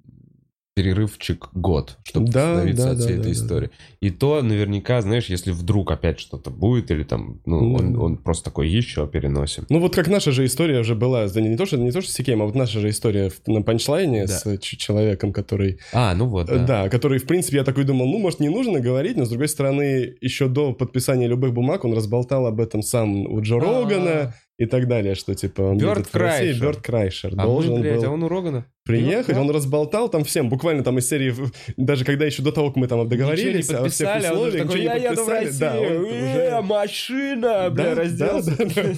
перерывчик 0.74 1.48
год, 1.54 1.98
чтобы 2.02 2.30
Да, 2.32 2.50
восстановиться 2.50 2.84
да, 2.86 2.90
от 2.90 2.98
да, 2.98 3.04
всей 3.04 3.14
да, 3.14 3.20
этой 3.20 3.26
да. 3.26 3.32
истории. 3.32 3.70
И 4.00 4.10
то 4.10 4.42
наверняка, 4.42 5.00
знаешь, 5.02 5.26
если 5.26 5.52
вдруг 5.52 5.92
опять 5.92 6.18
что-то 6.18 6.50
будет, 6.50 6.90
или 6.90 7.04
там, 7.04 7.40
ну, 7.46 7.60
Ну. 7.60 7.74
он, 7.74 7.96
он 7.96 8.16
просто 8.16 8.46
такой, 8.46 8.68
еще 8.68 9.06
переносим. 9.06 9.66
Ну 9.68 9.78
вот 9.78 9.94
как 9.94 10.08
наша 10.08 10.32
же 10.32 10.44
история 10.44 10.80
уже 10.80 10.96
была, 10.96 11.28
да 11.28 11.40
не, 11.40 11.48
не 11.48 11.56
то, 11.56 11.64
что 11.64 11.76
не 11.76 11.92
то, 11.92 12.00
что 12.00 12.10
с 12.10 12.14
Сикеем, 12.14 12.42
а 12.42 12.46
вот 12.46 12.56
наша 12.56 12.80
же 12.80 12.88
история 12.88 13.30
на 13.46 13.62
панчлайне 13.62 14.26
Да. 14.26 14.32
с 14.32 14.46
э, 14.46 14.58
человеком, 14.58 15.32
который, 15.32 15.78
А, 15.92 16.12
ну 16.14 16.26
вот, 16.26 16.48
э, 16.50 16.58
да. 16.58 16.66
да. 16.66 16.88
который, 16.88 17.18
в 17.18 17.26
принципе, 17.26 17.58
я 17.58 17.64
такой 17.64 17.84
думал, 17.84 18.06
ну, 18.06 18.18
может, 18.18 18.40
не 18.40 18.48
нужно 18.48 18.80
говорить, 18.80 19.16
но, 19.16 19.26
с 19.26 19.28
другой 19.28 19.48
стороны, 19.48 20.16
еще 20.20 20.48
до 20.48 20.72
подписания 20.72 21.28
любых 21.28 21.52
бумаг 21.52 21.84
он 21.84 21.94
разболтал 21.94 22.46
об 22.46 22.60
этом 22.60 22.82
сам 22.82 23.26
у 23.26 23.40
Джо 23.40 23.60
Рогана 23.60 24.34
и 24.58 24.66
так 24.66 24.88
далее, 24.88 25.14
что, 25.14 25.34
типа, 25.36 25.62
он 25.62 25.78
Бёрд 25.78 26.08
Крайшер. 26.08 26.60
Бёрд 26.60 26.80
Крайшер 26.80 27.32
А, 27.36 27.44
должен 27.44 27.74
мы, 27.74 27.80
блядь, 27.80 28.00
был 28.00 28.04
а 28.06 28.10
он 28.10 28.22
у 28.24 28.28
Рогана? 28.28 28.66
Приехать, 28.84 29.34
да? 29.34 29.40
он 29.40 29.50
разболтал 29.50 30.08
там 30.08 30.24
всем, 30.24 30.48
буквально 30.48 30.84
там 30.84 30.98
из 30.98 31.08
серии, 31.08 31.34
даже 31.76 32.04
когда 32.04 32.26
еще 32.26 32.42
до 32.42 32.52
того, 32.52 32.68
как 32.68 32.76
мы 32.76 32.86
там 32.86 33.08
договорились, 33.08 33.68
Ничего 33.68 33.80
не 33.80 33.86
о 33.86 33.90
всех 33.90 34.08
подписали, 34.08 34.26
а 34.26 34.32
уже 34.32 34.48
условиях, 34.48 34.66
такой, 34.66 34.80
ничего 34.80 34.92
я 34.92 34.98
не 34.98 35.04
еду 35.04 35.22
в 35.22 35.26
подписали, 35.26 35.44
Россию, 35.44 35.60
да, 35.60 35.80
он 35.80 35.86
э, 35.86 36.58
уже... 36.58 36.62
машина, 36.62 37.40
Да, 37.40 37.70
бля, 37.70 37.84
да, 37.84 37.94
разделся. 37.94 38.56
да, 38.58 38.64
да. 38.64 38.92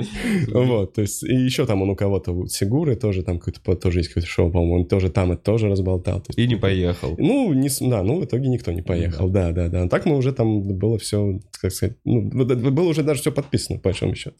Вот, 0.52 0.94
то 0.94 1.02
есть, 1.02 1.22
и 1.22 1.34
еще 1.34 1.66
там 1.66 1.82
он 1.82 1.90
у 1.90 1.96
кого-то, 1.96 2.32
у 2.32 2.46
Сигуры 2.46 2.96
тоже 2.96 3.22
там 3.22 3.38
какой-то, 3.38 3.76
тоже 3.76 4.00
есть 4.00 4.08
какое-то 4.08 4.28
шоу, 4.28 4.50
по-моему, 4.50 4.80
он 4.80 4.88
тоже 4.88 5.10
там 5.10 5.32
это 5.32 5.42
тоже 5.42 5.68
разболтал. 5.68 6.20
То 6.20 6.26
есть, 6.30 6.38
И 6.38 6.46
не 6.46 6.56
поехал. 6.56 7.16
Ну, 7.18 7.52
не, 7.52 7.68
да, 7.80 8.02
ну, 8.02 8.20
в 8.20 8.24
итоге 8.24 8.48
никто 8.48 8.72
не 8.72 8.82
поехал, 8.82 9.28
да, 9.28 9.52
да, 9.52 9.68
да. 9.68 9.88
Так 9.88 10.06
мы 10.06 10.16
уже 10.16 10.32
там 10.32 10.62
было 10.62 10.98
все, 10.98 11.40
как 11.60 11.72
сказать, 11.72 11.98
ну, 12.04 12.22
было 12.22 12.88
уже 12.88 13.02
даже 13.02 13.20
все 13.20 13.32
подписано, 13.32 13.78
по 13.78 13.90
большому 13.90 14.14
счету. 14.14 14.36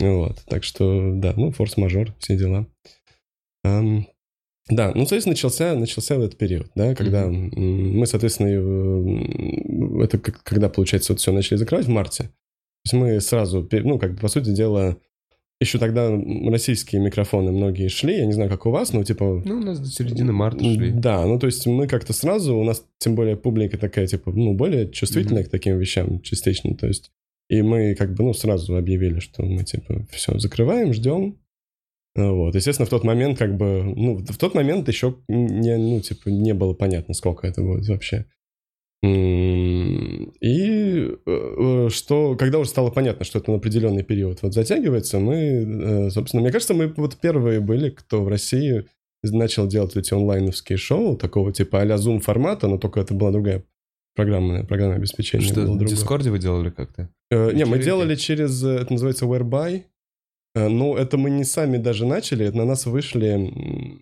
Вот, 0.00 0.42
так 0.46 0.64
что, 0.64 1.12
да, 1.14 1.34
ну, 1.36 1.50
форс-мажор, 1.52 2.14
все 2.18 2.36
дела. 2.36 2.66
Да, 4.70 4.92
ну, 4.94 5.00
соответственно, 5.00 5.32
начался, 5.32 5.74
начался 5.74 6.14
этот 6.16 6.38
период, 6.38 6.68
да, 6.74 6.94
когда 6.94 7.24
м, 7.24 7.50
мы, 7.98 8.06
соответственно, 8.06 8.48
м, 8.48 10.00
это 10.00 10.18
как- 10.18 10.42
когда, 10.42 10.68
получается, 10.70 11.12
вот 11.12 11.20
все 11.20 11.32
начали 11.32 11.56
закрывать 11.58 11.86
в 11.86 11.90
марте. 11.90 12.24
То 12.24 12.30
есть 12.86 12.94
мы 12.94 13.20
сразу, 13.20 13.68
ну, 13.70 13.98
как 13.98 14.14
бы, 14.14 14.18
по 14.20 14.28
сути 14.28 14.50
дела, 14.54 14.96
еще 15.60 15.78
тогда 15.78 16.10
российские 16.50 17.00
микрофоны 17.02 17.52
многие 17.52 17.88
шли, 17.88 18.16
я 18.16 18.26
не 18.26 18.32
знаю, 18.32 18.48
как 18.50 18.64
у 18.66 18.70
вас, 18.70 18.92
но, 18.94 19.04
типа, 19.04 19.42
Ну, 19.44 19.56
у 19.58 19.60
нас 19.60 19.78
до 19.80 19.86
середины 19.86 20.32
марта 20.32 20.64
шли. 20.64 20.90
да, 20.90 21.24
ну 21.26 21.38
то 21.38 21.46
есть 21.46 21.66
мы 21.66 21.86
как-то 21.86 22.12
сразу, 22.12 22.56
у 22.56 22.64
нас 22.64 22.84
тем 22.98 23.14
более 23.14 23.36
публика 23.36 23.76
такая, 23.78 24.06
типа, 24.06 24.32
ну, 24.32 24.54
более 24.54 24.90
чувствительная 24.90 25.44
к 25.44 25.48
таким 25.50 25.78
вещам 25.78 26.20
частично, 26.22 26.74
то 26.74 26.86
есть, 26.86 27.10
и 27.50 27.60
мы 27.62 27.94
как 27.94 28.14
бы, 28.14 28.24
ну, 28.24 28.32
сразу 28.34 28.76
объявили, 28.76 29.20
что 29.20 29.42
мы, 29.44 29.62
типа, 29.64 30.06
все, 30.10 30.38
закрываем, 30.38 30.92
ждем. 30.94 31.38
Вот, 32.16 32.54
естественно, 32.54 32.86
в 32.86 32.90
тот 32.90 33.02
момент, 33.02 33.38
как 33.38 33.56
бы, 33.56 33.82
ну, 33.82 34.18
в 34.18 34.36
тот 34.36 34.54
момент 34.54 34.86
еще 34.88 35.16
не, 35.26 35.76
ну, 35.76 36.00
типа, 36.00 36.28
не 36.28 36.54
было 36.54 36.72
понятно, 36.72 37.12
сколько 37.12 37.46
это 37.46 37.60
будет 37.60 37.88
вообще. 37.88 38.26
И 40.40 41.10
э, 41.10 41.16
э, 41.26 41.88
что, 41.90 42.36
когда 42.36 42.58
уже 42.58 42.70
стало 42.70 42.90
понятно, 42.90 43.24
что 43.24 43.38
это 43.38 43.50
на 43.50 43.58
определенный 43.58 44.02
период 44.02 44.40
вот 44.42 44.54
затягивается, 44.54 45.18
мы, 45.18 45.34
э, 45.36 46.10
собственно, 46.10 46.42
мне 46.42 46.52
кажется, 46.52 46.72
мы 46.72 46.86
вот 46.96 47.16
первые 47.16 47.60
были, 47.60 47.90
кто 47.90 48.22
в 48.24 48.28
России 48.28 48.86
начал 49.22 49.66
делать 49.66 49.96
эти 49.96 50.14
онлайновские 50.14 50.78
шоу, 50.78 51.16
такого 51.16 51.52
типа 51.52 51.80
а-ля 51.80 51.96
Zoom 51.96 52.20
формата, 52.20 52.66
но 52.66 52.78
только 52.78 53.00
это 53.00 53.12
была 53.12 53.30
другая 53.30 53.64
программное, 54.14 54.64
программное 54.64 54.98
обеспечение. 54.98 55.46
Что, 55.46 55.66
в. 55.66 55.84
Дискорде 55.84 56.30
вы 56.30 56.38
делали 56.38 56.70
как-то? 56.70 57.10
Э, 57.30 57.52
не, 57.52 57.64
мы 57.66 57.78
делали 57.78 58.14
через, 58.14 58.62
это 58.62 58.90
называется 58.90 59.26
Whereby, 59.26 59.82
но 60.54 60.96
это 60.96 61.18
мы 61.18 61.30
не 61.30 61.44
сами 61.44 61.78
даже 61.78 62.06
начали, 62.06 62.48
на 62.48 62.64
нас 62.64 62.86
вышли, 62.86 63.52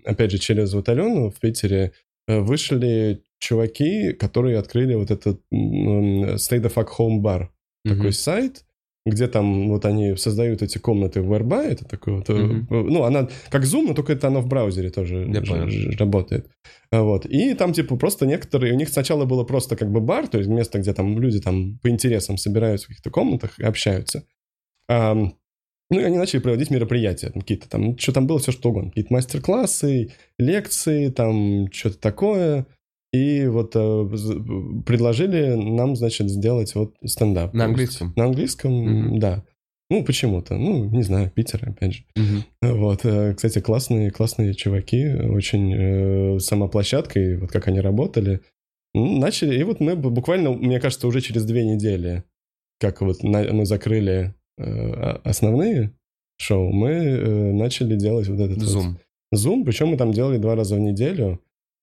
опять 0.04 0.30
же, 0.30 0.38
через 0.38 0.74
вот 0.74 0.88
Алену 0.88 1.30
в 1.30 1.40
Питере, 1.40 1.92
э, 2.28 2.40
вышли 2.40 3.22
чуваки, 3.38 4.12
которые 4.12 4.58
открыли 4.58 4.94
вот 4.94 5.10
этот 5.10 5.40
Stay 5.52 6.60
the 6.60 6.72
Fuck 6.72 6.88
Home 6.98 7.20
Bar, 7.20 7.48
Мгм. 7.84 7.96
такой 7.96 8.12
сайт, 8.12 8.64
где 9.04 9.26
там 9.26 9.68
вот 9.68 9.84
они 9.84 10.16
создают 10.16 10.62
эти 10.62 10.78
комнаты 10.78 11.22
в 11.22 11.32
Airby, 11.32 11.62
это 11.62 11.84
такой 11.84 12.14
вот, 12.14 12.28
mm-hmm. 12.28 12.66
ну, 12.70 13.02
она 13.02 13.28
как 13.50 13.64
Zoom, 13.64 13.88
но 13.88 13.94
только 13.94 14.12
это 14.12 14.28
она 14.28 14.40
в 14.40 14.46
браузере 14.46 14.90
тоже 14.90 15.28
Я 15.28 15.44
ж, 15.44 15.96
работает. 15.98 16.48
Вот, 16.92 17.26
и 17.26 17.54
там, 17.54 17.72
типа, 17.72 17.96
просто 17.96 18.26
некоторые, 18.26 18.72
у 18.74 18.76
них 18.76 18.90
сначала 18.90 19.24
было 19.24 19.42
просто 19.44 19.76
как 19.76 19.90
бы 19.90 20.00
бар, 20.00 20.28
то 20.28 20.38
есть 20.38 20.48
место, 20.48 20.78
где 20.78 20.92
там 20.92 21.18
люди 21.18 21.40
там 21.40 21.78
по 21.78 21.88
интересам 21.88 22.36
собираются 22.36 22.84
в 22.84 22.88
каких-то 22.88 23.10
комнатах 23.10 23.58
и 23.58 23.64
общаются. 23.64 24.24
А, 24.88 25.16
ну, 25.92 26.00
и 26.00 26.04
они 26.04 26.16
начали 26.16 26.40
проводить 26.40 26.70
мероприятия, 26.70 27.30
какие-то 27.30 27.68
там, 27.68 27.98
что 27.98 28.12
там 28.12 28.26
было, 28.26 28.38
все 28.38 28.50
что 28.50 28.70
угодно, 28.70 28.90
какие-то 28.90 29.12
мастер-классы, 29.12 30.12
лекции, 30.38 31.08
там, 31.10 31.70
что-то 31.70 31.98
такое, 31.98 32.66
и 33.12 33.46
вот 33.46 33.72
э, 33.74 34.08
предложили 34.86 35.54
нам, 35.54 35.96
значит, 35.96 36.30
сделать 36.30 36.74
вот 36.74 36.94
стендап. 37.04 37.52
На 37.52 37.66
английском? 37.66 38.14
На 38.16 38.24
английском, 38.24 38.72
mm-hmm. 38.72 39.18
да. 39.18 39.44
Ну, 39.90 40.02
почему-то. 40.02 40.56
Ну, 40.56 40.86
не 40.86 41.02
знаю, 41.02 41.30
Питер, 41.30 41.68
опять 41.68 41.92
же. 41.92 42.04
Mm-hmm. 42.16 42.72
Вот. 42.72 43.04
Э, 43.04 43.34
кстати, 43.34 43.60
классные, 43.60 44.10
классные 44.10 44.54
чуваки. 44.54 45.06
Очень 45.08 45.74
э, 45.74 46.38
сама 46.38 46.68
площадка, 46.68 47.20
и 47.20 47.36
вот 47.36 47.52
как 47.52 47.68
они 47.68 47.80
работали. 47.80 48.40
Начали, 48.94 49.58
и 49.58 49.62
вот 49.62 49.80
мы 49.80 49.94
буквально, 49.94 50.52
мне 50.52 50.80
кажется, 50.80 51.06
уже 51.06 51.20
через 51.20 51.44
две 51.44 51.64
недели, 51.64 52.24
как 52.80 53.02
вот 53.02 53.22
на, 53.22 53.42
мы 53.52 53.66
закрыли 53.66 54.34
основные 54.56 55.92
шоу, 56.42 56.72
мы 56.72 56.90
э, 56.90 57.52
начали 57.52 57.96
делать 57.96 58.28
вот 58.28 58.40
этот 58.40 58.58
Zoom. 58.58 58.96
Вот 59.30 59.40
Zoom, 59.40 59.64
причем 59.64 59.88
мы 59.88 59.96
там 59.96 60.12
делали 60.12 60.38
два 60.38 60.54
раза 60.54 60.76
в 60.76 60.80
неделю. 60.80 61.40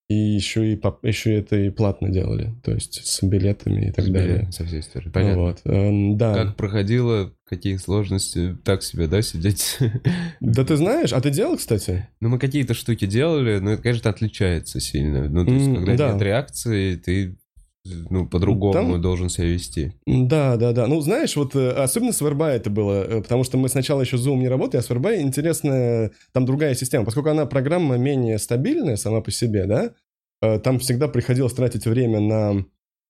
И 0.09 0.15
еще 0.15 0.74
и, 0.74 0.82
еще 1.03 1.38
это 1.38 1.55
и 1.55 1.70
платно 1.70 2.09
делали, 2.09 2.51
то 2.63 2.72
есть 2.72 3.05
с 3.05 3.22
билетами 3.22 3.89
и 3.89 3.91
так 3.91 4.05
с 4.05 4.09
далее. 4.09 4.51
Со 4.51 4.65
всей 4.65 4.80
историей, 4.80 5.11
понятно. 5.11 5.41
Вот. 5.43 5.61
Эм, 5.65 6.17
да. 6.17 6.34
Как 6.34 6.55
проходило, 6.55 7.32
какие 7.45 7.76
сложности, 7.76 8.57
так 8.65 8.82
себе, 8.82 9.05
да, 9.05 9.22
сидеть? 9.22 9.78
Да 10.39 10.65
ты 10.65 10.78
знаешь, 10.78 11.13
а 11.13 11.22
ты 11.22 11.30
делал, 11.30 11.57
кстати? 11.57 12.07
Ну, 12.22 12.30
мы 12.30 12.39
какие-то 12.39 12.74
штуки 12.74 13.05
делали, 13.05 13.59
но 13.59 13.74
это, 13.74 13.84
конечно, 13.84 14.09
отличается 14.09 14.80
сильно. 14.80 15.30
Ну, 15.30 15.45
то 15.45 15.51
есть, 15.51 15.76
когда 15.76 15.95
да. 15.95 16.13
нет 16.13 16.22
реакции, 16.24 16.95
ты 16.95 17.38
ну, 18.10 18.28
по-другому 18.28 18.74
Там... 18.74 19.02
должен 19.02 19.30
себя 19.30 19.48
вести. 19.48 19.94
Да, 20.06 20.58
да, 20.58 20.72
да. 20.72 20.88
Ну, 20.88 21.02
знаешь, 21.02 21.36
вот 21.36 21.56
э, 21.56 21.72
особенно 21.72 22.12
с 22.12 22.22
Verba 22.22 22.48
это 22.48 22.70
было, 22.70 23.04
э, 23.04 23.22
потому 23.22 23.44
что 23.44 23.58
мы 23.58 23.70
сначала 23.70 24.02
еще 24.02 24.18
Zoom 24.18 24.38
не 24.38 24.48
работали, 24.48 24.80
а 24.80 24.84
с 24.84 24.90
Verba 24.90 25.20
интересная 25.20 26.12
там 26.32 26.46
другая 26.46 26.76
система. 26.76 27.06
Поскольку 27.06 27.30
она 27.30 27.46
программа 27.46 27.98
менее 27.98 28.40
стабильная 28.40 28.96
сама 28.96 29.22
по 29.22 29.32
себе, 29.32 29.66
да, 29.66 29.92
э, 30.42 30.60
там 30.60 30.80
всегда 30.80 31.08
приходилось 31.08 31.54
тратить 31.54 31.86
время 31.86 32.20
на 32.20 32.66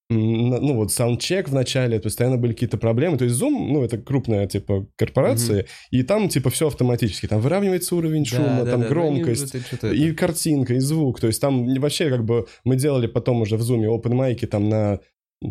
ну 0.10 0.76
вот 0.76 0.92
саундчек 0.92 1.50
в 1.50 1.54
начале, 1.54 2.00
постоянно 2.00 2.38
были 2.38 2.54
какие-то 2.54 2.78
проблемы. 2.78 3.18
То 3.18 3.26
есть 3.26 3.40
Zoom, 3.40 3.72
ну 3.72 3.84
это 3.84 3.98
крупная 4.00 4.48
типа 4.48 4.88
корпорация, 4.96 5.62
mm-hmm. 5.62 5.68
и 5.92 6.04
там 6.04 6.30
типа 6.30 6.50
все 6.50 6.68
автоматически. 6.68 7.28
Там 7.28 7.42
выравнивается 7.42 7.96
уровень 7.96 8.26
шума, 8.26 8.64
да, 8.64 8.72
там 8.72 8.82
да, 8.82 8.88
громкость, 8.88 9.56
да, 9.82 9.94
и 9.94 10.12
картинка, 10.14 10.74
и 10.74 10.80
звук. 10.80 11.20
То 11.20 11.28
есть 11.28 11.40
там 11.40 11.72
вообще 11.76 12.10
как 12.10 12.26
бы 12.26 12.48
мы 12.64 12.76
делали 12.76 13.06
потом 13.06 13.42
уже 13.42 13.56
в 13.58 13.62
Zoom 13.62 13.86
open 13.86 14.16
майки 14.16 14.46
там 14.46 14.68
на 14.68 15.00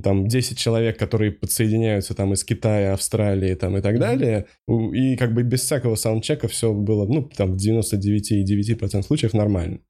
там 0.02 0.26
10 0.26 0.58
человек, 0.58 0.98
которые 0.98 1.32
подсоединяются 1.32 2.14
там 2.14 2.32
из 2.34 2.44
Китая, 2.44 2.92
Австралии 2.92 3.54
там 3.54 3.76
и 3.76 3.80
так 3.80 3.94
mm-hmm. 3.94 3.98
далее. 3.98 4.46
И 4.66 5.16
как 5.16 5.34
бы 5.34 5.44
без 5.44 5.60
всякого 5.60 5.94
саундчека 5.94 6.48
все 6.48 6.72
было, 6.72 7.06
ну 7.06 7.22
там 7.22 7.56
в 7.56 7.56
99,9% 7.56 9.02
случаев 9.02 9.34
нормально. 9.34 9.80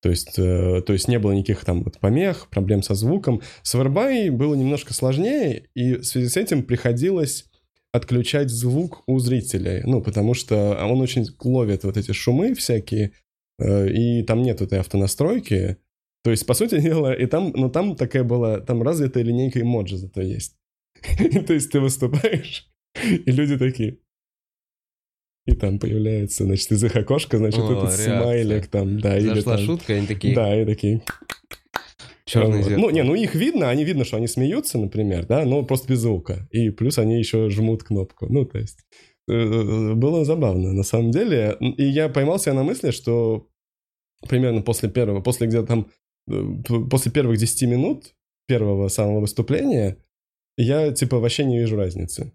То 0.00 0.10
есть, 0.10 0.38
э, 0.38 0.82
то 0.86 0.92
есть 0.92 1.08
не 1.08 1.18
было 1.18 1.32
никаких 1.32 1.64
там 1.64 1.82
вот 1.82 1.98
помех, 1.98 2.48
проблем 2.50 2.82
со 2.82 2.94
звуком. 2.94 3.42
С 3.62 3.74
Вербай 3.74 4.30
было 4.30 4.54
немножко 4.54 4.94
сложнее, 4.94 5.68
и 5.74 5.96
в 5.96 6.04
связи 6.04 6.28
с 6.28 6.36
этим 6.36 6.62
приходилось 6.62 7.46
отключать 7.92 8.50
звук 8.50 9.02
у 9.06 9.18
зрителей. 9.18 9.82
Ну, 9.84 10.00
потому 10.00 10.34
что 10.34 10.78
он 10.88 11.00
очень 11.00 11.26
ловит 11.42 11.84
вот 11.84 11.96
эти 11.96 12.12
шумы 12.12 12.54
всякие, 12.54 13.12
э, 13.58 13.90
и 13.90 14.22
там 14.22 14.42
нет 14.42 14.60
этой 14.60 14.78
автонастройки. 14.78 15.78
То 16.22 16.30
есть, 16.30 16.46
по 16.46 16.54
сути 16.54 16.80
дела, 16.80 17.12
и 17.12 17.26
там, 17.26 17.52
но 17.56 17.68
там 17.68 17.96
такая 17.96 18.22
была, 18.22 18.60
там 18.60 18.82
развитая 18.82 19.24
линейка 19.24 19.60
эмоджи 19.60 19.96
зато 19.96 20.22
есть. 20.22 20.56
То 21.46 21.54
есть 21.54 21.70
ты 21.70 21.80
выступаешь, 21.80 22.68
и 23.04 23.30
люди 23.30 23.56
такие, 23.56 23.98
и 25.48 25.54
там 25.54 25.78
появляется, 25.78 26.44
значит, 26.44 26.70
из 26.72 26.84
их 26.84 26.94
окошка, 26.94 27.38
значит, 27.38 27.60
О, 27.60 27.72
этот 27.72 27.84
реакция. 27.84 28.20
смайлик 28.20 28.66
там, 28.66 29.00
да. 29.00 29.18
Зашла 29.18 29.32
или 29.32 29.40
там, 29.40 29.58
шутка, 29.58 29.94
они 29.94 30.06
такие... 30.06 30.34
Да, 30.34 30.60
и 30.60 30.66
такие... 30.66 31.00
Черный 32.26 32.62
зеркало. 32.62 32.82
Ну, 32.82 32.90
не, 32.90 33.02
ну 33.02 33.14
их 33.14 33.34
видно, 33.34 33.70
они 33.70 33.84
видно, 33.84 34.04
что 34.04 34.18
они 34.18 34.26
смеются, 34.26 34.76
например, 34.76 35.24
да, 35.24 35.46
но 35.46 35.62
просто 35.62 35.90
без 35.90 36.00
звука. 36.00 36.46
И 36.50 36.68
плюс 36.68 36.98
они 36.98 37.18
еще 37.18 37.48
жмут 37.48 37.82
кнопку. 37.82 38.26
Ну, 38.28 38.44
то 38.44 38.58
есть, 38.58 38.80
э, 39.26 39.32
э, 39.32 39.94
было 39.94 40.26
забавно, 40.26 40.74
на 40.74 40.82
самом 40.82 41.12
деле. 41.12 41.56
И 41.60 41.84
я 41.84 42.10
поймался 42.10 42.52
на 42.52 42.62
мысли, 42.62 42.90
что 42.90 43.48
примерно 44.28 44.60
после 44.60 44.90
первого, 44.90 45.22
после 45.22 45.46
где-то 45.46 45.66
там, 45.66 45.86
э, 46.30 46.42
после 46.90 47.10
первых 47.10 47.38
10 47.38 47.62
минут 47.62 48.14
первого 48.46 48.88
самого 48.88 49.20
выступления, 49.20 49.96
я, 50.58 50.92
типа, 50.92 51.18
вообще 51.18 51.46
не 51.46 51.58
вижу 51.58 51.76
разницы. 51.76 52.34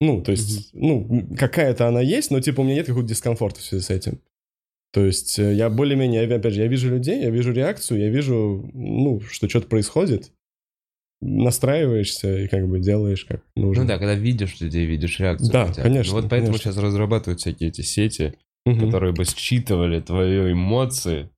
Ну, 0.00 0.22
то 0.22 0.30
есть, 0.30 0.74
mm-hmm. 0.74 0.78
ну, 0.80 1.28
какая-то 1.36 1.86
она 1.86 2.00
есть, 2.00 2.30
но, 2.30 2.40
типа, 2.40 2.60
у 2.60 2.64
меня 2.64 2.76
нет 2.76 2.86
какого-то 2.86 3.08
дискомфорта 3.08 3.60
в 3.60 3.64
связи 3.64 3.84
с 3.84 3.90
этим. 3.90 4.20
То 4.92 5.04
есть, 5.04 5.38
э, 5.38 5.54
я 5.54 5.68
более-менее, 5.68 6.24
опять 6.24 6.54
же, 6.54 6.62
я 6.62 6.68
вижу 6.68 6.88
людей, 6.88 7.20
я 7.20 7.30
вижу 7.30 7.52
реакцию, 7.52 8.00
я 8.00 8.08
вижу, 8.08 8.70
ну, 8.72 9.20
что 9.20 9.48
что-то 9.48 9.68
происходит, 9.68 10.32
настраиваешься 11.20 12.38
и 12.38 12.48
как 12.48 12.66
бы 12.66 12.80
делаешь 12.80 13.24
как 13.24 13.42
нужно. 13.54 13.82
Ну 13.82 13.88
да, 13.88 13.98
когда 13.98 14.14
видишь 14.14 14.60
людей, 14.60 14.86
видишь 14.86 15.20
реакцию. 15.20 15.52
Да, 15.52 15.72
конечно. 15.72 16.14
Ну, 16.14 16.22
вот 16.22 16.30
поэтому 16.30 16.52
конечно. 16.52 16.72
сейчас 16.72 16.82
разрабатывают 16.82 17.40
всякие 17.40 17.68
эти 17.68 17.82
сети, 17.82 18.34
угу. 18.64 18.86
которые 18.86 19.12
бы 19.12 19.24
считывали 19.24 20.00
твои 20.00 20.52
эмоции 20.52 21.28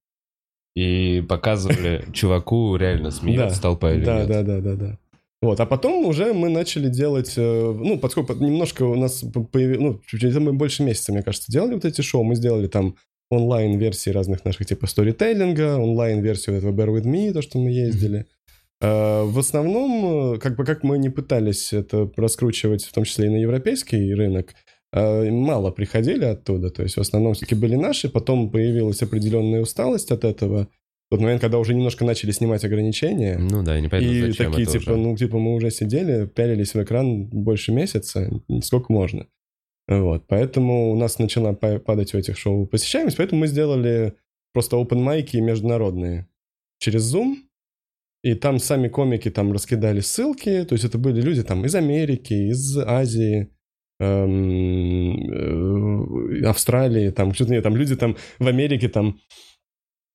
и 0.75 1.25
показывали 1.29 2.05
чуваку 2.13 2.77
реально 2.77 3.11
смеется 3.11 3.61
толпа 3.61 3.93
или 3.93 4.05
нет. 4.05 4.07
Да, 4.07 4.27
да, 4.27 4.43
да, 4.43 4.61
да, 4.61 4.75
да. 4.77 4.99
Вот, 5.43 5.59
а 5.59 5.67
потом 5.67 6.07
уже 6.07 6.33
мы 6.33 6.49
начали 6.49 6.89
делать, 6.89 7.35
э, 7.37 7.77
ну, 7.77 7.99
поскольку 7.99 8.33
немножко 8.35 8.85
у 8.85 8.95
нас 8.95 9.25
появилось, 9.51 9.99
ну, 10.13 10.41
мы 10.41 10.53
больше 10.53 10.85
месяца, 10.85 11.13
мне 11.13 11.23
кажется, 11.23 11.51
делали 11.51 11.75
вот 11.75 11.85
эти 11.85 12.01
шоу, 12.01 12.23
мы 12.23 12.37
сделали 12.37 12.69
там 12.69 12.95
онлайн-версии 13.29 14.11
разных 14.11 14.45
наших 14.45 14.67
типа 14.67 14.87
сторителлинга, 14.87 15.79
онлайн-версию 15.79 16.57
этого 16.57 16.73
Bear 16.73 16.97
With 16.97 17.07
Me, 17.07 17.33
то, 17.33 17.43
что 17.43 17.59
мы 17.59 17.71
ездили. 17.71 18.21
Mm-hmm. 18.21 19.27
В 19.27 19.39
основном, 19.39 20.39
как 20.41 20.57
бы 20.57 20.65
как 20.65 20.83
мы 20.83 20.99
не 20.99 21.09
пытались 21.09 21.73
это 21.73 22.11
раскручивать, 22.17 22.85
в 22.85 22.93
том 22.93 23.05
числе 23.05 23.27
и 23.27 23.31
на 23.31 23.37
европейский 23.37 24.13
рынок, 24.15 24.55
э, 24.93 25.31
мало 25.31 25.71
приходили 25.71 26.25
оттуда, 26.25 26.71
то 26.71 26.83
есть 26.83 26.97
в 26.97 27.01
основном 27.01 27.35
все-таки 27.35 27.55
были 27.55 27.75
наши, 27.75 28.09
потом 28.09 28.51
появилась 28.51 29.03
определенная 29.03 29.63
усталость 29.63 30.11
от 30.11 30.25
этого, 30.25 30.69
тот 31.13 31.21
момент, 31.21 31.43
когда 31.43 31.59
уже 31.59 31.75
немножко 31.75 32.07
начали 32.07 32.31
снимать 32.31 32.65
ограничения. 32.65 33.37
Ну 33.37 33.63
да, 33.63 33.79
не 33.79 33.89
понятно, 33.89 34.15
И 34.15 34.21
зачем 34.23 34.51
такие, 34.51 34.67
это 34.67 34.79
типа, 34.79 34.93
уже. 34.93 35.01
ну, 35.01 35.15
типа, 35.15 35.39
мы 35.39 35.55
уже 35.55 35.71
сидели, 35.71 36.27
пялились 36.27 36.73
в 36.73 36.83
экран 36.83 37.27
больше 37.27 37.71
месяца, 37.71 38.31
сколько 38.63 38.91
можно. 38.91 39.27
Вот, 39.89 40.25
поэтому 40.27 40.91
у 40.91 40.97
нас 40.97 41.19
начала 41.19 41.53
падать 41.53 42.15
у 42.15 42.19
этих 42.19 42.39
шоу 42.39 42.67
посещаемость, 42.67 43.19
поэтому 43.19 43.43
мы 43.43 43.47
сделали 43.47 44.15
просто 44.55 44.77
open 44.77 45.01
майки 45.01 45.37
международные 45.37 46.29
через 46.79 47.15
Zoom, 47.15 47.35
и 48.23 48.33
там 48.33 48.59
сами 48.59 48.89
комики 48.89 49.31
там 49.31 49.53
раскидали 49.53 50.01
ссылки, 50.01 50.65
то 50.65 50.75
есть 50.75 50.87
это 50.87 50.97
были 50.97 51.21
люди 51.21 51.43
там 51.43 51.67
из 51.67 51.75
Америки, 51.75 52.33
из 52.33 52.79
Азии, 52.79 53.51
эм, 54.01 55.31
э, 55.31 56.47
Австралии, 56.47 57.11
там 57.11 57.35
что-то 57.35 57.53
нет, 57.53 57.65
там 57.65 57.77
люди 57.77 57.97
там 57.97 58.17
в 58.39 58.47
Америке 58.47 58.89
там 58.89 59.19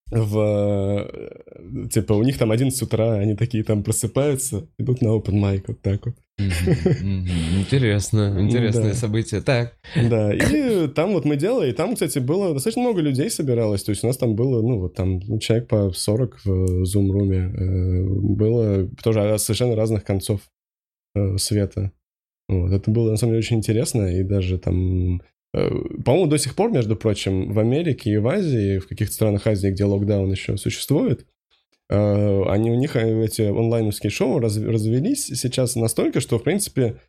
в... 0.09 1.09
Э, 1.09 1.87
типа, 1.89 2.13
у 2.13 2.23
них 2.23 2.37
там 2.37 2.51
11 2.51 2.81
утра, 2.81 3.13
они 3.13 3.35
такие 3.35 3.63
там 3.63 3.83
просыпаются, 3.83 4.67
идут 4.77 5.01
на 5.01 5.09
open 5.09 5.33
mic 5.33 5.65
вот 5.67 5.81
так 5.81 6.05
вот. 6.05 6.15
Интересно, 6.39 8.37
интересное 8.39 8.93
событие. 8.93 9.41
Так. 9.41 9.75
Да, 9.95 10.33
и 10.33 10.87
там 10.87 11.13
вот 11.13 11.25
мы 11.25 11.35
делали, 11.35 11.71
и 11.71 11.73
там, 11.73 11.93
кстати, 11.93 12.19
было 12.19 12.53
достаточно 12.53 12.83
много 12.83 13.01
людей 13.01 13.29
собиралось, 13.29 13.83
то 13.83 13.89
есть 13.89 14.03
у 14.03 14.07
нас 14.07 14.17
там 14.17 14.35
было, 14.35 14.61
ну, 14.61 14.79
вот 14.79 14.93
там 14.95 15.39
человек 15.39 15.67
по 15.67 15.91
40 15.91 16.45
в 16.45 16.83
Zoom-руме, 16.83 17.53
э, 17.53 18.03
было 18.05 18.87
тоже 19.03 19.37
совершенно 19.39 19.75
разных 19.75 20.03
концов 20.03 20.41
э, 21.15 21.37
света. 21.37 21.91
Вот, 22.47 22.71
это 22.71 22.91
было, 22.91 23.11
на 23.11 23.17
самом 23.17 23.33
деле, 23.33 23.39
очень 23.39 23.57
интересно, 23.57 24.03
и 24.03 24.23
даже 24.23 24.57
там 24.57 25.21
по-моему, 25.53 26.27
до 26.27 26.37
сих 26.37 26.55
пор, 26.55 26.71
между 26.71 26.95
прочим, 26.95 27.51
в 27.51 27.59
Америке 27.59 28.11
и 28.11 28.17
в 28.17 28.27
Азии, 28.27 28.79
в 28.79 28.87
каких-то 28.87 29.13
странах 29.13 29.47
Азии, 29.47 29.69
где 29.69 29.85
локдаун 29.85 30.31
еще 30.31 30.57
существует, 30.57 31.25
э, 31.89 32.43
они 32.47 32.71
у 32.71 32.75
них 32.75 32.95
э, 32.95 33.23
эти 33.23 33.43
онлайновские 33.43 34.11
шоу 34.11 34.39
развелись 34.39 35.25
сейчас 35.25 35.75
настолько, 35.75 36.19
что, 36.19 36.37
в 36.37 36.43
принципе, 36.43 36.99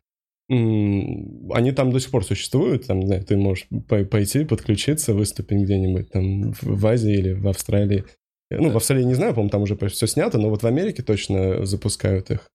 они 0.49 1.71
там 1.75 1.91
до 1.91 1.99
сих 1.99 2.09
пор 2.09 2.25
существуют, 2.25 2.87
там, 2.87 3.01
не 3.01 3.21
ты 3.21 3.37
можешь 3.37 3.67
пойти, 3.87 4.45
подключиться, 4.45 5.13
выступить 5.13 5.61
где-нибудь 5.61 6.09
там 6.09 6.53
в 6.59 6.87
Азии 6.87 7.13
или 7.13 7.33
в 7.33 7.47
Австралии. 7.47 8.03
Ну, 8.49 8.71
в 8.71 8.77
Австралии 8.77 9.03
не 9.03 9.13
знаю, 9.13 9.33
по-моему, 9.33 9.51
там 9.51 9.61
уже 9.61 9.77
все 9.89 10.07
снято, 10.07 10.39
но 10.39 10.49
вот 10.49 10.63
в 10.63 10.67
Америке 10.67 11.03
точно 11.03 11.67
запускают 11.67 12.31
их. 12.31 12.49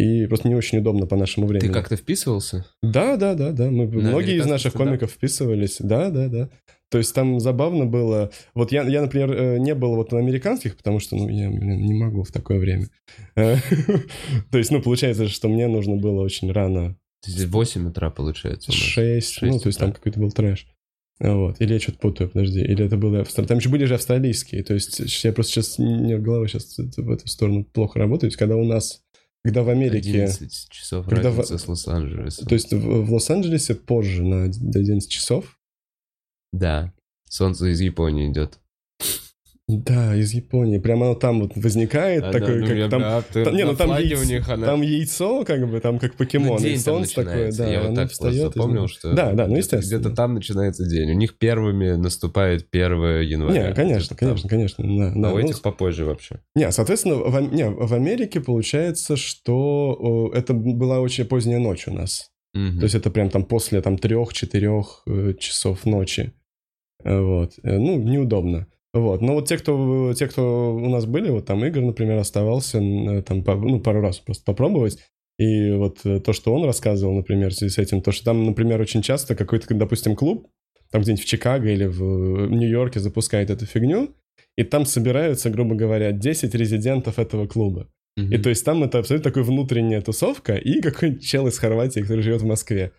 И 0.00 0.26
просто 0.26 0.48
не 0.48 0.54
очень 0.54 0.78
удобно 0.78 1.06
по 1.06 1.16
нашему 1.16 1.46
времени. 1.46 1.68
Ты 1.68 1.74
как-то 1.74 1.96
вписывался? 1.96 2.64
Да, 2.82 3.18
да, 3.18 3.34
да, 3.34 3.52
да. 3.52 3.70
Мы, 3.70 3.86
На 3.86 4.10
многие 4.10 4.38
из 4.38 4.46
наших 4.46 4.70
стендап? 4.72 4.88
комиков 4.88 5.10
вписывались. 5.10 5.76
Да, 5.78 6.08
да, 6.08 6.28
да. 6.28 6.48
То 6.90 6.96
есть 6.96 7.14
там 7.14 7.38
забавно 7.38 7.84
было. 7.84 8.30
Вот 8.54 8.72
я, 8.72 8.82
я, 8.84 9.02
например, 9.02 9.30
э, 9.32 9.58
не 9.58 9.74
был 9.74 9.96
вот 9.96 10.10
на 10.12 10.18
американских, 10.18 10.76
потому 10.78 11.00
что, 11.00 11.16
ну, 11.16 11.28
я, 11.28 11.50
блин, 11.50 11.82
не 11.82 11.92
могу 11.92 12.22
в 12.22 12.32
такое 12.32 12.58
время. 12.58 12.88
Э, 13.36 13.56
То 14.50 14.56
есть, 14.56 14.70
ну, 14.70 14.80
получается, 14.80 15.28
что 15.28 15.48
мне 15.48 15.68
нужно 15.68 15.96
было 15.96 16.22
очень 16.22 16.50
рано. 16.50 16.96
Здесь 17.24 17.46
8 17.46 17.88
утра 17.88 18.08
получается 18.08 18.70
у 18.70 18.74
нас. 18.74 18.82
6, 18.82 19.42
ну, 19.42 19.58
то 19.58 19.66
есть 19.66 19.78
там 19.78 19.92
какой-то 19.92 20.18
был 20.18 20.32
трэш. 20.32 20.66
Вот. 21.20 21.60
Или 21.60 21.74
я 21.74 21.78
что-то 21.78 21.98
путаю, 21.98 22.30
подожди. 22.30 22.60
Или 22.60 22.86
это 22.86 22.96
было... 22.96 23.22
Там 23.24 23.58
еще 23.58 23.68
были 23.68 23.84
же 23.84 23.94
австралийские. 23.94 24.64
То 24.64 24.72
есть 24.72 25.22
я 25.22 25.32
просто 25.34 25.52
сейчас... 25.52 25.78
Голова 25.78 26.48
сейчас 26.48 26.78
в 26.78 27.10
эту 27.10 27.28
сторону 27.28 27.64
плохо 27.64 27.98
работает. 27.98 28.36
Когда 28.36 28.56
у 28.56 28.64
нас... 28.64 29.02
Когда 29.42 29.62
в 29.62 29.68
Америке... 29.70 30.24
11 30.24 30.68
часов 30.68 31.06
Когда 31.06 31.30
в- 31.30 31.38
разница 31.38 31.58
с 31.58 31.68
Лос-Анджелесом. 31.68 32.46
То 32.46 32.54
есть 32.54 32.72
в, 32.72 33.04
в 33.04 33.12
Лос-Анджелесе 33.12 33.74
позже 33.74 34.22
на 34.22 34.48
до 34.48 34.80
11 34.80 35.10
часов. 35.10 35.58
Да. 36.52 36.92
Солнце 37.28 37.72
из 37.72 37.80
Японии 37.80 38.30
идет. 38.30 38.58
Да, 39.78 40.14
из 40.16 40.32
Японии. 40.34 40.78
Прямо 40.78 41.06
оно 41.06 41.14
там 41.14 41.40
вот 41.40 41.52
возникает, 41.56 42.24
А, 42.24 42.32
такой, 42.32 42.54
да, 42.54 42.60
ну, 42.60 42.66
как 42.66 42.76
я- 42.76 42.88
там... 42.88 43.00
да, 43.00 43.22
ты- 43.22 43.44
там- 43.44 43.56
не, 43.56 43.64
ну 43.64 43.76
там, 43.76 43.90
яйцо, 43.90 44.20
у 44.20 44.24
них 44.24 44.48
она... 44.48 44.66
там 44.66 44.82
яйцо, 44.82 45.44
как 45.44 45.68
бы, 45.70 45.80
там 45.80 45.98
как 45.98 46.12
Ну, 46.12 46.16
покемон. 46.18 46.58
и 46.58 46.62
день 46.62 46.74
там 46.74 46.94
солнце 46.94 47.14
такое, 47.14 47.52
да, 47.52 47.70
Я 47.70 47.82
вот 47.82 47.94
так 47.94 48.10
встает 48.10 48.54
просто 48.54 48.84
из 48.84 48.90
что... 48.90 49.12
Да, 49.14 49.32
да, 49.32 49.46
ну 49.46 49.56
естественно. 49.56 50.00
Где-то 50.00 50.14
там 50.14 50.34
начинается 50.34 50.84
день. 50.88 51.10
У 51.10 51.14
них 51.14 51.38
первыми 51.38 51.90
наступает 51.92 52.66
1 52.72 53.20
января. 53.22 53.68
Не, 53.68 53.74
конечно, 53.74 54.14
Где-то 54.14 54.16
там. 54.16 54.28
конечно, 54.28 54.48
конечно. 54.48 54.84
Да, 54.84 55.12
да, 55.20 55.28
А 55.30 55.32
у 55.32 55.38
ну, 55.38 55.44
этих 55.44 55.62
попозже 55.62 56.04
вообще. 56.04 56.40
Не, 56.54 56.70
соответственно, 56.72 57.16
в, 57.16 57.52
не, 57.52 57.68
в 57.68 57.92
Америке 57.94 58.40
получается, 58.40 59.16
что 59.16 60.30
это 60.34 60.54
была 60.54 61.00
очень 61.00 61.24
поздняя 61.24 61.58
ночь 61.58 61.86
у 61.88 61.92
нас. 61.92 62.30
Мгм. 62.54 62.78
То 62.78 62.84
есть 62.84 62.94
это 62.96 63.10
прям 63.10 63.30
там 63.30 63.44
после 63.44 63.80
там 63.80 63.96
трех-четырех 63.96 65.02
э, 65.06 65.34
часов 65.38 65.84
ночи. 65.86 66.32
Э, 67.04 67.20
Вот. 67.20 67.52
Э, 67.62 67.78
Ну, 67.78 67.98
неудобно. 68.00 68.66
Вот. 68.92 69.20
Но 69.20 69.34
вот 69.34 69.46
те, 69.48 69.56
кто, 69.56 70.12
те, 70.14 70.26
кто 70.26 70.74
у 70.74 70.88
нас 70.88 71.06
были, 71.06 71.30
вот 71.30 71.46
там 71.46 71.64
Игорь, 71.64 71.84
например, 71.84 72.18
оставался 72.18 72.78
э, 72.78 73.22
там 73.22 73.44
ну, 73.46 73.80
пару 73.80 74.00
раз 74.00 74.18
просто 74.18 74.44
попробовать. 74.44 74.98
И 75.38 75.70
вот 75.70 76.00
э, 76.04 76.20
то, 76.20 76.32
что 76.32 76.52
он 76.54 76.64
рассказывал, 76.64 77.14
например, 77.14 77.50
в 77.50 77.54
связи 77.54 77.72
с 77.72 77.78
этим, 77.78 78.02
то, 78.02 78.12
что 78.12 78.24
там, 78.24 78.44
например, 78.44 78.80
очень 78.80 79.02
часто 79.02 79.36
какой-то, 79.36 79.72
допустим, 79.74 80.16
клуб, 80.16 80.48
там 80.90 81.02
где-нибудь 81.02 81.24
в 81.24 81.28
Чикаго 81.28 81.68
или 81.70 81.86
в 81.86 82.02
э, 82.02 82.48
Нью-Йорке 82.48 83.00
запускает 83.00 83.50
эту 83.50 83.64
фигню, 83.64 84.14
и 84.56 84.64
там 84.64 84.84
собираются, 84.84 85.50
грубо 85.50 85.76
говоря, 85.76 86.10
10 86.12 86.54
резидентов 86.54 87.18
этого 87.18 87.46
клуба. 87.46 87.88
Мгм. 88.16 88.32
И 88.32 88.38
то 88.38 88.48
есть 88.50 88.64
там 88.64 88.82
это 88.82 88.98
абсолютно 88.98 89.30
такая 89.30 89.44
внутренняя 89.44 90.00
тусовка 90.02 90.56
и 90.56 90.80
какой-нибудь 90.80 91.24
чел 91.24 91.46
из 91.46 91.58
Хорватии, 91.58 92.00
который 92.00 92.22
живет 92.22 92.42
в 92.42 92.46
Москве. 92.46 92.92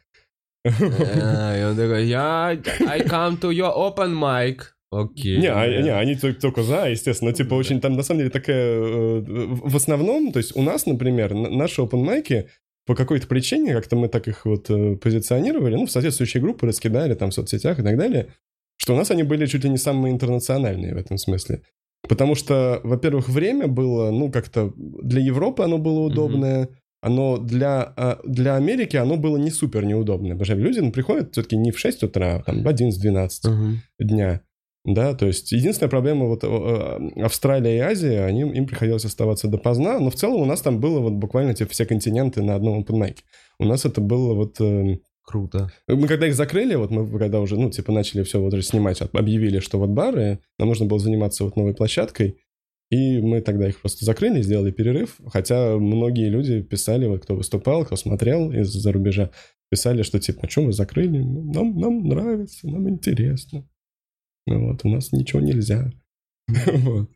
И 0.64 0.70
он 0.70 1.76
такой, 1.76 2.06
я... 2.06 2.58
I 2.88 3.02
come 3.02 3.40
to 3.42 3.52
your 3.52 3.76
open 3.76 4.14
mic. 4.14 4.62
Окей. 4.92 5.38
Не, 5.38 5.48
а- 5.48 5.82
не, 5.82 5.90
они 5.90 6.16
только, 6.16 6.42
только 6.42 6.64
за, 6.64 6.90
естественно, 6.90 7.32
типа 7.34 7.54
очень 7.54 7.80
там 7.80 7.94
на 7.96 8.04
самом 8.04 8.20
деле 8.20 8.30
такая... 8.30 8.76
э, 8.76 9.22
В 9.22 9.76
основном, 9.76 10.32
то 10.34 10.40
есть 10.40 10.56
у 10.56 10.62
нас, 10.62 10.86
например, 10.86 11.34
наши 11.34 11.82
open 11.82 12.04
майки 12.04 12.48
по 12.86 12.94
какой-то 12.96 13.28
причине, 13.28 13.74
как-то 13.74 13.96
мы 13.96 14.10
так 14.10 14.28
их 14.28 14.46
вот 14.46 14.70
э, 14.70 14.96
позиционировали, 14.98 15.76
ну, 15.76 15.86
в 15.86 15.92
соответствующие 15.92 16.42
группы 16.44 16.68
раскидали 16.68 17.14
там 17.14 17.30
в 17.30 17.34
соцсетях 17.34 17.80
и 17.80 17.84
так 17.84 17.98
далее, 17.98 18.34
что 18.78 18.94
у 18.94 18.98
нас 18.98 19.12
они 19.12 19.24
были 19.24 19.46
чуть 19.46 19.64
ли 19.64 19.70
не 19.70 19.78
самые 19.78 20.14
интернациональные 20.14 20.94
в 20.94 20.98
этом 20.98 21.18
смысле. 21.18 21.62
Потому 22.10 22.36
что, 22.36 22.82
во-первых, 22.84 23.30
время 23.30 23.68
было, 23.68 24.12
ну, 24.12 24.30
как-то 24.32 24.74
для 24.76 25.22
Европы 25.22 25.64
оно 25.64 25.78
было 25.78 26.00
удобное, 26.02 26.68
оно 27.02 27.38
для, 27.38 27.94
а, 27.96 28.20
для 28.26 28.56
Америки 28.56 28.98
оно 28.98 29.16
было 29.18 29.38
не 29.38 29.52
супер 29.52 29.86
неудобное, 29.86 30.32
потому 30.32 30.46
что 30.46 30.56
люди 30.56 30.80
ну, 30.80 30.92
приходят 30.92 31.32
все-таки 31.32 31.56
не 31.58 31.72
в 31.72 31.80
6 31.80 32.04
утра, 32.04 32.38
а 32.38 32.44
там 32.44 32.64
в 32.64 32.68
11-12 32.68 33.50
Мгм. 33.50 33.82
дня. 34.00 34.42
Да, 34.84 35.14
то 35.14 35.28
есть 35.28 35.52
единственная 35.52 35.92
проблема 35.92 36.26
вот 36.26 36.44
э, 36.44 37.22
Австралия 37.22 37.78
и 37.78 37.80
Азия, 37.80 38.26
они, 38.26 38.42
им 38.42 38.66
приходилось 38.66 39.06
оставаться 39.06 39.48
допоздна, 39.48 40.00
но 40.00 40.10
в 40.10 40.16
целом 40.16 40.42
у 40.42 40.46
нас 40.46 40.62
там 40.62 40.80
было 40.80 41.00
вот 41.00 41.14
буквально 41.14 41.54
типа 41.54 41.72
все 41.72 41.86
континенты 41.86 42.42
на 42.42 42.56
одном 42.56 42.82
open 42.82 43.00
mic. 43.00 43.18
У 43.60 43.66
нас 43.66 43.86
это 43.86 44.02
было 44.02 44.34
вот... 44.34 44.60
э, 44.60 44.98
Круто. 45.24 45.72
мы 45.88 46.08
когда 46.08 46.28
их 46.28 46.34
закрыли, 46.36 46.74
вот 46.76 46.90
мы 46.90 47.08
когда 47.20 47.40
уже, 47.42 47.56
ну, 47.56 47.70
типа, 47.70 47.92
начали 47.92 48.24
все 48.24 48.42
вот 48.42 48.54
уже 48.54 48.64
снимать, 48.64 49.02
об- 49.02 49.16
объявили, 49.16 49.60
что 49.60 49.78
вот 49.78 49.90
бары, 49.92 50.40
нам 50.58 50.68
нужно 50.68 50.88
было 50.88 51.00
заниматься 51.00 51.44
вот 51.46 51.56
новой 51.56 51.76
площадкой, 51.76 52.38
и 52.90 53.22
мы 53.22 53.40
тогда 53.42 53.70
их 53.70 53.80
просто 53.80 54.04
закрыли, 54.04 54.42
сделали 54.42 54.72
перерыв, 54.72 55.18
хотя 55.28 55.78
многие 55.78 56.28
люди 56.28 56.62
писали, 56.64 57.06
вот 57.06 57.24
кто 57.24 57.36
выступал, 57.36 57.86
кто 57.86 57.96
смотрел 57.96 58.52
из-за 58.52 58.92
рубежа, 58.92 59.30
писали, 59.70 60.02
что 60.02 60.20
типа, 60.20 60.42
а 60.44 60.50
что 60.50 60.64
вы 60.64 60.74
закрыли? 60.74 61.20
Ну, 61.20 61.54
Нам, 61.54 61.80
нам 61.80 62.04
нравится, 62.04 62.68
нам 62.68 62.90
интересно. 62.90 63.66
Ну 64.52 64.68
Вот, 64.68 64.82
у 64.84 64.90
нас 64.90 65.12
ничего 65.12 65.42
нельзя. 65.42 65.92
Вот. 66.48 67.10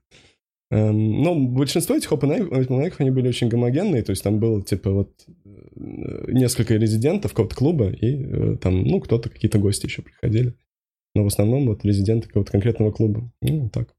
Эм, 0.72 1.22
Но 1.22 1.36
большинство 1.36 1.96
этих 1.96 2.12
open 2.12 2.50
mic, 2.50 2.96
они 2.98 3.12
были 3.12 3.28
очень 3.28 3.50
гомогенные, 3.50 4.04
то 4.04 4.12
есть 4.12 4.24
там 4.24 4.40
было 4.40 4.64
типа 4.64 4.92
вот 4.92 5.12
э, 5.46 6.32
несколько 6.32 6.76
резидентов 6.76 7.32
какого-то 7.32 7.56
клуба, 7.56 7.90
и 7.92 8.16
э, 8.16 8.58
там, 8.58 8.84
ну, 8.84 9.00
кто-то, 9.00 9.30
какие-то 9.30 9.60
гости 9.60 9.86
еще 9.86 10.02
приходили. 10.02 10.56
Но 11.14 11.24
в 11.24 11.28
основном 11.28 11.68
вот 11.68 11.86
резиденты 11.86 12.28
какого-то 12.28 12.52
конкретного 12.52 12.92
клуба. 12.92 13.32
Ну, 13.42 13.70
так. 13.70 13.94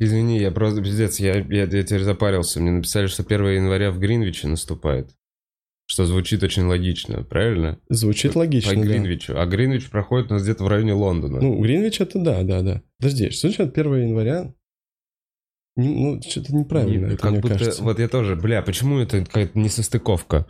Извини, 0.00 0.38
я 0.38 0.50
просто 0.50 0.82
пиздец, 0.82 1.20
я, 1.20 1.36
я, 1.36 1.64
я 1.64 1.82
теперь 1.82 2.02
запарился. 2.02 2.60
Мне 2.60 2.72
написали, 2.72 3.06
что 3.06 3.22
1 3.22 3.46
января 3.46 3.90
в 3.92 3.98
Гринвиче 3.98 4.48
наступает. 4.48 5.14
Что 5.90 6.04
звучит 6.04 6.42
очень 6.42 6.64
логично, 6.64 7.24
правильно? 7.24 7.78
Звучит 7.88 8.34
По 8.34 8.40
логично, 8.40 8.74
да. 8.74 8.82
Гринвичу. 8.82 9.38
А 9.38 9.46
Гринвич 9.46 9.88
проходит 9.88 10.30
у 10.30 10.34
нас 10.34 10.42
где-то 10.42 10.62
в 10.62 10.68
районе 10.68 10.92
Лондона. 10.92 11.40
Ну, 11.40 11.58
Гринвич 11.62 12.02
это 12.02 12.18
да, 12.18 12.42
да, 12.42 12.60
да. 12.60 12.82
Подожди, 12.98 13.30
что 13.30 13.48
значит 13.48 13.76
1 13.76 13.94
января? 13.94 14.52
Не- 15.76 15.88
ну, 15.88 16.20
что-то 16.20 16.54
неправильно, 16.54 17.06
Не, 17.06 17.12
это, 17.14 17.22
как 17.22 17.30
мне 17.30 17.40
будто, 17.40 17.54
кажется. 17.54 17.82
вот 17.82 17.98
я 17.98 18.08
тоже, 18.08 18.36
бля, 18.36 18.60
почему 18.60 18.98
это 18.98 19.24
какая-то 19.24 19.58
несостыковка? 19.58 20.46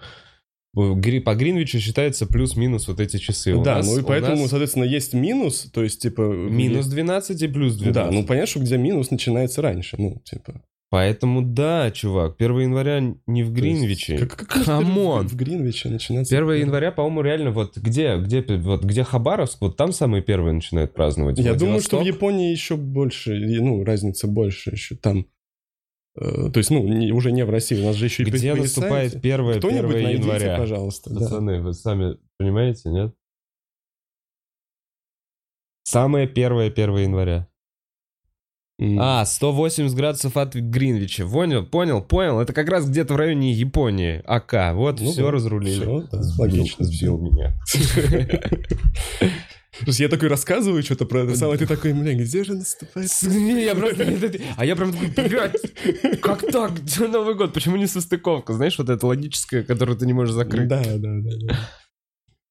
По 0.75 0.95
Гринвичу 0.95 1.79
считается 1.79 2.27
плюс-минус 2.27 2.89
вот 2.89 2.99
эти 2.99 3.19
часы. 3.19 3.55
У 3.55 3.63
да, 3.63 3.77
нас- 3.77 3.87
ну 3.87 4.01
и 4.01 4.03
поэтому, 4.03 4.43
нас 4.43 4.51
соответственно, 4.51 4.85
есть 4.85 5.15
минус, 5.15 5.71
то 5.73 5.85
есть, 5.85 6.03
типа... 6.03 6.23
минус 6.23 6.87
12 6.89 7.41
и 7.41 7.47
плюс 7.47 7.77
12. 7.77 7.95
Да, 7.95 8.11
ну 8.11 8.27
понятно, 8.27 8.49
что 8.49 8.61
где 8.61 8.77
минус 8.77 9.13
начинается 9.13 9.63
раньше, 9.63 9.97
ну, 9.99 10.21
типа... 10.25 10.63
Поэтому 10.91 11.43
да, 11.43 11.91
чувак, 11.91 12.37
1 12.39 12.61
января 12.61 13.01
не 13.27 13.43
в 13.43 13.55
то 13.55 13.63
есть, 13.63 13.79
Гринвиче. 13.81 14.19
Как, 14.19 14.37
как 14.37 14.65
Come 14.65 15.01
on! 15.01 15.29
В 15.29 15.37
Гринвиче 15.37 15.91
начинается... 15.91 16.35
1 16.35 16.51
января, 16.53 16.93
по-моему, 16.93 17.21
реально 17.21 17.51
вот 17.51 17.77
где, 17.77 18.17
где, 18.17 18.41
вот 18.57 18.85
где 18.85 19.05
Хабаровск, 19.05 19.61
вот 19.61 19.77
там 19.77 19.93
самые 19.93 20.23
первые 20.23 20.55
начинают 20.55 20.95
праздновать. 20.95 21.39
Я 21.39 21.55
думаю, 21.55 21.81
что 21.83 22.01
в. 22.01 22.07
Японии 22.07 22.51
еще 22.51 22.77
больше, 22.77 23.35
ну, 23.37 23.85
разница 23.85 24.29
больше 24.29 24.71
еще 24.71 24.97
там. 24.97 25.27
Э, 26.17 26.51
То 26.51 26.57
есть, 26.59 26.71
ну, 26.71 26.83
не- 26.89 27.13
уже 27.13 27.33
не 27.33 27.45
в 27.45 27.51
России, 27.51 27.79
у 27.81 27.85
нас 27.85 27.97
же 27.97 28.07
еще 28.07 28.23
и 28.23 28.27
Где 28.27 28.55
наступает 28.55 29.15
эти. 29.15 29.19
1, 29.19 29.47
1 29.47 29.59
Кто-нибудь 29.59 29.93
найдите, 29.95 30.23
января? 30.23 30.57
пожалуйста. 30.57 31.11
да. 31.11 31.21
Пацаны, 31.21 31.61
вы 31.61 31.75
сами 31.75 32.17
понимаете, 32.39 32.89
нет? 32.89 33.15
Самое 35.85 36.27
первое 36.27 36.71
1 36.71 36.97
января. 36.97 37.48
М. 38.81 38.97
А, 39.01 39.25
180 39.25 39.93
градусов 39.97 40.37
от 40.37 40.55
Гринвича. 40.55 41.27
Понял, 41.27 41.67
понял, 41.67 42.01
понял. 42.01 42.39
Это 42.41 42.53
как 42.53 42.69
раз 42.69 42.89
где-то 42.89 43.15
в 43.15 43.17
районе 43.17 43.53
Японии. 43.53 44.23
АК. 44.25 44.75
Вот, 44.75 45.01
Ну 45.01 45.11
все 45.11 45.25
да, 45.25 45.31
разрулили. 45.33 45.81
всё, 45.81 46.03
да, 46.13 46.21
логично. 46.39 46.85
Сбил 46.85 47.19
меня. 47.19 47.55
Я 49.87 50.09
такой 50.09 50.29
рассказываю 50.29 50.83
что-то 50.83 51.07
про 51.07 51.21
это 51.23 51.37
самое, 51.37 51.59
ты 51.59 51.67
такой, 51.67 51.93
бля, 51.93 52.15
где 52.15 52.43
же 52.43 52.55
наступает? 52.55 53.11
Я 53.23 53.75
просто... 53.75 54.33
А 54.57 54.65
я 54.65 54.75
прям 54.75 54.93
такой, 54.93 55.29
блядь, 55.29 56.21
как 56.21 56.41
так? 56.51 56.81
Где 56.83 57.07
Новый 57.07 57.35
год? 57.37 57.53
Почему 57.53 57.77
не 57.77 57.87
состыковка? 57.87 58.55
Знаешь, 58.55 58.79
вот 58.79 58.89
это 58.89 59.07
логическое, 59.07 59.63
которое 59.63 59.97
ты 59.97 60.07
не 60.07 60.13
можешь 60.13 60.35
закрыть. 60.35 60.67
Да, 60.69 60.83
да. 60.85 61.11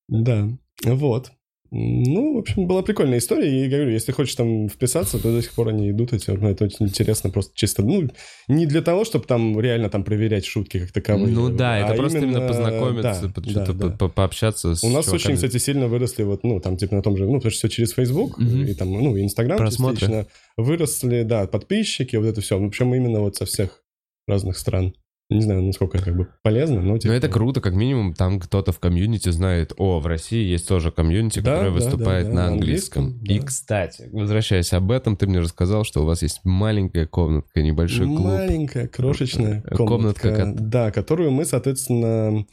Да, 0.10 0.48
Да, 0.84 0.94
вот. 0.94 1.32
Ну, 1.72 2.36
в 2.36 2.38
общем, 2.40 2.66
была 2.68 2.82
прикольная 2.82 3.18
история, 3.18 3.66
и 3.66 3.68
говорю, 3.68 3.90
если 3.92 4.12
хочешь 4.12 4.36
там 4.36 4.70
вписаться, 4.70 5.20
то 5.22 5.32
до 5.36 5.42
сих 5.42 5.52
пор 5.54 5.70
они 5.70 5.90
идут 5.92 6.14
эти, 6.14 6.30
ну, 6.32 6.50
это 6.50 6.66
очень 6.66 6.86
интересно, 6.88 7.30
просто 7.30 7.52
чисто, 7.56 7.84
ну, 7.84 8.10
не 8.48 8.66
для 8.66 8.82
того, 8.82 9.04
чтобы 9.06 9.26
там 9.26 9.60
реально 9.60 9.90
там 9.90 10.04
проверять 10.04 10.46
шутки 10.46 10.80
как 10.80 10.92
таковые. 10.92 11.28
Ну 11.34 11.50
да, 11.50 11.78
это 11.80 11.94
а 11.94 11.96
просто 11.96 12.20
именно 12.20 12.40
да, 12.40 12.48
познакомиться, 12.48 13.32
по- 13.34 13.42
да, 13.42 13.50
что-то 13.50 13.74
да. 13.74 13.90
по- 13.90 13.98
по- 13.98 14.10
пообщаться 14.10 14.76
с 14.76 14.84
У 14.84 14.90
нас 14.90 15.06
чуваками. 15.06 15.16
очень, 15.34 15.36
кстати, 15.36 15.58
сильно 15.58 15.88
выросли 15.88 16.24
вот, 16.24 16.44
ну, 16.44 16.60
там, 16.60 16.78
типа, 16.78 16.96
на 16.96 17.02
том 17.02 17.18
же, 17.18 17.26
ну, 17.26 17.34
потому 17.36 17.52
что 17.52 17.60
все 17.68 17.70
через 17.70 17.92
Facebook 17.94 18.38
Мгм. 18.38 18.64
и 18.66 18.74
там, 18.74 18.92
ну, 18.92 19.16
и 19.18 19.24
Инстаграм 19.24 19.58
Просмотры. 19.58 19.98
частично. 20.00 20.28
Выросли, 20.58 21.24
да, 21.24 21.48
подписчики, 21.48 22.16
вот 22.16 22.26
это 22.28 22.42
все. 22.42 22.60
Причем 22.70 22.94
именно 22.96 23.20
вот 23.20 23.36
со 23.36 23.46
всех 23.46 23.84
разных 24.28 24.58
стран. 24.58 24.94
Не 25.30 25.42
знаю, 25.42 25.62
насколько 25.62 25.98
это 25.98 26.06
как 26.06 26.16
бы 26.16 26.28
полезно, 26.42 26.82
но... 26.82 26.94
Ну, 26.94 26.98
типа, 27.00 27.12
это 27.12 27.28
круто, 27.28 27.60
как 27.60 27.74
минимум, 27.74 28.14
там 28.14 28.40
кто-то 28.40 28.72
в 28.72 28.80
комьюнити 28.80 29.28
знает, 29.30 29.74
о, 29.78 30.00
в 30.00 30.06
России 30.08 30.42
есть 30.42 30.68
тоже 30.68 30.90
комьюнити, 30.90 31.40
Да, 31.40 31.52
которое 31.56 31.68
да, 31.70 31.74
выступает 31.76 32.28
да, 32.28 32.34
на 32.34 32.36
на 32.44 32.48
английском. 32.54 33.04
английском, 33.08 33.36
И, 33.36 33.40
да. 33.42 33.46
кстати, 33.46 34.10
возвращаясь 34.14 34.72
об 34.72 34.90
этом, 34.90 35.18
ты 35.18 35.28
мне 35.28 35.40
рассказал, 35.40 35.84
что 35.84 36.02
у 36.04 36.06
вас 36.06 36.22
есть 36.22 36.40
маленькая 36.46 37.08
комнатка, 37.08 37.62
небольшой 37.62 38.06
клуб. 38.08 38.22
Маленькая, 38.22 38.88
крошечная 38.88 39.64
Э, 39.66 39.76
комнатка. 39.76 40.30
комнатка, 40.30 40.36
как- 40.36 40.70
Да, 40.70 40.92
которую 40.92 41.32
мы, 41.32 41.44
соответственно, 41.44 42.46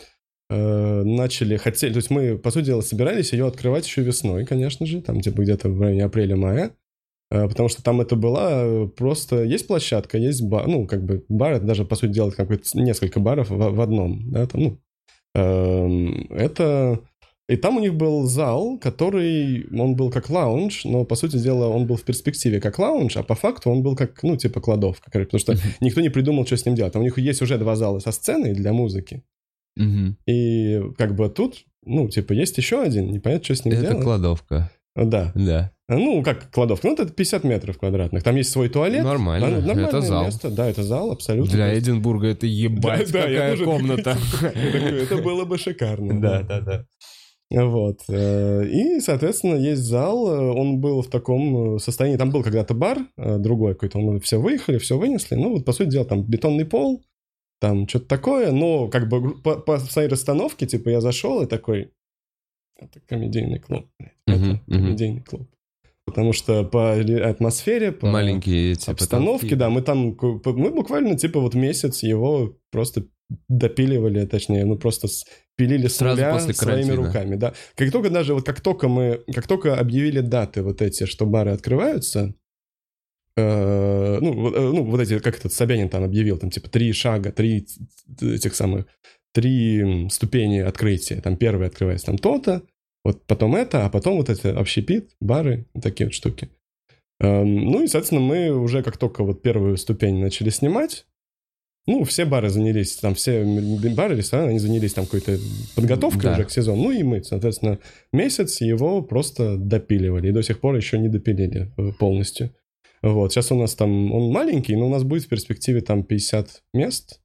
э, 0.50 1.02
начали, 1.04 1.56
хотели... 1.56 1.92
То 1.92 1.98
есть 1.98 2.10
мы, 2.10 2.36
по 2.38 2.50
сути 2.50 2.66
дела, 2.66 2.80
собирались 2.80 3.32
ее 3.32 3.46
открывать 3.46 3.86
еще 3.86 4.02
весной, 4.02 4.44
конечно 4.44 4.84
же, 4.84 5.00
там 5.00 5.20
типа 5.20 5.42
где-то 5.42 5.68
в 5.68 5.80
районе 5.80 6.04
апреля-мая. 6.04 6.72
Э, 7.34 7.48
Потому 7.48 7.68
что 7.68 7.82
там 7.82 8.00
это 8.00 8.14
была 8.14 8.62
э, 8.64 8.86
просто... 8.96 9.42
Есть 9.42 9.66
площадка, 9.66 10.18
есть 10.18 10.42
бар, 10.42 10.68
ну, 10.68 10.86
как 10.86 11.04
бы 11.04 11.24
бар, 11.28 11.54
это 11.54 11.66
даже, 11.66 11.84
по 11.84 11.96
сути 11.96 12.12
дела, 12.12 12.30
какой-то 12.30 12.64
несколько 12.74 13.18
баров 13.18 13.50
в, 13.50 13.56
в 13.56 13.80
одном, 13.80 14.30
да, 14.30 14.46
там, 14.46 14.62
ну, 14.62 14.78
эм, 15.34 16.26
это... 16.30 17.00
И 17.46 17.56
там 17.56 17.76
у 17.76 17.80
них 17.80 17.94
был 17.94 18.24
зал, 18.24 18.78
который, 18.78 19.66
он 19.78 19.96
был 19.96 20.10
как 20.10 20.30
лаунж, 20.30 20.84
но, 20.84 21.04
по 21.04 21.14
сути 21.14 21.36
дела, 21.36 21.68
он 21.68 21.86
был 21.86 21.96
в 21.96 22.02
перспективе 22.02 22.58
как 22.58 22.78
лаунж, 22.78 23.16
а 23.18 23.22
по 23.22 23.34
факту 23.34 23.68
он 23.70 23.82
был 23.82 23.96
как, 23.96 24.22
ну, 24.22 24.36
типа 24.36 24.60
кладовка, 24.60 25.10
потому 25.10 25.38
что 25.38 25.54
никто 25.80 26.00
не 26.00 26.08
придумал, 26.08 26.46
что 26.46 26.56
с 26.56 26.64
ним 26.64 26.74
делать. 26.74 26.92
Там 26.94 27.02
у 27.02 27.04
них 27.04 27.18
есть 27.18 27.42
уже 27.42 27.58
два 27.58 27.76
зала 27.76 27.98
со 27.98 28.12
сценой 28.12 28.54
для 28.54 28.72
музыки, 28.72 29.24
и 30.26 30.82
как 30.96 31.16
бы 31.16 31.28
тут, 31.28 31.64
ну, 31.84 32.08
типа, 32.08 32.32
есть 32.32 32.56
еще 32.56 32.80
один, 32.80 33.10
непонятно, 33.10 33.44
что 33.44 33.54
с 33.56 33.64
ним 33.66 33.74
Это 33.74 33.82
делать. 33.82 34.04
кладовка, 34.04 34.70
Да. 34.96 35.32
да. 35.34 35.70
Ну, 35.88 36.22
как 36.22 36.50
кладовка, 36.50 36.86
ну, 36.86 36.94
это 36.94 37.06
50 37.06 37.44
метров 37.44 37.78
квадратных. 37.78 38.22
Там 38.22 38.36
есть 38.36 38.50
свой 38.50 38.68
туалет. 38.70 39.04
Нормально, 39.04 39.46
Да, 39.50 39.56
нормальное 39.56 39.86
это 39.88 40.00
зал. 40.00 40.24
место. 40.24 40.50
Да, 40.50 40.66
это 40.70 40.82
зал, 40.82 41.10
абсолютно. 41.12 41.52
Для 41.52 41.72
есть- 41.72 41.86
Эдинбурга 41.86 42.28
это 42.28 42.46
ебать, 42.46 43.10
Да, 43.12 43.22
да, 43.22 43.28
какая 43.28 43.50
тоже 43.52 43.64
комната. 43.64 44.16
Это 44.54 45.16
было 45.18 45.44
бы 45.44 45.58
шикарно. 45.58 46.20
Да, 46.20 46.42
да, 46.42 46.60
да. 46.60 46.86
Вот. 47.50 48.00
э, 48.08 48.66
И, 48.66 49.00
соответственно, 49.00 49.56
есть 49.56 49.82
зал. 49.82 50.24
Он 50.24 50.80
был 50.80 51.02
в 51.02 51.08
таком 51.10 51.76
э, 51.76 51.78
состоянии. 51.78 52.16
Там 52.16 52.30
был 52.30 52.42
когда-то 52.42 52.72
бар 52.72 52.98
э, 53.18 53.36
другой 53.38 53.74
какой-то. 53.74 53.98
Он 53.98 54.20
все 54.20 54.40
выехали, 54.40 54.78
все 54.78 54.96
вынесли. 54.96 55.34
Ну, 55.34 55.50
вот, 55.52 55.64
по 55.66 55.72
сути 55.72 55.90
дела, 55.90 56.04
там 56.06 56.22
бетонный 56.22 56.64
пол, 56.64 57.04
там 57.60 57.86
что-то 57.86 58.06
такое. 58.06 58.50
Но 58.52 58.88
как 58.88 59.08
бы 59.08 59.38
по, 59.42 59.56
по 59.56 59.78
своей 59.78 60.08
расстановке, 60.08 60.66
типа, 60.66 60.88
я 60.88 61.00
зашел 61.02 61.42
и 61.42 61.46
такой... 61.46 61.90
Это 62.80 63.00
комедийный 63.06 63.58
клуб. 63.60 63.86
блядь. 63.98 64.13
Это 64.26 64.60
комедийный 64.68 65.22
клуб. 65.22 65.48
Потому 66.06 66.32
что 66.34 66.64
по 66.64 66.96
ре- 66.96 67.22
атмосфере, 67.24 67.90
по 67.90 68.06
Маленькие 68.06 68.72
эти 68.72 68.90
обстановке, 68.90 69.46
потолки. 69.46 69.54
да, 69.54 69.70
мы 69.70 69.80
там, 69.82 70.16
мы 70.44 70.70
буквально, 70.70 71.16
типа, 71.16 71.40
вот 71.40 71.54
месяц 71.54 72.02
его 72.02 72.58
просто 72.70 73.06
допиливали, 73.48 74.26
точнее, 74.26 74.66
ну, 74.66 74.76
просто 74.76 75.08
пилили 75.56 75.86
с 75.88 75.96
Сразу 75.96 76.20
нуля 76.20 76.32
после 76.34 76.52
своими 76.52 76.82
карантина. 76.88 77.06
руками, 77.06 77.36
да. 77.36 77.54
Как 77.74 77.90
только 77.90 78.10
даже, 78.10 78.34
вот 78.34 78.44
как 78.44 78.60
только 78.60 78.86
мы, 78.88 79.22
как 79.34 79.46
только 79.46 79.76
объявили 79.78 80.20
даты 80.20 80.62
вот 80.62 80.82
эти, 80.82 81.06
что 81.06 81.24
бары 81.24 81.52
открываются, 81.52 82.34
э, 83.36 84.18
ну, 84.20 84.32
вот, 84.34 84.54
э, 84.54 84.60
ну, 84.60 84.84
вот 84.84 85.00
эти, 85.00 85.18
как 85.20 85.38
этот 85.38 85.52
Собянин 85.54 85.88
там 85.88 86.04
объявил, 86.04 86.36
там, 86.38 86.50
типа, 86.50 86.68
три 86.68 86.92
шага, 86.92 87.32
три 87.32 87.66
этих 88.20 88.54
самых, 88.54 88.86
три 89.32 90.08
ступени 90.10 90.58
открытия, 90.58 91.20
там, 91.22 91.36
первый 91.36 91.66
открывается 91.66 92.06
там 92.06 92.18
то-то, 92.18 92.62
вот 93.04 93.26
потом 93.26 93.54
это, 93.54 93.84
а 93.84 93.90
потом 93.90 94.16
вот 94.16 94.28
это 94.30 94.58
общепит, 94.58 95.10
бары, 95.20 95.66
такие 95.80 96.06
вот 96.06 96.14
штуки. 96.14 96.48
Эм, 97.20 97.66
Ну 97.66 97.82
и, 97.82 97.86
соответственно, 97.86 98.20
мы 98.20 98.50
уже 98.50 98.82
как 98.82 98.96
только 98.96 99.22
вот 99.24 99.42
первую 99.42 99.76
ступень 99.76 100.18
начали 100.20 100.50
снимать, 100.50 101.06
ну, 101.86 102.02
все 102.04 102.24
бары 102.24 102.48
занялись, 102.48 102.96
там 102.96 103.14
все 103.14 103.44
бары, 103.94 104.16
рестораны, 104.16 104.50
они 104.50 104.58
занялись 104.58 104.94
там 104.94 105.04
какой-то 105.04 105.38
подготовкой 105.76 106.22
Да. 106.22 106.32
уже 106.32 106.44
к 106.44 106.50
сезону. 106.50 106.84
Ну 106.84 106.90
и 106.92 107.02
мы, 107.02 107.22
соответственно, 107.22 107.78
месяц 108.10 108.62
его 108.62 109.02
просто 109.02 109.58
допиливали. 109.58 110.28
И 110.28 110.32
до 110.32 110.42
сих 110.42 110.60
пор 110.60 110.76
еще 110.76 110.98
не 110.98 111.08
допилили 111.08 111.70
э, 111.76 111.92
полностью. 111.98 112.54
Вот, 113.02 113.32
сейчас 113.32 113.52
у 113.52 113.54
нас 113.54 113.74
там, 113.74 114.12
он 114.12 114.32
маленький, 114.32 114.76
но 114.76 114.86
у 114.86 114.88
нас 114.88 115.02
будет 115.02 115.24
в 115.24 115.28
перспективе 115.28 115.82
там 115.82 116.04
50 116.04 116.62
мест. 116.72 117.20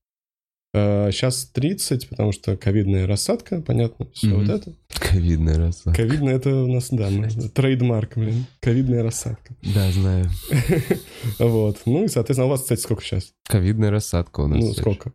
Сейчас 0.71 1.45
30, 1.45 2.09
потому 2.09 2.31
что 2.31 2.55
ковидная 2.55 3.07
рассадка, 3.07 3.59
понятно, 3.61 4.07
все 4.13 4.27
Мгм. 4.27 4.39
вот 4.41 4.49
это. 4.49 4.73
Ковидная 4.99 5.57
рассадка. 5.57 5.93
Ковидная 6.03 6.35
это 6.35 6.55
у 6.55 6.67
нас, 6.71 6.89
да, 6.91 7.09
мы- 7.09 7.27
трейдмарк, 7.27 8.15
блин. 8.17 8.45
Ковидная 8.59 9.01
рассадка. 9.03 9.55
Да, 9.73 9.91
знаю. 9.91 10.29
Вот. 11.39 11.79
Ну 11.85 12.03
и, 12.05 12.07
соответственно, 12.07 12.45
у 12.45 12.49
вас, 12.49 12.61
кстати, 12.61 12.81
сколько 12.81 13.03
сейчас? 13.03 13.31
Ковидная 13.47 13.89
рассадка 13.89 14.41
у 14.41 14.47
нас. 14.47 14.59
Ну, 14.63 14.73
сколько? 14.73 15.11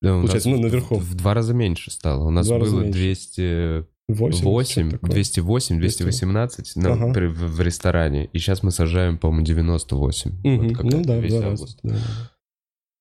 Да, 0.00 0.16
у 0.16 0.20
Получается, 0.20 0.48
нас 0.50 0.58
ну, 0.58 0.62
наверху. 0.64 0.96
В, 0.96 1.14
два 1.14 1.34
раза 1.34 1.52
меньше 1.54 1.90
стало. 1.90 2.26
У 2.26 2.30
нас 2.30 2.46
два 2.46 2.58
было 2.58 2.80
меньше. 2.80 3.86
208, 4.08 4.40
8? 4.42 4.98
208, 5.02 5.78
218 5.80 6.76
на- 6.76 6.92
Ага. 6.92 7.12
при- 7.12 7.26
в, 7.26 7.38
в 7.56 7.60
ресторане. 7.60 8.26
И 8.32 8.38
сейчас 8.38 8.62
мы 8.62 8.70
сажаем, 8.70 9.18
по-моему, 9.18 9.44
98. 9.46 10.30
Вот 10.66 10.76
как 10.76 10.84
Ну 10.84 11.02
да, 11.02 11.16
в 11.18 11.20
весь 11.20 11.32
два 11.32 11.42
раза. 11.42 11.52
август. 11.64 11.78
да, 11.82 11.90
да. 11.94 12.30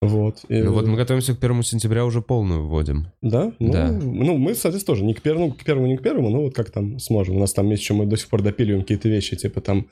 Вот. 0.07 0.45
И- 0.49 0.61
Ну 0.61 0.73
вот 0.73 0.85
мы 0.87 0.95
готовимся 0.97 1.33
к 1.35 1.39
первому 1.39 1.63
сентября, 1.63 2.05
уже 2.05 2.21
полную 2.21 2.67
вводим. 2.67 3.07
Да? 3.21 3.51
Ну, 3.59 3.71
Да. 3.71 3.91
ну, 3.91 4.37
мы, 4.37 4.53
соответственно, 4.55 4.95
тоже 4.95 5.05
не 5.05 5.13
к 5.13 5.21
первому, 5.21 5.53
к 5.53 5.63
первому, 5.63 5.87
не 5.87 5.97
к 5.97 6.01
первому, 6.01 6.29
но 6.29 6.41
вот 6.41 6.53
как 6.55 6.69
там 6.71 6.99
сможем. 6.99 7.35
У 7.37 7.39
нас 7.39 7.53
там 7.53 7.69
еще, 7.71 7.93
мы 7.93 8.05
до 8.05 8.17
сих 8.17 8.27
пор 8.29 8.41
допиливаем 8.41 8.81
какие-то 8.83 9.09
вещи, 9.09 9.35
типа 9.35 9.61
там 9.61 9.87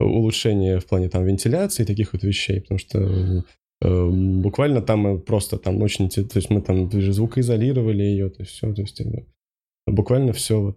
улучшения 0.00 0.78
в 0.78 0.86
плане 0.86 1.08
там 1.08 1.24
вентиляции 1.24 1.82
и 1.82 1.86
таких 1.86 2.12
вот 2.12 2.22
вещей, 2.22 2.60
потому 2.60 2.78
что 2.78 3.44
э, 3.82 4.08
буквально 4.10 4.82
там 4.82 5.06
э, 5.06 5.18
просто 5.18 5.56
там 5.58 5.80
очень, 5.82 6.08
то 6.08 6.20
есть 6.34 6.50
мы 6.50 6.60
там 6.60 6.90
звукоизолировали 6.90 8.02
ее, 8.02 8.28
то 8.30 8.42
есть 8.42 8.52
все, 8.52 8.72
то 8.74 8.82
есть 8.82 9.00
э, 9.00 9.24
буквально 9.86 10.32
все. 10.32 10.60
Вот. 10.60 10.76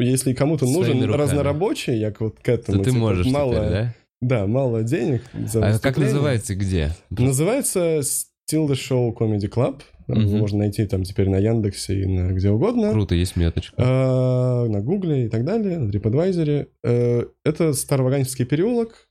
Если 0.00 0.34
кому-то 0.34 0.66
нужен 0.66 1.02
разнорабочий, 1.04 1.98
я 1.98 2.12
вот 2.18 2.38
к 2.40 2.48
этому. 2.48 2.78
То 2.78 2.84
ты 2.84 2.90
типа, 2.90 3.00
можешь 3.00 3.26
мало, 3.26 3.54
теперь, 3.54 3.70
да? 3.70 3.94
Да, 4.20 4.46
мало 4.46 4.82
денег. 4.82 5.22
за 5.32 5.66
А 5.66 5.78
как 5.78 5.96
называется, 5.96 6.54
где? 6.54 6.92
Называется 7.10 8.00
Still 8.00 8.68
the 8.68 8.74
Show 8.74 9.16
Comedy 9.16 9.48
Club. 9.48 9.80
Мгм. 10.08 10.38
Можно 10.38 10.58
найти 10.60 10.84
там 10.86 11.04
теперь 11.04 11.28
на 11.28 11.36
Яндексе 11.36 12.00
и 12.02 12.06
на 12.06 12.32
где 12.32 12.50
угодно. 12.50 12.90
Круто, 12.90 13.14
есть 13.14 13.36
меточка. 13.36 13.74
А, 13.78 14.66
на 14.66 14.80
Гугле 14.80 15.26
и 15.26 15.28
так 15.28 15.44
далее, 15.44 15.78
на 15.78 15.90
TripAdvisor. 15.90 16.66
Э, 16.82 17.24
Это 17.44 17.72
Староваганевский 17.72 18.44
переулок. 18.44 19.08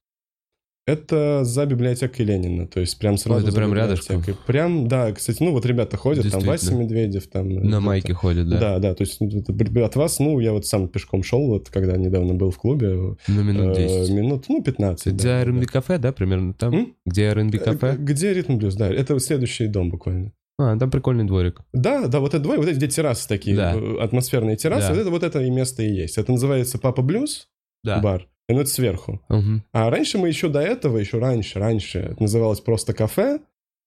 Это 0.90 1.44
за 1.44 1.66
библиотекой 1.66 2.26
Ленина, 2.26 2.68
то 2.68 2.80
есть 2.80 2.98
прям 3.00 3.18
сразу 3.18 3.42
это 3.44 3.52
за 3.52 3.58
прям 3.58 3.74
рядышком. 3.74 4.24
Прям, 4.48 4.88
да, 4.88 5.12
кстати, 5.12 5.42
ну 5.44 5.52
вот 5.52 5.66
ребята 5.66 5.98
ходят, 5.98 6.30
там 6.32 6.42
Вася. 6.42 6.74
Медведев, 6.74 7.28
там... 7.28 7.50
э, 7.50 7.62
На 7.62 7.80
майке 7.80 8.14
ходит, 8.14 8.50
да? 8.50 8.60
Да, 8.60 8.80
да, 8.80 8.94
то 8.96 9.04
есть 9.04 9.18
ну, 9.20 9.84
от 9.86 9.96
вас, 9.96 10.20
ну, 10.20 10.40
я 10.40 10.52
вот 10.54 10.66
сам 10.66 10.88
пешком 10.88 11.24
шел, 11.24 11.46
вот 11.48 11.70
когда 11.70 11.96
недавно 11.98 12.34
был 12.34 12.52
в 12.52 12.58
клубе. 12.58 13.16
На 13.28 13.42
минут 13.42 13.78
э, 13.78 13.88
10. 13.88 14.10
Минут, 14.14 14.46
ну, 14.50 14.64
15. 14.64 15.14
Где 15.14 15.24
да, 15.24 15.42
R&B 15.42 15.62
да. 15.62 15.66
кафе, 15.68 15.98
да, 15.98 16.12
примерно 16.12 16.54
там? 16.54 16.74
М? 16.74 16.96
Где 17.06 17.24
R&B 17.26 17.58
Э, 17.58 17.60
кафе? 17.60 17.96
Где 17.98 18.34
ритм 18.34 18.58
блюз, 18.58 18.76
да, 18.76 18.88
это 18.92 19.20
следующий 19.20 19.68
дом 19.68 19.90
буквально. 19.90 20.32
А, 20.58 20.78
там 20.78 20.92
прикольный 20.92 21.24
дворик. 21.26 21.62
Да, 21.72 22.08
да, 22.08 22.20
вот 22.20 22.34
это 22.34 22.40
двое, 22.44 22.60
вот 22.60 22.68
эти 22.68 22.76
где 22.78 22.88
террасы 22.88 23.28
такие, 23.28 23.56
Да. 23.56 23.74
э, 23.76 23.98
атмосферные 24.02 24.58
террасы, 24.58 24.88
Да. 24.88 24.94
вот 24.94 25.00
это 25.02 25.10
вот 25.12 25.24
это 25.24 25.42
и 25.42 25.50
место 25.50 25.84
и 25.84 25.90
есть. 25.90 26.18
Это 26.18 26.32
называется 26.32 26.78
Папа 26.80 27.02
Блюз 27.02 27.48
Да. 27.84 28.00
бар, 28.00 28.28
ну 28.54 28.62
это 28.62 28.70
сверху. 28.70 29.22
Мгм. 29.30 29.64
А 29.72 29.90
раньше 29.90 30.18
мы 30.18 30.28
еще 30.28 30.50
до 30.50 30.60
этого, 30.62 30.98
еще 30.98 31.20
раньше, 31.20 31.60
раньше, 31.60 32.00
это 32.00 32.22
называлось 32.22 32.60
просто 32.62 32.94
кафе, 32.94 33.40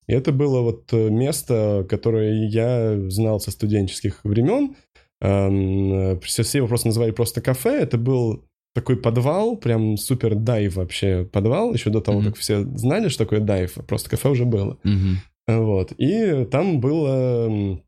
и 0.07 0.13
это 0.13 0.33
было 0.33 0.61
вот 0.61 0.93
э, 0.93 1.11
место, 1.11 1.87
которое 1.89 2.47
я 2.49 2.99
знал 3.11 3.41
со 3.41 3.51
студенческих 3.51 4.21
времен. 4.25 4.75
Эм, 5.21 5.93
э, 5.93 6.21
Все, 6.23 6.43
его 6.59 6.67
просто 6.67 6.89
называли 6.89 7.13
просто 7.13 7.41
кафе. 7.41 7.79
Это 7.81 7.99
был 7.99 8.45
такой 8.75 8.97
подвал, 8.97 9.57
прям 9.57 9.97
супер 9.97 10.35
дайв 10.35 10.77
вообще 10.77 11.25
подвал, 11.31 11.73
еще 11.75 11.91
до 11.91 12.01
того, 12.01 12.19
Мгм. 12.21 12.29
как 12.29 12.37
все 12.37 12.63
знали, 12.77 13.09
что 13.09 13.25
такое 13.25 13.41
дайв, 13.41 13.75
просто 13.87 14.11
кафе 14.11 14.31
уже 14.31 14.45
было. 14.45 14.79
Мгм. 14.83 15.19
Вот. 15.47 15.93
И 15.99 16.45
там 16.51 16.81
было... 16.81 17.79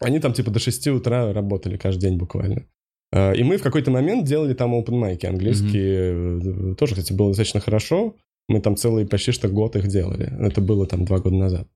Они 0.00 0.18
там 0.18 0.32
типа 0.32 0.50
до 0.50 0.58
6 0.58 0.88
утра 0.88 1.32
работали 1.32 1.76
каждый 1.76 2.08
день 2.08 2.16
буквально. 2.18 2.64
А, 3.12 3.32
И 3.32 3.42
мы 3.42 3.56
в 3.56 3.62
какой-то 3.62 3.90
момент 3.90 4.24
делали 4.26 4.54
там 4.54 4.74
open 4.74 4.94
майки 4.94 5.26
английские. 5.26 6.72
э, 6.72 6.74
Тоже, 6.76 6.94
кстати, 6.94 7.12
было 7.12 7.28
достаточно 7.28 7.60
хорошо. 7.60 8.14
Мы 8.48 8.60
там 8.60 8.76
целый 8.76 9.06
почти 9.06 9.32
что 9.32 9.48
год 9.48 9.76
их 9.76 9.88
делали. 9.88 10.32
Это 10.40 10.60
было 10.60 10.86
там 10.86 11.04
два 11.04 11.18
года 11.18 11.36
назад. 11.36 11.68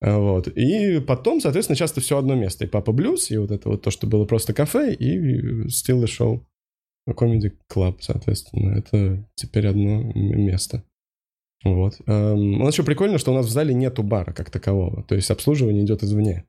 А, 0.00 0.18
Вот. 0.18 0.48
И 0.48 1.00
потом, 1.00 1.40
соответственно, 1.40 1.76
часто 1.76 2.00
все 2.00 2.18
одно 2.18 2.34
место. 2.34 2.64
И 2.64 2.68
Папа 2.68 2.92
Блюз, 2.92 3.30
и 3.30 3.36
вот 3.36 3.50
это 3.50 3.68
вот 3.68 3.82
то, 3.82 3.90
что 3.90 4.06
было 4.06 4.24
просто 4.24 4.52
кафе, 4.52 4.92
и 4.94 5.18
Still 5.66 6.02
the 6.02 6.06
Show. 6.06 6.40
Comedy 7.08 7.52
Club, 7.72 7.96
соответственно. 8.00 8.78
Это 8.78 9.24
теперь 9.34 9.66
одно 9.66 10.02
место. 10.14 10.84
Вот. 11.64 12.00
Эм, 12.06 12.60
У 12.60 12.64
нас 12.64 12.74
еще 12.74 12.84
прикольно, 12.84 13.18
что 13.18 13.32
у 13.32 13.34
нас 13.34 13.46
в 13.46 13.50
зале 13.50 13.74
нету 13.74 14.02
бара 14.02 14.32
как 14.32 14.50
такового. 14.50 15.02
То 15.04 15.14
есть 15.16 15.30
обслуживание 15.30 15.84
идет 15.84 16.02
извне. 16.04 16.44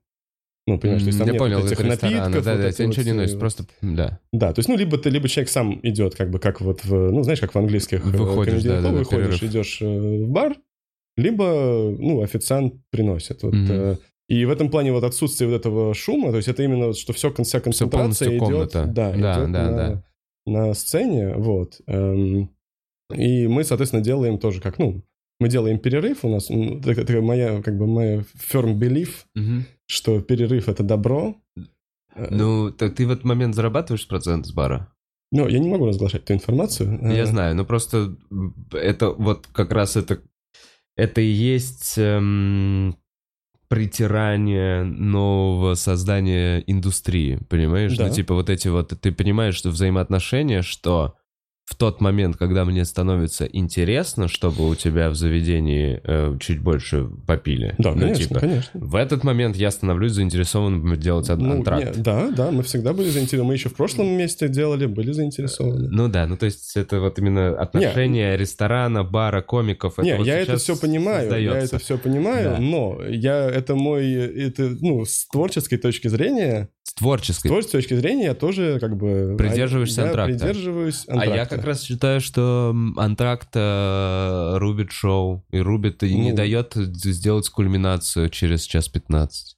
Ну, 0.66 0.80
понимаешь, 0.80 1.02
то 1.04 1.08
есть 1.08 1.18
там 1.18 1.28
Я 1.28 1.34
нет 1.34 1.40
понял, 1.40 1.60
вот 1.60 1.72
этих 1.72 1.84
напитков. 1.84 2.44
Да, 2.44 2.54
вот 2.54 2.62
да, 2.62 2.72
тебя 2.72 2.88
ничего 2.88 3.02
вот, 3.04 3.06
не 3.06 3.12
э, 3.12 3.22
носит, 3.22 3.40
просто, 3.40 3.66
да. 3.82 4.20
Да, 4.32 4.54
то 4.54 4.60
есть, 4.60 4.70
ну, 4.70 4.78
либо 4.78 4.98
ты, 4.98 5.10
либо 5.10 5.28
человек 5.28 5.50
сам 5.50 5.80
идет, 5.84 6.16
как 6.16 6.30
бы, 6.32 6.40
как 6.40 6.62
вот 6.62 6.86
в, 6.86 7.12
ну, 7.12 7.22
знаешь, 7.24 7.42
как 7.42 7.54
в 7.54 7.58
английских 7.60 8.06
э, 8.06 8.10
Выходишь, 8.10 8.64
да, 8.64 8.82
да, 8.82 8.90
да, 8.90 8.98
выходишь, 8.98 9.40
перерыв. 9.40 9.44
идешь 9.44 9.82
э, 9.82 9.86
в 10.24 10.30
бар, 10.30 10.56
либо, 11.18 11.94
ну, 12.00 12.22
официант 12.22 12.76
приносит. 12.92 13.44
Вот, 13.44 13.54
э, 13.54 13.98
И 14.30 14.46
в 14.46 14.50
этом 14.52 14.70
плане 14.70 14.94
вот 14.94 15.04
отсутствие 15.04 15.50
вот 15.50 15.58
этого 15.58 15.94
шума, 15.94 16.32
то 16.32 16.38
есть 16.38 16.48
это 16.48 16.64
именно, 16.64 16.94
что 16.94 17.12
все, 17.12 17.30
вся 17.34 17.60
концентрация 17.60 18.30
идет, 18.30 18.40
комната. 18.40 18.86
да, 18.86 19.12
Да, 19.12 19.12
идет 19.12 19.52
да, 19.52 19.70
на, 19.70 19.72
да. 19.72 20.04
на 20.46 20.74
сцене, 20.74 21.34
вот. 21.36 21.82
Эм, 21.88 22.50
И 23.14 23.48
мы, 23.48 23.66
соответственно, 23.66 24.02
делаем 24.02 24.40
тоже 24.40 24.62
как, 24.62 24.80
ну, 24.80 25.04
мы 25.44 25.50
делаем 25.50 25.78
перерыв, 25.80 26.26
у 26.26 26.30
нас, 26.30 26.50
это, 26.50 26.92
это 26.92 27.22
моя, 27.22 27.62
как 27.62 27.78
бы, 27.78 27.86
моя 27.88 28.24
firm 28.52 28.80
belief, 28.80 29.10
Мгм. 29.36 29.66
что 29.86 30.22
перерыв— 30.22 30.68
это 30.70 30.84
добро. 30.84 31.36
Э, 32.16 32.28
Ну, 32.32 32.72
так 32.72 32.96
ты 32.96 33.06
в 33.06 33.12
этот 33.12 33.26
момент 33.26 33.56
зарабатываешь 33.56 34.08
процент 34.08 34.46
с 34.46 34.52
бара? 34.52 34.88
Ну, 35.32 35.48
я 35.48 35.60
не 35.60 35.70
могу 35.70 35.86
разглашать 35.88 36.24
эту 36.24 36.34
информацию. 36.34 37.00
Я 37.02 37.24
Э, 37.24 37.26
знаю, 37.26 37.56
но 37.56 37.66
просто 37.66 38.16
это 38.72 39.10
вот 39.12 39.48
как 39.54 39.72
раз 39.72 39.96
это, 39.98 40.22
это 40.96 41.22
и 41.22 41.26
есть 41.54 41.96
эм, 41.98 42.96
притирание 43.68 44.84
нового 44.84 45.74
создания 45.76 46.60
индустрии, 46.68 47.40
понимаешь? 47.50 47.98
Да. 47.98 48.08
Ну, 48.08 48.14
типа 48.14 48.36
вот 48.36 48.50
эти 48.50 48.68
вот, 48.68 48.94
ты 49.02 49.12
понимаешь, 49.12 49.56
что 49.56 49.72
взаимоотношения, 49.72 50.62
что 50.62 51.16
в 51.66 51.76
тот 51.76 52.02
момент, 52.02 52.36
когда 52.36 52.66
мне 52.66 52.84
становится 52.84 53.46
интересно, 53.46 54.28
чтобы 54.28 54.68
у 54.68 54.76
тебя 54.76 55.10
в 55.10 55.16
заведении 55.16 56.00
э, 56.04 56.38
чуть 56.40 56.60
больше 56.60 57.08
попили. 57.26 57.74
Да, 57.78 57.92
ну, 57.94 58.02
конечно, 58.02 58.24
типа, 58.28 58.40
конечно. 58.42 58.80
В 58.80 58.96
этот 58.96 59.24
момент 59.24 59.56
я 59.56 59.72
становлюсь 59.72 60.12
заинтересованным 60.12 61.00
делать 61.00 61.30
Ну, 61.30 61.52
антракт. 61.54 61.96
не, 61.98 62.04
да, 62.04 62.30
да, 62.32 62.52
мы 62.52 62.64
всегда 62.64 62.92
были 62.94 63.08
заинтересованы. 63.10 63.48
Мы 63.48 63.54
еще 63.54 63.70
в 63.70 63.76
прошлом 63.76 64.08
месте 64.08 64.50
делали, 64.50 64.88
были 64.88 65.14
заинтересованы. 65.14 65.88
Ну 65.90 66.10
да, 66.10 66.28
ну 66.28 66.36
то 66.36 66.46
есть 66.46 66.76
это 66.76 67.00
вот 67.00 67.18
именно 67.20 67.50
отношения 67.58 68.36
ресторана, 68.36 69.04
бара, 69.06 69.42
комиков. 69.42 69.94
это 69.94 70.04
Не, 70.04 70.18
вот 70.18 70.28
я 70.28 70.40
это 70.40 70.58
все 70.58 70.76
понимаю, 70.76 71.24
я 71.28 71.52
создается. 71.52 71.76
это 71.78 71.84
все 71.86 71.98
понимаю, 71.98 72.50
Да. 72.52 72.58
но 72.60 73.02
я 73.08 73.50
это 73.50 73.76
мой, 73.76 74.12
это, 74.12 74.64
ну, 74.82 75.06
с 75.06 75.26
творческой 75.28 75.78
точки 75.78 76.10
зрения, 76.10 76.70
С 76.84 76.90
с 76.90 76.94
творческой. 76.96 77.48
творческой 77.48 77.78
точки 77.78 77.94
зрения 77.96 78.26
я 78.26 78.36
тоже 78.36 78.78
как 78.82 78.98
бы... 78.98 79.36
Придерживаешься 79.38 80.02
я 80.02 80.08
антракта. 80.08 80.38
придерживаюсь 80.38 81.06
А 81.08 81.16
я 81.16 81.22
антракта. 81.32 81.53
Как 81.56 81.66
раз 81.66 81.84
считаю, 81.84 82.22
что 82.22 82.76
антракт 82.98 83.50
э, 83.56 84.58
рубит 84.58 84.92
шоу 84.92 85.46
и 85.52 85.60
рубит 85.60 86.04
и 86.04 86.14
не 86.14 86.32
Ну. 86.32 86.36
дает 86.38 86.74
сделать 86.76 87.50
кульминацию 87.50 88.30
через 88.30 88.64
час 88.64 88.88
15. 88.90 89.56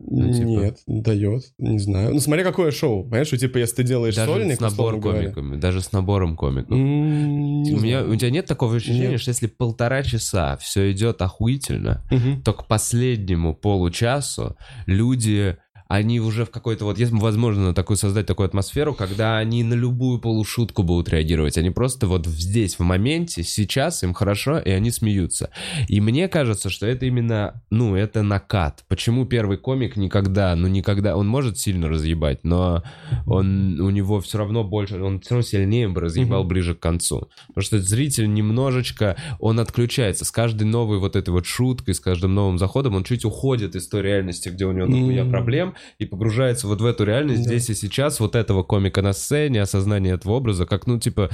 ну, 0.00 0.32
типа- 0.32 0.46
Нет, 0.46 0.78
дает, 0.86 1.42
не 1.58 1.80
знаю. 1.80 2.14
Ну, 2.14 2.20
смотря 2.20 2.44
какое 2.44 2.70
шоу. 2.70 3.02
Понимаешь, 3.02 3.26
что 3.26 3.36
типа, 3.36 3.58
если 3.58 3.76
ты 3.76 3.82
делаешь 3.82 4.14
Даже 4.14 4.30
сольник, 4.30 4.56
с 4.58 4.60
набором 4.60 5.00
говоря, 5.00 5.30
комиками, 5.32 5.56
даже 5.60 5.80
с 5.80 5.90
набором 5.90 6.36
комиков. 6.36 6.70
не 6.70 7.74
у, 7.74 7.80
меня, 7.80 8.04
у 8.04 8.14
тебя 8.14 8.30
нет 8.30 8.46
такого 8.46 8.76
ощущения, 8.76 9.08
Нет. 9.10 9.20
что 9.20 9.30
если 9.30 9.48
полтора 9.48 10.04
часа 10.04 10.56
все 10.58 10.92
идет 10.92 11.20
охуительно, 11.20 12.04
Мгм. 12.12 12.42
то 12.42 12.52
к 12.52 12.68
последнему 12.68 13.56
получасу 13.56 14.56
люди, 14.86 15.56
они 15.88 16.20
уже 16.20 16.44
в 16.44 16.50
какой-то 16.50 16.84
вот, 16.84 16.98
есть 16.98 17.12
возможно 17.12 17.72
такую 17.74 17.96
создать 17.96 18.26
такую 18.26 18.46
атмосферу, 18.46 18.92
когда 18.92 19.38
они 19.38 19.64
на 19.64 19.72
любую 19.72 20.18
полушутку 20.18 20.82
будут 20.82 21.08
реагировать. 21.08 21.56
Они 21.56 21.70
просто 21.70 22.06
вот 22.06 22.26
здесь, 22.26 22.74
в 22.74 22.80
моменте, 22.80 23.42
сейчас 23.42 24.02
им 24.02 24.12
хорошо, 24.12 24.58
и 24.58 24.68
они 24.70 24.90
смеются. 24.90 25.48
И 25.88 26.02
мне 26.02 26.28
кажется, 26.28 26.68
что 26.68 26.86
это 26.86 27.06
именно, 27.06 27.62
ну, 27.70 27.96
это 27.96 28.22
накат. 28.22 28.84
Почему 28.88 29.24
первый 29.24 29.56
комик 29.56 29.96
никогда, 29.96 30.54
ну, 30.56 30.68
никогда, 30.68 31.16
он 31.16 31.26
может 31.26 31.58
сильно 31.58 31.88
разъебать, 31.88 32.44
но 32.44 32.82
он, 33.26 33.80
у 33.80 33.88
него 33.88 34.20
все 34.20 34.36
равно 34.38 34.64
больше, 34.64 35.00
он 35.02 35.20
все 35.20 35.30
равно 35.36 35.42
сильнее 35.42 35.88
бы 35.88 36.02
разъебал 36.02 36.40
Мгм. 36.40 36.48
ближе 36.48 36.74
к 36.74 36.80
концу. 36.80 37.28
Потому 37.48 37.62
что 37.64 37.78
зритель 37.80 38.30
немножечко, 38.32 39.16
он 39.38 39.58
отключается. 39.58 40.26
С 40.26 40.30
каждой 40.30 40.64
новой 40.64 40.98
вот 40.98 41.16
этой 41.16 41.30
вот 41.30 41.46
шуткой, 41.46 41.94
с 41.94 42.00
каждым 42.00 42.34
новым 42.34 42.58
заходом 42.58 42.94
он 42.94 43.04
чуть 43.04 43.24
уходит 43.24 43.74
из 43.74 43.88
той 43.88 44.02
реальности, 44.02 44.50
где 44.50 44.66
у 44.66 44.72
него 44.72 44.86
нахуя 44.86 45.22
М. 45.22 45.30
проблем, 45.30 45.74
и 45.98 46.06
погружается 46.06 46.66
вот 46.66 46.80
в 46.80 46.86
эту 46.86 47.04
реальность 47.04 47.42
Да. 47.44 47.48
здесь 47.48 47.70
и 47.70 47.74
сейчас, 47.74 48.20
вот 48.20 48.34
этого 48.34 48.62
комика 48.62 49.02
на 49.02 49.12
сцене, 49.12 49.62
осознание 49.62 50.14
этого 50.14 50.34
образа, 50.34 50.66
как, 50.66 50.86
ну, 50.86 50.98
типа, 50.98 51.30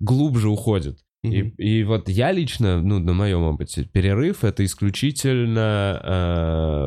глубже 0.00 0.48
уходит. 0.48 0.98
И, 1.24 1.54
и 1.58 1.84
вот 1.84 2.08
я 2.08 2.32
лично, 2.32 2.80
ну, 2.82 2.98
на 2.98 3.14
моем 3.14 3.42
опыте, 3.44 3.84
перерыв— 3.84 4.34
это 4.44 4.64
исключительно 4.64 6.00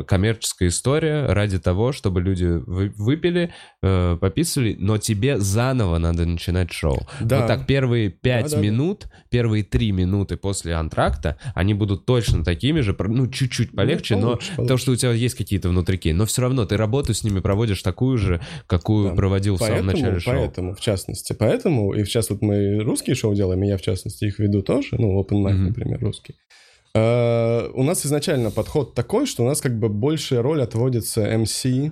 э, 0.01 0.03
коммерческая 0.07 0.69
история 0.69 1.26
ради 1.27 1.59
того, 1.59 1.91
чтобы 1.91 2.22
люди 2.22 2.45
вы- 2.45 2.93
выпили, 2.97 3.51
э, 3.81 4.18
пописали, 4.19 4.76
но 4.80 4.97
тебе 4.97 5.38
заново 5.39 5.97
надо 5.97 6.26
начинать 6.26 6.72
шоу. 6.72 6.99
Да. 7.19 7.39
Вот 7.39 7.47
так 7.47 7.65
первые 7.65 8.09
пять 8.09 8.45
Да, 8.45 8.49
да, 8.51 8.55
да. 8.57 8.61
минут, 8.61 9.07
первые 9.30 9.64
три 9.64 9.91
минуты 9.91 10.38
после 10.38 10.73
антракта, 10.76 11.38
они 11.55 11.73
будут 11.73 12.05
точно 12.05 12.43
такими 12.43 12.81
же, 12.81 12.95
ну, 12.99 13.27
чуть-чуть 13.27 13.72
полегче, 13.72 14.15
Ну, 14.15 14.22
но 14.22 14.27
получше, 14.34 14.49
то, 14.51 14.55
получше. 14.57 14.77
что 14.84 14.91
у 14.91 14.95
тебя 14.95 15.11
есть 15.14 15.35
какие-то 15.35 15.69
внутрики, 15.69 16.09
но 16.09 16.26
все 16.26 16.41
равно 16.43 16.65
ты 16.65 16.77
работу 16.77 17.14
с 17.14 17.23
ними 17.23 17.39
проводишь 17.39 17.81
такую 17.81 18.18
же, 18.18 18.41
какую 18.68 19.09
Да. 19.09 19.15
проводил 19.15 19.55
в 19.55 19.59
самом 19.59 19.85
Поэтому, 19.88 19.91
начале 19.91 20.19
шоу. 20.19 20.34
поэтому, 20.35 20.76
в 20.76 20.80
частности, 20.80 21.34
поэтому, 21.38 21.93
и 21.93 22.03
сейчас 22.05 22.30
вот 22.30 22.41
мы 22.41 22.80
русские 22.80 23.15
шоу 23.15 23.34
делаем, 23.34 23.64
и 23.64 23.68
я, 23.68 23.77
в 23.77 23.81
частности, 23.81 24.27
их 24.28 24.40
веду 24.40 24.62
тоже, 24.62 24.95
ну, 24.99 25.20
open 25.22 25.41
mic, 25.44 25.54
Мгм. 25.54 25.66
например, 25.68 25.99
русский. 26.02 26.36
Э, 26.95 27.70
У 27.74 27.84
нас 27.84 28.06
изначально 28.06 28.52
подход 28.52 28.94
такой, 28.95 29.26
что 29.26 29.44
у 29.44 29.48
нас 29.48 29.62
как 29.62 29.78
бы 29.80 29.90
большая 29.90 30.41
роль 30.41 30.62
отводится 30.62 31.22
MC, 31.28 31.91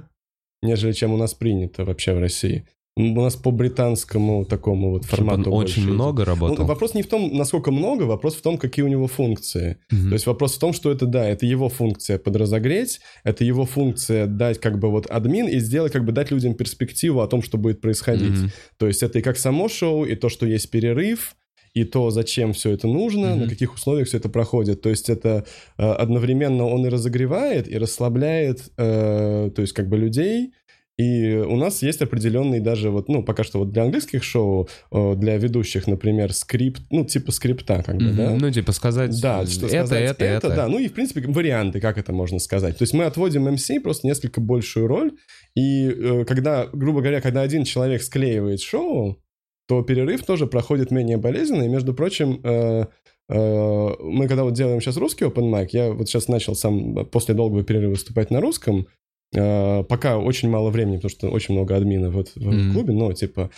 нежели 0.61 0.93
чем 0.93 1.13
у 1.13 1.17
нас 1.17 1.33
принято 1.33 1.85
вообще 1.85 2.13
в 2.13 2.19
России. 2.19 2.65
У 2.97 3.01
нас 3.21 3.35
по 3.35 3.51
британскому 3.51 4.45
такому 4.45 4.91
вот 4.91 5.03
Чтобы 5.05 5.23
он 5.23 5.27
формату 5.29 5.51
очень 5.51 5.83
идет. 5.83 5.93
много 5.95 6.19
Ну, 6.23 6.25
работал. 6.25 6.65
вопрос 6.65 6.93
не 6.93 7.01
в 7.01 7.07
том, 7.07 7.29
насколько 7.37 7.69
много, 7.71 8.03
вопрос 8.03 8.35
в 8.35 8.41
том, 8.41 8.57
какие 8.57 8.85
у 8.85 8.87
него 8.87 9.07
функции. 9.07 9.77
Мгм. 9.91 10.07
То 10.09 10.13
есть 10.13 10.25
вопрос 10.27 10.55
в 10.55 10.59
том, 10.59 10.71
что 10.71 10.91
это, 10.91 11.05
да, 11.05 11.27
это 11.27 11.45
его 11.45 11.67
функция 11.67 12.17
подразогреть, 12.17 13.01
это 13.25 13.43
его 13.43 13.65
функция 13.65 14.27
дать 14.27 14.59
как 14.61 14.79
бы 14.79 14.89
вот 14.89 15.07
админ 15.07 15.47
и 15.49 15.59
сделать, 15.59 15.91
как 15.91 16.05
бы 16.05 16.13
дать 16.13 16.31
людям 16.31 16.53
перспективу 16.53 17.19
о 17.19 17.27
том, 17.27 17.41
что 17.41 17.57
будет 17.57 17.81
происходить. 17.81 18.29
Мгм. 18.39 18.51
То 18.77 18.87
есть 18.87 19.03
это 19.03 19.19
и 19.19 19.21
как 19.21 19.37
само 19.37 19.67
шоу, 19.67 20.05
и 20.05 20.15
то, 20.15 20.29
что 20.29 20.45
есть 20.45 20.71
перерыв, 20.71 21.35
и 21.75 21.83
то, 21.83 22.09
зачем 22.09 22.53
все 22.53 22.71
это 22.71 22.87
нужно, 22.87 23.27
Мгм. 23.35 23.39
на 23.41 23.47
каких 23.49 23.75
условиях 23.75 24.07
все 24.07 24.17
это 24.17 24.29
проходит. 24.29 24.81
То 24.81 24.89
есть 24.89 25.09
это 25.09 25.45
э, 25.77 25.83
одновременно 25.83 26.65
он 26.65 26.85
и 26.85 26.89
разогревает, 26.89 27.67
и 27.67 27.77
расслабляет, 27.77 28.61
э, 28.77 29.51
то 29.55 29.61
есть 29.61 29.73
как 29.73 29.87
бы 29.89 29.97
людей. 29.97 30.53
И 30.97 31.33
у 31.33 31.57
нас 31.57 31.81
есть 31.83 32.01
определенный 32.01 32.61
даже 32.61 32.89
вот, 32.89 33.09
ну, 33.09 33.21
пока 33.21 33.43
что 33.43 33.59
вот 33.59 33.71
для 33.73 33.83
английских 33.83 34.23
шоу, 34.23 34.69
э, 34.93 35.15
для 35.17 35.35
ведущих, 35.37 35.87
например, 35.87 36.31
скрипт, 36.31 36.83
ну, 36.89 37.03
типа 37.03 37.33
скрипта, 37.33 37.83
как 37.85 37.97
бы, 37.97 38.05
Мгм. 38.05 38.15
да? 38.15 38.35
Ну, 38.39 38.49
типа 38.49 38.71
сказать, 38.71 39.11
Да, 39.21 39.45
что 39.45 39.65
это, 39.67 39.85
сказать, 39.87 40.11
это, 40.11 40.23
это. 40.25 40.49
да. 40.55 40.67
Ну 40.69 40.79
и, 40.79 40.87
в 40.87 40.93
принципе, 40.93 41.19
варианты, 41.27 41.81
как 41.81 41.97
это 41.97 42.13
можно 42.13 42.39
сказать. 42.39 42.77
То 42.77 42.83
есть 42.83 42.93
мы 42.93 43.03
отводим 43.03 43.45
MC 43.49 43.81
просто 43.81 44.07
несколько 44.07 44.39
большую 44.39 44.87
роль, 44.87 45.11
и 45.57 46.23
когда, 46.25 46.67
грубо 46.71 47.01
говоря, 47.01 47.19
когда 47.19 47.41
один 47.41 47.65
человек 47.65 48.01
склеивает 48.01 48.61
шоу, 48.61 49.17
то 49.67 49.81
перерыв 49.81 50.23
тоже 50.25 50.47
проходит 50.47 50.91
менее 50.91 51.17
болезненно, 51.17 51.63
и, 51.63 51.67
между 51.69 51.93
прочим, 51.93 52.39
э, 52.43 52.85
э, 53.29 53.89
мы 53.99 54.27
когда 54.27 54.43
вот 54.43 54.53
делаем 54.53 54.79
сейчас 54.81 54.97
русский 54.97 55.25
open 55.25 55.49
mic, 55.51 55.69
я 55.71 55.91
вот 55.91 56.07
сейчас 56.07 56.27
начал 56.27 56.55
сам 56.55 57.05
после 57.07 57.33
долгого 57.33 57.63
перерыва 57.63 57.91
выступать 57.91 58.29
на 58.31 58.41
русском, 58.41 58.87
э, 59.35 59.83
пока 59.83 60.17
очень 60.19 60.49
мало 60.49 60.69
времени, 60.69 60.97
потому 60.97 61.09
что 61.09 61.29
очень 61.29 61.55
много 61.55 61.75
админов 61.75 62.13
вот 62.13 62.31
в 62.35 62.45
Мгм. 62.51 62.73
клубе, 62.73 62.93
но 62.93 63.11
типа 63.13 63.49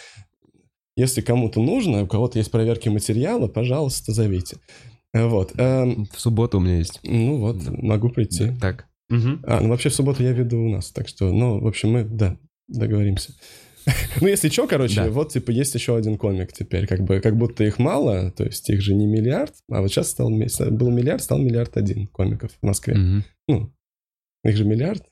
если 0.95 1.21
кому-то 1.21 1.61
нужно, 1.61 2.03
у 2.03 2.07
кого-то 2.07 2.39
есть 2.39 2.49
проверки 2.49 2.89
материала, 2.89 3.47
пожалуйста, 3.47 4.13
зовите. 4.13 4.57
Э, 5.13 5.27
Вот. 5.27 5.53
эм, 5.57 6.07
В 6.11 6.19
субботу 6.19 6.57
у 6.57 6.61
меня 6.61 6.77
есть. 6.77 6.99
ну 7.03 7.37
вот, 7.37 7.57
могу 7.67 8.09
прийти. 8.09 8.45
Да, 8.45 8.59
Так. 8.59 8.85
А, 9.09 9.61
ну 9.61 9.69
вообще 9.69 9.89
в 9.89 9.93
субботу 9.95 10.21
я 10.23 10.31
веду 10.33 10.57
у 10.59 10.69
нас, 10.69 10.91
так 10.91 11.07
что, 11.07 11.31
ну, 11.31 11.59
в 11.59 11.67
общем, 11.67 11.91
мы, 11.91 12.03
да, 12.03 12.35
договоримся. 12.67 13.31
Ну, 14.21 14.27
если 14.27 14.49
что, 14.49 14.67
короче, 14.67 14.95
Да. 15.03 15.09
вот, 15.09 15.31
типа, 15.31 15.51
есть 15.51 15.73
еще 15.75 15.95
один 15.95 16.17
комик 16.17 16.51
теперь, 16.53 16.87
как 16.87 17.01
бы, 17.01 17.19
как 17.21 17.37
будто 17.37 17.63
их 17.63 17.79
мало, 17.79 18.31
то 18.31 18.43
есть 18.43 18.69
их 18.69 18.81
же 18.81 18.93
не 18.93 19.05
миллиард, 19.05 19.53
а 19.69 19.81
вот 19.81 19.89
сейчас 19.89 20.09
стал, 20.11 20.29
был 20.29 20.91
миллиард, 20.91 21.21
стал 21.23 21.39
миллиард 21.39 21.77
один 21.77 22.07
комиков 22.07 22.51
в 22.61 22.65
Москве. 22.65 22.95
Мгм. 22.95 23.23
Ну, 23.47 23.73
их 24.43 24.55
же 24.57 24.65
миллиард. 24.65 25.03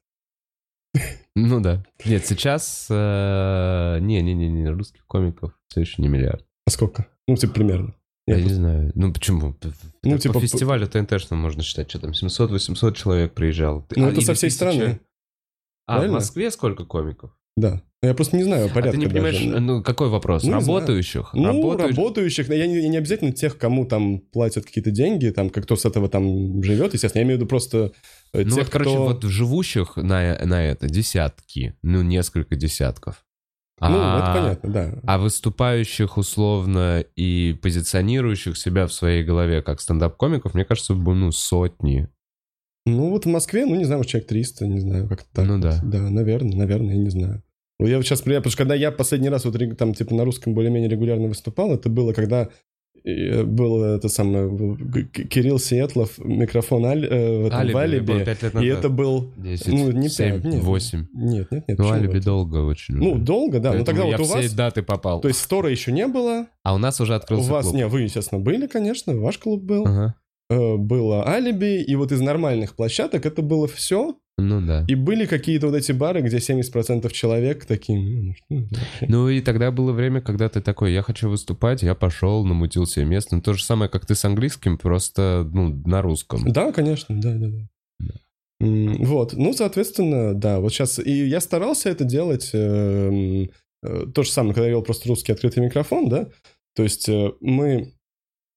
Ну 1.36 1.60
да. 1.60 1.84
Нет, 2.06 2.26
сейчас... 2.26 2.88
э, 2.90 3.98
Не-не-не, 4.02 4.70
русских 4.70 5.06
комиков 5.06 5.52
все 5.68 5.82
еще 5.82 6.02
не 6.02 6.08
миллиард. 6.08 6.46
А 6.66 6.70
сколько? 6.70 7.08
Ну, 7.28 7.36
типа, 7.36 7.54
примерно. 7.54 7.94
Я 8.28 8.38
Я 8.38 8.44
не 8.44 8.50
знаю. 8.54 8.92
Ну 8.96 9.14
почему? 9.14 9.56
Ну, 10.04 10.14
По 10.16 10.18
типа, 10.18 10.40
фестивалю 10.40 10.88
ТНТшному 10.88 11.42
можно 11.42 11.62
считать, 11.62 11.90
что 11.90 12.00
там 12.00 12.12
700-800 12.12 12.94
человек 12.96 13.34
приезжал. 13.34 13.86
Ну, 13.96 14.08
А, 14.08 14.12
это 14.12 14.22
со 14.22 14.34
всей 14.34 14.48
1000. 14.50 14.56
страны. 14.56 15.00
А, 15.86 15.94
в 15.94 15.96
Правильно? 15.98 16.14
Москве 16.16 16.50
сколько 16.52 16.86
комиков? 16.86 17.38
Да. 17.56 17.82
Я 18.02 18.14
просто 18.14 18.38
не 18.38 18.44
знаю 18.44 18.68
А 18.68 18.70
порядка 18.70 19.00
ты 19.00 19.06
не 19.06 19.12
понимаешь, 19.12 19.38
даже. 19.38 19.60
ну 19.60 19.82
какой 19.82 20.10
вопрос? 20.10 20.44
Ну. 20.44 20.52
Работающих? 20.52 21.30
Ну, 21.34 21.46
Работающих? 21.46 21.98
работающих, 21.98 22.50
я 22.50 22.68
не, 22.68 22.82
я 22.82 22.90
не 22.90 22.98
обязательно 22.98 23.32
тех, 23.32 23.58
кому 23.58 23.86
там 23.86 24.20
платят 24.20 24.66
какие-то 24.66 24.92
деньги, 24.92 25.30
там, 25.30 25.50
как 25.50 25.64
кто 25.64 25.76
с 25.76 25.86
этого 25.86 26.08
там 26.10 26.62
живет, 26.62 26.94
естественно. 26.94 27.22
Я 27.22 27.26
имею 27.26 27.38
в 27.38 27.42
виду 27.42 27.50
просто 27.50 27.94
э, 28.34 28.44
Ну 28.44 28.50
тех, 28.56 28.66
вот, 28.66 28.70
короче, 28.70 28.92
кто... 28.92 29.06
вот 29.06 29.24
живущих 29.24 29.96
на, 29.96 30.38
на 30.46 30.64
это 30.64 30.88
десятки, 30.88 31.76
ну 31.82 32.02
несколько 32.04 32.56
десятков. 32.56 33.24
Ну, 33.80 33.88
А- 33.90 34.20
это 34.20 34.40
понятно, 34.42 34.70
да. 34.70 35.02
А 35.06 35.18
выступающих 35.18 36.18
условно 36.18 37.04
и 37.16 37.58
позиционирующих 37.62 38.58
себя 38.58 38.88
в 38.88 38.94
своей 38.94 39.24
голове 39.24 39.62
как 39.62 39.82
стендап-комиков, 39.82 40.54
мне 40.54 40.64
кажется, 40.64 40.94
ну, 40.94 41.32
сотни. 41.32 42.08
Ну, 42.86 43.10
вот 43.10 43.26
в 43.26 43.30
Москве, 43.30 43.66
ну, 43.66 43.76
не 43.76 43.86
знаю, 43.86 44.04
человек 44.04 44.28
300, 44.28 44.68
не 44.68 44.80
знаю, 44.80 45.08
как-то 45.08 45.28
так. 45.34 45.46
Ну 45.46 45.60
да. 45.60 45.80
Да, 45.84 46.10
наверное, 46.10 46.56
наверное, 46.56 46.96
я 46.96 47.02
не 47.02 47.10
знаю. 47.10 47.42
Вот 47.80 47.90
Я 47.90 47.98
вот 47.98 48.06
сейчас, 48.06 48.22
потому 48.22 48.50
что 48.50 48.58
когда 48.58 48.76
я 48.76 48.92
последний 48.92 49.30
раз 49.30 49.46
вот 49.46 49.58
там, 49.78 49.94
типа, 49.94 50.14
на 50.14 50.24
русском 50.24 50.54
более-менее 50.54 50.90
регулярно 50.90 51.28
выступал, 51.28 51.74
это 51.74 51.90
было, 51.90 52.14
когда 52.14 52.50
э, 53.04 53.44
был 53.44 53.84
это 53.84 54.08
самое, 54.08 54.48
был 54.48 54.78
Кирилл 54.78 55.60
Сиетлов, 55.60 56.18
микрофон 56.20 56.86
Аль, 56.86 57.06
э, 57.06 57.42
в 57.42 57.48
этом, 57.48 57.60
в 57.60 57.62
Алиби, 57.62 57.78
Алиби, 57.78 58.06
было 58.06 58.20
пять 58.24 58.44
лет 58.44 58.54
и 58.54 58.56
назад. 58.56 58.80
это 58.80 58.90
был... 58.90 59.32
10, 59.36 59.68
ну, 59.68 59.92
не 59.92 60.08
7, 60.08 60.34
пять, 60.36 60.44
нет. 60.46 60.64
8. 60.64 61.08
Нет, 61.14 61.52
нет, 61.52 61.68
нет. 61.68 61.78
Ну, 61.78 61.90
алиби 61.90 62.18
это? 62.18 62.26
долго 62.26 62.58
очень. 62.58 62.96
Ну, 62.96 63.16
долго, 63.16 63.60
да. 63.60 63.74
Ну, 63.74 63.84
тогда 63.84 64.06
я 64.06 64.18
вот 64.18 64.22
у 64.22 64.24
все 64.24 64.44
вас... 64.44 64.54
даты 64.54 64.82
попал. 64.84 65.20
То 65.20 65.28
есть 65.28 65.42
стора 65.42 65.70
еще 65.70 65.92
не 65.92 66.08
было, 66.08 66.46
А 66.64 66.74
у 66.76 66.78
нас 66.78 67.02
уже 67.02 67.14
у 67.14 67.16
открылся 67.18 67.52
вас... 67.52 67.66
клуб. 67.66 67.76
Не, 67.76 67.88
вы, 67.88 68.02
естественно, 68.04 68.40
были, 68.40 68.68
конечно, 68.68 69.16
ваш 69.16 69.40
клуб 69.40 69.64
был. 69.64 69.86
Ага. 69.86 70.16
Э, 70.50 70.76
Было 70.78 71.28
Алиби, 71.28 71.82
и 71.82 71.96
вот 71.96 72.12
из 72.12 72.22
нормальных 72.22 72.76
площадок 72.76 73.26
это 73.26 73.42
было 73.42 73.68
все. 73.68 74.18
Ну 74.38 74.60
да. 74.62 74.86
И 74.88 74.96
были 74.96 75.26
какие-то 75.26 75.68
вот 75.68 75.76
эти 75.76 75.94
бары, 75.94 76.22
где 76.22 76.38
70% 76.38 77.10
человек 77.14 77.66
такие... 77.66 78.36
«Ну, 78.50 78.66
это 78.66 78.82
вообще?» 78.82 79.06
Ну 79.08 79.30
и 79.30 79.42
тогда 79.42 79.72
было 79.72 79.94
время, 79.94 80.22
когда 80.22 80.50
ты 80.50 80.62
такой, 80.62 80.92
я 80.92 81.02
хочу 81.02 81.30
выступать, 81.30 81.84
я 81.84 81.96
пошел, 81.96 82.46
намутил 82.46 82.86
себе 82.86 83.06
место. 83.06 83.36
Ну, 83.36 83.42
то 83.42 83.54
же 83.54 83.64
самое, 83.64 83.90
как 83.90 84.06
ты 84.06 84.14
с 84.14 84.26
английским, 84.26 84.78
просто, 84.78 85.50
ну, 85.54 85.70
на 85.86 86.02
русском. 86.02 86.52
Да, 86.52 86.74
конечно, 86.74 87.20
да, 87.20 87.34
да, 87.34 87.48
да. 87.48 88.18
Вот, 88.60 89.34
ну, 89.34 89.54
соответственно, 89.54 90.34
да, 90.34 90.60
вот 90.60 90.74
сейчас... 90.74 91.00
И 91.00 91.28
я 91.28 91.40
старался 91.40 91.90
это 91.90 92.04
делать 92.04 92.52
эм, 92.54 93.50
э, 93.84 94.06
то 94.14 94.24
же 94.24 94.32
самое, 94.32 94.54
когда 94.54 94.66
я 94.66 94.72
вел 94.72 94.82
просто 94.82 95.08
русский 95.10 95.32
открытый 95.32 95.64
микрофон, 95.64 96.10
да, 96.10 96.30
то 96.76 96.84
есть 96.84 97.08
э, 97.10 97.32
мы 97.42 97.68
э, 97.70 97.86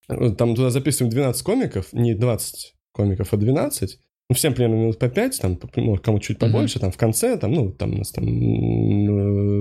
там 0.09 0.55
туда 0.55 0.71
записываем 0.71 1.11
12 1.11 1.43
комиков, 1.43 1.93
не 1.93 2.15
20 2.15 2.75
комиков, 2.93 3.33
а 3.33 3.37
12, 3.37 3.99
ну, 4.31 4.35
всем 4.37 4.55
примерно 4.55 4.75
минут 4.81 4.99
по 4.99 5.09
5, 5.09 5.41
там, 5.41 5.59
ну, 5.77 5.97
кому 5.97 6.19
чуть 6.19 6.39
побольше, 6.39 6.79
там, 6.81 6.91
в 6.93 6.97
конце, 6.97 7.37
там, 7.39 7.53
ну, 7.53 7.71
там 7.73 7.95
у 7.95 7.99
нас 7.99 8.11
там 8.13 8.27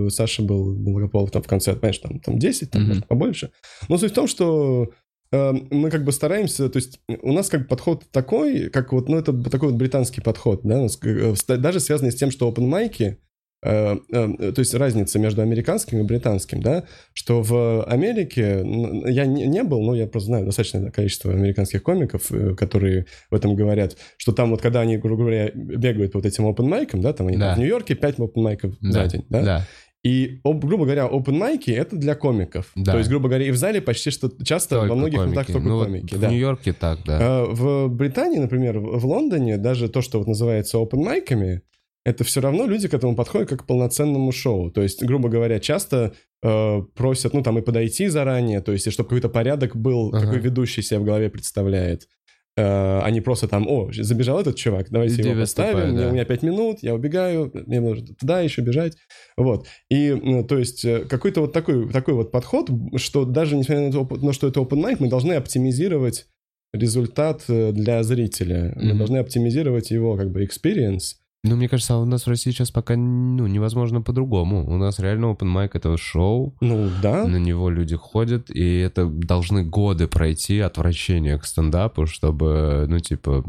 э, 0.08 0.10
Саша 0.10 0.44
был, 0.44 0.74
Благополов, 0.74 1.32
там, 1.32 1.42
в 1.42 1.48
конце, 1.48 1.74
понимаешь, 1.74 2.00
там, 2.00 2.20
там 2.20 2.40
10, 2.40 2.72
там, 2.72 2.82
может, 2.88 3.08
побольше. 3.08 3.52
Но 3.90 3.98
суть 3.98 4.12
в 4.12 4.16
том, 4.16 4.28
что 4.28 4.90
э, 5.32 5.54
мы 5.72 5.90
как 5.90 6.04
бы 6.04 6.12
стараемся, 6.12 6.70
то 6.70 6.78
есть 6.78 7.00
у 7.22 7.32
нас 7.32 7.50
как 7.50 7.62
бы 7.62 7.68
подход 7.68 8.06
такой, 8.12 8.70
как 8.70 8.92
вот, 8.94 9.10
ну, 9.10 9.18
это 9.18 9.34
такой 9.50 9.70
вот 9.70 9.78
британский 9.78 10.22
подход, 10.22 10.62
да, 10.64 10.82
нас, 10.82 11.00
э, 11.04 11.36
ста- 11.36 11.58
даже 11.58 11.80
связанный 11.80 12.12
с 12.12 12.16
тем, 12.16 12.32
что 12.32 12.50
open 12.50 12.68
майки, 12.68 13.04
э, 13.04 13.16
э, 13.16 13.27
то 13.62 14.54
есть 14.58 14.74
разница 14.76 15.20
между 15.20 15.42
американским 15.42 16.00
и 16.00 16.04
британским, 16.04 16.62
да, 16.62 16.84
что 17.14 17.42
в 17.42 17.84
Америке, 17.86 18.64
я 19.08 19.26
не, 19.26 19.48
не 19.48 19.64
был, 19.64 19.82
но 19.82 19.96
я 19.96 20.08
просто 20.08 20.28
знаю 20.28 20.46
достаточное 20.46 20.92
количество 20.92 21.32
американских 21.34 21.82
комиков, 21.84 22.32
э, 22.32 22.54
которые 22.56 23.06
в 23.32 23.36
этом 23.36 23.56
говорят, 23.56 23.98
что 24.18 24.32
там 24.32 24.52
вот 24.52 24.62
когда 24.62 24.82
они, 24.82 24.98
грубо 24.98 25.22
говоря, 25.24 25.50
бегают 25.54 26.12
по 26.12 26.20
вот 26.20 26.26
этим 26.26 26.46
open 26.48 26.66
майкам, 26.68 27.02
да, 27.02 27.14
там 27.14 27.28
они 27.28 27.38
Да. 27.38 27.56
в 27.56 27.58
Нью-Йорке 27.58 27.96
5 27.96 28.20
open 28.20 28.42
майков 28.42 28.76
Да, 28.82 28.92
за 28.92 29.08
день, 29.08 29.26
да, 29.30 29.42
да. 29.42 29.68
и, 30.04 30.40
об- 30.44 30.64
грубо 30.64 30.86
говоря, 30.86 31.08
open 31.08 31.32
майки 31.34 31.72
это 31.72 31.96
для 31.96 32.14
комиков. 32.16 32.72
Да. 32.76 32.92
То 32.94 32.98
есть, 33.00 33.10
грубо 33.10 33.28
говоря, 33.28 33.46
и 33.48 33.52
в 33.52 33.58
зале 33.58 33.82
почти 33.82 34.12
что 34.12 34.32
часто 34.44 34.76
Только 34.76 34.90
во 34.92 34.96
многих 34.96 35.18
комики. 35.18 35.30
местах 35.32 35.48
только 35.48 35.68
Ну, 35.68 35.76
вот 35.78 35.86
комики. 35.88 36.14
в 36.14 36.20
да. 36.20 36.30
Нью-Йорке 36.30 36.74
так, 36.74 37.00
да. 37.06 37.44
В 37.46 37.88
Британии, 37.90 38.38
например, 38.38 38.80
в 38.80 39.00
в 39.00 39.06
Лондоне, 39.06 39.58
даже 39.58 39.90
то, 39.90 40.02
что 40.02 40.20
вот 40.20 40.28
называется 40.28 40.78
open 40.78 40.98
майками, 41.04 41.62
это 42.08 42.24
все 42.24 42.40
равно 42.40 42.66
люди 42.68 42.88
к 42.88 42.94
этому 42.94 43.16
подходят 43.16 43.50
как 43.50 43.64
к 43.64 43.66
полноценному 43.66 44.32
шоу. 44.32 44.72
То 44.72 44.82
есть, 44.82 45.04
грубо 45.04 45.28
говоря, 45.28 45.60
часто 45.60 46.14
э, 46.42 46.82
просят, 46.96 47.34
ну, 47.34 47.42
там, 47.44 47.58
и 47.58 47.62
подойти 47.62 48.08
заранее, 48.08 48.62
то 48.62 48.72
есть, 48.72 48.90
чтобы 48.92 49.10
какой-то 49.10 49.28
порядок 49.28 49.76
был, 49.76 50.10
Ага. 50.14 50.22
какой 50.26 50.40
ведущий 50.40 50.82
себе 50.82 51.00
в 51.00 51.04
голове 51.04 51.30
представляет. 51.30 52.08
Э, 52.56 53.02
а 53.04 53.10
не 53.12 53.20
просто 53.20 53.50
там, 53.50 53.68
о, 53.68 53.92
забежал 53.92 54.40
этот 54.40 54.56
чувак, 54.56 54.88
давайте 54.90 55.16
Иди 55.22 55.30
его 55.30 55.42
поставим, 55.42 55.98
да. 55.98 56.08
у 56.08 56.12
меня 56.14 56.24
пять 56.24 56.44
минут, 56.44 56.78
я 56.82 56.96
убегаю, 56.96 57.52
мне 57.68 57.82
нужно 57.82 58.08
туда 58.16 58.40
еще 58.40 58.62
бежать. 58.62 58.96
Вот. 59.36 59.68
И, 59.90 60.12
ну, 60.24 60.44
то 60.46 60.58
есть, 60.58 60.86
э, 60.86 61.00
какой-то 61.10 61.42
вот 61.42 61.52
такой, 61.52 61.90
такой 61.92 62.14
вот 62.14 62.32
подход, 62.32 62.70
что 62.96 63.26
даже 63.26 63.58
несмотря 63.58 63.82
на 63.88 63.92
то, 63.92 64.16
на 64.16 64.32
что 64.32 64.48
это 64.48 64.62
open 64.62 64.82
mic, 64.82 64.96
мы 65.00 65.10
должны 65.10 65.34
оптимизировать 65.34 66.26
результат 66.74 67.44
э, 67.50 67.74
для 67.74 68.02
зрителя. 68.04 68.72
Мы 68.78 68.90
Мгм. 68.92 68.98
должны 68.98 69.18
оптимизировать 69.18 69.92
его, 69.92 70.16
как 70.16 70.32
бы, 70.32 70.44
experience. 70.46 71.16
Ну, 71.48 71.56
мне 71.56 71.70
кажется, 71.70 71.96
а 71.96 71.98
у 72.00 72.06
нас 72.06 72.26
в 72.26 72.30
России 72.30 72.52
сейчас 72.52 72.72
пока, 72.72 72.96
ну, 72.96 73.48
невозможно 73.48 74.02
по-другому. 74.02 74.68
У 74.70 74.78
нас 74.78 75.00
реально 75.00 75.26
open 75.32 75.48
mic 75.54 75.72
это 75.74 75.96
шоу, 75.98 76.56
Ну, 76.62 76.90
да. 77.02 77.26
на 77.28 77.38
него 77.38 77.70
люди 77.70 77.96
ходят, 77.96 78.50
и 78.50 78.80
это 78.80 79.06
должны 79.06 79.64
годы 79.64 80.08
пройти 80.08 80.60
отвращение 80.60 81.38
к 81.38 81.46
стендапу, 81.46 82.06
чтобы, 82.06 82.86
ну, 82.88 83.00
типа, 83.00 83.44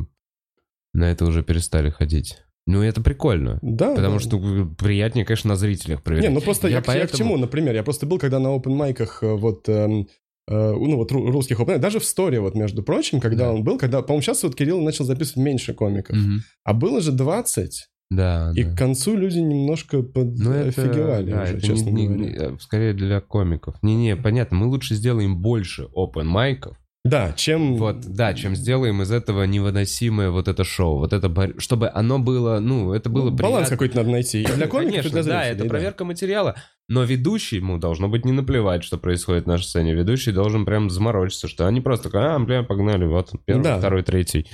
на 0.94 1.04
это 1.10 1.24
уже 1.26 1.42
перестали 1.42 1.90
ходить. 1.90 2.38
Ну, 2.66 2.82
это 2.82 3.00
прикольно. 3.00 3.58
Да. 3.62 3.94
Потому 3.94 4.14
да. 4.16 4.20
что 4.20 4.38
приятнее, 4.78 5.24
конечно, 5.24 5.48
на 5.48 5.56
зрителях 5.56 6.02
проверять. 6.02 6.28
Не, 6.28 6.34
ну 6.34 6.40
просто 6.42 6.68
я, 6.68 6.76
Я 6.76 6.82
к- 6.82 6.86
я 6.88 6.92
к 6.92 6.96
поэтому- 6.96 7.18
чему, 7.18 7.36
например, 7.38 7.74
я 7.74 7.82
просто 7.82 8.04
был, 8.06 8.18
когда 8.18 8.38
на 8.38 8.48
open 8.48 8.74
майках 8.74 9.22
э, 9.22 9.34
вот... 9.34 9.68
эм, 9.68 10.06
ну, 10.54 10.96
вот 10.96 11.12
ру- 11.12 11.30
русских 11.30 11.60
open 11.60 11.78
даже 11.78 11.98
в 12.00 12.04
сторе, 12.04 12.40
вот, 12.40 12.54
между 12.54 12.82
прочим, 12.82 13.20
когда 13.20 13.44
Да. 13.46 13.52
он 13.52 13.64
был, 13.64 13.78
когда, 13.78 14.02
по-моему, 14.02 14.22
сейчас 14.22 14.42
вот 14.42 14.54
Кирилл 14.54 14.80
начал 14.80 15.04
записывать 15.04 15.44
меньше 15.44 15.74
комиков, 15.74 16.16
Мгм. 16.16 16.40
а 16.64 16.72
было 16.74 17.00
же 17.00 17.12
20, 17.12 17.88
Да, 18.10 18.52
и 18.56 18.62
да. 18.64 18.72
к 18.72 18.78
концу 18.78 19.16
люди 19.16 19.38
немножко 19.38 19.98
Ну, 19.98 20.02
это, 20.02 20.12
подофигевали 20.12 21.30
да, 21.30 21.42
уже, 21.42 21.52
это 21.58 21.66
честно 21.66 21.90
не- 21.90 22.06
не- 22.06 22.08
говоря. 22.08 22.30
не- 22.50 22.54
э, 22.54 22.56
скорее 22.60 22.94
для 22.94 23.20
комиков. 23.20 23.74
Не-не, 23.82 24.16
понятно, 24.16 24.56
мы 24.56 24.66
лучше 24.66 24.94
сделаем 24.94 25.36
больше 25.42 25.88
open 25.94 26.24
майков, 26.24 26.76
Да, 27.08 27.32
чем... 27.36 27.76
вот, 27.76 28.00
да, 28.00 28.34
чем 28.34 28.54
сделаем 28.56 29.02
из 29.02 29.10
этого 29.10 29.44
невыносимое 29.44 30.30
вот 30.30 30.48
это 30.48 30.64
шоу, 30.64 30.98
вот 30.98 31.12
это, 31.12 31.28
бор- 31.28 31.58
чтобы 31.60 31.90
оно 31.92 32.18
было, 32.18 32.60
ну, 32.60 32.92
это 32.92 33.08
было 33.10 33.30
Ну, 33.30 33.36
баланс 33.36 33.68
приятно. 33.68 33.76
какой-то 33.76 33.96
надо 33.96 34.10
найти. 34.10 34.42
И 34.42 34.46
для 34.46 34.66
комиков, 34.66 35.06
и 35.06 35.08
Конечно, 35.08 35.10
для 35.10 35.22
да, 35.22 35.44
зрителей, 35.44 35.60
это 35.60 35.68
проверка 35.68 36.04
материала, 36.04 36.54
но 36.88 37.04
ведущему 37.04 37.78
должно 37.78 38.08
быть 38.08 38.24
не 38.24 38.32
наплевать, 38.32 38.84
что 38.84 38.98
происходит 38.98 39.46
на 39.46 39.58
сцене. 39.58 39.94
Ведущий 39.94 40.32
должен 40.32 40.64
прям 40.64 40.90
заморочиться, 40.90 41.48
что 41.48 41.66
они 41.66 41.80
просто 41.80 42.10
а, 42.12 42.38
бля, 42.38 42.62
погнали, 42.62 43.04
вот, 43.06 43.30
первый, 43.44 43.62
Да. 43.64 43.78
второй, 43.78 44.02
третий. 44.02 44.46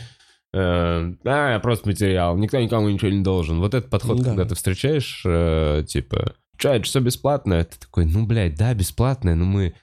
Э, 0.52 1.12
А, 1.24 1.58
просто 1.58 1.88
материал, 1.88 2.36
никто 2.36 2.60
никому 2.60 2.88
ничего 2.88 3.10
не 3.10 3.22
должен. 3.22 3.58
Вот 3.58 3.74
этот 3.74 3.90
подход, 3.90 4.18
Да. 4.18 4.24
когда 4.30 4.44
ты 4.44 4.54
встречаешь, 4.54 5.22
э, 5.26 5.84
типа, 5.86 6.34
что, 6.56 6.68
это 6.74 6.84
все 6.84 7.00
бесплатное? 7.00 7.64
Ты 7.64 7.76
такой, 7.80 8.06
ну, 8.06 8.24
блядь, 8.26 8.54
да, 8.56 8.72
бесплатное, 8.74 9.34
но 9.34 9.44
мы 9.44 9.74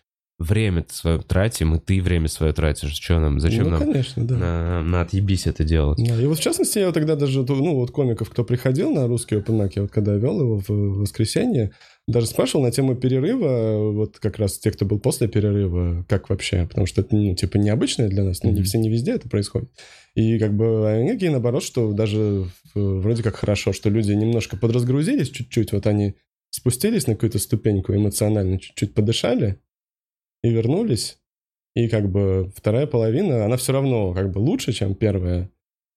время 0.41 0.85
свое 0.89 1.19
тратим, 1.19 1.75
и 1.75 1.79
ты 1.79 2.01
время 2.01 2.27
свое 2.27 2.53
тратишь. 2.53 2.93
Что 2.93 3.19
нам, 3.19 3.39
зачем 3.39 3.65
ну, 3.65 3.69
нам 3.71 3.79
конечно, 3.79 4.25
да. 4.25 4.35
на, 4.35 4.83
на 4.83 5.01
отъебись 5.01 5.47
это 5.47 5.63
делать? 5.63 5.97
Да, 5.97 6.21
и 6.21 6.25
вот 6.25 6.37
в 6.37 6.41
частности, 6.41 6.79
я 6.79 6.91
тогда 6.91 7.15
даже, 7.15 7.43
ну, 7.43 7.75
вот 7.75 7.91
комиков, 7.91 8.29
кто 8.29 8.43
приходил 8.43 8.91
на 8.91 9.07
русский 9.07 9.35
open 9.35 9.59
mic, 9.59 9.73
я 9.75 9.81
вот 9.83 9.91
когда 9.91 10.15
вел 10.15 10.39
его 10.41 10.57
в 10.57 10.69
воскресенье, 11.01 11.71
даже 12.07 12.27
спрашивал 12.27 12.65
на 12.65 12.71
тему 12.71 12.95
перерыва, 12.95 13.91
вот 13.91 14.19
как 14.19 14.37
раз 14.37 14.57
те, 14.57 14.71
кто 14.71 14.85
был 14.85 14.99
после 14.99 15.27
перерыва, 15.27 16.05
как 16.09 16.29
вообще, 16.29 16.65
потому 16.67 16.87
что 16.87 17.01
это, 17.01 17.15
ну, 17.15 17.35
типа, 17.35 17.57
необычное 17.57 18.09
для 18.09 18.23
нас, 18.23 18.43
ну, 18.43 18.51
не 18.51 18.63
все, 18.63 18.79
не 18.79 18.89
везде 18.89 19.13
это 19.13 19.29
происходит. 19.29 19.69
И 20.15 20.39
как 20.39 20.53
бы 20.55 21.07
такие, 21.09 21.31
наоборот, 21.31 21.63
что 21.63 21.93
даже 21.93 22.45
вроде 22.73 23.23
как 23.23 23.35
хорошо, 23.35 23.71
что 23.71 23.89
люди 23.89 24.11
немножко 24.11 24.57
подразгрузились 24.57 25.29
чуть-чуть, 25.29 25.71
вот 25.71 25.87
они 25.87 26.15
спустились 26.49 27.07
на 27.07 27.13
какую-то 27.13 27.39
ступеньку 27.39 27.93
эмоционально, 27.93 28.59
чуть-чуть 28.59 28.93
подышали 28.93 29.59
и 30.43 30.49
вернулись. 30.49 31.17
И 31.75 31.87
как 31.87 32.09
бы 32.11 32.51
вторая 32.55 32.85
половина, 32.85 33.45
она 33.45 33.55
все 33.57 33.71
равно 33.73 34.13
как 34.13 34.31
бы 34.31 34.39
лучше, 34.39 34.73
чем 34.73 34.93
первая, 34.93 35.49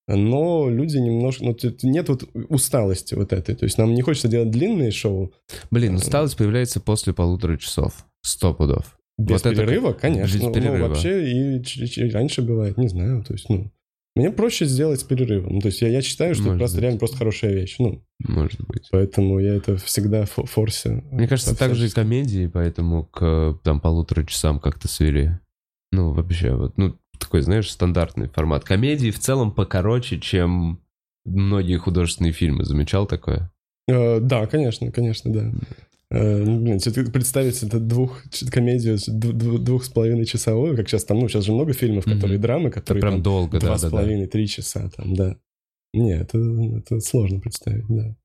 но 0.06 0.68
люди 0.68 0.98
немножко... 0.98 1.44
Ну, 1.44 1.56
нет 1.82 2.08
вот 2.08 2.28
усталости 2.48 3.14
вот 3.14 3.32
этой. 3.32 3.54
То 3.56 3.64
есть 3.64 3.78
нам 3.78 3.94
не 3.94 4.02
хочется 4.02 4.28
делать 4.28 4.50
длинные 4.50 4.90
шоу 4.92 5.32
Блин, 5.70 5.94
усталость 5.96 6.36
появляется 6.36 6.80
после 6.80 7.12
полутора 7.12 7.56
часов. 7.56 8.06
Сто 8.22 8.54
пудов. 8.54 8.96
без 9.18 9.42
Вот 9.42 9.46
это 9.52 9.60
перерыва, 9.62 9.92
как- 9.92 10.02
конечно. 10.02 10.34
без 10.34 10.42
Ну, 10.42 10.48
ну, 10.48 10.54
перерыва. 10.54 10.88
вообще 10.88 11.30
и, 11.30 11.58
и 11.58 12.10
раньше 12.10 12.42
бывает, 12.42 12.76
не 12.78 12.88
знаю. 12.88 13.24
То 13.24 13.32
есть, 13.32 13.48
ну, 13.48 13.70
мне 14.14 14.30
проще 14.30 14.64
сделать 14.64 15.00
с 15.00 15.04
перерывом. 15.04 15.54
Ну, 15.54 15.60
то 15.60 15.66
есть 15.68 15.82
я, 15.82 15.88
я 15.88 16.00
считаю, 16.02 16.34
что 16.34 16.44
это 16.44 16.50
Может 16.52 16.60
просто 16.60 16.76
быть. 16.76 16.82
реально 16.82 16.98
просто 16.98 17.16
хорошая 17.16 17.52
вещь. 17.52 17.76
Ну, 17.78 18.04
Может 18.20 18.60
быть. 18.66 18.88
поэтому 18.92 19.38
я 19.40 19.54
это 19.56 19.76
всегда 19.76 20.24
фо-. 20.24 20.44
Мне 21.10 21.26
кажется, 21.26 21.56
так 21.56 21.74
же 21.74 21.86
и 21.86 21.90
комедии, 21.90 22.46
поэтому 22.46 23.04
к 23.06 23.58
там 23.64 23.80
полутора 23.80 24.24
часам 24.24 24.60
как-то 24.60 24.86
свели. 24.88 25.32
Ну, 25.90 26.12
вообще, 26.12 26.54
вот, 26.54 26.76
ну, 26.78 26.96
такой, 27.18 27.42
знаешь, 27.42 27.70
стандартный 27.70 28.28
формат. 28.28 28.64
Комедии 28.64 29.10
в 29.10 29.18
целом 29.18 29.52
покороче, 29.52 30.20
чем 30.20 30.80
многие 31.24 31.76
художественные 31.76 32.32
фильмы. 32.32 32.64
Замечал 32.64 33.06
такое? 33.06 33.50
Э, 33.88 34.20
да, 34.20 34.46
конечно, 34.46 34.90
конечно, 34.92 35.32
да. 35.32 35.52
Э, 36.14 36.44
ну, 36.44 36.60
блин, 36.60 36.78
представить 37.12 37.60
это 37.64 37.80
двух 37.80 38.22
комедию 38.52 38.98
двух 39.08 39.84
с 39.84 39.88
половиной 39.88 40.26
часовую, 40.26 40.76
как 40.76 40.88
сейчас 40.88 41.04
там, 41.04 41.18
ну, 41.18 41.28
сейчас 41.28 41.44
же 41.44 41.52
много 41.52 41.72
фильмов, 41.72 42.04
которые 42.04 42.38
драмы, 42.38 42.68
Это 42.68 42.80
которые 42.80 43.00
прям 43.00 43.14
там 43.14 43.22
долго, 43.22 43.58
два 43.58 43.70
да, 43.70 43.78
с 43.78 43.82
да. 43.82 43.90
половиной, 43.90 44.28
три 44.28 44.46
часа 44.46 44.88
там, 44.96 45.14
да. 45.14 45.36
Не, 45.92 46.12
это, 46.12 46.38
это 46.38 47.00
сложно 47.00 47.40
представить, 47.40 47.84
да. 47.88 48.16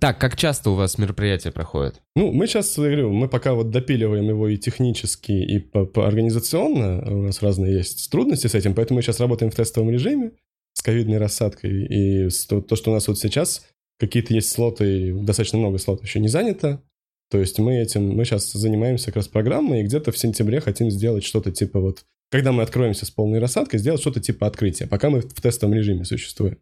Так, 0.00 0.18
как 0.18 0.36
часто 0.36 0.70
у 0.70 0.74
вас 0.74 0.98
мероприятия 0.98 1.52
проходят? 1.52 2.00
Ну, 2.16 2.32
мы 2.32 2.46
сейчас, 2.46 2.76
я 2.76 2.84
говорю, 2.84 3.12
мы 3.12 3.28
пока 3.28 3.54
вот 3.54 3.70
допиливаем 3.70 4.28
его 4.28 4.48
и 4.48 4.56
технически, 4.56 5.32
и 5.32 5.58
по, 5.58 5.84
по 5.84 6.06
организационно. 6.06 7.02
У 7.12 7.22
нас 7.22 7.42
разные 7.42 7.76
есть 7.76 8.10
трудности 8.10 8.46
с 8.48 8.54
этим, 8.54 8.74
поэтому 8.74 8.96
мы 8.96 9.02
сейчас 9.02 9.20
работаем 9.20 9.52
в 9.52 9.54
тестовом 9.54 9.90
режиме 9.90 10.32
с 10.72 10.82
ковидной 10.82 11.18
рассадкой. 11.18 11.84
И 11.84 12.28
то, 12.48 12.76
что 12.76 12.90
у 12.90 12.94
нас 12.94 13.08
вот 13.08 13.18
сейчас 13.18 13.66
какие-то 13.98 14.34
есть 14.34 14.50
слоты, 14.50 15.14
достаточно 15.14 15.58
много 15.58 15.78
слотов 15.78 16.06
еще 16.06 16.20
не 16.20 16.28
занято. 16.28 16.82
То 17.30 17.38
есть 17.38 17.58
мы 17.58 17.76
этим, 17.76 18.10
мы 18.10 18.24
сейчас 18.24 18.50
занимаемся 18.52 19.06
как 19.06 19.16
раз 19.16 19.28
программой, 19.28 19.80
и 19.80 19.84
где-то 19.84 20.12
в 20.12 20.18
сентябре 20.18 20.60
хотим 20.60 20.90
сделать 20.90 21.24
что-то 21.24 21.52
типа 21.52 21.80
вот, 21.80 22.04
когда 22.30 22.52
мы 22.52 22.62
откроемся 22.62 23.04
с 23.04 23.10
полной 23.10 23.38
рассадкой, 23.38 23.80
сделать 23.80 24.00
что-то 24.00 24.20
типа 24.20 24.46
открытия, 24.46 24.86
пока 24.86 25.10
мы 25.10 25.20
в 25.20 25.40
тестовом 25.40 25.74
режиме 25.74 26.04
существуем 26.04 26.58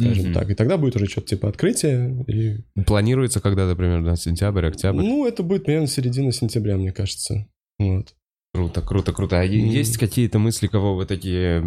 скажем 0.00 0.26
mm-hmm. 0.26 0.34
так. 0.34 0.50
И 0.50 0.54
тогда 0.54 0.76
будет 0.76 0.96
уже 0.96 1.06
что-то 1.06 1.28
типа 1.28 1.48
открытие. 1.48 2.24
И... 2.26 2.82
Планируется 2.82 3.40
когда-то 3.40 3.76
примерно 3.76 4.16
сентябрь, 4.16 4.66
октябрь? 4.66 5.02
Ну, 5.02 5.26
это 5.26 5.42
будет 5.42 5.64
примерно 5.64 5.86
середина 5.86 6.32
сентября, 6.32 6.76
мне 6.76 6.92
кажется. 6.92 7.46
Вот. 7.78 8.14
Круто, 8.52 8.82
круто, 8.82 9.12
круто. 9.12 9.40
А 9.40 9.46
mm-hmm. 9.46 9.68
есть 9.68 9.98
какие-то 9.98 10.38
мысли, 10.38 10.66
кого 10.66 10.96
вы 10.96 11.06
такие 11.06 11.60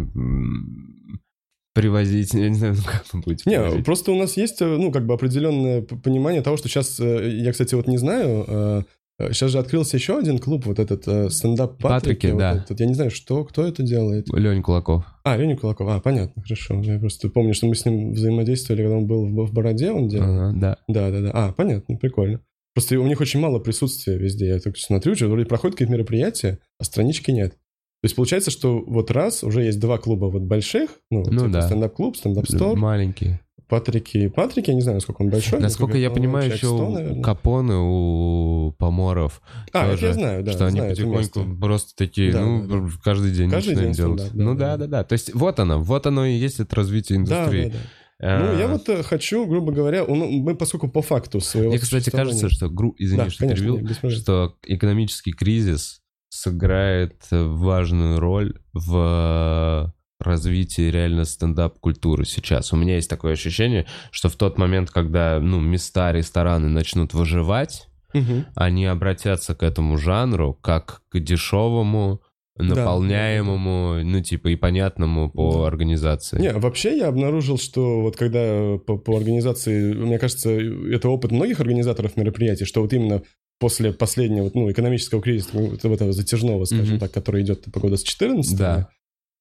привозить, 1.74 2.32
я 2.32 2.48
не 2.48 2.54
знаю, 2.54 2.76
как 2.86 3.04
вы 3.12 3.20
будете 3.20 3.50
Не, 3.50 3.60
привозить? 3.60 3.84
просто 3.84 4.12
у 4.12 4.16
нас 4.18 4.36
есть, 4.36 4.62
э, 4.62 4.66
ну, 4.66 4.90
как 4.90 5.04
бы 5.06 5.14
определенное 5.14 5.82
понимание 5.82 6.40
того, 6.40 6.56
что 6.56 6.68
сейчас, 6.68 6.98
э, 6.98 7.30
я, 7.30 7.52
кстати, 7.52 7.74
вот 7.74 7.86
не 7.86 7.98
знаю, 7.98 8.44
э, 8.48 8.82
Сейчас 9.30 9.52
же 9.52 9.60
открылся 9.60 9.96
еще 9.96 10.18
один 10.18 10.40
клуб, 10.40 10.66
вот 10.66 10.80
этот 10.80 11.06
э, 11.06 11.30
стендап 11.30 11.78
Патрики. 11.78 11.88
Патрики, 11.88 12.26
вот 12.32 12.38
да. 12.38 12.56
Этот. 12.56 12.80
Я 12.80 12.86
не 12.86 12.94
знаю, 12.94 13.12
что, 13.12 13.44
кто 13.44 13.64
это 13.64 13.84
делает. 13.84 14.26
Леня 14.32 14.60
Кулаков. 14.60 15.04
А, 15.22 15.36
Леня 15.36 15.56
Кулаков. 15.56 15.88
А, 15.88 16.00
понятно, 16.00 16.42
хорошо. 16.42 16.82
Я 16.82 16.98
просто 16.98 17.28
помню, 17.28 17.54
что 17.54 17.68
мы 17.68 17.76
с 17.76 17.84
ним 17.84 18.12
взаимодействовали, 18.12 18.82
когда 18.82 18.96
он 18.96 19.06
был 19.06 19.24
в, 19.26 19.46
в 19.46 19.52
Бороде, 19.52 19.92
он 19.92 20.08
делал. 20.08 20.48
Ага, 20.48 20.58
да. 20.58 20.78
Да, 20.88 21.10
да, 21.12 21.20
да. 21.20 21.30
А, 21.32 21.52
понятно, 21.52 21.96
прикольно. 21.96 22.40
Просто 22.74 22.98
у 22.98 23.06
них 23.06 23.20
очень 23.20 23.38
мало 23.38 23.60
присутствия 23.60 24.18
везде. 24.18 24.48
Я 24.48 24.58
так 24.58 24.76
смотрю, 24.76 25.14
что 25.14 25.28
вроде 25.28 25.46
проходят 25.46 25.76
какие-то 25.76 25.92
мероприятия, 25.92 26.58
а 26.80 26.84
странички 26.84 27.30
нет. 27.30 27.56
То 28.04 28.06
есть 28.06 28.16
получается, 28.16 28.50
что 28.50 28.84
вот 28.86 29.10
раз 29.10 29.42
уже 29.42 29.62
есть 29.62 29.80
два 29.80 29.96
клуба 29.96 30.26
вот 30.26 30.42
больших, 30.42 30.90
ну, 31.10 31.24
ну 31.24 31.38
типа 31.38 31.48
да. 31.48 31.62
стендап-клуб, 31.62 32.18
стендап-стор. 32.18 32.76
Маленькие. 32.76 33.40
Патрики. 33.66 34.28
Патрики, 34.28 34.68
я 34.68 34.74
не 34.74 34.82
знаю, 34.82 34.96
насколько 34.96 35.22
он 35.22 35.30
большой. 35.30 35.58
Насколько 35.58 35.96
я 35.96 36.10
понимаю, 36.10 36.52
еще 36.52 36.66
100, 36.66 37.12
у 37.12 37.22
Капоны, 37.22 37.76
у 37.76 38.72
Поморов. 38.72 39.40
А, 39.72 39.88
тоже, 39.92 40.08
я 40.08 40.12
знаю, 40.12 40.44
да. 40.44 40.52
Что 40.52 40.68
знаю 40.68 40.84
они 40.84 40.94
потихоньку 40.94 41.56
просто 41.58 41.96
такие, 41.96 42.30
да, 42.30 42.42
ну, 42.42 42.66
да, 42.66 42.80
да. 42.80 42.88
каждый 43.02 43.30
день 43.30 43.48
каждый 43.48 43.74
день 43.74 43.92
делать. 43.92 44.20
Стендап, 44.20 44.36
да, 44.36 44.44
ну 44.44 44.54
да, 44.54 44.76
да, 44.76 44.86
да. 44.86 45.04
То 45.04 45.14
есть 45.14 45.32
вот 45.32 45.58
оно, 45.58 45.80
вот 45.80 46.06
оно 46.06 46.26
и 46.26 46.34
есть 46.34 46.60
это 46.60 46.76
развитие 46.76 47.16
индустрии. 47.16 47.70
Да, 47.70 47.70
да, 47.70 48.38
да. 48.38 48.52
Ну, 48.52 48.58
я 48.58 48.68
вот 48.68 48.86
э, 48.90 49.02
хочу, 49.02 49.46
грубо 49.46 49.72
говоря, 49.72 50.04
ну, 50.06 50.30
мы, 50.30 50.54
поскольку 50.54 50.88
по 50.88 51.00
факту 51.00 51.40
своего 51.40 51.70
Мне, 51.70 51.78
кстати, 51.78 52.10
кажется, 52.10 52.50
что, 52.50 52.68
гру... 52.68 52.94
извини, 52.98 53.24
да, 53.24 53.30
что 53.30 53.46
конечно, 53.46 53.64
перебил, 53.78 54.10
что 54.10 54.56
экономический 54.66 55.32
кризис 55.32 56.02
сыграет 56.44 57.16
важную 57.30 58.20
роль 58.20 58.54
в 58.72 59.92
развитии 60.20 60.90
реально 60.90 61.24
стендап-культуры 61.24 62.24
сейчас. 62.24 62.72
У 62.72 62.76
меня 62.76 62.96
есть 62.96 63.10
такое 63.10 63.32
ощущение, 63.32 63.86
что 64.10 64.28
в 64.28 64.36
тот 64.36 64.58
момент, 64.58 64.90
когда 64.90 65.40
ну, 65.40 65.60
места, 65.60 66.12
рестораны 66.12 66.68
начнут 66.68 67.14
выживать, 67.14 67.88
угу. 68.12 68.44
они 68.54 68.86
обратятся 68.86 69.54
к 69.54 69.62
этому 69.62 69.96
жанру 69.98 70.58
как 70.60 71.02
к 71.10 71.18
дешевому, 71.18 72.20
наполняемому, 72.56 73.96
да. 73.96 74.04
ну, 74.04 74.20
типа, 74.22 74.48
и 74.48 74.56
понятному 74.56 75.28
по 75.30 75.62
да. 75.62 75.66
организации. 75.66 76.40
Не, 76.40 76.52
вообще 76.52 76.96
я 76.96 77.08
обнаружил, 77.08 77.58
что 77.58 78.02
вот 78.02 78.16
когда 78.16 78.78
по, 78.78 78.96
по 78.96 79.16
организации, 79.16 79.92
мне 79.92 80.18
кажется, 80.18 80.50
это 80.50 81.08
опыт 81.08 81.32
многих 81.32 81.58
организаторов 81.58 82.16
мероприятий, 82.16 82.64
что 82.64 82.80
вот 82.80 82.92
именно 82.92 83.22
после 83.58 83.92
последнего, 83.92 84.50
ну, 84.54 84.70
экономического 84.70 85.22
кризиса, 85.22 85.50
вот 85.54 85.84
этого 85.84 86.12
затяжного, 86.12 86.64
скажем 86.64 86.96
mm-hmm. 86.96 87.00
так, 87.00 87.12
который 87.12 87.42
идет 87.42 87.64
по 87.72 87.80
году 87.80 87.96
с 87.96 88.02
14 88.02 88.56
да. 88.56 88.88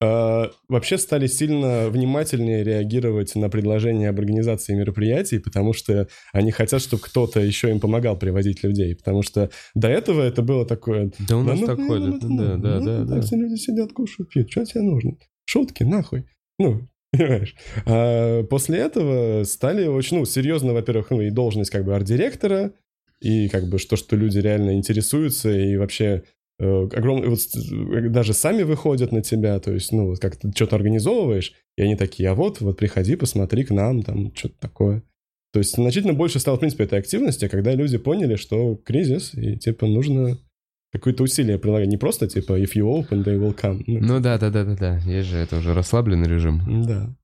Uh, 0.04 0.52
вообще 0.68 0.98
стали 0.98 1.28
сильно 1.28 1.88
внимательнее 1.90 2.62
реагировать 2.64 3.36
на 3.36 3.48
предложения 3.50 4.10
об 4.10 4.20
организации 4.20 4.74
мероприятий, 4.74 5.40
потому 5.40 5.72
что 5.72 6.10
они 6.34 6.52
хотят, 6.52 6.82
чтобы 6.82 7.04
кто-то 7.04 7.40
еще 7.40 7.70
им 7.70 7.80
помогал 7.80 8.18
приводить 8.18 8.64
людей, 8.64 8.96
потому 8.98 9.22
что 9.22 9.50
до 9.76 9.88
этого 9.88 10.22
это 10.22 10.42
было 10.42 10.66
такое... 10.66 11.12
Да 11.20 11.38
у 11.38 11.44
нас 11.44 11.58
ну, 11.58 11.68
такое, 11.68 12.00
ну, 12.00 12.20
да, 12.20 12.28
да, 12.28 12.58
да, 12.58 12.80
да, 12.80 13.04
да. 13.06 13.22
Все 13.22 13.38
люди 13.38 13.56
сидят, 13.56 13.94
кушают, 13.94 14.30
пьют, 14.30 14.52
что 14.52 14.66
тебе 14.66 14.82
нужно? 14.82 15.16
Шутки, 15.46 15.84
нахуй. 15.84 16.26
Ну, 16.60 16.82
понимаешь? 17.14 17.56
А 17.86 18.44
после 18.44 18.80
этого 18.80 19.44
стали 19.46 19.88
очень, 19.88 20.18
ну, 20.18 20.26
серьезно, 20.26 20.74
во-первых, 20.74 21.12
ну, 21.12 21.22
и 21.22 21.30
должность 21.30 21.70
как 21.70 21.86
бы 21.86 21.96
арт-директора, 21.96 22.74
и 23.24 23.48
как 23.48 23.70
бы 23.70 23.78
то, 23.78 23.96
что 23.96 24.16
люди 24.16 24.38
реально 24.40 24.74
интересуются 24.76 25.50
и 25.50 25.78
вообще 25.78 26.24
э, 26.60 26.88
огромные, 26.94 27.30
вот 27.30 27.40
э, 27.40 28.10
даже 28.10 28.34
сами 28.34 28.64
выходят 28.64 29.12
на 29.12 29.22
тебя, 29.22 29.60
то 29.60 29.72
есть, 29.72 29.92
ну, 29.92 30.14
как 30.20 30.36
ты 30.36 30.52
что-то 30.54 30.76
организовываешь, 30.76 31.54
и 31.78 31.84
они 31.84 31.96
такие, 31.96 32.30
а 32.30 32.36
вот, 32.36 32.62
вот 32.62 32.78
приходи, 32.78 33.16
посмотри 33.16 33.64
к 33.64 33.72
нам, 33.72 34.04
там, 34.04 34.36
что-то 34.36 34.56
такое. 34.60 35.04
То 35.54 35.60
есть 35.60 35.76
значительно 35.76 36.14
больше 36.14 36.40
стало, 36.40 36.58
в 36.58 36.60
принципе, 36.60 36.84
этой 36.84 37.00
активности, 37.00 37.48
когда 37.48 37.74
люди 37.74 37.98
поняли, 37.98 38.36
что 38.36 38.76
кризис, 38.76 39.34
и, 39.36 39.56
типа, 39.56 39.86
нужно 39.86 40.38
какое-то 40.92 41.24
усилие 41.24 41.58
прилагать. 41.60 41.90
Не 41.90 41.98
просто, 41.98 42.28
типа, 42.28 42.60
if 42.60 42.74
you 42.76 42.86
open, 42.86 43.24
they 43.24 43.40
will 43.40 43.56
come. 43.56 43.84
Ну, 43.88 44.00
ну 44.00 44.20
да, 44.20 44.38
да, 44.38 44.50
да, 44.50 44.66
да, 44.66 44.76
да. 44.76 44.98
Есть 45.06 45.30
же 45.30 45.38
это 45.38 45.58
уже 45.58 45.74
расслабленный 45.74 46.28
режим. 46.28 46.84
Да. 46.86 47.16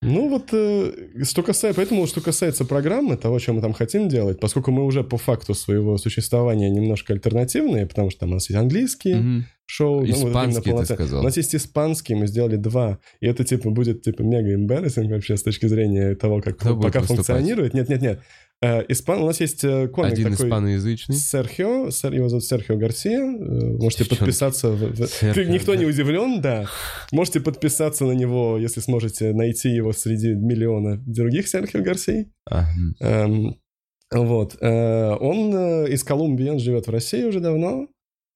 Ну 0.00 0.28
вот, 0.28 0.50
э, 0.52 1.24
что 1.24 1.42
касается, 1.42 1.76
поэтому, 1.76 2.06
что 2.06 2.20
касается 2.20 2.64
программы, 2.64 3.16
того, 3.16 3.38
чем 3.40 3.56
мы 3.56 3.62
там 3.62 3.72
хотим 3.72 4.08
делать, 4.08 4.38
поскольку 4.38 4.70
мы 4.70 4.84
уже 4.84 5.02
по 5.02 5.16
факту 5.16 5.54
своего 5.54 5.98
существования 5.98 6.70
немножко 6.70 7.12
альтернативные, 7.12 7.86
потому 7.86 8.10
что 8.10 8.20
там 8.20 8.30
у 8.30 8.34
нас 8.34 8.48
есть 8.48 8.60
английские 8.60 9.16
mm-hmm. 9.16 9.42
Шоу. 9.70 10.04
Испанский, 10.04 10.70
ну, 10.70 10.76
вот, 10.76 10.86
ты 10.86 10.94
сказал. 10.94 11.20
У 11.20 11.22
нас 11.24 11.36
есть 11.36 11.54
испанский, 11.54 12.14
мы 12.14 12.26
сделали 12.26 12.56
два, 12.56 12.98
и 13.20 13.26
это, 13.26 13.44
типа, 13.44 13.70
будет, 13.70 14.02
типа, 14.02 14.22
мега 14.22 14.54
embarrassing 14.54 15.08
вообще 15.08 15.36
с 15.36 15.42
точки 15.42 15.66
зрения 15.66 16.14
того, 16.14 16.40
как 16.40 16.58
Кто 16.58 16.78
пока 16.78 17.00
функционирует. 17.02 17.74
Нет-нет-нет, 17.74 18.20
Э, 18.60 18.84
испан... 18.88 19.22
У 19.22 19.26
нас 19.26 19.40
есть 19.40 19.62
э, 19.62 19.86
комик 19.88 20.12
Один 20.14 20.32
такой... 20.32 20.46
испаноязычный. 20.46 21.14
Серхио. 21.14 21.90
Сер... 21.90 22.12
Его 22.12 22.28
зовут 22.28 22.44
Серхио 22.44 22.76
Гарсия. 22.76 23.20
Э, 23.20 23.76
можете 23.78 24.02
Девчонки. 24.02 24.20
подписаться. 24.20 24.70
В... 24.70 25.06
Серхио, 25.06 25.44
Никто 25.44 25.74
да. 25.74 25.78
не 25.78 25.86
удивлен, 25.86 26.40
да. 26.40 26.66
Можете 27.12 27.40
подписаться 27.40 28.04
на 28.04 28.12
него, 28.12 28.58
если 28.58 28.80
сможете 28.80 29.32
найти 29.32 29.68
его 29.68 29.92
среди 29.92 30.34
миллиона 30.34 31.00
других 31.06 31.46
Серхио 31.46 31.82
Гарсий. 31.82 32.32
Ага. 32.46 32.68
Эм, 33.00 33.60
вот. 34.10 34.56
Он 34.60 35.86
из 35.86 36.02
Колумбии, 36.02 36.48
он 36.48 36.58
живет 36.58 36.86
в 36.86 36.90
России 36.90 37.24
уже 37.24 37.40
давно. 37.40 37.88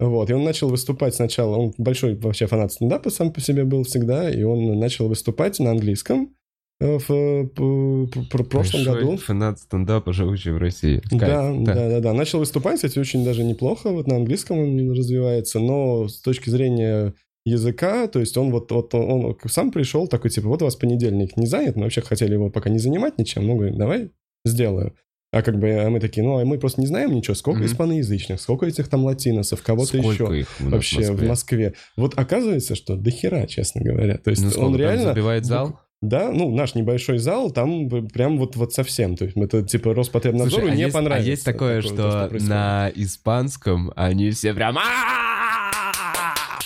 Вот, 0.08 0.30
и 0.30 0.32
он 0.32 0.42
начал 0.42 0.68
выступать 0.68 1.14
сначала, 1.14 1.56
он 1.56 1.74
большой 1.78 2.16
вообще 2.16 2.46
фанат 2.46 2.72
стендапа 2.72 3.10
сам 3.10 3.32
по 3.32 3.40
себе 3.40 3.64
был 3.64 3.84
всегда, 3.84 4.30
и 4.30 4.42
он 4.42 4.78
начал 4.78 5.08
выступать 5.08 5.58
на 5.58 5.70
английском, 5.70 6.34
Э, 6.82 6.98
в, 6.98 7.08
в, 7.08 8.06
в 8.06 8.44
прошлом 8.48 8.84
Большой 8.84 9.04
году. 9.04 9.16
фанат 9.16 9.60
стендапа, 9.60 10.12
живущий 10.12 10.50
в 10.50 10.58
России. 10.58 11.00
Да, 11.12 11.52
да, 11.52 11.74
да, 11.74 11.88
да, 11.88 12.00
да. 12.00 12.12
Начал 12.12 12.40
выступать, 12.40 12.76
кстати, 12.76 12.98
очень 12.98 13.24
даже 13.24 13.44
неплохо. 13.44 13.90
Вот 13.90 14.08
на 14.08 14.16
английском 14.16 14.58
он 14.58 14.90
развивается, 14.90 15.60
но 15.60 16.08
с 16.08 16.20
точки 16.20 16.50
зрения 16.50 17.14
языка, 17.44 18.08
то 18.08 18.18
есть 18.18 18.36
он 18.36 18.50
вот, 18.50 18.72
вот 18.72 18.94
он 18.94 19.36
сам 19.46 19.70
пришел 19.70 20.08
такой, 20.08 20.30
типа, 20.30 20.48
вот 20.48 20.62
у 20.62 20.64
вас 20.64 20.74
понедельник 20.74 21.36
не 21.36 21.46
занят, 21.46 21.76
мы 21.76 21.84
вообще 21.84 22.00
хотели 22.00 22.32
его 22.34 22.50
пока 22.50 22.68
не 22.68 22.78
занимать 22.78 23.18
ничем, 23.18 23.46
ну, 23.46 23.56
говорит, 23.56 23.76
давай 23.78 24.10
сделаю. 24.44 24.94
А 25.32 25.40
как 25.40 25.58
бы 25.58 25.70
а 25.70 25.88
мы 25.88 25.98
такие, 25.98 26.22
ну, 26.22 26.38
а 26.38 26.44
мы 26.44 26.58
просто 26.58 26.82
не 26.82 26.86
знаем 26.86 27.14
ничего, 27.14 27.34
сколько 27.34 27.62
mm-hmm. 27.62 27.66
испаноязычных, 27.66 28.40
сколько 28.40 28.66
этих 28.66 28.88
там 28.88 29.04
латиносов, 29.04 29.62
кого-то 29.62 29.96
еще 29.96 30.40
их 30.40 30.48
в 30.60 30.68
вообще 30.68 30.98
Москве? 30.98 31.16
в 31.16 31.28
Москве. 31.28 31.74
Вот 31.96 32.18
оказывается, 32.18 32.74
что 32.74 32.96
до 32.96 33.10
хера, 33.10 33.46
честно 33.46 33.80
говоря. 33.80 34.18
То 34.18 34.28
есть 34.28 34.42
ну, 34.42 34.66
он 34.66 34.76
реально... 34.76 35.04
забивает 35.04 35.46
зал? 35.46 35.80
Да, 36.02 36.30
ну, 36.32 36.54
наш 36.54 36.74
небольшой 36.74 37.16
зал, 37.16 37.50
там 37.50 37.88
прям 38.08 38.36
вот, 38.36 38.56
вот 38.56 38.74
совсем. 38.74 39.16
То 39.16 39.24
есть 39.24 39.36
это 39.36 39.62
типа 39.62 39.94
Роспотребнадзору 39.94 40.64
Слушай, 40.64 40.76
не 40.76 40.82
а 40.82 40.86
есть, 40.86 40.94
понравится. 40.94 41.28
А 41.28 41.30
есть 41.30 41.44
такое, 41.44 41.80
такое 41.80 41.96
что, 41.96 42.28
то, 42.28 42.38
что 42.38 42.48
на 42.48 42.92
испанском 42.94 43.92
они 43.96 44.32
все 44.32 44.52
прям... 44.52 44.76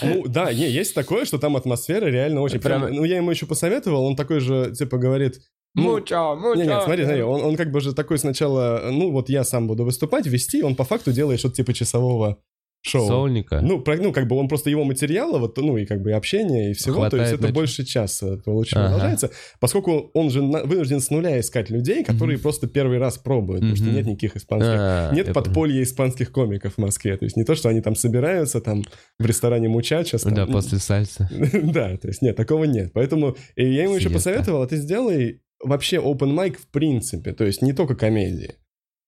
Ну, 0.02 0.24
да, 0.26 0.52
не, 0.52 0.68
есть 0.68 0.94
такое, 0.94 1.24
что 1.24 1.38
там 1.38 1.56
атмосфера 1.56 2.06
реально 2.06 2.40
очень... 2.40 2.60
Прям, 2.60 2.92
ну, 2.92 3.04
я 3.04 3.18
ему 3.18 3.30
еще 3.30 3.46
посоветовал, 3.46 4.04
он 4.04 4.16
такой 4.16 4.40
же, 4.40 4.72
типа, 4.76 4.98
говорит... 4.98 5.40
Мучо, 5.76 6.34
мучо. 6.34 6.58
Не, 6.58 6.66
не, 6.66 6.80
смотри, 6.80 7.04
смотри, 7.04 7.22
он, 7.22 7.42
он 7.42 7.56
как 7.56 7.70
бы 7.70 7.80
же 7.80 7.94
такой 7.94 8.18
сначала, 8.18 8.88
ну, 8.90 9.10
вот 9.10 9.28
я 9.28 9.44
сам 9.44 9.68
буду 9.68 9.84
выступать, 9.84 10.26
вести, 10.26 10.62
он 10.62 10.74
по 10.74 10.84
факту 10.84 11.12
делает 11.12 11.38
что-то 11.38 11.56
типа 11.56 11.74
часового 11.74 12.38
шоу. 12.86 13.06
Соульника. 13.06 13.60
Ну, 13.60 13.80
про, 13.80 13.96
ну, 13.96 14.12
как 14.12 14.26
бы 14.28 14.36
он 14.36 14.48
просто 14.48 14.70
его 14.70 14.84
материала, 14.84 15.38
вот, 15.38 15.56
ну, 15.58 15.76
и 15.76 15.84
как 15.84 16.00
бы 16.02 16.12
общения, 16.12 16.70
и 16.70 16.74
всего, 16.74 16.96
Хватает, 16.96 17.10
то 17.10 17.16
есть 17.18 17.32
это 17.32 17.40
значит... 17.40 17.54
больше 17.54 17.84
часа 17.84 18.36
получается, 18.44 18.78
ага. 18.78 18.88
продолжается, 18.88 19.30
поскольку 19.60 20.10
он 20.14 20.30
же 20.30 20.42
на, 20.42 20.64
вынужден 20.64 21.00
с 21.00 21.10
нуля 21.10 21.38
искать 21.40 21.70
людей, 21.70 22.04
которые 22.04 22.38
mm-hmm. 22.38 22.42
просто 22.42 22.68
первый 22.68 22.98
раз 22.98 23.18
пробуют, 23.18 23.62
mm-hmm. 23.62 23.70
потому 23.70 23.76
что 23.76 23.96
нет 23.96 24.06
никаких 24.06 24.36
испанских, 24.36 24.76
а, 24.78 25.12
нет 25.12 25.32
подполья 25.32 25.74
понял. 25.74 25.82
испанских 25.82 26.32
комиков 26.32 26.74
в 26.74 26.78
Москве, 26.78 27.16
то 27.16 27.24
есть 27.24 27.36
не 27.36 27.44
то, 27.44 27.54
что 27.54 27.68
они 27.68 27.80
там 27.80 27.96
собираются 27.96 28.60
там 28.60 28.84
в 29.18 29.26
ресторане 29.26 29.68
Мучачос. 29.68 30.22
Там, 30.22 30.34
да, 30.34 30.46
после 30.46 30.78
сальса. 30.78 31.28
да, 31.52 31.96
то 31.96 32.08
есть 32.08 32.22
нет, 32.22 32.36
такого 32.36 32.64
нет, 32.64 32.92
поэтому 32.94 33.36
я 33.56 33.82
ему 33.82 33.96
еще 33.96 34.10
посоветовал, 34.10 34.62
а 34.62 34.66
ты 34.66 34.76
сделай 34.76 35.40
вообще 35.66 35.96
open 35.96 36.34
mic 36.34 36.56
в 36.58 36.68
принципе, 36.68 37.32
то 37.32 37.44
есть 37.44 37.62
не 37.62 37.72
только 37.72 37.94
комедии. 37.94 38.54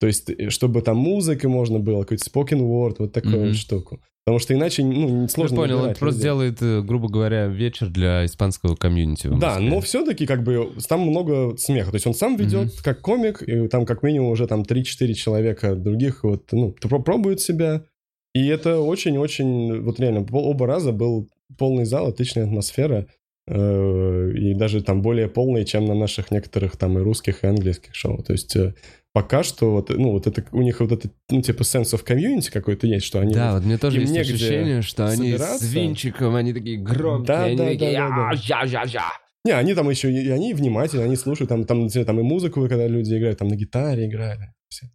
То 0.01 0.07
есть, 0.07 0.31
э, 0.31 0.51
чтобы 0.51 0.83
там 0.83 0.97
музыкой 0.97 1.51
можно 1.51 1.79
было, 1.79 2.03
какой-то 2.03 2.25
spoken 2.25 2.61
word, 2.61 2.97
вот 2.99 3.13
такую 3.13 3.37
Мгм. 3.37 3.47
вот 3.49 3.57
штуку. 3.57 4.01
Потому 4.25 4.41
что 4.41 4.53
иначе, 4.53 4.85
ну, 4.85 5.23
Я 5.23 5.29
сложно 5.29 5.57
понял, 5.57 5.79
он 5.81 5.95
просто 5.95 6.21
делает, 6.21 6.61
э, 6.61 6.83
грубо 6.83 7.09
говоря, 7.09 7.47
вечер 7.47 7.89
для 7.89 8.27
испанского 8.27 8.77
комьюнити. 8.77 9.27
Да, 9.41 9.59
но 9.59 9.81
все-таки 9.81 10.27
как 10.27 10.45
бы 10.45 10.71
там 10.87 11.01
много 11.01 11.57
смеха. 11.57 11.91
То 11.91 11.95
есть 11.97 12.07
он 12.07 12.13
сам 12.15 12.37
ведет 12.37 12.79
как 12.83 13.01
комик, 13.01 13.43
и 13.43 13.69
там 13.69 13.87
как 13.87 14.03
минимум 14.03 14.31
уже 14.31 14.47
там 14.47 14.65
3-4 14.65 15.15
человека 15.15 15.75
других 15.75 16.25
вот, 16.25 16.53
ну, 16.53 16.73
пробуют 16.73 17.41
себя. 17.41 17.85
И 18.35 18.47
это 18.49 18.81
очень-очень, 18.81 19.81
вот 19.81 19.99
реально, 19.99 20.27
оба 20.31 20.67
раза 20.67 20.93
был 20.93 21.29
полный 21.57 21.87
зал, 21.87 22.09
отличная 22.09 22.45
атмосфера. 22.45 23.07
Э, 23.49 24.33
И 24.37 24.55
даже 24.55 24.83
там 24.83 25.03
более 25.03 25.29
полный, 25.29 25.65
чем 25.65 25.87
на 25.87 25.95
наших 25.95 26.31
некоторых 26.31 26.77
там 26.77 26.99
и 26.99 27.03
русских, 27.03 27.45
и 27.45 27.47
английских 27.47 27.95
шоу. 27.95 28.23
То 28.23 28.33
есть 28.33 28.55
э, 28.57 28.75
пока 29.13 29.43
что 29.43 29.73
вот, 29.73 29.91
ну, 29.91 30.13
вот 30.13 30.27
это, 30.27 30.45
у 30.53 30.63
них 30.63 30.81
вот 30.81 30.93
это, 30.93 31.11
ну, 31.31 31.43
типа 31.43 31.63
sense 31.63 31.95
of 31.95 32.05
community 32.05 32.51
какой-то 32.53 32.87
есть, 32.87 33.07
что 33.07 33.21
они 33.21 33.35
Да, 33.35 33.53
вот 33.55 33.61
вот 33.61 33.67
мне 33.67 33.79
тоже 33.79 34.01
есть 34.01 34.17
ощущение, 34.17 34.83
что 34.83 35.09
они 35.09 35.37
с 35.37 35.63
винчиком, 35.63 36.35
они 36.35 36.53
такие 36.53 36.79
громкие, 36.79 37.27
Да, 37.27 37.45
они 37.45 37.57
да, 37.57 37.65
такие 37.65 37.93
да, 37.93 38.09
да, 38.09 38.31
да. 38.33 38.65
«Я, 38.65 38.85
я». 38.85 39.13
Не, 39.45 39.53
они 39.53 39.75
там 39.75 39.89
еще, 39.89 40.13
и 40.13 40.29
они 40.29 40.53
внимательны, 40.53 41.03
они 41.03 41.17
слушают, 41.17 41.49
там, 41.49 41.65
там, 41.65 41.89
там 41.89 42.21
и 42.21 42.23
музыку, 42.23 42.61
когда 42.69 42.87
люди 42.87 43.17
играют, 43.17 43.39
там 43.39 43.49
на 43.49 43.57
гитаре 43.57 44.07
играли. 44.07 44.53
Все. 44.69 44.87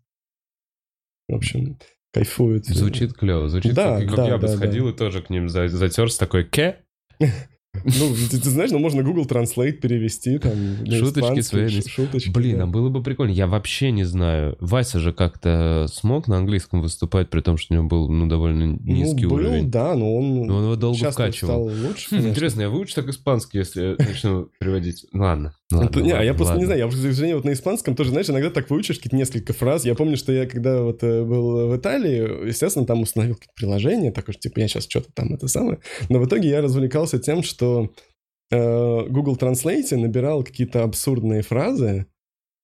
В 1.27 1.35
общем, 1.35 1.79
кайфуют. 2.13 2.65
Звучит 2.65 3.13
клево, 3.13 3.49
звучит 3.49 3.73
Да, 3.73 3.99
как, 3.99 4.07
как 4.09 4.17
да, 4.17 4.27
я 4.27 4.37
бы 4.37 4.47
да, 4.47 4.55
сходил 4.55 4.89
и 4.89 4.93
тоже 4.93 5.21
к 5.21 5.29
ним 5.29 5.49
за- 5.49 5.69
затерся 5.69 6.19
такой 6.19 6.43
«ке». 6.43 6.77
Ну, 7.83 8.15
ты, 8.29 8.39
ты 8.39 8.49
знаешь, 8.49 8.71
ну 8.71 8.79
можно 8.79 9.03
Google 9.03 9.25
Translate 9.25 9.73
перевести, 9.73 10.37
там, 10.37 10.53
Шуточки 10.89 11.41
свои, 11.41 11.81
шуточки. 11.81 12.29
Блин, 12.29 12.57
да. 12.57 12.63
а 12.63 12.67
было 12.67 12.89
бы 12.89 13.01
прикольно. 13.03 13.31
Я 13.31 13.47
вообще 13.47 13.91
не 13.91 14.03
знаю. 14.03 14.55
Вася 14.59 14.99
же 14.99 15.11
как-то 15.11 15.87
смог 15.91 16.27
на 16.27 16.37
английском 16.37 16.81
выступать, 16.81 17.29
при 17.29 17.41
том, 17.41 17.57
что 17.57 17.73
у 17.73 17.77
него 17.77 17.87
был 17.87 18.09
ну, 18.09 18.27
довольно 18.27 18.77
низкий 18.83 19.23
ну, 19.23 19.29
был, 19.29 19.37
уровень. 19.37 19.69
да, 19.69 19.95
но 19.95 20.15
он, 20.15 20.45
Но 20.45 20.57
он 20.57 20.63
его 20.63 20.75
долго 20.75 21.11
вкачивал. 21.11 21.69
стал 21.69 21.87
лучше, 21.87 22.15
Хм. 22.15 22.27
Интересно, 22.29 22.61
я 22.61 22.69
выучу 22.69 22.95
так 22.95 23.07
испанский, 23.09 23.57
если 23.57 23.95
начну 23.97 24.49
переводить. 24.59 25.05
Ладно. 25.13 25.55
Ну, 25.73 25.79
ладно, 25.85 25.99
не, 26.01 26.11
а 26.11 26.23
я 26.23 26.31
ладно, 26.31 26.33
просто 26.35 26.53
не 26.55 26.65
ладно. 26.65 26.65
знаю, 26.65 26.79
я, 26.79 26.87
к 26.87 26.93
сожалению, 27.13 27.37
вот 27.37 27.45
на 27.45 27.53
испанском 27.53 27.95
тоже, 27.95 28.11
знаешь, 28.11 28.29
иногда 28.29 28.49
так 28.49 28.69
выучишь 28.69 28.97
какие-то 28.97 29.15
несколько 29.15 29.53
фраз. 29.53 29.85
Я 29.85 29.95
помню, 29.95 30.17
что 30.17 30.31
я 30.31 30.45
когда 30.45 30.81
вот 30.81 31.03
э, 31.03 31.23
был 31.23 31.67
в 31.69 31.77
Италии, 31.77 32.47
естественно, 32.47 32.85
там 32.85 33.01
установил 33.01 33.35
какие-то 33.35 33.53
приложения, 33.55 34.11
такое, 34.11 34.35
типа, 34.35 34.59
я 34.59 34.67
сейчас 34.67 34.85
что-то 34.87 35.11
там 35.13 35.33
это 35.33 35.47
самое. 35.47 35.79
Но 36.09 36.19
в 36.19 36.25
итоге 36.27 36.49
я 36.49 36.61
развлекался 36.61 37.19
тем, 37.19 37.43
что 37.43 37.91
э, 38.51 39.07
Google 39.09 39.35
Translate 39.35 39.95
набирал 39.97 40.43
какие-то 40.43 40.83
абсурдные 40.83 41.41
фразы, 41.41 42.05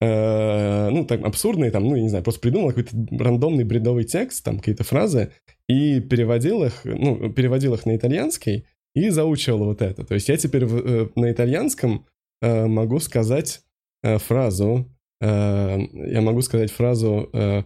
э, 0.02 0.90
ну, 0.90 1.06
так, 1.06 1.22
абсурдные, 1.26 1.72
там, 1.72 1.86
ну, 1.86 1.96
я 1.96 2.02
не 2.02 2.10
знаю, 2.10 2.24
просто 2.24 2.42
придумал 2.42 2.70
какой-то 2.70 2.96
рандомный 3.18 3.64
бредовый 3.64 4.04
текст, 4.06 4.44
там, 4.44 4.60
какие-то 4.60 4.84
фразы, 4.84 5.32
и 5.68 6.00
переводил 6.00 6.64
их, 6.64 6.82
ну, 6.86 7.32
переводил 7.32 7.74
их 7.74 7.86
на 7.86 7.96
итальянский 7.96 8.66
и 8.96 9.10
заучивал 9.10 9.66
вот 9.66 9.82
это. 9.82 10.04
То 10.04 10.16
есть 10.16 10.30
я 10.30 10.38
теперь 10.38 10.66
в- 10.66 10.78
э, 10.78 11.10
на 11.16 11.32
итальянском 11.32 12.06
могу 12.42 13.00
сказать 13.00 13.62
э, 14.04 14.18
фразу, 14.18 14.90
э, 15.22 15.78
я 16.12 16.22
могу 16.22 16.42
сказать 16.42 16.72
фразу 16.72 17.30
э, 17.34 17.64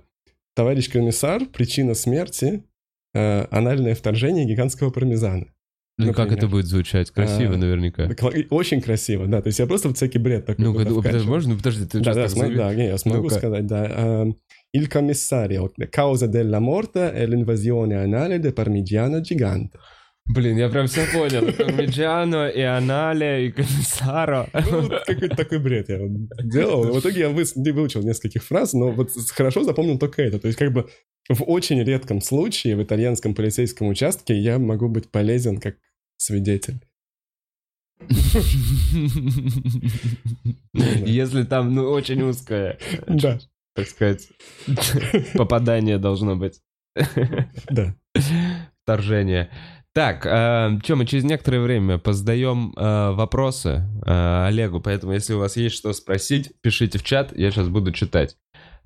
«Товарищ 0.56 0.90
комиссар, 0.90 1.46
причина 1.46 1.94
смерти 1.94 2.64
э, 3.14 3.46
анальное 3.52 3.96
вторжение 3.96 4.46
гигантского 4.46 4.90
пармезана». 4.90 5.48
Ну, 6.00 6.08
как 6.08 6.18
например. 6.30 6.38
это 6.40 6.48
будет 6.48 6.66
звучать? 6.66 7.12
Красиво 7.12 7.54
А, 7.54 7.58
наверняка. 7.58 8.10
Очень 8.50 8.82
красиво, 8.82 9.28
да. 9.28 9.44
То 9.44 9.50
есть 9.50 9.60
я 9.60 9.68
просто 9.68 9.90
вот 9.90 9.98
всякий 9.98 10.18
бред 10.18 10.48
такой 10.48 10.66
Ну, 10.66 10.74
подожди, 10.74 11.28
можно? 11.28 11.56
Подожди, 11.56 11.86
ты 11.86 12.00
Да, 12.00 12.16
да, 12.16 12.22
так 12.24 12.32
см- 12.32 12.48
зави- 12.52 12.58
да, 12.58 12.74
не, 12.74 12.88
я 12.88 12.98
смогу 12.98 13.24
Ну-ка. 13.24 13.36
сказать, 13.36 13.68
да. 13.68 14.26
Il 14.76 14.88
commissario, 14.88 15.72
causa 15.92 16.26
della 16.26 16.60
morte 16.60 17.12
è 17.12 17.28
l'invasione 17.28 17.96
anale 17.96 18.40
del 18.40 18.54
parmigiano 18.54 19.22
gigante. 19.22 19.78
Блин, 20.26 20.58
я 20.58 20.70
прям 20.70 20.88
все 20.88 21.06
понял. 21.12 21.52
Пармиджано 21.54 22.48
и 22.48 22.62
Анале 22.62 23.48
и 23.48 23.52
Комиссаро. 23.52 24.50
Ну, 24.54 24.82
вот 24.82 25.04
какой-то 25.06 25.36
такой 25.36 25.60
бред 25.60 25.90
я 25.90 26.00
делал. 26.44 26.94
В 26.94 27.00
итоге 27.00 27.22
я 27.22 27.30
выучил 27.30 28.02
нескольких 28.04 28.44
фраз, 28.44 28.74
но 28.74 28.92
вот 28.92 29.12
хорошо 29.32 29.64
запомнил 29.64 30.00
только 30.00 30.22
это. 30.22 30.40
То 30.40 30.48
есть 30.48 30.58
как 30.58 30.72
бы 30.72 30.90
в 31.30 31.44
очень 31.44 31.84
редком 31.84 32.22
случае 32.22 32.78
в 32.78 32.84
итальянском 32.84 33.36
полицейском 33.36 33.88
участке 33.90 34.38
я 34.38 34.60
могу 34.60 34.88
быть 34.88 35.10
полезен 35.12 35.60
как 35.60 35.76
свидетель. 36.18 36.80
Если 40.74 41.44
там, 41.44 41.74
ну, 41.74 41.90
очень 41.90 42.22
узкое, 42.22 42.78
Да, 43.08 43.40
так 43.76 43.88
сказать, 43.88 44.30
попадание 45.36 45.98
должно 45.98 46.36
быть. 46.36 46.62
да. 47.70 47.96
Вторжение. 48.84 49.50
Так, 49.94 50.22
что, 50.22 50.96
мы 50.96 51.06
через 51.06 51.24
некоторое 51.24 51.60
время 51.60 52.00
позадаем 52.00 52.74
э, 52.76 53.12
вопросы 53.12 53.84
э, 54.06 54.46
Олегу, 54.48 54.82
поэтому 54.82 55.14
если 55.14 55.34
у 55.34 55.40
вас 55.40 55.56
есть 55.56 55.76
что 55.76 55.94
спросить, 55.94 56.52
пишите 56.62 56.98
в 56.98 57.04
чат, 57.04 57.38
я 57.38 57.52
сейчас 57.52 57.68
буду 57.68 57.92
читать. 57.92 58.36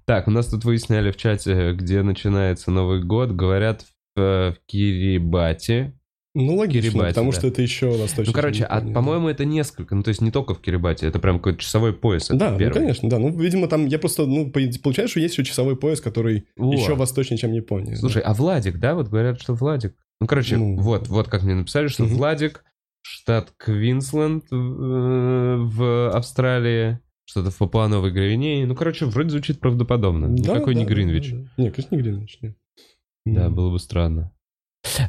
Так, 0.05 0.27
у 0.27 0.31
нас 0.31 0.47
тут 0.47 0.65
выясняли 0.65 1.11
в 1.11 1.17
чате, 1.17 1.73
где 1.73 2.01
начинается 2.01 2.71
Новый 2.71 3.03
год, 3.03 3.31
говорят 3.31 3.85
в, 4.15 4.19
э, 4.19 4.51
в 4.51 4.57
Кирибати. 4.65 5.93
Ну, 6.34 6.55
логично, 6.55 6.91
Кирибати, 6.91 7.09
потому 7.09 7.31
да. 7.31 7.38
что 7.38 7.47
это 7.47 7.61
еще 7.61 7.89
восточнее. 7.89 8.27
Ну, 8.27 8.34
короче, 8.34 8.63
а, 8.65 8.79
по-моему, 8.79 9.27
это 9.27 9.43
несколько, 9.43 9.95
ну, 9.95 10.03
то 10.03 10.09
есть 10.09 10.21
не 10.21 10.31
только 10.31 10.53
в 10.53 10.61
Кирибати, 10.61 11.05
это 11.05 11.19
прям 11.19 11.38
какой-то 11.38 11.59
часовой 11.59 11.93
пояс. 11.93 12.27
Да, 12.29 12.51
ну, 12.51 12.71
конечно, 12.71 13.09
да. 13.09 13.17
Ну, 13.17 13.29
видимо, 13.29 13.67
там 13.67 13.88
я 13.88 13.97
просто, 13.97 14.25
ну, 14.25 14.51
по- 14.51 14.61
получается, 14.84 15.11
что 15.11 15.19
есть 15.19 15.34
еще 15.34 15.43
часовой 15.43 15.75
пояс, 15.75 15.99
который 15.99 16.47
Во. 16.55 16.73
еще 16.73 16.95
восточнее, 16.95 17.38
чем 17.38 17.53
Япония. 17.53 17.91
да. 17.91 17.97
Слушай, 17.97 18.21
а 18.21 18.34
Владик, 18.34 18.77
да, 18.77 18.93
вот 18.93 19.07
говорят, 19.07 19.41
что 19.41 19.55
Владик. 19.55 19.95
Ну, 20.19 20.27
короче, 20.27 20.57
Ну. 20.57 20.77
вот, 20.80 21.07
вот 21.07 21.27
как 21.27 21.44
мне 21.44 21.56
написали, 21.56 21.88
что 21.88 22.03
Мгм. 22.03 22.15
Владик, 22.15 22.64
штат 23.02 23.52
Квинсленд 23.57 24.45
э, 24.52 24.56
в 24.56 26.10
Австралии, 26.11 26.99
что-то 27.26 27.52
в 27.52 27.57
Папуа-Новой 27.57 28.11
Гвинее. 28.11 28.65
Ну, 28.65 28.76
короче, 28.76 29.06
вроде 29.06 29.30
звучит 29.30 29.60
правдоподобно. 29.60 30.27
Да, 30.30 30.53
Никакой 30.53 30.73
да, 30.76 30.80
не 30.81 30.85
Гринвич. 30.85 31.31
да, 31.31 31.38
да. 31.38 31.64
Не, 31.64 31.72
конечно, 31.72 31.95
не 31.95 32.02
Гринвич, 32.02 32.39
нет. 32.41 32.56
Да, 33.26 33.49
было 33.49 33.69
бы 33.72 33.80
странно. 33.80 34.31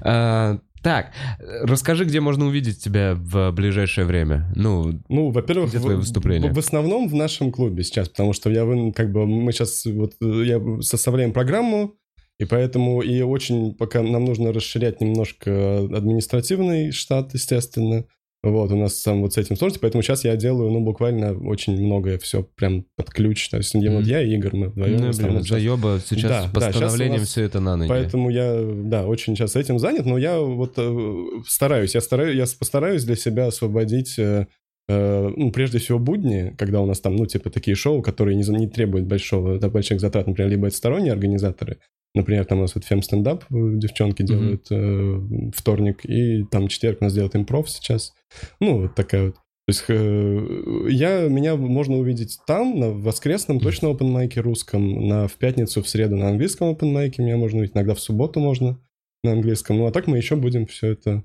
А, 0.03 0.59
так, 0.83 1.13
расскажи, 1.39 2.05
где 2.05 2.21
можно 2.21 2.47
увидеть 2.47 2.83
тебя 2.83 3.15
в 3.17 3.53
ближайшее 3.53 4.05
время. 4.07 4.53
Ну, 4.57 5.01
Ну, 5.09 5.31
во-первых, 5.31 5.71
Где 5.71 5.79
твои 5.79 5.97
выступления? 5.97 6.51
В, 6.51 6.55
в 6.55 6.59
основном 6.59 7.09
в 7.09 7.15
нашем 7.15 7.53
клубе 7.53 7.85
сейчас, 7.85 8.09
потому 8.09 8.33
что 8.33 8.51
я, 8.51 8.65
как 8.93 9.13
бы, 9.13 9.27
мы 9.27 9.53
сейчас 9.53 9.85
вот 9.87 10.15
э, 10.21 10.43
я 10.45 10.61
составляем 10.83 11.33
программу, 11.33 11.95
и 12.39 12.45
поэтому 12.45 13.03
и 13.03 13.21
очень 13.23 13.75
пока 13.75 14.03
нам 14.03 14.25
нужно 14.25 14.53
расширять 14.53 15.01
немножко 15.01 15.79
административный 15.79 16.93
штат, 16.93 17.35
естественно. 17.35 18.05
Вот, 18.45 18.71
у 18.71 18.77
нас 18.77 19.03
там 19.03 19.23
вот 19.23 19.33
с 19.35 19.37
этим 19.37 19.57
сложности, 19.57 19.81
поэтому 19.83 20.01
сейчас 20.03 20.25
я 20.25 20.37
делаю, 20.37 20.71
ну, 20.71 20.81
буквально 20.81 21.37
очень 21.37 21.73
многое 21.85 22.19
все 22.19 22.45
прям 22.45 22.85
под 22.97 23.11
ключ. 23.11 23.49
То 23.49 23.57
есть 23.57 23.75
вот 23.75 23.83
Мгм. 23.83 24.03
я 24.03 24.23
и 24.23 24.31
Игорь, 24.33 24.55
мы 24.55 24.69
вдвоем 24.69 24.93
ну, 24.99 25.11
блин, 25.11 25.13
сейчас. 25.13 25.49
заеба 25.49 26.01
сейчас 26.09 26.31
Да, 26.31 26.43
с 26.43 26.53
да, 26.53 26.61
постановлением 26.67 27.21
нас- 27.21 27.29
все 27.29 27.43
это 27.43 27.59
на 27.59 27.75
ноги. 27.75 27.89
Поэтому 27.89 28.31
я, 28.31 28.57
да, 28.85 29.07
очень 29.07 29.35
сейчас 29.35 29.57
этим 29.57 29.81
занят, 29.81 30.07
но 30.07 30.17
я 30.19 30.39
вот 30.39 30.75
э, 30.77 31.25
стараюсь, 31.49 31.97
я 31.97 32.01
стараюсь, 32.01 32.37
я 32.37 32.45
постараюсь 32.57 33.03
для 33.03 33.17
себя 33.17 33.49
освободить, 33.49 34.17
э, 34.21 34.47
э, 34.89 35.33
ну, 35.37 35.51
прежде 35.51 35.79
всего, 35.79 35.99
будни, 35.99 36.55
когда 36.57 36.81
у 36.81 36.87
нас 36.87 37.01
там, 37.01 37.17
ну, 37.17 37.27
типа, 37.27 37.51
такие 37.51 37.75
шоу, 37.75 38.03
которые 38.03 38.37
не, 38.37 38.45
не 38.57 38.69
требуют 38.69 39.07
большого, 39.07 39.59
да, 39.59 39.69
больших 39.69 39.99
затрат, 40.01 40.29
например, 40.29 40.49
либо 40.49 40.69
это 40.69 40.77
сторонние 40.77 41.13
организаторы, 41.13 41.79
например, 42.15 42.45
там 42.45 42.59
у 42.59 42.63
нас 42.63 42.75
вот 42.75 42.85
фем-стендап 42.85 43.45
э, 43.45 43.47
девчонки 43.51 44.23
делают 44.23 44.67
э, 44.71 45.21
вторник, 45.55 46.05
и 46.05 46.45
там 46.45 46.69
четверг 46.69 46.99
у 47.01 47.05
нас 47.05 47.15
делают 47.15 47.37
импров 47.37 47.69
сейчас, 47.71 48.15
ну, 48.61 48.83
вот 48.83 48.95
такая 48.95 49.27
вот. 49.27 49.35
То 49.35 49.71
есть 49.73 49.85
э, 49.89 50.87
я, 50.89 51.29
меня 51.29 51.55
можно 51.55 51.99
увидеть 51.99 52.39
там, 52.47 52.81
на 52.81 52.91
воскресном 52.91 53.61
точно 53.61 53.89
open 53.89 54.07
майке 54.07 54.41
русском, 54.41 55.07
на, 55.09 55.29
в 55.29 55.35
пятницу, 55.35 55.83
в 55.83 55.89
среду 55.89 56.17
на 56.17 56.29
английском 56.29 56.71
open 56.73 56.91
майке 56.91 57.23
меня 57.23 57.37
можно 57.37 57.59
увидеть, 57.59 57.77
иногда 57.77 57.95
в 57.95 58.01
субботу 58.01 58.41
можно 58.41 58.81
на 59.23 59.33
английском. 59.33 59.77
Ну 59.77 59.87
а 59.87 59.93
так 59.93 60.07
мы 60.07 60.17
еще 60.17 60.37
будем 60.37 60.67
все 60.67 60.93
это 60.93 61.23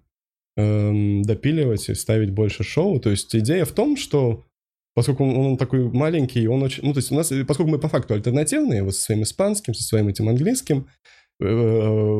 эм, 0.57 1.21
допиливать 1.21 1.87
и 1.87 1.93
ставить 1.93 2.31
больше 2.31 2.63
шоу. 2.63 2.99
То 2.99 3.11
есть 3.11 3.33
идея 3.33 3.63
в 3.63 3.71
том, 3.71 3.95
что 3.95 4.43
поскольку 4.95 5.23
он, 5.23 5.35
он 5.37 5.57
такой 5.57 5.89
маленький, 5.91 6.47
он 6.47 6.63
очень... 6.63 6.83
Ну 6.83 6.93
то 6.93 6.99
есть 6.99 7.11
у 7.11 7.15
нас, 7.15 7.31
поскольку 7.47 7.71
мы 7.71 7.79
по 7.79 7.87
факту 7.89 8.13
альтернативные, 8.13 8.83
вот 8.83 8.95
со 8.95 9.01
своим 9.01 9.23
испанским, 9.23 9.73
со 9.73 9.83
своим 9.83 10.07
этим 10.07 10.29
английским, 10.29 10.87
э, 11.41 12.19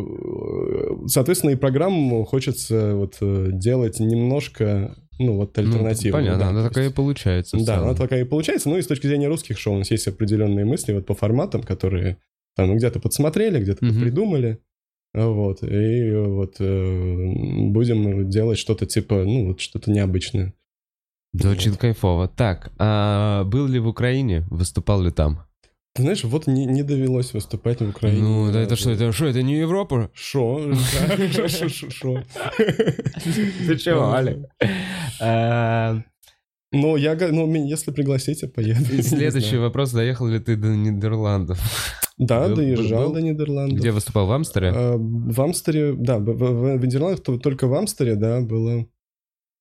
соответственно, 1.08 1.52
и 1.52 1.56
программу 1.56 2.24
хочется 2.26 2.96
вот 2.96 3.18
э, 3.22 3.50
делать 3.52 4.00
немножко, 4.00 4.96
ну, 5.20 5.36
вот 5.38 5.56
Ну, 5.58 5.64
альтернативную. 5.64 6.14
понятно, 6.14 6.40
да, 6.40 6.50
она 6.50 6.62
то 6.64 6.68
такая 6.70 6.84
и 6.86 6.88
есть- 6.88 6.96
получается. 6.96 7.58
да, 7.58 7.64
целом. 7.66 7.84
она 7.90 7.94
такая 7.96 8.22
и 8.22 8.26
получается. 8.28 8.70
Ну 8.70 8.78
и 8.78 8.82
с 8.82 8.88
точки 8.88 9.08
зрения 9.08 9.28
русских 9.28 9.58
шоу 9.60 9.76
у 9.76 9.78
нас 9.80 9.92
есть 9.92 10.08
определенные 10.08 10.66
мысли 10.66 10.94
вот 10.94 11.06
по 11.06 11.14
форматам, 11.14 11.62
которые 11.64 12.18
там 12.56 12.76
где-то 12.76 13.00
подсмотрели, 13.00 13.60
где-то 13.60 13.86
Мгм. 13.86 14.02
придумали. 14.02 14.60
Вот, 15.16 15.62
и 15.62 16.12
вот 16.16 16.56
э, 16.60 17.34
будем 17.70 18.30
делать 18.30 18.58
что-то 18.58 18.88
типа, 18.88 19.24
ну, 19.24 19.48
вот 19.50 19.60
что-то 19.60 19.92
необычное. 19.92 20.54
Звучит 21.34 21.78
кайфово. 21.78 22.28
Так, 22.28 22.72
а 22.78 23.44
был 23.46 23.66
ли 23.68 23.80
в 23.80 23.88
Украине? 23.88 24.46
Выступал 24.52 25.02
ли 25.02 25.12
там? 25.12 25.40
Ты 25.96 26.02
знаешь, 26.04 26.24
вот 26.24 26.48
не, 26.48 26.66
не 26.66 26.82
довелось 26.84 27.34
выступать 27.34 27.80
в 27.82 27.90
Украине. 27.90 28.22
Ну, 28.24 28.52
да 28.52 28.62
это 28.62 28.76
что, 28.76 28.92
это 28.92 29.12
что, 29.12 29.26
это 29.28 29.44
не 29.44 29.58
Европа? 29.60 30.10
Шо? 30.14 30.60
Да, 31.38 31.48
шо, 31.48 31.70
шо, 31.70 31.90
шо. 31.92 32.24
Ты 33.68 33.78
чего, 33.78 34.14
Олег? 34.14 34.38
А, 35.22 36.02
Ну, 36.72 36.96
я, 36.98 37.16
ну, 37.32 37.54
если 37.68 37.92
пригласите, 37.92 38.48
поеду. 38.48 38.86
Следующий 39.04 39.58
вопрос, 39.58 39.92
доехал 39.92 40.28
ли 40.28 40.40
ты 40.40 40.56
до 40.56 40.68
Нидерландов? 40.70 41.60
Да, 42.18 42.48
Был- 42.48 42.56
доезжал 42.56 43.06
был? 43.08 43.14
до 43.14 43.22
Нидерландов. 43.22 43.78
Где 43.80 43.92
выступал, 43.92 44.26
в 44.28 44.32
Амстере? 44.32 44.72
А, 44.76 44.96
В 44.98 45.42
Амстере, 45.42 45.94
да, 45.94 46.18
в, 46.18 46.24
в- 46.26 46.78
в 46.78 46.86
Нидерландах 46.86 47.22
то- 47.24 47.38
только 47.38 47.68
в 47.68 47.74
Амстере, 47.76 48.16
да, 48.16 48.42
было, 48.42 48.88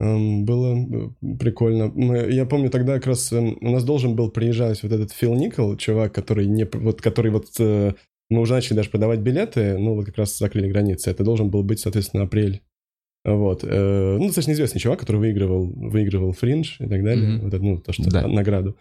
было 0.00 0.76
э, 0.76 1.36
прикольно. 1.38 1.92
Я 2.28 2.44
помню 2.46 2.70
тогда 2.70 2.94
как 2.94 3.06
раз 3.06 3.32
эм, 3.32 3.56
у 3.60 3.70
нас 3.70 3.84
должен 3.84 4.16
был 4.16 4.30
приезжать 4.30 4.82
вот 4.82 4.92
этот 4.92 5.12
Фил 5.12 5.34
Никол, 5.34 5.76
чувак, 5.76 6.12
который 6.12 6.46
не, 6.46 6.64
вот, 6.64 7.00
который 7.00 7.30
вот 7.30 7.46
э, 7.60 7.92
мы 8.30 8.40
уже 8.40 8.54
начали 8.54 8.76
даже 8.76 8.90
продавать 8.90 9.20
билеты, 9.20 9.78
ну 9.78 9.94
вот 9.94 10.06
как 10.06 10.18
раз 10.18 10.36
закрыли 10.36 10.68
границы. 10.68 11.10
Это 11.10 11.22
должен 11.24 11.50
был 11.50 11.62
быть, 11.62 11.78
соответственно, 11.80 12.24
апрель. 12.24 12.62
Вот. 13.24 13.62
э, 13.62 14.16
Ну, 14.18 14.26
достаточно 14.26 14.52
известный 14.52 14.80
чувак, 14.80 14.98
который 15.00 15.18
выигрывал, 15.18 15.66
выигрывал 15.66 16.32
фриндж 16.32 16.76
и 16.80 16.88
так 16.88 17.04
далее. 17.04 17.28
Мгм. 17.34 17.40
Вот 17.44 17.54
это, 17.54 17.64
ну, 17.64 17.78
то, 17.78 17.92
что 17.92 18.10
Да. 18.10 18.26
награду 18.26 18.76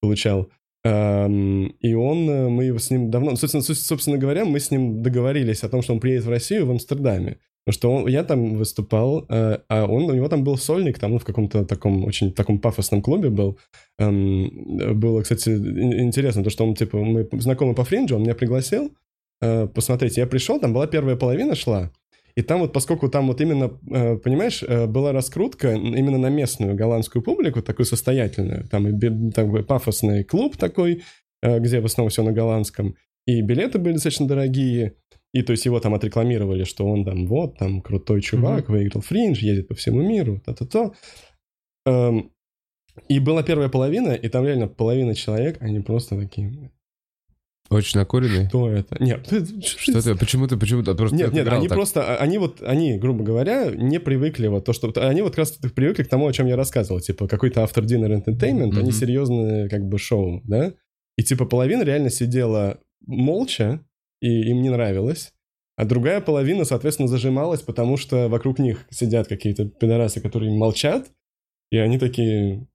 получал. 0.00 0.48
Эм, 0.84 1.66
И 1.80 1.92
он, 1.94 2.24
мы 2.52 2.78
с 2.78 2.90
ним 2.90 3.10
давно, 3.10 3.36
собственно, 3.36 3.62
собственно 3.62 4.16
говоря, 4.18 4.44
мы 4.46 4.58
с 4.58 4.70
ним 4.70 5.02
договорились 5.02 5.62
о 5.64 5.68
том, 5.68 5.82
что 5.82 5.92
он 5.92 6.00
приедет 6.00 6.24
в 6.24 6.30
Россию 6.30 6.66
в 6.66 6.70
Амстердаме. 6.70 7.36
Потому 7.64 7.78
что 7.78 7.92
он, 7.92 8.08
я 8.08 8.24
там 8.24 8.56
выступал, 8.56 9.24
э, 9.28 9.58
а 9.68 9.86
он, 9.86 10.04
у 10.04 10.14
него 10.14 10.28
там 10.28 10.42
был 10.42 10.56
сольник, 10.56 10.98
там 10.98 11.12
ну, 11.12 11.18
в 11.18 11.24
каком-то 11.24 11.64
таком 11.64 12.04
очень 12.04 12.32
таком 12.32 12.58
пафосном 12.58 13.02
клубе 13.02 13.30
был. 13.30 13.56
Эм, 14.00 14.98
Было, 14.98 15.22
кстати, 15.22 15.50
ин- 15.50 16.00
интересно, 16.00 16.42
то, 16.42 16.50
что 16.50 16.64
он, 16.66 16.74
типа, 16.74 16.98
мы 16.98 17.28
знакомы 17.32 17.74
по 17.74 17.84
фринджу, 17.84 18.16
он 18.16 18.22
меня 18.22 18.34
пригласил 18.34 18.90
э, 19.40 19.68
посмотреть. 19.68 20.16
Я 20.16 20.26
пришел, 20.26 20.58
там 20.58 20.72
была 20.72 20.88
первая 20.88 21.14
половина 21.14 21.54
шла, 21.54 21.92
и 22.34 22.42
там 22.42 22.60
вот, 22.60 22.72
поскольку 22.72 23.08
там 23.08 23.28
вот 23.28 23.40
именно, 23.40 23.78
э, 23.90 24.16
понимаешь, 24.16 24.64
была 24.88 25.12
раскрутка 25.12 25.72
именно 25.72 26.18
на 26.18 26.30
местную 26.30 26.74
голландскую 26.74 27.22
публику, 27.22 27.62
такую 27.62 27.86
состоятельную, 27.86 28.66
там 28.68 28.88
и 28.88 29.30
такой 29.30 29.64
пафосный 29.64 30.24
клуб 30.24 30.56
такой, 30.56 31.02
где 31.42 31.80
в 31.80 31.84
основном 31.84 32.10
все 32.10 32.24
на 32.24 32.32
голландском, 32.32 32.96
и 33.26 33.40
билеты 33.40 33.78
были 33.78 33.94
достаточно 33.94 34.26
дорогие, 34.26 34.94
и 35.32 35.42
то 35.42 35.52
есть 35.52 35.64
его 35.64 35.80
там 35.80 35.94
отрекламировали, 35.94 36.64
что 36.64 36.86
он 36.86 37.04
там 37.04 37.26
вот, 37.26 37.56
там 37.58 37.80
крутой 37.82 38.20
чувак, 38.22 38.68
выиграл 38.68 39.00
фриндж, 39.00 39.44
едет 39.44 39.68
по 39.68 39.74
всему 39.74 40.02
миру, 40.02 40.40
то-то-то. 40.44 40.92
Эм, 41.86 42.30
И 43.08 43.18
была 43.20 43.42
первая 43.42 43.68
половина, 43.70 44.10
и 44.12 44.28
там 44.28 44.44
реально 44.44 44.68
половина 44.68 45.14
человек, 45.14 45.56
они 45.62 45.80
просто 45.80 46.16
такие, 46.18 46.70
Очень 47.70 48.00
накуренный? 48.00 48.48
что 48.48 48.68
это? 48.70 49.02
Нет, 49.02 49.26
Что 49.64 50.02
ты, 50.02 50.14
почему 50.14 50.46
ты, 50.46 50.58
почему 50.58 50.82
ты 50.82 50.94
просто 50.94 51.16
нет, 51.16 51.32
нет, 51.32 51.48
они 51.48 51.68
так? 51.68 51.76
просто, 51.78 52.02
а- 52.02 52.16
они 52.22 52.36
вот, 52.36 52.62
они, 52.62 52.98
грубо 52.98 53.24
говоря, 53.24 53.70
не 53.70 53.98
привыкли 53.98 54.48
вот 54.48 54.66
то, 54.66 54.74
что... 54.74 54.92
Они 55.08 55.22
вот 55.22 55.30
как 55.30 55.38
раз 55.38 55.52
привыкли 55.52 56.02
к 56.02 56.08
тому, 56.08 56.26
о 56.26 56.32
чем 56.34 56.46
я 56.48 56.56
рассказывал, 56.56 57.00
типа 57.00 57.26
какой-то 57.28 57.62
автор 57.62 57.84
dinner 57.84 58.10
entertainment, 58.22 58.76
они 58.78 58.90
Мгм. 58.90 58.92
серьезные 58.92 59.68
как 59.70 59.82
бы 59.88 59.96
шоу, 59.98 60.42
да? 60.44 60.74
И 61.16 61.22
типа 61.22 61.46
половина 61.46 61.82
реально 61.84 62.10
сидела 62.10 62.78
молча, 63.06 63.80
и 64.22 64.48
им 64.50 64.62
не 64.62 64.70
нравилось, 64.70 65.34
а 65.76 65.84
другая 65.84 66.20
половина, 66.20 66.64
соответственно, 66.64 67.08
зажималась, 67.08 67.60
потому 67.60 67.96
что 67.96 68.28
вокруг 68.28 68.58
них 68.58 68.86
сидят 68.90 69.26
какие-то 69.26 69.66
пидорасы, 69.66 70.20
которые 70.20 70.56
молчат, 70.56 71.10
и 71.70 71.76
они 71.76 71.98
такие... 71.98 72.66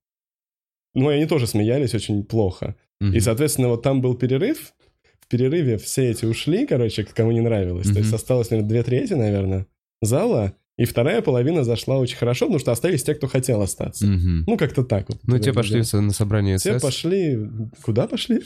Ну, 0.93 1.11
и 1.11 1.15
они 1.15 1.25
тоже 1.25 1.47
смеялись 1.47 1.95
очень 1.95 2.25
плохо. 2.25 2.75
Мгм. 2.99 3.13
И, 3.13 3.19
соответственно, 3.19 3.69
вот 3.69 3.83
там 3.83 4.01
был 4.01 4.15
перерыв. 4.15 4.73
В 5.19 5.27
перерыве 5.27 5.77
все 5.77 6.09
эти 6.09 6.25
ушли, 6.25 6.65
короче, 6.65 7.03
кому 7.03 7.31
не 7.31 7.41
нравилось. 7.41 7.91
То 7.91 7.99
есть 7.99 8.13
осталось, 8.13 8.49
наверное, 8.49 8.69
две 8.69 8.83
трети, 8.83 9.13
наверное, 9.13 9.67
зала. 10.01 10.53
И 10.77 10.85
вторая 10.85 11.23
половина 11.23 11.63
зашла 11.63 11.97
очень 11.97 12.17
хорошо, 12.17 12.45
потому 12.45 12.59
что 12.59 12.71
остались 12.71 13.03
те, 13.03 13.15
кто 13.15 13.27
хотел 13.27 13.63
остаться. 13.63 14.05
Мгм. 14.05 14.43
Ну, 14.45 14.57
как-то 14.57 14.83
так 14.83 15.09
вот. 15.09 15.17
Ну, 15.23 15.39
те 15.39 15.51
пошли 15.51 15.81
со- 15.81 16.01
на 16.01 16.13
собрание 16.13 16.59
СС. 16.59 16.81
пошли... 16.81 17.49
Куда 17.81 18.07
пошли? 18.07 18.41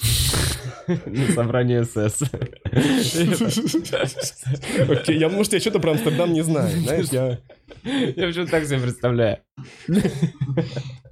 На 1.05 1.27
собрание 1.33 1.83
СС. 1.83 2.21
Окей, 4.89 5.17
я, 5.19 5.29
может, 5.29 5.53
я 5.53 5.59
что-то 5.59 5.79
про 5.79 5.91
Амстердам 5.91 6.33
не 6.33 6.41
знаю, 6.43 6.79
знаешь, 6.81 7.07
я... 7.11 7.39
Я 7.83 8.27
почему 8.27 8.45
так 8.47 8.65
себе 8.65 8.79
представляю. 8.79 9.39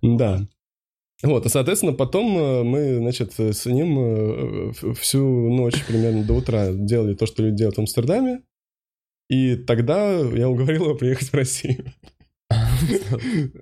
Да. 0.02 0.48
Вот, 1.22 1.46
и, 1.46 1.50
соответственно, 1.50 1.92
потом 1.92 2.38
э, 2.38 2.64
мы, 2.64 2.98
значит, 3.00 3.34
с 3.38 3.66
ним 3.66 4.00
э, 4.00 4.72
всю 4.98 5.26
ночь 5.50 5.84
примерно 5.86 6.24
до 6.24 6.34
утра 6.34 6.72
делали 6.72 7.14
то, 7.14 7.26
что 7.26 7.44
люди 7.44 7.58
делают 7.58 7.76
в 7.76 7.80
Амстердаме. 7.80 8.40
И 9.30 9.56
тогда 9.56 10.20
я 10.20 10.50
уговорил 10.50 10.86
его 10.86 10.96
приехать 10.96 11.30
в 11.30 11.34
Россию. 11.34 11.86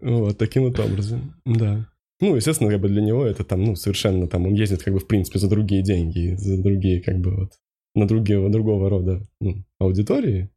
Вот, 0.01 0.37
таким 0.37 0.63
вот 0.63 0.79
образом, 0.79 1.35
да. 1.45 1.87
Ну, 2.19 2.35
естественно, 2.35 2.71
как 2.71 2.81
бы 2.81 2.87
для 2.87 3.01
него 3.01 3.25
это 3.25 3.43
там, 3.43 3.63
ну, 3.63 3.75
совершенно 3.75 4.27
там, 4.27 4.45
он 4.47 4.53
ездит 4.53 4.81
как 4.81 4.93
бы, 4.93 4.99
в 4.99 5.07
принципе, 5.07 5.39
за 5.39 5.49
другие 5.49 5.83
деньги, 5.83 6.35
за 6.35 6.61
другие, 6.61 7.01
как 7.01 7.19
бы, 7.19 7.35
вот, 7.35 7.51
на 7.95 8.07
другие, 8.07 8.49
другого 8.49 8.89
рода 8.89 9.21
ну, 9.39 9.63
аудитории. 9.79 10.49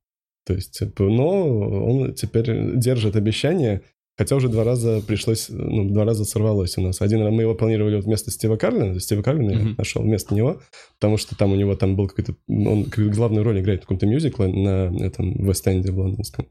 То 0.47 0.55
есть, 0.55 0.78
типа, 0.78 1.05
но 1.05 1.59
он 1.85 2.15
теперь 2.15 2.77
держит 2.77 3.16
обещание, 3.16 3.82
хотя 4.21 4.37
уже 4.37 4.51
два 4.51 4.65
раза 4.65 5.01
пришлось, 5.01 5.49
ну, 5.49 5.89
два 5.89 6.05
раза 6.05 6.27
сорвалось 6.27 6.77
у 6.77 6.83
нас. 6.83 7.01
Один 7.01 7.23
раз 7.23 7.33
мы 7.33 7.41
его 7.41 7.55
планировали 7.55 7.97
вот 7.97 8.05
вместо 8.05 8.31
Стива 8.31 8.57
Карлина, 8.57 9.01
Стива 9.01 9.23
Карлина 9.23 9.51
я 9.53 9.59
Мгм. 9.59 9.75
нашел 9.79 10.03
вместо 10.03 10.35
него, 10.35 10.61
потому 10.99 11.17
что 11.17 11.35
там 11.39 11.53
у 11.53 11.57
него 11.57 11.75
там 11.75 11.97
был 11.97 12.07
какой-то, 12.07 12.35
он 12.47 12.85
главную 13.15 13.45
роль 13.45 13.61
играет 13.61 13.81
в 13.81 13.83
каком-то 13.85 14.07
мюзикле 14.07 14.49
на 14.49 14.95
этом 15.03 15.43
Вест-Энде 15.43 15.91
в 15.91 15.99
лондонском. 15.99 16.47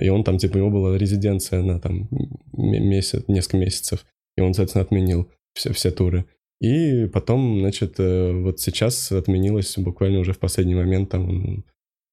И 0.00 0.08
он 0.10 0.22
там, 0.22 0.38
типа, 0.38 0.54
у 0.54 0.58
него 0.58 0.70
была 0.70 0.96
резиденция 0.96 1.60
на 1.62 1.80
там 1.80 2.08
месяц, 2.52 3.24
несколько 3.26 3.56
месяцев. 3.56 4.06
И 4.36 4.40
он, 4.40 4.54
соответственно, 4.54 4.84
отменил 4.84 5.28
все, 5.54 5.72
все 5.72 5.90
туры. 5.90 6.24
И 6.60 7.06
потом, 7.12 7.58
значит, 7.62 7.94
э, 7.98 8.32
вот 8.32 8.60
сейчас 8.60 9.10
отменилось 9.10 9.76
буквально 9.76 10.20
уже 10.20 10.34
в 10.34 10.38
последний 10.38 10.76
момент 10.76 11.10
там 11.10 11.64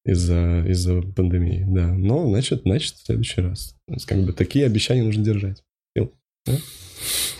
из-за 0.04 0.64
из 0.66 0.84
пандемии, 1.14 1.64
да. 1.68 1.92
Но, 1.92 2.28
значит, 2.28 2.62
значит, 2.62 2.94
в 2.94 3.04
следующий 3.06 3.40
раз. 3.40 3.76
То 3.86 3.94
есть, 3.94 4.06
как 4.06 4.18
бы 4.24 4.32
такие 4.32 4.66
обещания 4.66 5.02
нужно 5.02 5.24
держать. 5.24 5.62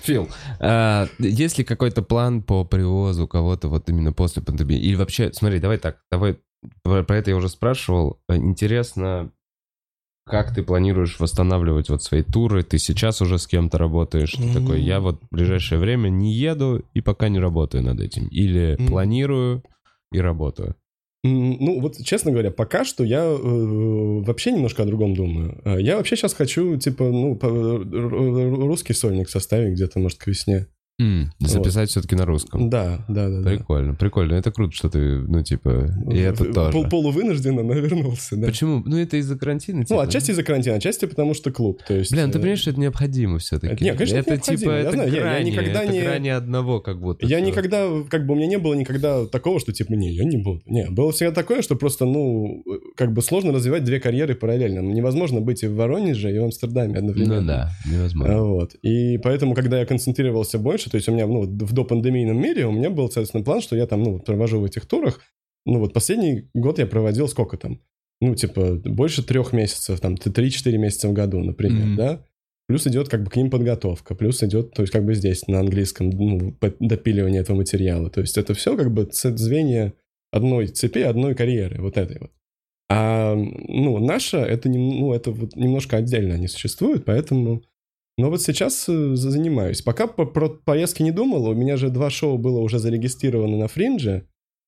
Фил, 0.03 0.29
а, 0.61 1.09
есть 1.19 1.59
ли 1.59 1.65
какой-то 1.65 2.03
план 2.03 2.43
по 2.43 2.65
привозу 2.65 3.29
кого-то 3.29 3.69
вот 3.69 3.89
именно 3.89 4.13
после 4.13 4.43
пандемии? 4.43 4.79
Или 4.79 4.95
вообще, 4.95 5.33
смотри, 5.33 5.59
давай 5.59 5.79
так, 5.79 6.01
давай, 6.11 6.39
про, 6.83 7.03
про 7.03 7.17
это 7.19 7.31
я 7.31 7.37
уже 7.37 7.49
спрашивал. 7.49 8.21
Э, 8.29 8.37
Интересно, 8.37 9.31
как 10.25 10.55
ты 10.55 10.63
планируешь 10.63 11.19
восстанавливать 11.21 11.91
вот 11.91 12.03
свои 12.03 12.23
туры? 12.23 12.63
Ты 12.63 12.79
сейчас 12.79 13.21
уже 13.21 13.39
с 13.39 13.47
кем-то 13.47 13.79
работаешь? 13.79 14.33
Ты 14.33 14.43
Мгм. 14.45 14.53
такой, 14.55 14.83
я 14.83 15.01
вот 15.01 15.23
в 15.23 15.35
ближайшее 15.35 15.79
время 15.79 16.09
не 16.09 16.33
еду 16.33 16.83
и 16.95 17.01
пока 17.01 17.29
не 17.29 17.39
работаю 17.39 17.85
над 17.85 18.01
этим. 18.01 18.27
Или 18.29 18.77
Мгм. 18.79 18.89
планирую 18.89 19.63
и 20.13 20.21
работаю. 20.21 20.77
Ну, 21.23 21.81
вот, 21.81 21.99
честно 22.03 22.31
говоря, 22.33 22.51
пока 22.51 22.83
что 22.85 23.05
я 23.05 23.23
э, 23.25 23.37
вообще 23.41 24.53
немножко 24.53 24.83
о 24.83 24.87
другом 24.87 25.15
думаю. 25.15 25.61
Э, 25.65 25.77
Я 25.81 25.97
вообще 25.99 26.17
сейчас 26.17 26.33
хочу, 26.33 26.77
типа, 26.79 27.05
ну, 27.05 27.39
р- 27.43 28.67
русский 28.67 28.95
сольник 28.95 29.29
составить 29.29 29.75
где-то, 29.75 29.99
может, 29.99 30.19
к 30.19 30.27
весне. 30.27 30.67
М, 31.01 31.33
записать 31.39 31.89
все-таки 31.91 32.15
на 32.15 32.27
русском. 32.27 32.69
Да, 32.69 33.05
да, 33.09 33.29
да. 33.29 33.41
да. 33.41 33.51
Прикольно, 33.51 33.95
прикольно. 33.95 34.35
Это 34.35 34.53
круто, 34.53 34.73
что 34.75 34.91
ты, 34.91 34.99
ну, 34.99 35.43
типа, 35.43 35.89
и 36.13 36.19
это 36.19 36.45
Пол- 36.45 36.53
тоже. 36.53 36.89
Полувынужденно, 36.89 37.63
но 37.63 37.73
вернулся, 37.73 38.37
да. 38.37 38.47
Почему? 38.49 38.83
Ну, 38.85 38.99
это 38.99 39.17
из-за 39.17 39.39
карантина, 39.39 39.79
Ну, 39.81 39.85
типа, 39.85 40.03
отчасти 40.03 40.33
из-за 40.33 40.43
карантина, 40.43 40.77
отчасти 40.77 41.07
потому 41.07 41.35
что 41.35 41.51
клуб, 41.51 41.81
то 41.87 41.95
есть... 41.95 42.13
Бля, 42.13 42.27
ну 42.27 42.33
ты 42.33 42.39
э, 42.39 42.41
понимаешь, 42.41 42.61
что 42.61 42.71
это 42.71 42.81
необходимо 42.81 43.39
все-таки. 43.39 43.73
Это- 43.73 43.85
не, 43.85 43.93
конечно, 43.95 44.17
это 44.17 44.35
это 44.35 44.57
типа, 44.57 44.71
я 44.71 44.79
это 44.81 44.93
знаю, 44.93 45.09
я- 45.11 45.17
я 45.17 45.23
грани, 45.23 45.51
никогда 45.51 45.83
это 45.85 45.93
не- 45.93 46.03
грани 46.03 46.29
одного 46.29 46.81
как 46.81 47.01
будто. 47.01 47.27
Я 47.27 47.39
что. 47.39 47.47
никогда, 47.47 47.89
как 48.09 48.27
бы 48.27 48.35
у 48.35 48.37
меня 48.37 48.47
не 48.49 48.59
было 48.59 48.75
никогда 48.75 49.25
такого, 49.27 49.59
что 49.61 49.73
типа, 49.73 49.95
не, 49.95 50.13
я 50.13 50.25
не 50.25 50.37
буду. 50.37 50.61
Не, 50.67 50.91
было 50.91 51.13
всегда 51.13 51.33
такое, 51.33 51.63
что 51.63 51.77
просто, 51.77 52.05
ну, 52.05 52.63
как 52.97 53.13
бы 53.13 53.23
сложно 53.23 53.53
развивать 53.53 53.85
две 53.85 54.01
карьеры 54.01 54.35
параллельно. 54.35 54.81
Невозможно 54.81 55.41
быть 55.41 55.63
и 55.63 55.67
в 55.67 55.75
Воронеже, 55.77 56.35
и 56.35 56.39
в 56.39 56.45
Амстердаме 56.45 56.99
одновременно. 56.99 57.41
Ну 57.41 57.47
да, 57.47 57.71
невозможно. 57.91 58.43
Вот. 58.43 58.75
И 58.83 59.19
поэтому, 59.19 59.55
когда 59.55 59.79
я 59.81 59.87
концентрировался 59.87 60.59
больше, 60.59 60.90
то 60.91 60.97
есть 60.97 61.09
у 61.09 61.13
меня, 61.13 61.27
ну, 61.27 61.43
в 61.43 61.73
допандемийном 61.73 62.41
мире 62.41 62.67
у 62.67 62.73
меня 62.73 62.91
был, 62.91 63.07
соответственно, 63.07 63.45
план, 63.45 63.61
что 63.61 63.77
я 63.77 63.87
там, 63.87 64.03
ну, 64.03 64.19
провожу 64.19 64.61
в 64.61 64.65
этих 64.65 64.87
турах. 64.87 65.21
Ну, 65.67 65.79
вот 65.79 65.93
последний 65.93 66.49
год 66.55 66.79
я 66.79 66.87
проводил 66.87 67.29
сколько 67.29 67.57
там? 67.57 67.81
Ну, 68.21 68.35
типа, 68.35 68.75
больше 68.85 69.23
трех 69.23 69.53
месяцев, 69.53 70.01
там, 70.01 70.15
3-4 70.15 70.77
месяца 70.79 71.09
в 71.09 71.13
году, 71.13 71.41
например, 71.41 71.87
Мгм. 71.87 71.97
да? 71.97 72.25
Плюс 72.69 72.87
идет 72.87 73.09
как 73.09 73.25
бы 73.25 73.31
к 73.31 73.37
ним 73.37 73.51
подготовка, 73.51 74.15
плюс 74.15 74.43
идет, 74.45 74.73
то 74.75 74.83
есть 74.83 74.93
как 74.93 75.05
бы 75.05 75.15
здесь 75.15 75.47
на 75.49 75.59
английском 75.61 76.11
ну, 76.11 76.57
допиливание 76.79 77.41
этого 77.41 77.57
материала. 77.57 78.11
То 78.11 78.21
есть 78.21 78.39
это 78.39 78.55
все 78.55 78.77
как 78.77 78.93
бы 78.93 79.09
звенья 79.11 79.93
одной 80.31 80.69
цепи, 80.69 81.01
одной 81.01 81.35
карьеры, 81.35 81.81
вот 81.83 81.97
этой 81.97 82.19
вот. 82.21 82.31
А, 82.89 83.35
ну, 83.35 83.99
наша, 83.99 84.39
это, 84.39 84.69
нем- 84.69 85.01
ну, 85.01 85.13
это 85.13 85.33
вот 85.33 85.57
немножко 85.57 85.97
отдельно 85.97 86.35
они 86.35 86.47
существуют, 86.49 87.05
поэтому 87.05 87.63
Но 88.21 88.31
вот 88.31 88.43
сейчас 88.43 88.89
э, 88.89 89.15
за- 89.17 89.31
занимаюсь. 89.31 89.83
Пока 89.83 90.07
по- 90.07 90.27
про 90.27 90.49
поездки 90.51 91.03
не 91.03 91.11
думал, 91.11 91.47
у 91.49 91.55
меня 91.55 91.77
же 91.77 91.89
два 91.91 92.11
шоу 92.11 92.39
было 92.39 92.61
уже 92.61 92.79
зарегистрировано 92.79 93.57
на 93.57 93.67
Фриндже. 93.69 94.27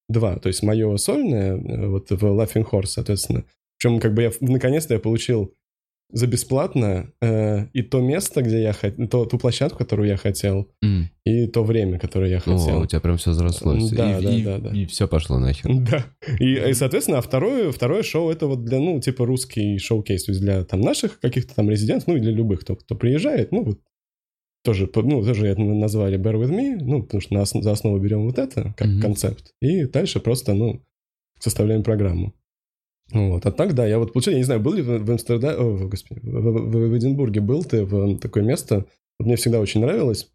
Два, 0.08 0.36
то 0.38 0.48
есть 0.48 0.62
мое 0.62 0.96
сольное, 0.96 1.56
э, 1.56 1.86
вот 1.86 2.10
в 2.10 2.22
Laughing 2.24 2.68
Horse, 2.70 2.86
соответственно. 2.86 3.44
Причем 3.78 4.00
как 4.00 4.14
бы 4.14 4.22
я, 4.22 4.32
наконец-то 4.40 4.94
я 4.94 5.00
получил 5.00 5.54
за 6.12 6.26
бесплатно 6.26 7.10
э, 7.22 7.66
и 7.72 7.82
то 7.82 8.00
место, 8.00 8.42
где 8.42 8.62
я 8.62 8.72
хотел, 8.72 9.06
ту 9.26 9.38
площадку, 9.38 9.78
которую 9.78 10.08
я 10.08 10.16
хотел, 10.16 10.68
М. 10.84 11.08
и 11.24 11.46
то 11.46 11.64
время, 11.64 11.98
которое 11.98 12.30
я 12.30 12.36
О, 12.36 12.40
хотел. 12.40 12.80
у 12.82 12.86
тебя 12.86 13.00
прям 13.00 13.16
все 13.16 13.30
взрослось. 13.30 13.90
Да, 13.90 14.18
и, 14.18 14.22
да, 14.22 14.30
и, 14.36 14.42
да, 14.44 14.58
да. 14.58 14.70
и 14.70 14.84
все 14.86 15.08
пошло 15.08 15.38
нахер. 15.38 15.70
Да. 15.90 16.04
И, 16.38 16.54
и, 16.54 16.74
соответственно, 16.74 17.18
а 17.18 17.22
второе, 17.22 17.72
второе 17.72 18.02
шоу 18.02 18.30
это 18.30 18.46
вот 18.46 18.64
для, 18.64 18.78
ну, 18.78 19.00
типа 19.00 19.24
русский 19.26 19.78
шоу-кейс, 19.78 20.24
то 20.24 20.32
есть 20.32 20.40
для 20.42 20.64
там 20.64 20.80
наших 20.82 21.18
каких-то 21.20 21.54
там 21.54 21.70
резидентов, 21.70 22.08
ну, 22.08 22.16
и 22.16 22.20
для 22.20 22.32
любых, 22.32 22.60
кто, 22.60 22.76
кто 22.76 22.94
приезжает, 22.94 23.50
ну, 23.52 23.64
вот 23.64 23.80
тоже, 24.64 24.88
ну, 24.94 25.24
тоже 25.24 25.46
это 25.48 25.60
назвали 25.60 26.18
Bear 26.20 26.34
With 26.40 26.50
Me, 26.50 26.76
ну, 26.80 27.02
потому 27.02 27.20
что 27.20 27.34
на 27.34 27.40
ос- 27.40 27.52
за 27.52 27.72
основу 27.72 27.98
берем 27.98 28.24
вот 28.26 28.38
это, 28.38 28.74
как 28.76 28.86
Мгм. 28.88 29.00
концепт, 29.00 29.50
и 29.60 29.86
дальше 29.86 30.20
просто, 30.20 30.54
ну, 30.54 30.84
составляем 31.40 31.82
программу. 31.82 32.34
Вот. 33.12 33.46
А 33.46 33.52
так, 33.52 33.74
да, 33.74 33.86
я 33.86 33.98
вот 33.98 34.12
получил, 34.12 34.32
я 34.32 34.38
не 34.38 34.44
знаю, 34.44 34.60
был 34.60 34.72
ли 34.74 34.82
в, 34.82 35.10
Амстердаме, 35.10 35.56
о, 35.56 35.70
в, 35.76 35.88
господи, 35.88 36.20
в, 36.22 36.70
в- 36.70 36.96
Эдинбурге 36.98 37.40
был 37.40 37.62
ты 37.64 37.84
в 37.84 38.18
такое 38.18 38.42
место, 38.42 38.86
вот 39.18 39.26
мне 39.26 39.36
всегда 39.36 39.60
очень 39.60 39.80
нравилось, 39.80 40.28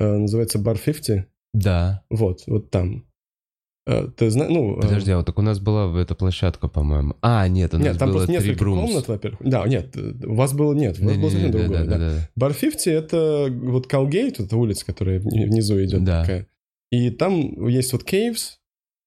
э, 0.00 0.16
называется 0.16 0.58
Bar 0.58 0.78
50, 0.84 1.26
Да. 1.54 2.02
вот, 2.10 2.42
вот 2.46 2.70
там. 2.70 3.04
Э, 3.86 4.08
Ты 4.16 4.30
знаешь, 4.30 4.50
ну... 4.50 4.78
э, 4.78 4.80
Подожди, 4.82 5.10
а 5.12 5.18
вот 5.18 5.26
так 5.26 5.38
у 5.38 5.42
нас 5.42 5.60
была 5.60 6.00
эта 6.00 6.14
площадка, 6.14 6.68
по-моему. 6.68 7.16
А, 7.20 7.46
нет, 7.48 7.74
у 7.74 7.78
нас 7.78 7.86
Нет, 7.86 7.98
там 7.98 8.08
было 8.08 8.16
просто 8.18 8.32
несколько 8.32 8.58
Брумс. 8.60 8.80
комнат, 8.90 9.08
во-первых. 9.08 9.40
Да, 9.44 9.66
нет, 9.68 9.94
у 9.96 10.34
вас 10.34 10.54
было... 10.54 10.72
Нет, 10.72 10.98
у 11.00 11.04
вас 11.04 11.16
было 11.18 11.28
совсем 11.30 11.50
Не-не-не, 11.50 11.64
другое, 11.66 11.84
да. 11.84 11.90
да-да-да. 11.98 12.28
Бар 12.34 12.54
50— 12.54 12.86
это 12.88 13.48
вот 13.62 13.86
Калгейт, 13.86 14.40
это 14.40 14.56
улица, 14.56 14.86
которая 14.86 15.20
вни- 15.20 15.44
внизу 15.44 15.82
идет 15.84 16.02
Да. 16.02 16.22
такая. 16.22 16.46
И 16.90 17.10
там 17.10 17.68
есть 17.68 17.92
вот 17.92 18.10
Caves, 18.10 18.52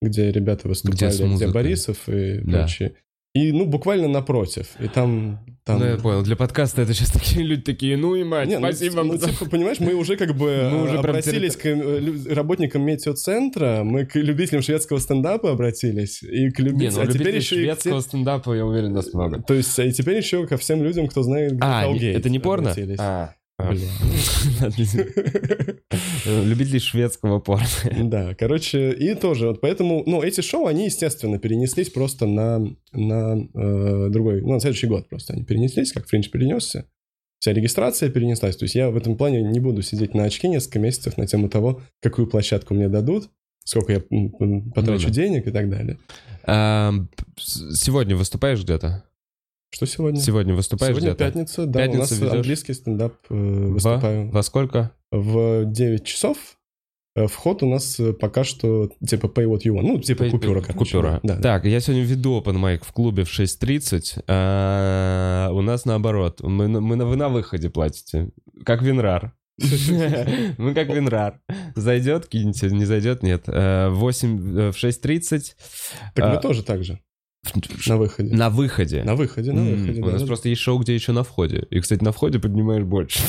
где 0.00 0.30
ребята 0.30 0.68
выступали, 0.68 1.10
где, 1.12 1.24
музыкой. 1.26 1.52
Борисов 1.52 2.08
и 2.08 2.38
Да. 2.44 2.60
прочие. 2.60 2.94
И, 3.38 3.52
ну, 3.52 3.64
буквально 3.66 4.08
напротив. 4.08 4.66
И 4.80 4.88
там... 4.88 5.38
там... 5.64 5.78
Ну, 5.80 5.86
я 5.86 5.96
понял, 5.96 6.22
для 6.22 6.34
подкаста 6.36 6.82
это 6.82 6.94
сейчас 6.94 7.10
такие 7.10 7.44
люди 7.46 7.62
такие, 7.62 7.96
ну 7.96 8.14
и 8.16 8.24
мать, 8.24 8.48
Не, 8.48 8.58
ну, 8.58 8.66
спасибо. 8.66 9.02
Ну, 9.02 9.16
за- 9.18 9.28
типа, 9.30 9.50
понимаешь, 9.50 9.80
мы 9.80 9.94
уже 9.94 10.16
как 10.16 10.34
бы 10.34 10.68
Мы 10.72 10.82
уже 10.84 10.92
прям 10.98 11.10
обратились 11.16 11.56
к 11.56 11.66
э, 11.66 12.34
работникам 12.34 12.82
метеоцентра, 12.82 13.82
мы 13.84 14.06
к 14.06 14.16
любителям 14.16 14.62
шведского 14.62 14.98
стендапа 14.98 15.50
обратились, 15.52 16.22
и 16.22 16.50
к 16.50 16.58
Не, 16.60 16.64
любителям... 16.66 16.94
ну 17.04 17.10
а 17.10 17.12
теперь 17.12 17.36
еще 17.36 17.56
и 17.56 17.58
шведского 17.64 18.00
тем- 18.00 18.08
стендапа, 18.08 18.52
я 18.54 18.64
уверен, 18.64 18.92
нас 18.92 19.12
много. 19.12 19.42
То 19.42 19.54
есть, 19.54 19.78
и 19.78 19.92
теперь 19.92 20.16
еще 20.16 20.46
ко 20.46 20.56
всем 20.56 20.82
людям, 20.82 21.06
кто 21.06 21.22
знает, 21.22 21.52
А, 21.60 21.86
не- 21.86 22.12
это 22.12 22.30
не 22.30 22.38
порно? 22.38 22.70
обратились. 22.70 22.98
А, 23.00 23.34
Любители 26.26 26.78
шведского 26.78 27.40
порно. 27.40 27.66
Да, 28.04 28.34
короче, 28.34 28.92
и 28.92 29.14
тоже, 29.14 29.48
вот 29.48 29.60
поэтому, 29.60 30.02
ну, 30.06 30.22
эти 30.22 30.40
шоу, 30.40 30.66
они, 30.66 30.86
естественно, 30.86 31.38
перенеслись 31.38 31.90
просто 31.90 32.26
на, 32.26 32.58
на 32.92 33.48
э, 33.54 34.08
другой, 34.10 34.42
ну, 34.42 34.54
на 34.54 34.60
следующий 34.60 34.86
год 34.86 35.08
просто 35.08 35.32
они 35.32 35.44
перенеслись, 35.44 35.92
как 35.92 36.06
Фринч 36.06 36.30
перенесся. 36.30 36.84
Вся 37.40 37.52
регистрация 37.52 38.10
перенеслась. 38.10 38.56
То 38.56 38.64
есть 38.64 38.74
я 38.74 38.90
в 38.90 38.96
этом 38.96 39.16
плане 39.16 39.42
не 39.42 39.60
буду 39.60 39.82
сидеть 39.82 40.14
на 40.14 40.24
очке 40.24 40.48
несколько 40.48 40.78
месяцев 40.78 41.16
на 41.16 41.26
тему 41.26 41.48
того, 41.48 41.82
какую 42.00 42.26
площадку 42.26 42.74
мне 42.74 42.88
дадут, 42.88 43.30
сколько 43.64 43.92
я 43.92 44.00
потрачу 44.00 45.08
Ну 45.08 45.08
да. 45.08 45.14
денег 45.14 45.46
и 45.46 45.50
так 45.50 45.70
далее. 45.70 45.98
А, 46.44 46.92
Сегодня 47.36 48.16
выступаешь 48.16 48.62
где-то? 48.62 49.04
Что 49.70 49.86
сегодня? 49.86 50.20
Сегодня 50.20 50.54
выступаешь 50.54 50.92
Сегодня 50.94 51.10
где-то? 51.14 51.24
пятница, 51.24 51.66
да, 51.66 51.80
Пятницу 51.80 51.98
у 51.98 52.00
нас 52.00 52.12
ведешь? 52.12 52.32
английский 52.34 52.72
стендап 52.74 53.14
э, 53.28 53.34
Во- 53.34 53.72
выступаю. 53.74 54.30
Во 54.30 54.42
сколько? 54.42 54.92
В 55.10 55.64
9 55.66 56.04
часов. 56.04 56.38
Э, 57.14 57.26
Вход 57.26 57.62
у 57.62 57.68
нас 57.68 58.00
э, 58.00 58.12
пока 58.14 58.44
что 58.44 58.90
типа 59.06 59.26
pay 59.26 59.44
what 59.44 59.60
you 59.66 59.74
want. 59.74 59.82
Ну, 59.82 60.00
типа 60.00 60.24
Пей- 60.24 60.30
купюра, 60.30 60.60
короче. 60.62 60.78
Купюра. 60.78 61.20
Да. 61.22 61.36
Так, 61.40 61.66
я 61.66 61.80
сегодня 61.80 62.02
веду 62.04 62.40
open 62.40 62.56
mic 62.56 62.82
в 62.84 62.92
клубе 62.92 63.24
в 63.24 63.28
6.30. 63.28 64.22
а 64.26 65.50
у 65.52 65.60
нас 65.60 65.84
наоборот. 65.84 66.40
Мы, 66.42 66.66
на- 66.68 66.80
мы 66.80 66.96
вы 67.04 67.16
на 67.16 67.28
выходе 67.28 67.68
платите. 67.68 68.30
Как 68.64 68.82
Винрар. 68.82 69.34
Мы 70.58 70.72
как 70.72 70.88
Винрар. 70.88 71.40
Зайдет, 71.74 72.28
киньте, 72.28 72.70
не 72.70 72.84
зайдет, 72.84 73.24
нет. 73.24 73.42
Э, 73.48 73.88
в 73.88 73.96
8, 73.96 74.58
э, 74.68 74.70
в 74.72 74.76
6.30. 74.76 75.56
Так 76.14 76.24
А, 76.24 76.34
мы 76.34 76.40
тоже 76.40 76.62
так 76.62 76.84
же. 76.84 77.00
На 77.86 77.96
выходе. 77.96 78.34
На 78.34 78.50
выходе. 78.50 79.02
На 79.04 79.14
выходе, 79.14 79.52
на 79.52 79.62
выходе. 79.62 80.02
У 80.02 80.06
нас 80.06 80.22
просто 80.22 80.48
есть 80.48 80.60
шоу, 80.60 80.78
где 80.78 80.94
еще 80.94 81.12
на 81.12 81.22
входе. 81.22 81.66
И, 81.70 81.80
кстати, 81.80 82.02
на 82.02 82.12
входе 82.12 82.38
поднимаешь 82.38 82.84
больше. 82.84 83.20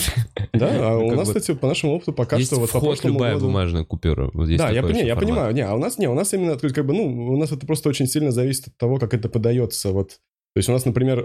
Да, 0.54 0.70
а 0.72 1.00
Ну, 1.00 1.08
у 1.08 1.16
нас, 1.16 1.28
кстати, 1.28 1.54
по 1.54 1.68
нашему 1.68 1.94
опыту 1.94 2.14
пока 2.14 2.40
что 2.40 2.56
вот 2.60 2.72
по 2.72 2.80
вход 2.80 2.90
прошлому 2.98 3.14
любая 3.14 3.38
бумажная 3.38 3.84
купюра. 3.84 4.32
Да, 4.34 4.70
я, 4.72 4.82
понимаю. 5.16 5.54
Не, 5.54 5.62
а 5.62 5.74
у 5.74 5.80
нас 5.80 5.98
не, 5.98 6.08
у 6.10 6.14
нас 6.14 6.34
именно, 6.34 6.58
как 6.58 6.86
бы, 6.86 6.94
ну, 6.94 7.30
у 7.30 7.38
нас 7.38 7.52
это 7.52 7.66
просто 7.66 7.90
очень 7.90 8.08
сильно 8.08 8.32
зависит 8.32 8.68
от 8.68 8.78
того, 8.78 8.98
как 8.98 9.14
это 9.14 9.30
подается. 9.30 9.92
Вот, 9.92 10.10
то 10.10 10.58
есть 10.58 10.70
у 10.70 10.72
нас, 10.72 10.86
например, 10.86 11.24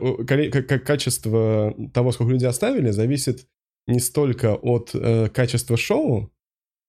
качество 0.85 1.75
того, 1.93 2.13
сколько 2.13 2.33
людей 2.33 2.49
оставили, 2.49 2.91
зависит 2.91 3.47
не 3.87 3.99
столько 3.99 4.55
от 4.55 4.91
э, 4.95 5.29
качества 5.29 5.77
шоу, 5.77 6.31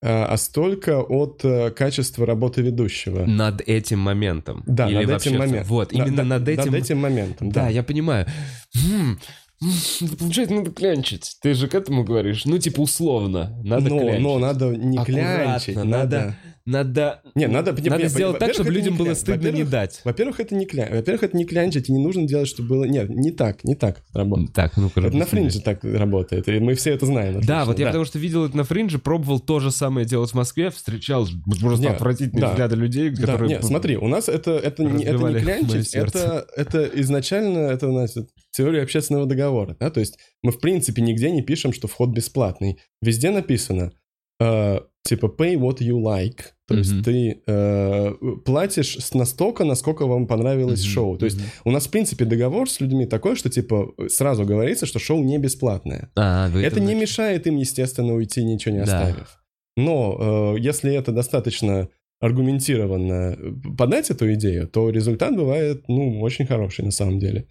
а, 0.01 0.25
а 0.25 0.37
столько 0.37 1.01
от 1.01 1.43
э, 1.43 1.71
качества 1.71 2.25
работы 2.25 2.61
ведущего. 2.61 3.25
Над 3.25 3.61
этим 3.61 3.99
моментом. 3.99 4.63
Да, 4.67 4.87
Или 4.89 4.97
над 4.97 5.09
вообще 5.09 5.29
этим 5.29 5.39
моментом. 5.39 5.67
Вот, 5.67 5.89
Да, 5.91 5.97
именно 5.97 6.17
да, 6.17 6.23
над 6.23 6.47
этим... 6.49 6.71
Над 6.71 6.75
этим 6.75 6.97
моментом, 6.99 7.49
Да, 7.51 7.63
да. 7.63 7.69
я 7.69 7.83
понимаю. 7.83 8.27
М, 8.75 9.19
м, 9.61 9.69
это 10.01 10.17
Получается, 10.17 10.55
надо 10.55 10.71
клянчить. 10.71 11.37
Ты 11.41 11.53
же 11.53 11.67
к 11.67 11.75
этому 11.75 12.03
говоришь. 12.03 12.45
Ну, 12.45 12.57
типа, 12.57 12.81
условно. 12.81 13.59
Надо 13.63 13.89
но, 13.89 13.99
клянчить. 13.99 14.21
но 14.21 14.39
надо 14.39 14.65
не 14.75 14.97
Аккуратно, 14.97 15.13
клянчить, 15.13 15.75
надо- 15.75 15.87
надо... 15.89 16.35
Надо... 16.65 17.21
Не, 17.35 17.47
надо- 17.47 17.73
надо 17.73 18.03
не, 18.03 18.09
сделать 18.09 18.39
так, 18.39 18.53
чтобы 18.53 18.71
людям 18.71 18.97
было 18.97 19.13
стыдно 19.13 19.49
не 19.49 19.63
дать. 19.63 20.01
Во-первых, 20.03 20.39
это 20.39 20.55
не 20.55 20.65
кля... 20.65 20.89
Во-первых, 20.91 21.23
это 21.23 21.37
не 21.37 21.45
клянчить, 21.45 21.89
и 21.89 21.91
не 21.91 21.99
нужно 22.03 22.27
делать, 22.27 22.47
чтобы 22.47 22.69
было... 22.69 22.83
Нет, 22.85 23.09
не 23.09 23.31
так, 23.31 23.63
не 23.63 23.75
так 23.75 24.03
работает. 24.13 24.53
Так, 24.53 24.75
ну-ка. 24.75 25.01
Это 25.01 25.15
на 25.15 25.25
фринже 25.25 25.61
так 25.61 25.83
работает, 25.83 26.47
и 26.47 26.59
мы 26.59 26.73
все 26.73 26.93
это 26.93 27.05
знаем. 27.05 27.33
Да, 27.41 27.61
отлично, 27.61 27.65
вот 27.65 27.79
я 27.79 27.85
потому 27.87 28.05
что 28.05 28.17
видел 28.17 28.45
это 28.45 28.57
на 28.57 28.63
фринже, 28.63 28.97
пробовал 28.97 29.39
то 29.39 29.59
же 29.59 29.69
самое 29.69 30.07
делать 30.07 30.31
в 30.31 30.33
Москве, 30.33 30.71
встречал 30.71 31.27
просто 31.59 31.83
Не, 31.83 31.89
отвратительные 31.89 32.41
да. 32.41 32.49
взгляды 32.49 32.75
людей, 32.75 33.09
Да, 33.11 33.21
которые... 33.21 33.49
нет, 33.49 33.63
смотри, 33.63 33.97
у 33.97 34.07
нас 34.07 34.27
это, 34.27 34.51
это, 34.51 34.83
не, 34.83 35.03
это 35.03 35.17
не 35.17 35.39
клянчить, 35.39 35.93
это, 35.93 36.47
это 36.55 36.83
изначально, 36.95 37.59
это, 37.59 37.91
значит, 37.91 38.29
теория 38.51 38.81
общественного 38.81 39.27
договора, 39.27 39.77
да, 39.79 39.91
то 39.91 39.99
есть 39.99 40.17
мы, 40.41 40.51
в 40.51 40.59
принципе, 40.59 41.03
нигде 41.03 41.29
не 41.29 41.43
пишем, 41.43 41.73
что 41.73 41.87
вход 41.87 42.09
бесплатный. 42.09 42.79
Везде 43.01 43.29
написано, 43.29 43.91
э, 44.39 44.79
типа, 45.03 45.27
pay 45.27 45.55
what 45.55 45.77
you 45.79 46.01
like, 46.01 46.54
то 46.67 46.73
Мгм. 46.73 46.83
есть 46.83 47.03
ты 47.05 47.41
э, 47.47 48.11
платишь 48.43 48.97
настолько, 49.13 49.63
насколько 49.65 50.05
вам 50.07 50.25
понравилось 50.27 50.81
Мгм, 50.83 50.89
шоу. 50.89 51.17
То 51.17 51.25
есть 51.25 51.37
мгм. 51.37 51.45
у 51.65 51.71
нас, 51.71 51.85
в 51.87 51.91
принципе, 51.91 52.25
договор 52.25 52.69
с 52.69 52.79
людьми 52.79 53.05
такой, 53.05 53.35
что, 53.35 53.49
типа, 53.49 53.93
сразу 54.09 54.45
говорится, 54.45 54.85
что 54.85 54.97
шоу 54.99 55.23
не 55.23 55.37
бесплатное. 55.37 56.09
А, 56.15 56.47
Это 56.49 56.79
не 56.79 56.87
значит- 56.87 57.01
мешает 57.01 57.47
им, 57.47 57.57
естественно, 57.57 58.13
уйти, 58.15 58.43
ничего 58.43 58.73
не 58.75 58.83
Да. 58.83 59.01
оставив. 59.01 59.37
Но 59.77 60.55
э, 60.57 60.59
если 60.59 60.93
это 60.93 61.11
достаточно 61.11 61.87
аргументированно 62.21 63.37
подать 63.77 64.09
эту 64.09 64.33
идею, 64.33 64.67
то 64.67 64.89
результат 64.89 65.35
бывает, 65.35 65.83
ну, 65.87 66.21
очень 66.21 66.45
хороший 66.45 66.85
на 66.85 66.91
самом 66.91 67.19
деле. 67.19 67.47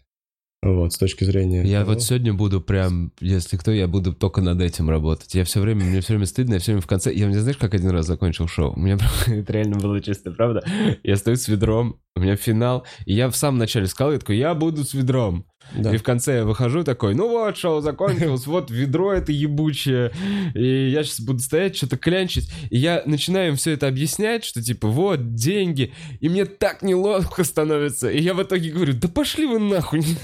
Вот, 0.64 0.94
с 0.94 0.98
точки 0.98 1.24
зрения... 1.24 1.62
Я 1.62 1.80
того. 1.80 1.92
вот 1.92 2.02
сегодня 2.02 2.32
буду 2.32 2.60
прям, 2.60 3.12
если 3.20 3.58
кто, 3.58 3.70
я 3.70 3.86
буду 3.86 4.14
только 4.14 4.40
над 4.40 4.62
этим 4.62 4.88
работать. 4.88 5.34
Я 5.34 5.44
все 5.44 5.60
время, 5.60 5.84
мне 5.84 6.00
все 6.00 6.14
время 6.14 6.24
стыдно, 6.24 6.54
я 6.54 6.60
все 6.60 6.72
время 6.72 6.80
в 6.80 6.86
конце... 6.86 7.12
Я, 7.12 7.26
не 7.26 7.34
знаешь, 7.34 7.58
как 7.58 7.74
один 7.74 7.90
раз 7.90 8.06
закончил 8.06 8.48
шоу? 8.48 8.72
У 8.74 8.80
меня 8.80 8.96
прям- 8.96 9.10
это 9.40 9.52
реально 9.52 9.76
было 9.76 10.00
чисто, 10.00 10.30
правда? 10.30 10.64
Я 11.02 11.16
стою 11.16 11.36
с 11.36 11.48
ведром, 11.48 12.00
у 12.16 12.20
меня 12.20 12.36
финал, 12.36 12.86
и 13.04 13.12
я 13.12 13.28
в 13.28 13.36
самом 13.36 13.58
начале 13.58 13.86
сказал, 13.86 14.12
я 14.12 14.18
такой, 14.18 14.38
я 14.38 14.54
буду 14.54 14.84
с 14.84 14.94
ведром. 14.94 15.44
Да. 15.74 15.94
И 15.94 15.96
в 15.96 16.02
конце 16.02 16.36
я 16.36 16.44
выхожу 16.44 16.82
такой, 16.84 17.14
ну 17.14 17.28
вот, 17.28 17.56
шоу 17.56 17.80
закончилось, 17.80 18.46
вот 18.46 18.70
ведро 18.70 19.12
это 19.12 19.32
ебучее, 19.32 20.12
и 20.54 20.90
я 20.90 21.02
сейчас 21.04 21.20
буду 21.20 21.40
стоять, 21.40 21.76
что-то 21.76 21.96
клянчить, 21.96 22.50
и 22.70 22.78
я 22.78 23.02
начинаю 23.06 23.50
им 23.50 23.56
все 23.56 23.72
это 23.72 23.88
объяснять, 23.88 24.44
что 24.44 24.62
типа, 24.62 24.88
вот, 24.88 25.34
деньги, 25.34 25.92
и 26.20 26.28
мне 26.28 26.44
так 26.44 26.82
неловко 26.82 27.44
становится, 27.44 28.10
и 28.10 28.20
я 28.20 28.34
в 28.34 28.42
итоге 28.42 28.70
говорю, 28.70 28.94
да 28.94 29.08
пошли 29.08 29.46
вы 29.46 29.58
нахуй. 29.58 30.02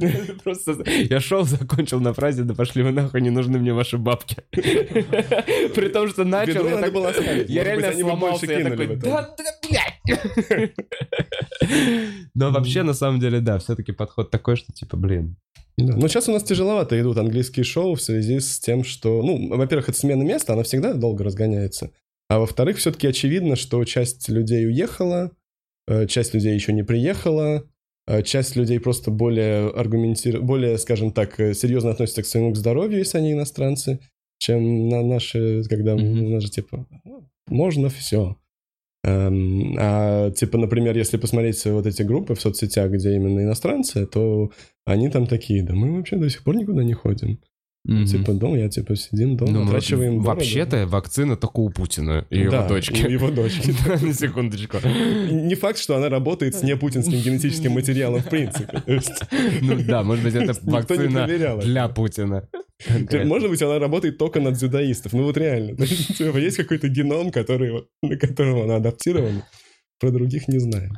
Просто 0.44 0.82
я 0.86 1.20
шел, 1.20 1.44
закончил 1.44 2.00
на 2.00 2.12
фразе, 2.12 2.42
да 2.42 2.54
пошли 2.54 2.82
вы 2.82 2.92
нахуй, 2.92 3.20
не 3.20 3.30
нужны 3.30 3.58
мне 3.58 3.72
ваши 3.72 3.98
бабки. 3.98 4.36
При 4.50 5.88
том, 5.88 6.08
что 6.08 6.24
начал, 6.24 6.66
я 6.66 6.78
так- 6.78 6.92
было 6.92 7.12
я 7.48 7.64
реально 7.64 7.92
сломался, 7.92 8.46
я 8.46 8.68
такой, 8.70 8.96
да, 8.96 9.34
да, 9.36 9.44
блядь. 9.68 10.72
Но 12.34 12.50
вообще, 12.50 12.82
на 12.82 12.94
самом 12.94 13.20
деле, 13.20 13.40
да, 13.40 13.58
все-таки 13.58 13.92
подход 13.92 14.30
такой, 14.30 14.56
что 14.56 14.72
типа, 14.72 14.96
блин, 14.96 15.36
Да. 15.76 15.96
Но 15.96 16.08
сейчас 16.08 16.28
у 16.28 16.32
нас 16.32 16.42
тяжеловато 16.42 17.00
идут 17.00 17.18
английские 17.18 17.64
шоу 17.64 17.94
в 17.94 18.02
связи 18.02 18.40
с 18.40 18.58
тем, 18.58 18.84
что, 18.84 19.22
ну, 19.22 19.56
во-первых, 19.56 19.88
это 19.90 19.98
смена 19.98 20.22
места, 20.22 20.54
она 20.54 20.62
всегда 20.62 20.94
долго 20.94 21.24
разгоняется. 21.24 21.92
А 22.28 22.38
во-вторых, 22.38 22.76
все-таки 22.78 23.06
очевидно, 23.08 23.56
что 23.56 23.84
часть 23.84 24.28
людей 24.28 24.66
уехала, 24.66 25.32
э, 25.88 26.06
часть 26.06 26.32
людей 26.34 26.54
еще 26.54 26.72
не 26.72 26.84
приехала, 26.84 27.64
часть 28.24 28.56
людей 28.56 28.80
просто 28.80 29.10
более 29.10 29.68
аргументир... 29.70 30.40
более, 30.40 30.78
скажем 30.78 31.12
так, 31.12 31.38
э, 31.40 31.54
серьезно 31.54 31.90
относятся 31.90 32.22
к 32.22 32.26
своему 32.26 32.54
здоровью, 32.54 32.98
если 32.98 33.18
они 33.18 33.32
иностранцы, 33.32 34.00
чем 34.38 34.88
на 34.88 35.02
наши, 35.02 35.62
когда 35.68 35.94
Мгм. 35.94 36.24
у 36.24 36.28
нас 36.30 36.42
же 36.42 36.50
типа 36.50 36.86
«Ну, 37.04 37.28
можно 37.48 37.88
все. 37.88 38.36
а 39.04 40.30
типа, 40.30 40.58
например, 40.58 40.96
если 40.96 41.16
посмотреть 41.16 41.64
вот 41.64 41.86
эти 41.86 42.02
группы 42.02 42.34
в 42.34 42.40
соцсетях, 42.40 42.90
где 42.90 43.14
именно 43.14 43.40
иностранцы, 43.40 44.06
то 44.06 44.50
они 44.84 45.08
там 45.08 45.26
такие, 45.26 45.62
да 45.62 45.74
мы 45.74 45.96
вообще 45.96 46.16
до 46.16 46.28
сих 46.28 46.44
пор 46.44 46.56
никуда 46.56 46.84
не 46.84 46.92
ходим. 46.92 47.38
Мгм. 47.84 48.04
Типа, 48.04 48.32
дома, 48.34 48.58
я 48.58 48.68
типа 48.68 48.94
сидим 48.94 49.36
дома, 49.38 49.52
Ну, 49.52 49.66
отращиваем 49.66 50.18
бороду. 50.18 50.40
Вообще-то 50.40 50.86
вакцина 50.86 51.36
только 51.36 51.60
у 51.60 51.70
Путина 51.70 52.26
и 52.28 52.40
его 52.40 52.50
Да, 52.50 52.68
дочки. 52.68 53.06
у 53.06 53.08
его 53.08 53.30
дочки. 53.30 53.74
На 54.04 54.12
секундочку. 54.12 54.76
Не 55.30 55.54
факт, 55.54 55.78
что 55.78 55.96
она 55.96 56.10
работает 56.10 56.54
с 56.54 56.62
непутинским 56.62 57.18
генетическим 57.18 57.72
материалом 57.72 58.20
в 58.20 58.28
принципе. 58.28 58.82
Ну 59.62 59.78
да, 59.82 60.02
может 60.02 60.22
быть, 60.24 60.34
это 60.34 60.52
вакцина 60.62 61.26
для 61.62 61.88
Путина. 61.88 62.46
Может 63.24 63.48
быть, 63.50 63.62
она 63.62 63.78
работает 63.78 64.18
только 64.18 64.40
на 64.40 64.50
дзюдоистов. 64.52 65.12
Ну 65.14 65.22
вот 65.24 65.36
реально. 65.38 65.70
Есть, 65.82 66.18
типа, 66.18 66.36
Есть 66.36 66.58
какой-то 66.58 66.88
геном, 66.88 67.30
который, 67.30 67.72
вот- 67.72 67.88
на 68.02 68.16
которого 68.16 68.64
она 68.64 68.76
адаптирована. 68.76 69.46
Про 69.98 70.10
других 70.10 70.48
не 70.48 70.58
знаем. 70.58 70.92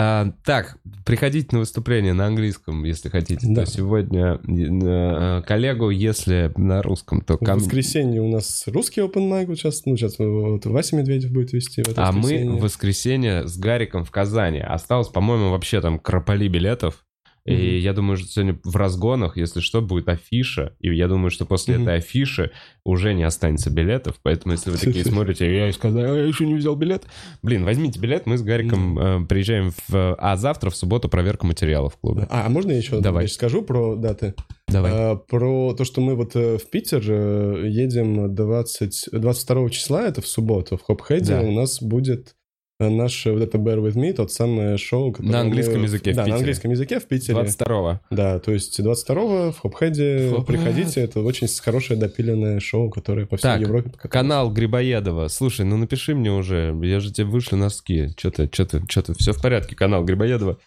А, 0.00 0.32
так, 0.44 0.78
приходите 1.04 1.48
на 1.50 1.58
выступление 1.58 2.12
на 2.12 2.26
английском, 2.26 2.84
если 2.84 3.08
хотите. 3.08 3.44
Да. 3.48 3.64
То 3.64 3.70
сегодня 3.72 4.40
э, 4.46 5.42
коллегу, 5.42 5.90
если 5.90 6.52
на 6.56 6.82
русском, 6.82 7.20
то 7.20 7.34
В 7.34 7.38
ко 7.38 7.54
мне. 7.54 7.64
воскресенье 7.64 8.22
у 8.22 8.28
нас 8.30 8.64
русский 8.68 9.00
open 9.00 9.28
mic. 9.28 9.46
Вот 9.46 9.58
сейчас, 9.58 9.84
ну, 9.86 9.96
сейчас 9.96 10.16
вот 10.20 10.64
Вася 10.66 10.94
Медведев 10.94 11.32
будет 11.32 11.52
вести 11.52 11.82
в 11.82 11.88
А 11.96 12.12
мы 12.12 12.48
в 12.48 12.60
воскресенье 12.60 13.48
с 13.48 13.58
Гариком 13.58 14.04
в 14.04 14.12
Казани. 14.12 14.60
Осталось, 14.60 15.08
по-моему, 15.08 15.50
вообще 15.50 15.80
там 15.80 15.98
крополи 15.98 16.48
билетов. 16.48 17.04
И 17.48 17.54
Мгм. 17.54 17.78
я 17.78 17.92
думаю, 17.94 18.16
что 18.18 18.28
сегодня 18.28 18.58
в 18.64 18.76
разгонах, 18.76 19.36
если 19.36 19.60
что, 19.60 19.80
будет 19.80 20.08
афиша. 20.08 20.74
И 20.80 20.94
я 20.94 21.08
думаю, 21.08 21.30
что 21.30 21.46
после 21.46 21.74
Мгм. 21.76 21.84
этой 21.84 21.96
афиши 21.98 22.50
уже 22.84 23.14
не 23.14 23.22
останется 23.22 23.70
билетов. 23.70 24.16
Поэтому, 24.22 24.52
если 24.52 24.70
вы 24.70 24.76
такие 24.76 25.04
смотрите, 25.04 25.54
я 25.66 25.72
сказал, 25.72 26.02
я 26.16 26.24
еще 26.24 26.46
не 26.46 26.54
взял 26.54 26.76
билет. 26.76 27.04
Блин, 27.42 27.64
возьмите 27.64 27.98
билет, 28.00 28.26
мы 28.26 28.36
с 28.36 28.42
Гариком 28.42 28.98
э, 28.98 29.26
приезжаем 29.26 29.72
в... 29.88 30.14
А 30.18 30.36
завтра, 30.36 30.70
в 30.70 30.76
субботу, 30.76 31.08
проверка 31.08 31.46
материалов 31.46 31.94
в 31.94 31.98
клубе. 31.98 32.26
А, 32.30 32.46
а 32.46 32.48
можно 32.48 32.72
я 32.72 32.78
еще 32.78 33.00
Давай. 33.00 33.24
вещь 33.24 33.32
скажу 33.34 33.62
про 33.62 33.96
даты? 33.96 34.34
Давай. 34.68 34.92
А, 34.94 35.16
про 35.16 35.72
то, 35.74 35.84
что 35.84 36.00
мы 36.00 36.14
вот 36.14 36.36
э, 36.36 36.58
в 36.58 36.68
Питер 36.70 37.02
э, 37.08 37.64
едем 37.68 38.34
20, 38.34 39.08
22 39.12 39.70
числа, 39.70 40.06
это 40.06 40.20
в 40.20 40.26
субботу, 40.26 40.76
в 40.76 40.82
Хопхеде 40.82 41.34
Да. 41.34 41.40
у 41.40 41.52
нас 41.52 41.80
будет 41.82 42.34
наш 42.80 43.26
э, 43.26 43.32
вот 43.32 43.42
это 43.42 43.58
Bear 43.58 43.80
With 43.82 43.94
Me, 43.96 44.12
тот 44.12 44.30
самое 44.32 44.76
шоу, 44.78 45.10
которое 45.10 45.30
На 45.32 45.38
мы- 45.38 45.44
английском 45.46 45.82
языке 45.82 46.12
в 46.12 46.14
Да, 46.16 46.22
Питере. 46.22 46.32
на 46.32 46.36
английском 46.38 46.70
языке 46.70 47.00
в 47.00 47.06
Питере. 47.06 47.38
22-го. 47.40 48.00
Да, 48.10 48.38
то 48.38 48.52
есть 48.52 48.80
22 48.82 49.50
в 49.52 49.58
Хопхеде 49.58 50.30
Хопхед. 50.30 50.46
приходите, 50.46 51.00
это 51.00 51.20
очень 51.20 51.48
хорошее 51.60 51.98
допиленное 51.98 52.60
шоу, 52.60 52.88
которое 52.90 53.26
по 53.26 53.36
всей 53.36 53.42
Так, 53.42 53.60
Европе 53.60 53.90
покатается. 53.90 54.08
Канал 54.08 54.52
Грибоедова. 54.52 55.28
Слушай, 55.28 55.66
ну 55.66 55.76
напиши 55.76 56.14
мне 56.14 56.30
уже. 56.32 56.78
Я 56.82 57.00
же 57.00 57.12
тебе 57.12 57.26
вышли 57.26 57.56
носки. 57.56 58.10
Ты, 58.16 58.48
че 58.48 58.64
ты? 58.64 59.14
Все 59.18 59.32
в 59.32 59.42
порядке, 59.42 59.74
канал 59.74 60.04
Грибоедова. 60.04 60.58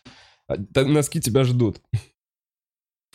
А, 0.47 0.55
Носки 0.83 1.21
тебя 1.21 1.45
ждут. 1.45 1.77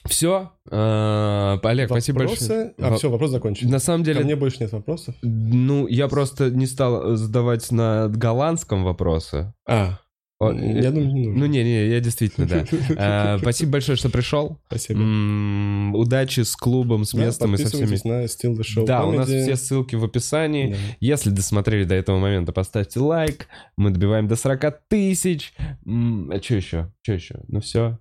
Все. 0.08 0.50
Олег, 0.70 1.88
спасибо 1.88 2.18
Вопросы? 2.20 2.48
большое. 2.48 2.74
А, 2.78 2.96
все, 2.96 3.10
вопрос 3.10 3.30
закончен. 3.30 3.68
На 3.70 3.78
самом 3.78 4.00
Ко 4.04 4.06
деле, 4.12 4.24
мне 4.24 4.36
больше 4.36 4.58
нет 4.60 4.72
вопросов. 4.72 5.14
ну, 5.22 5.86
я 5.86 6.08
просто 6.08 6.50
не 6.50 6.66
стал 6.66 7.16
задавать 7.16 7.70
на 7.70 8.08
голландском 8.08 8.84
вопросы. 8.84 9.52
А, 9.68 9.98
О, 10.38 10.52
я 10.52 10.90
думаю, 10.90 11.12
не 11.14 11.26
нужно. 11.28 11.40
Ну, 11.40 11.46
не-не, 11.46 11.86
я 11.88 12.00
действительно, 12.00 12.46
да. 12.46 12.64
А, 12.98 13.38
Спасибо 13.38 13.72
большое, 13.72 13.96
что 13.96 14.10
пришел. 14.10 14.58
Спасибо. 14.66 15.00
М, 15.00 15.94
Удачи 15.94 16.40
с 16.40 16.54
клубом, 16.56 17.04
с 17.06 17.12
Да, 17.12 17.24
местом 17.24 17.54
и 17.54 17.58
со 17.58 17.68
всеми. 17.68 17.98
на 18.06 18.24
Still 18.24 18.54
the 18.56 18.60
Show 18.62 18.84
Да, 18.84 19.04
у 19.06 19.12
нас 19.12 19.28
Comedy. 19.30 19.42
все 19.44 19.56
ссылки 19.56 19.94
в 19.96 20.04
описании. 20.04 20.72
Да. 20.72 20.76
Если 21.00 21.30
досмотрели 21.30 21.84
до 21.84 21.94
этого 21.94 22.18
момента, 22.18 22.52
поставьте 22.52 23.00
лайк. 23.00 23.46
Мы 23.78 23.90
добиваем 23.90 24.28
до 24.28 24.36
40 24.36 24.80
тысяч. 24.88 25.54
М, 25.86 26.30
А 26.30 26.42
что 26.42 26.54
еще? 26.56 26.92
Что 27.02 27.12
еще? 27.14 27.40
Ну 27.48 27.60
все. 27.60 27.98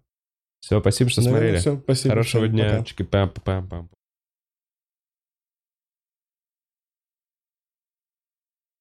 Все, 0.65 0.79
спасибо, 0.79 1.11
что 1.11 1.21
Наверное, 1.21 1.59
смотрели. 1.59 1.59
всё. 1.59 1.83
Спасибо. 1.83 2.09
Хорошего 2.15 2.43
всем 2.45 2.51
дня. 2.53 2.69
пока. 3.27 3.87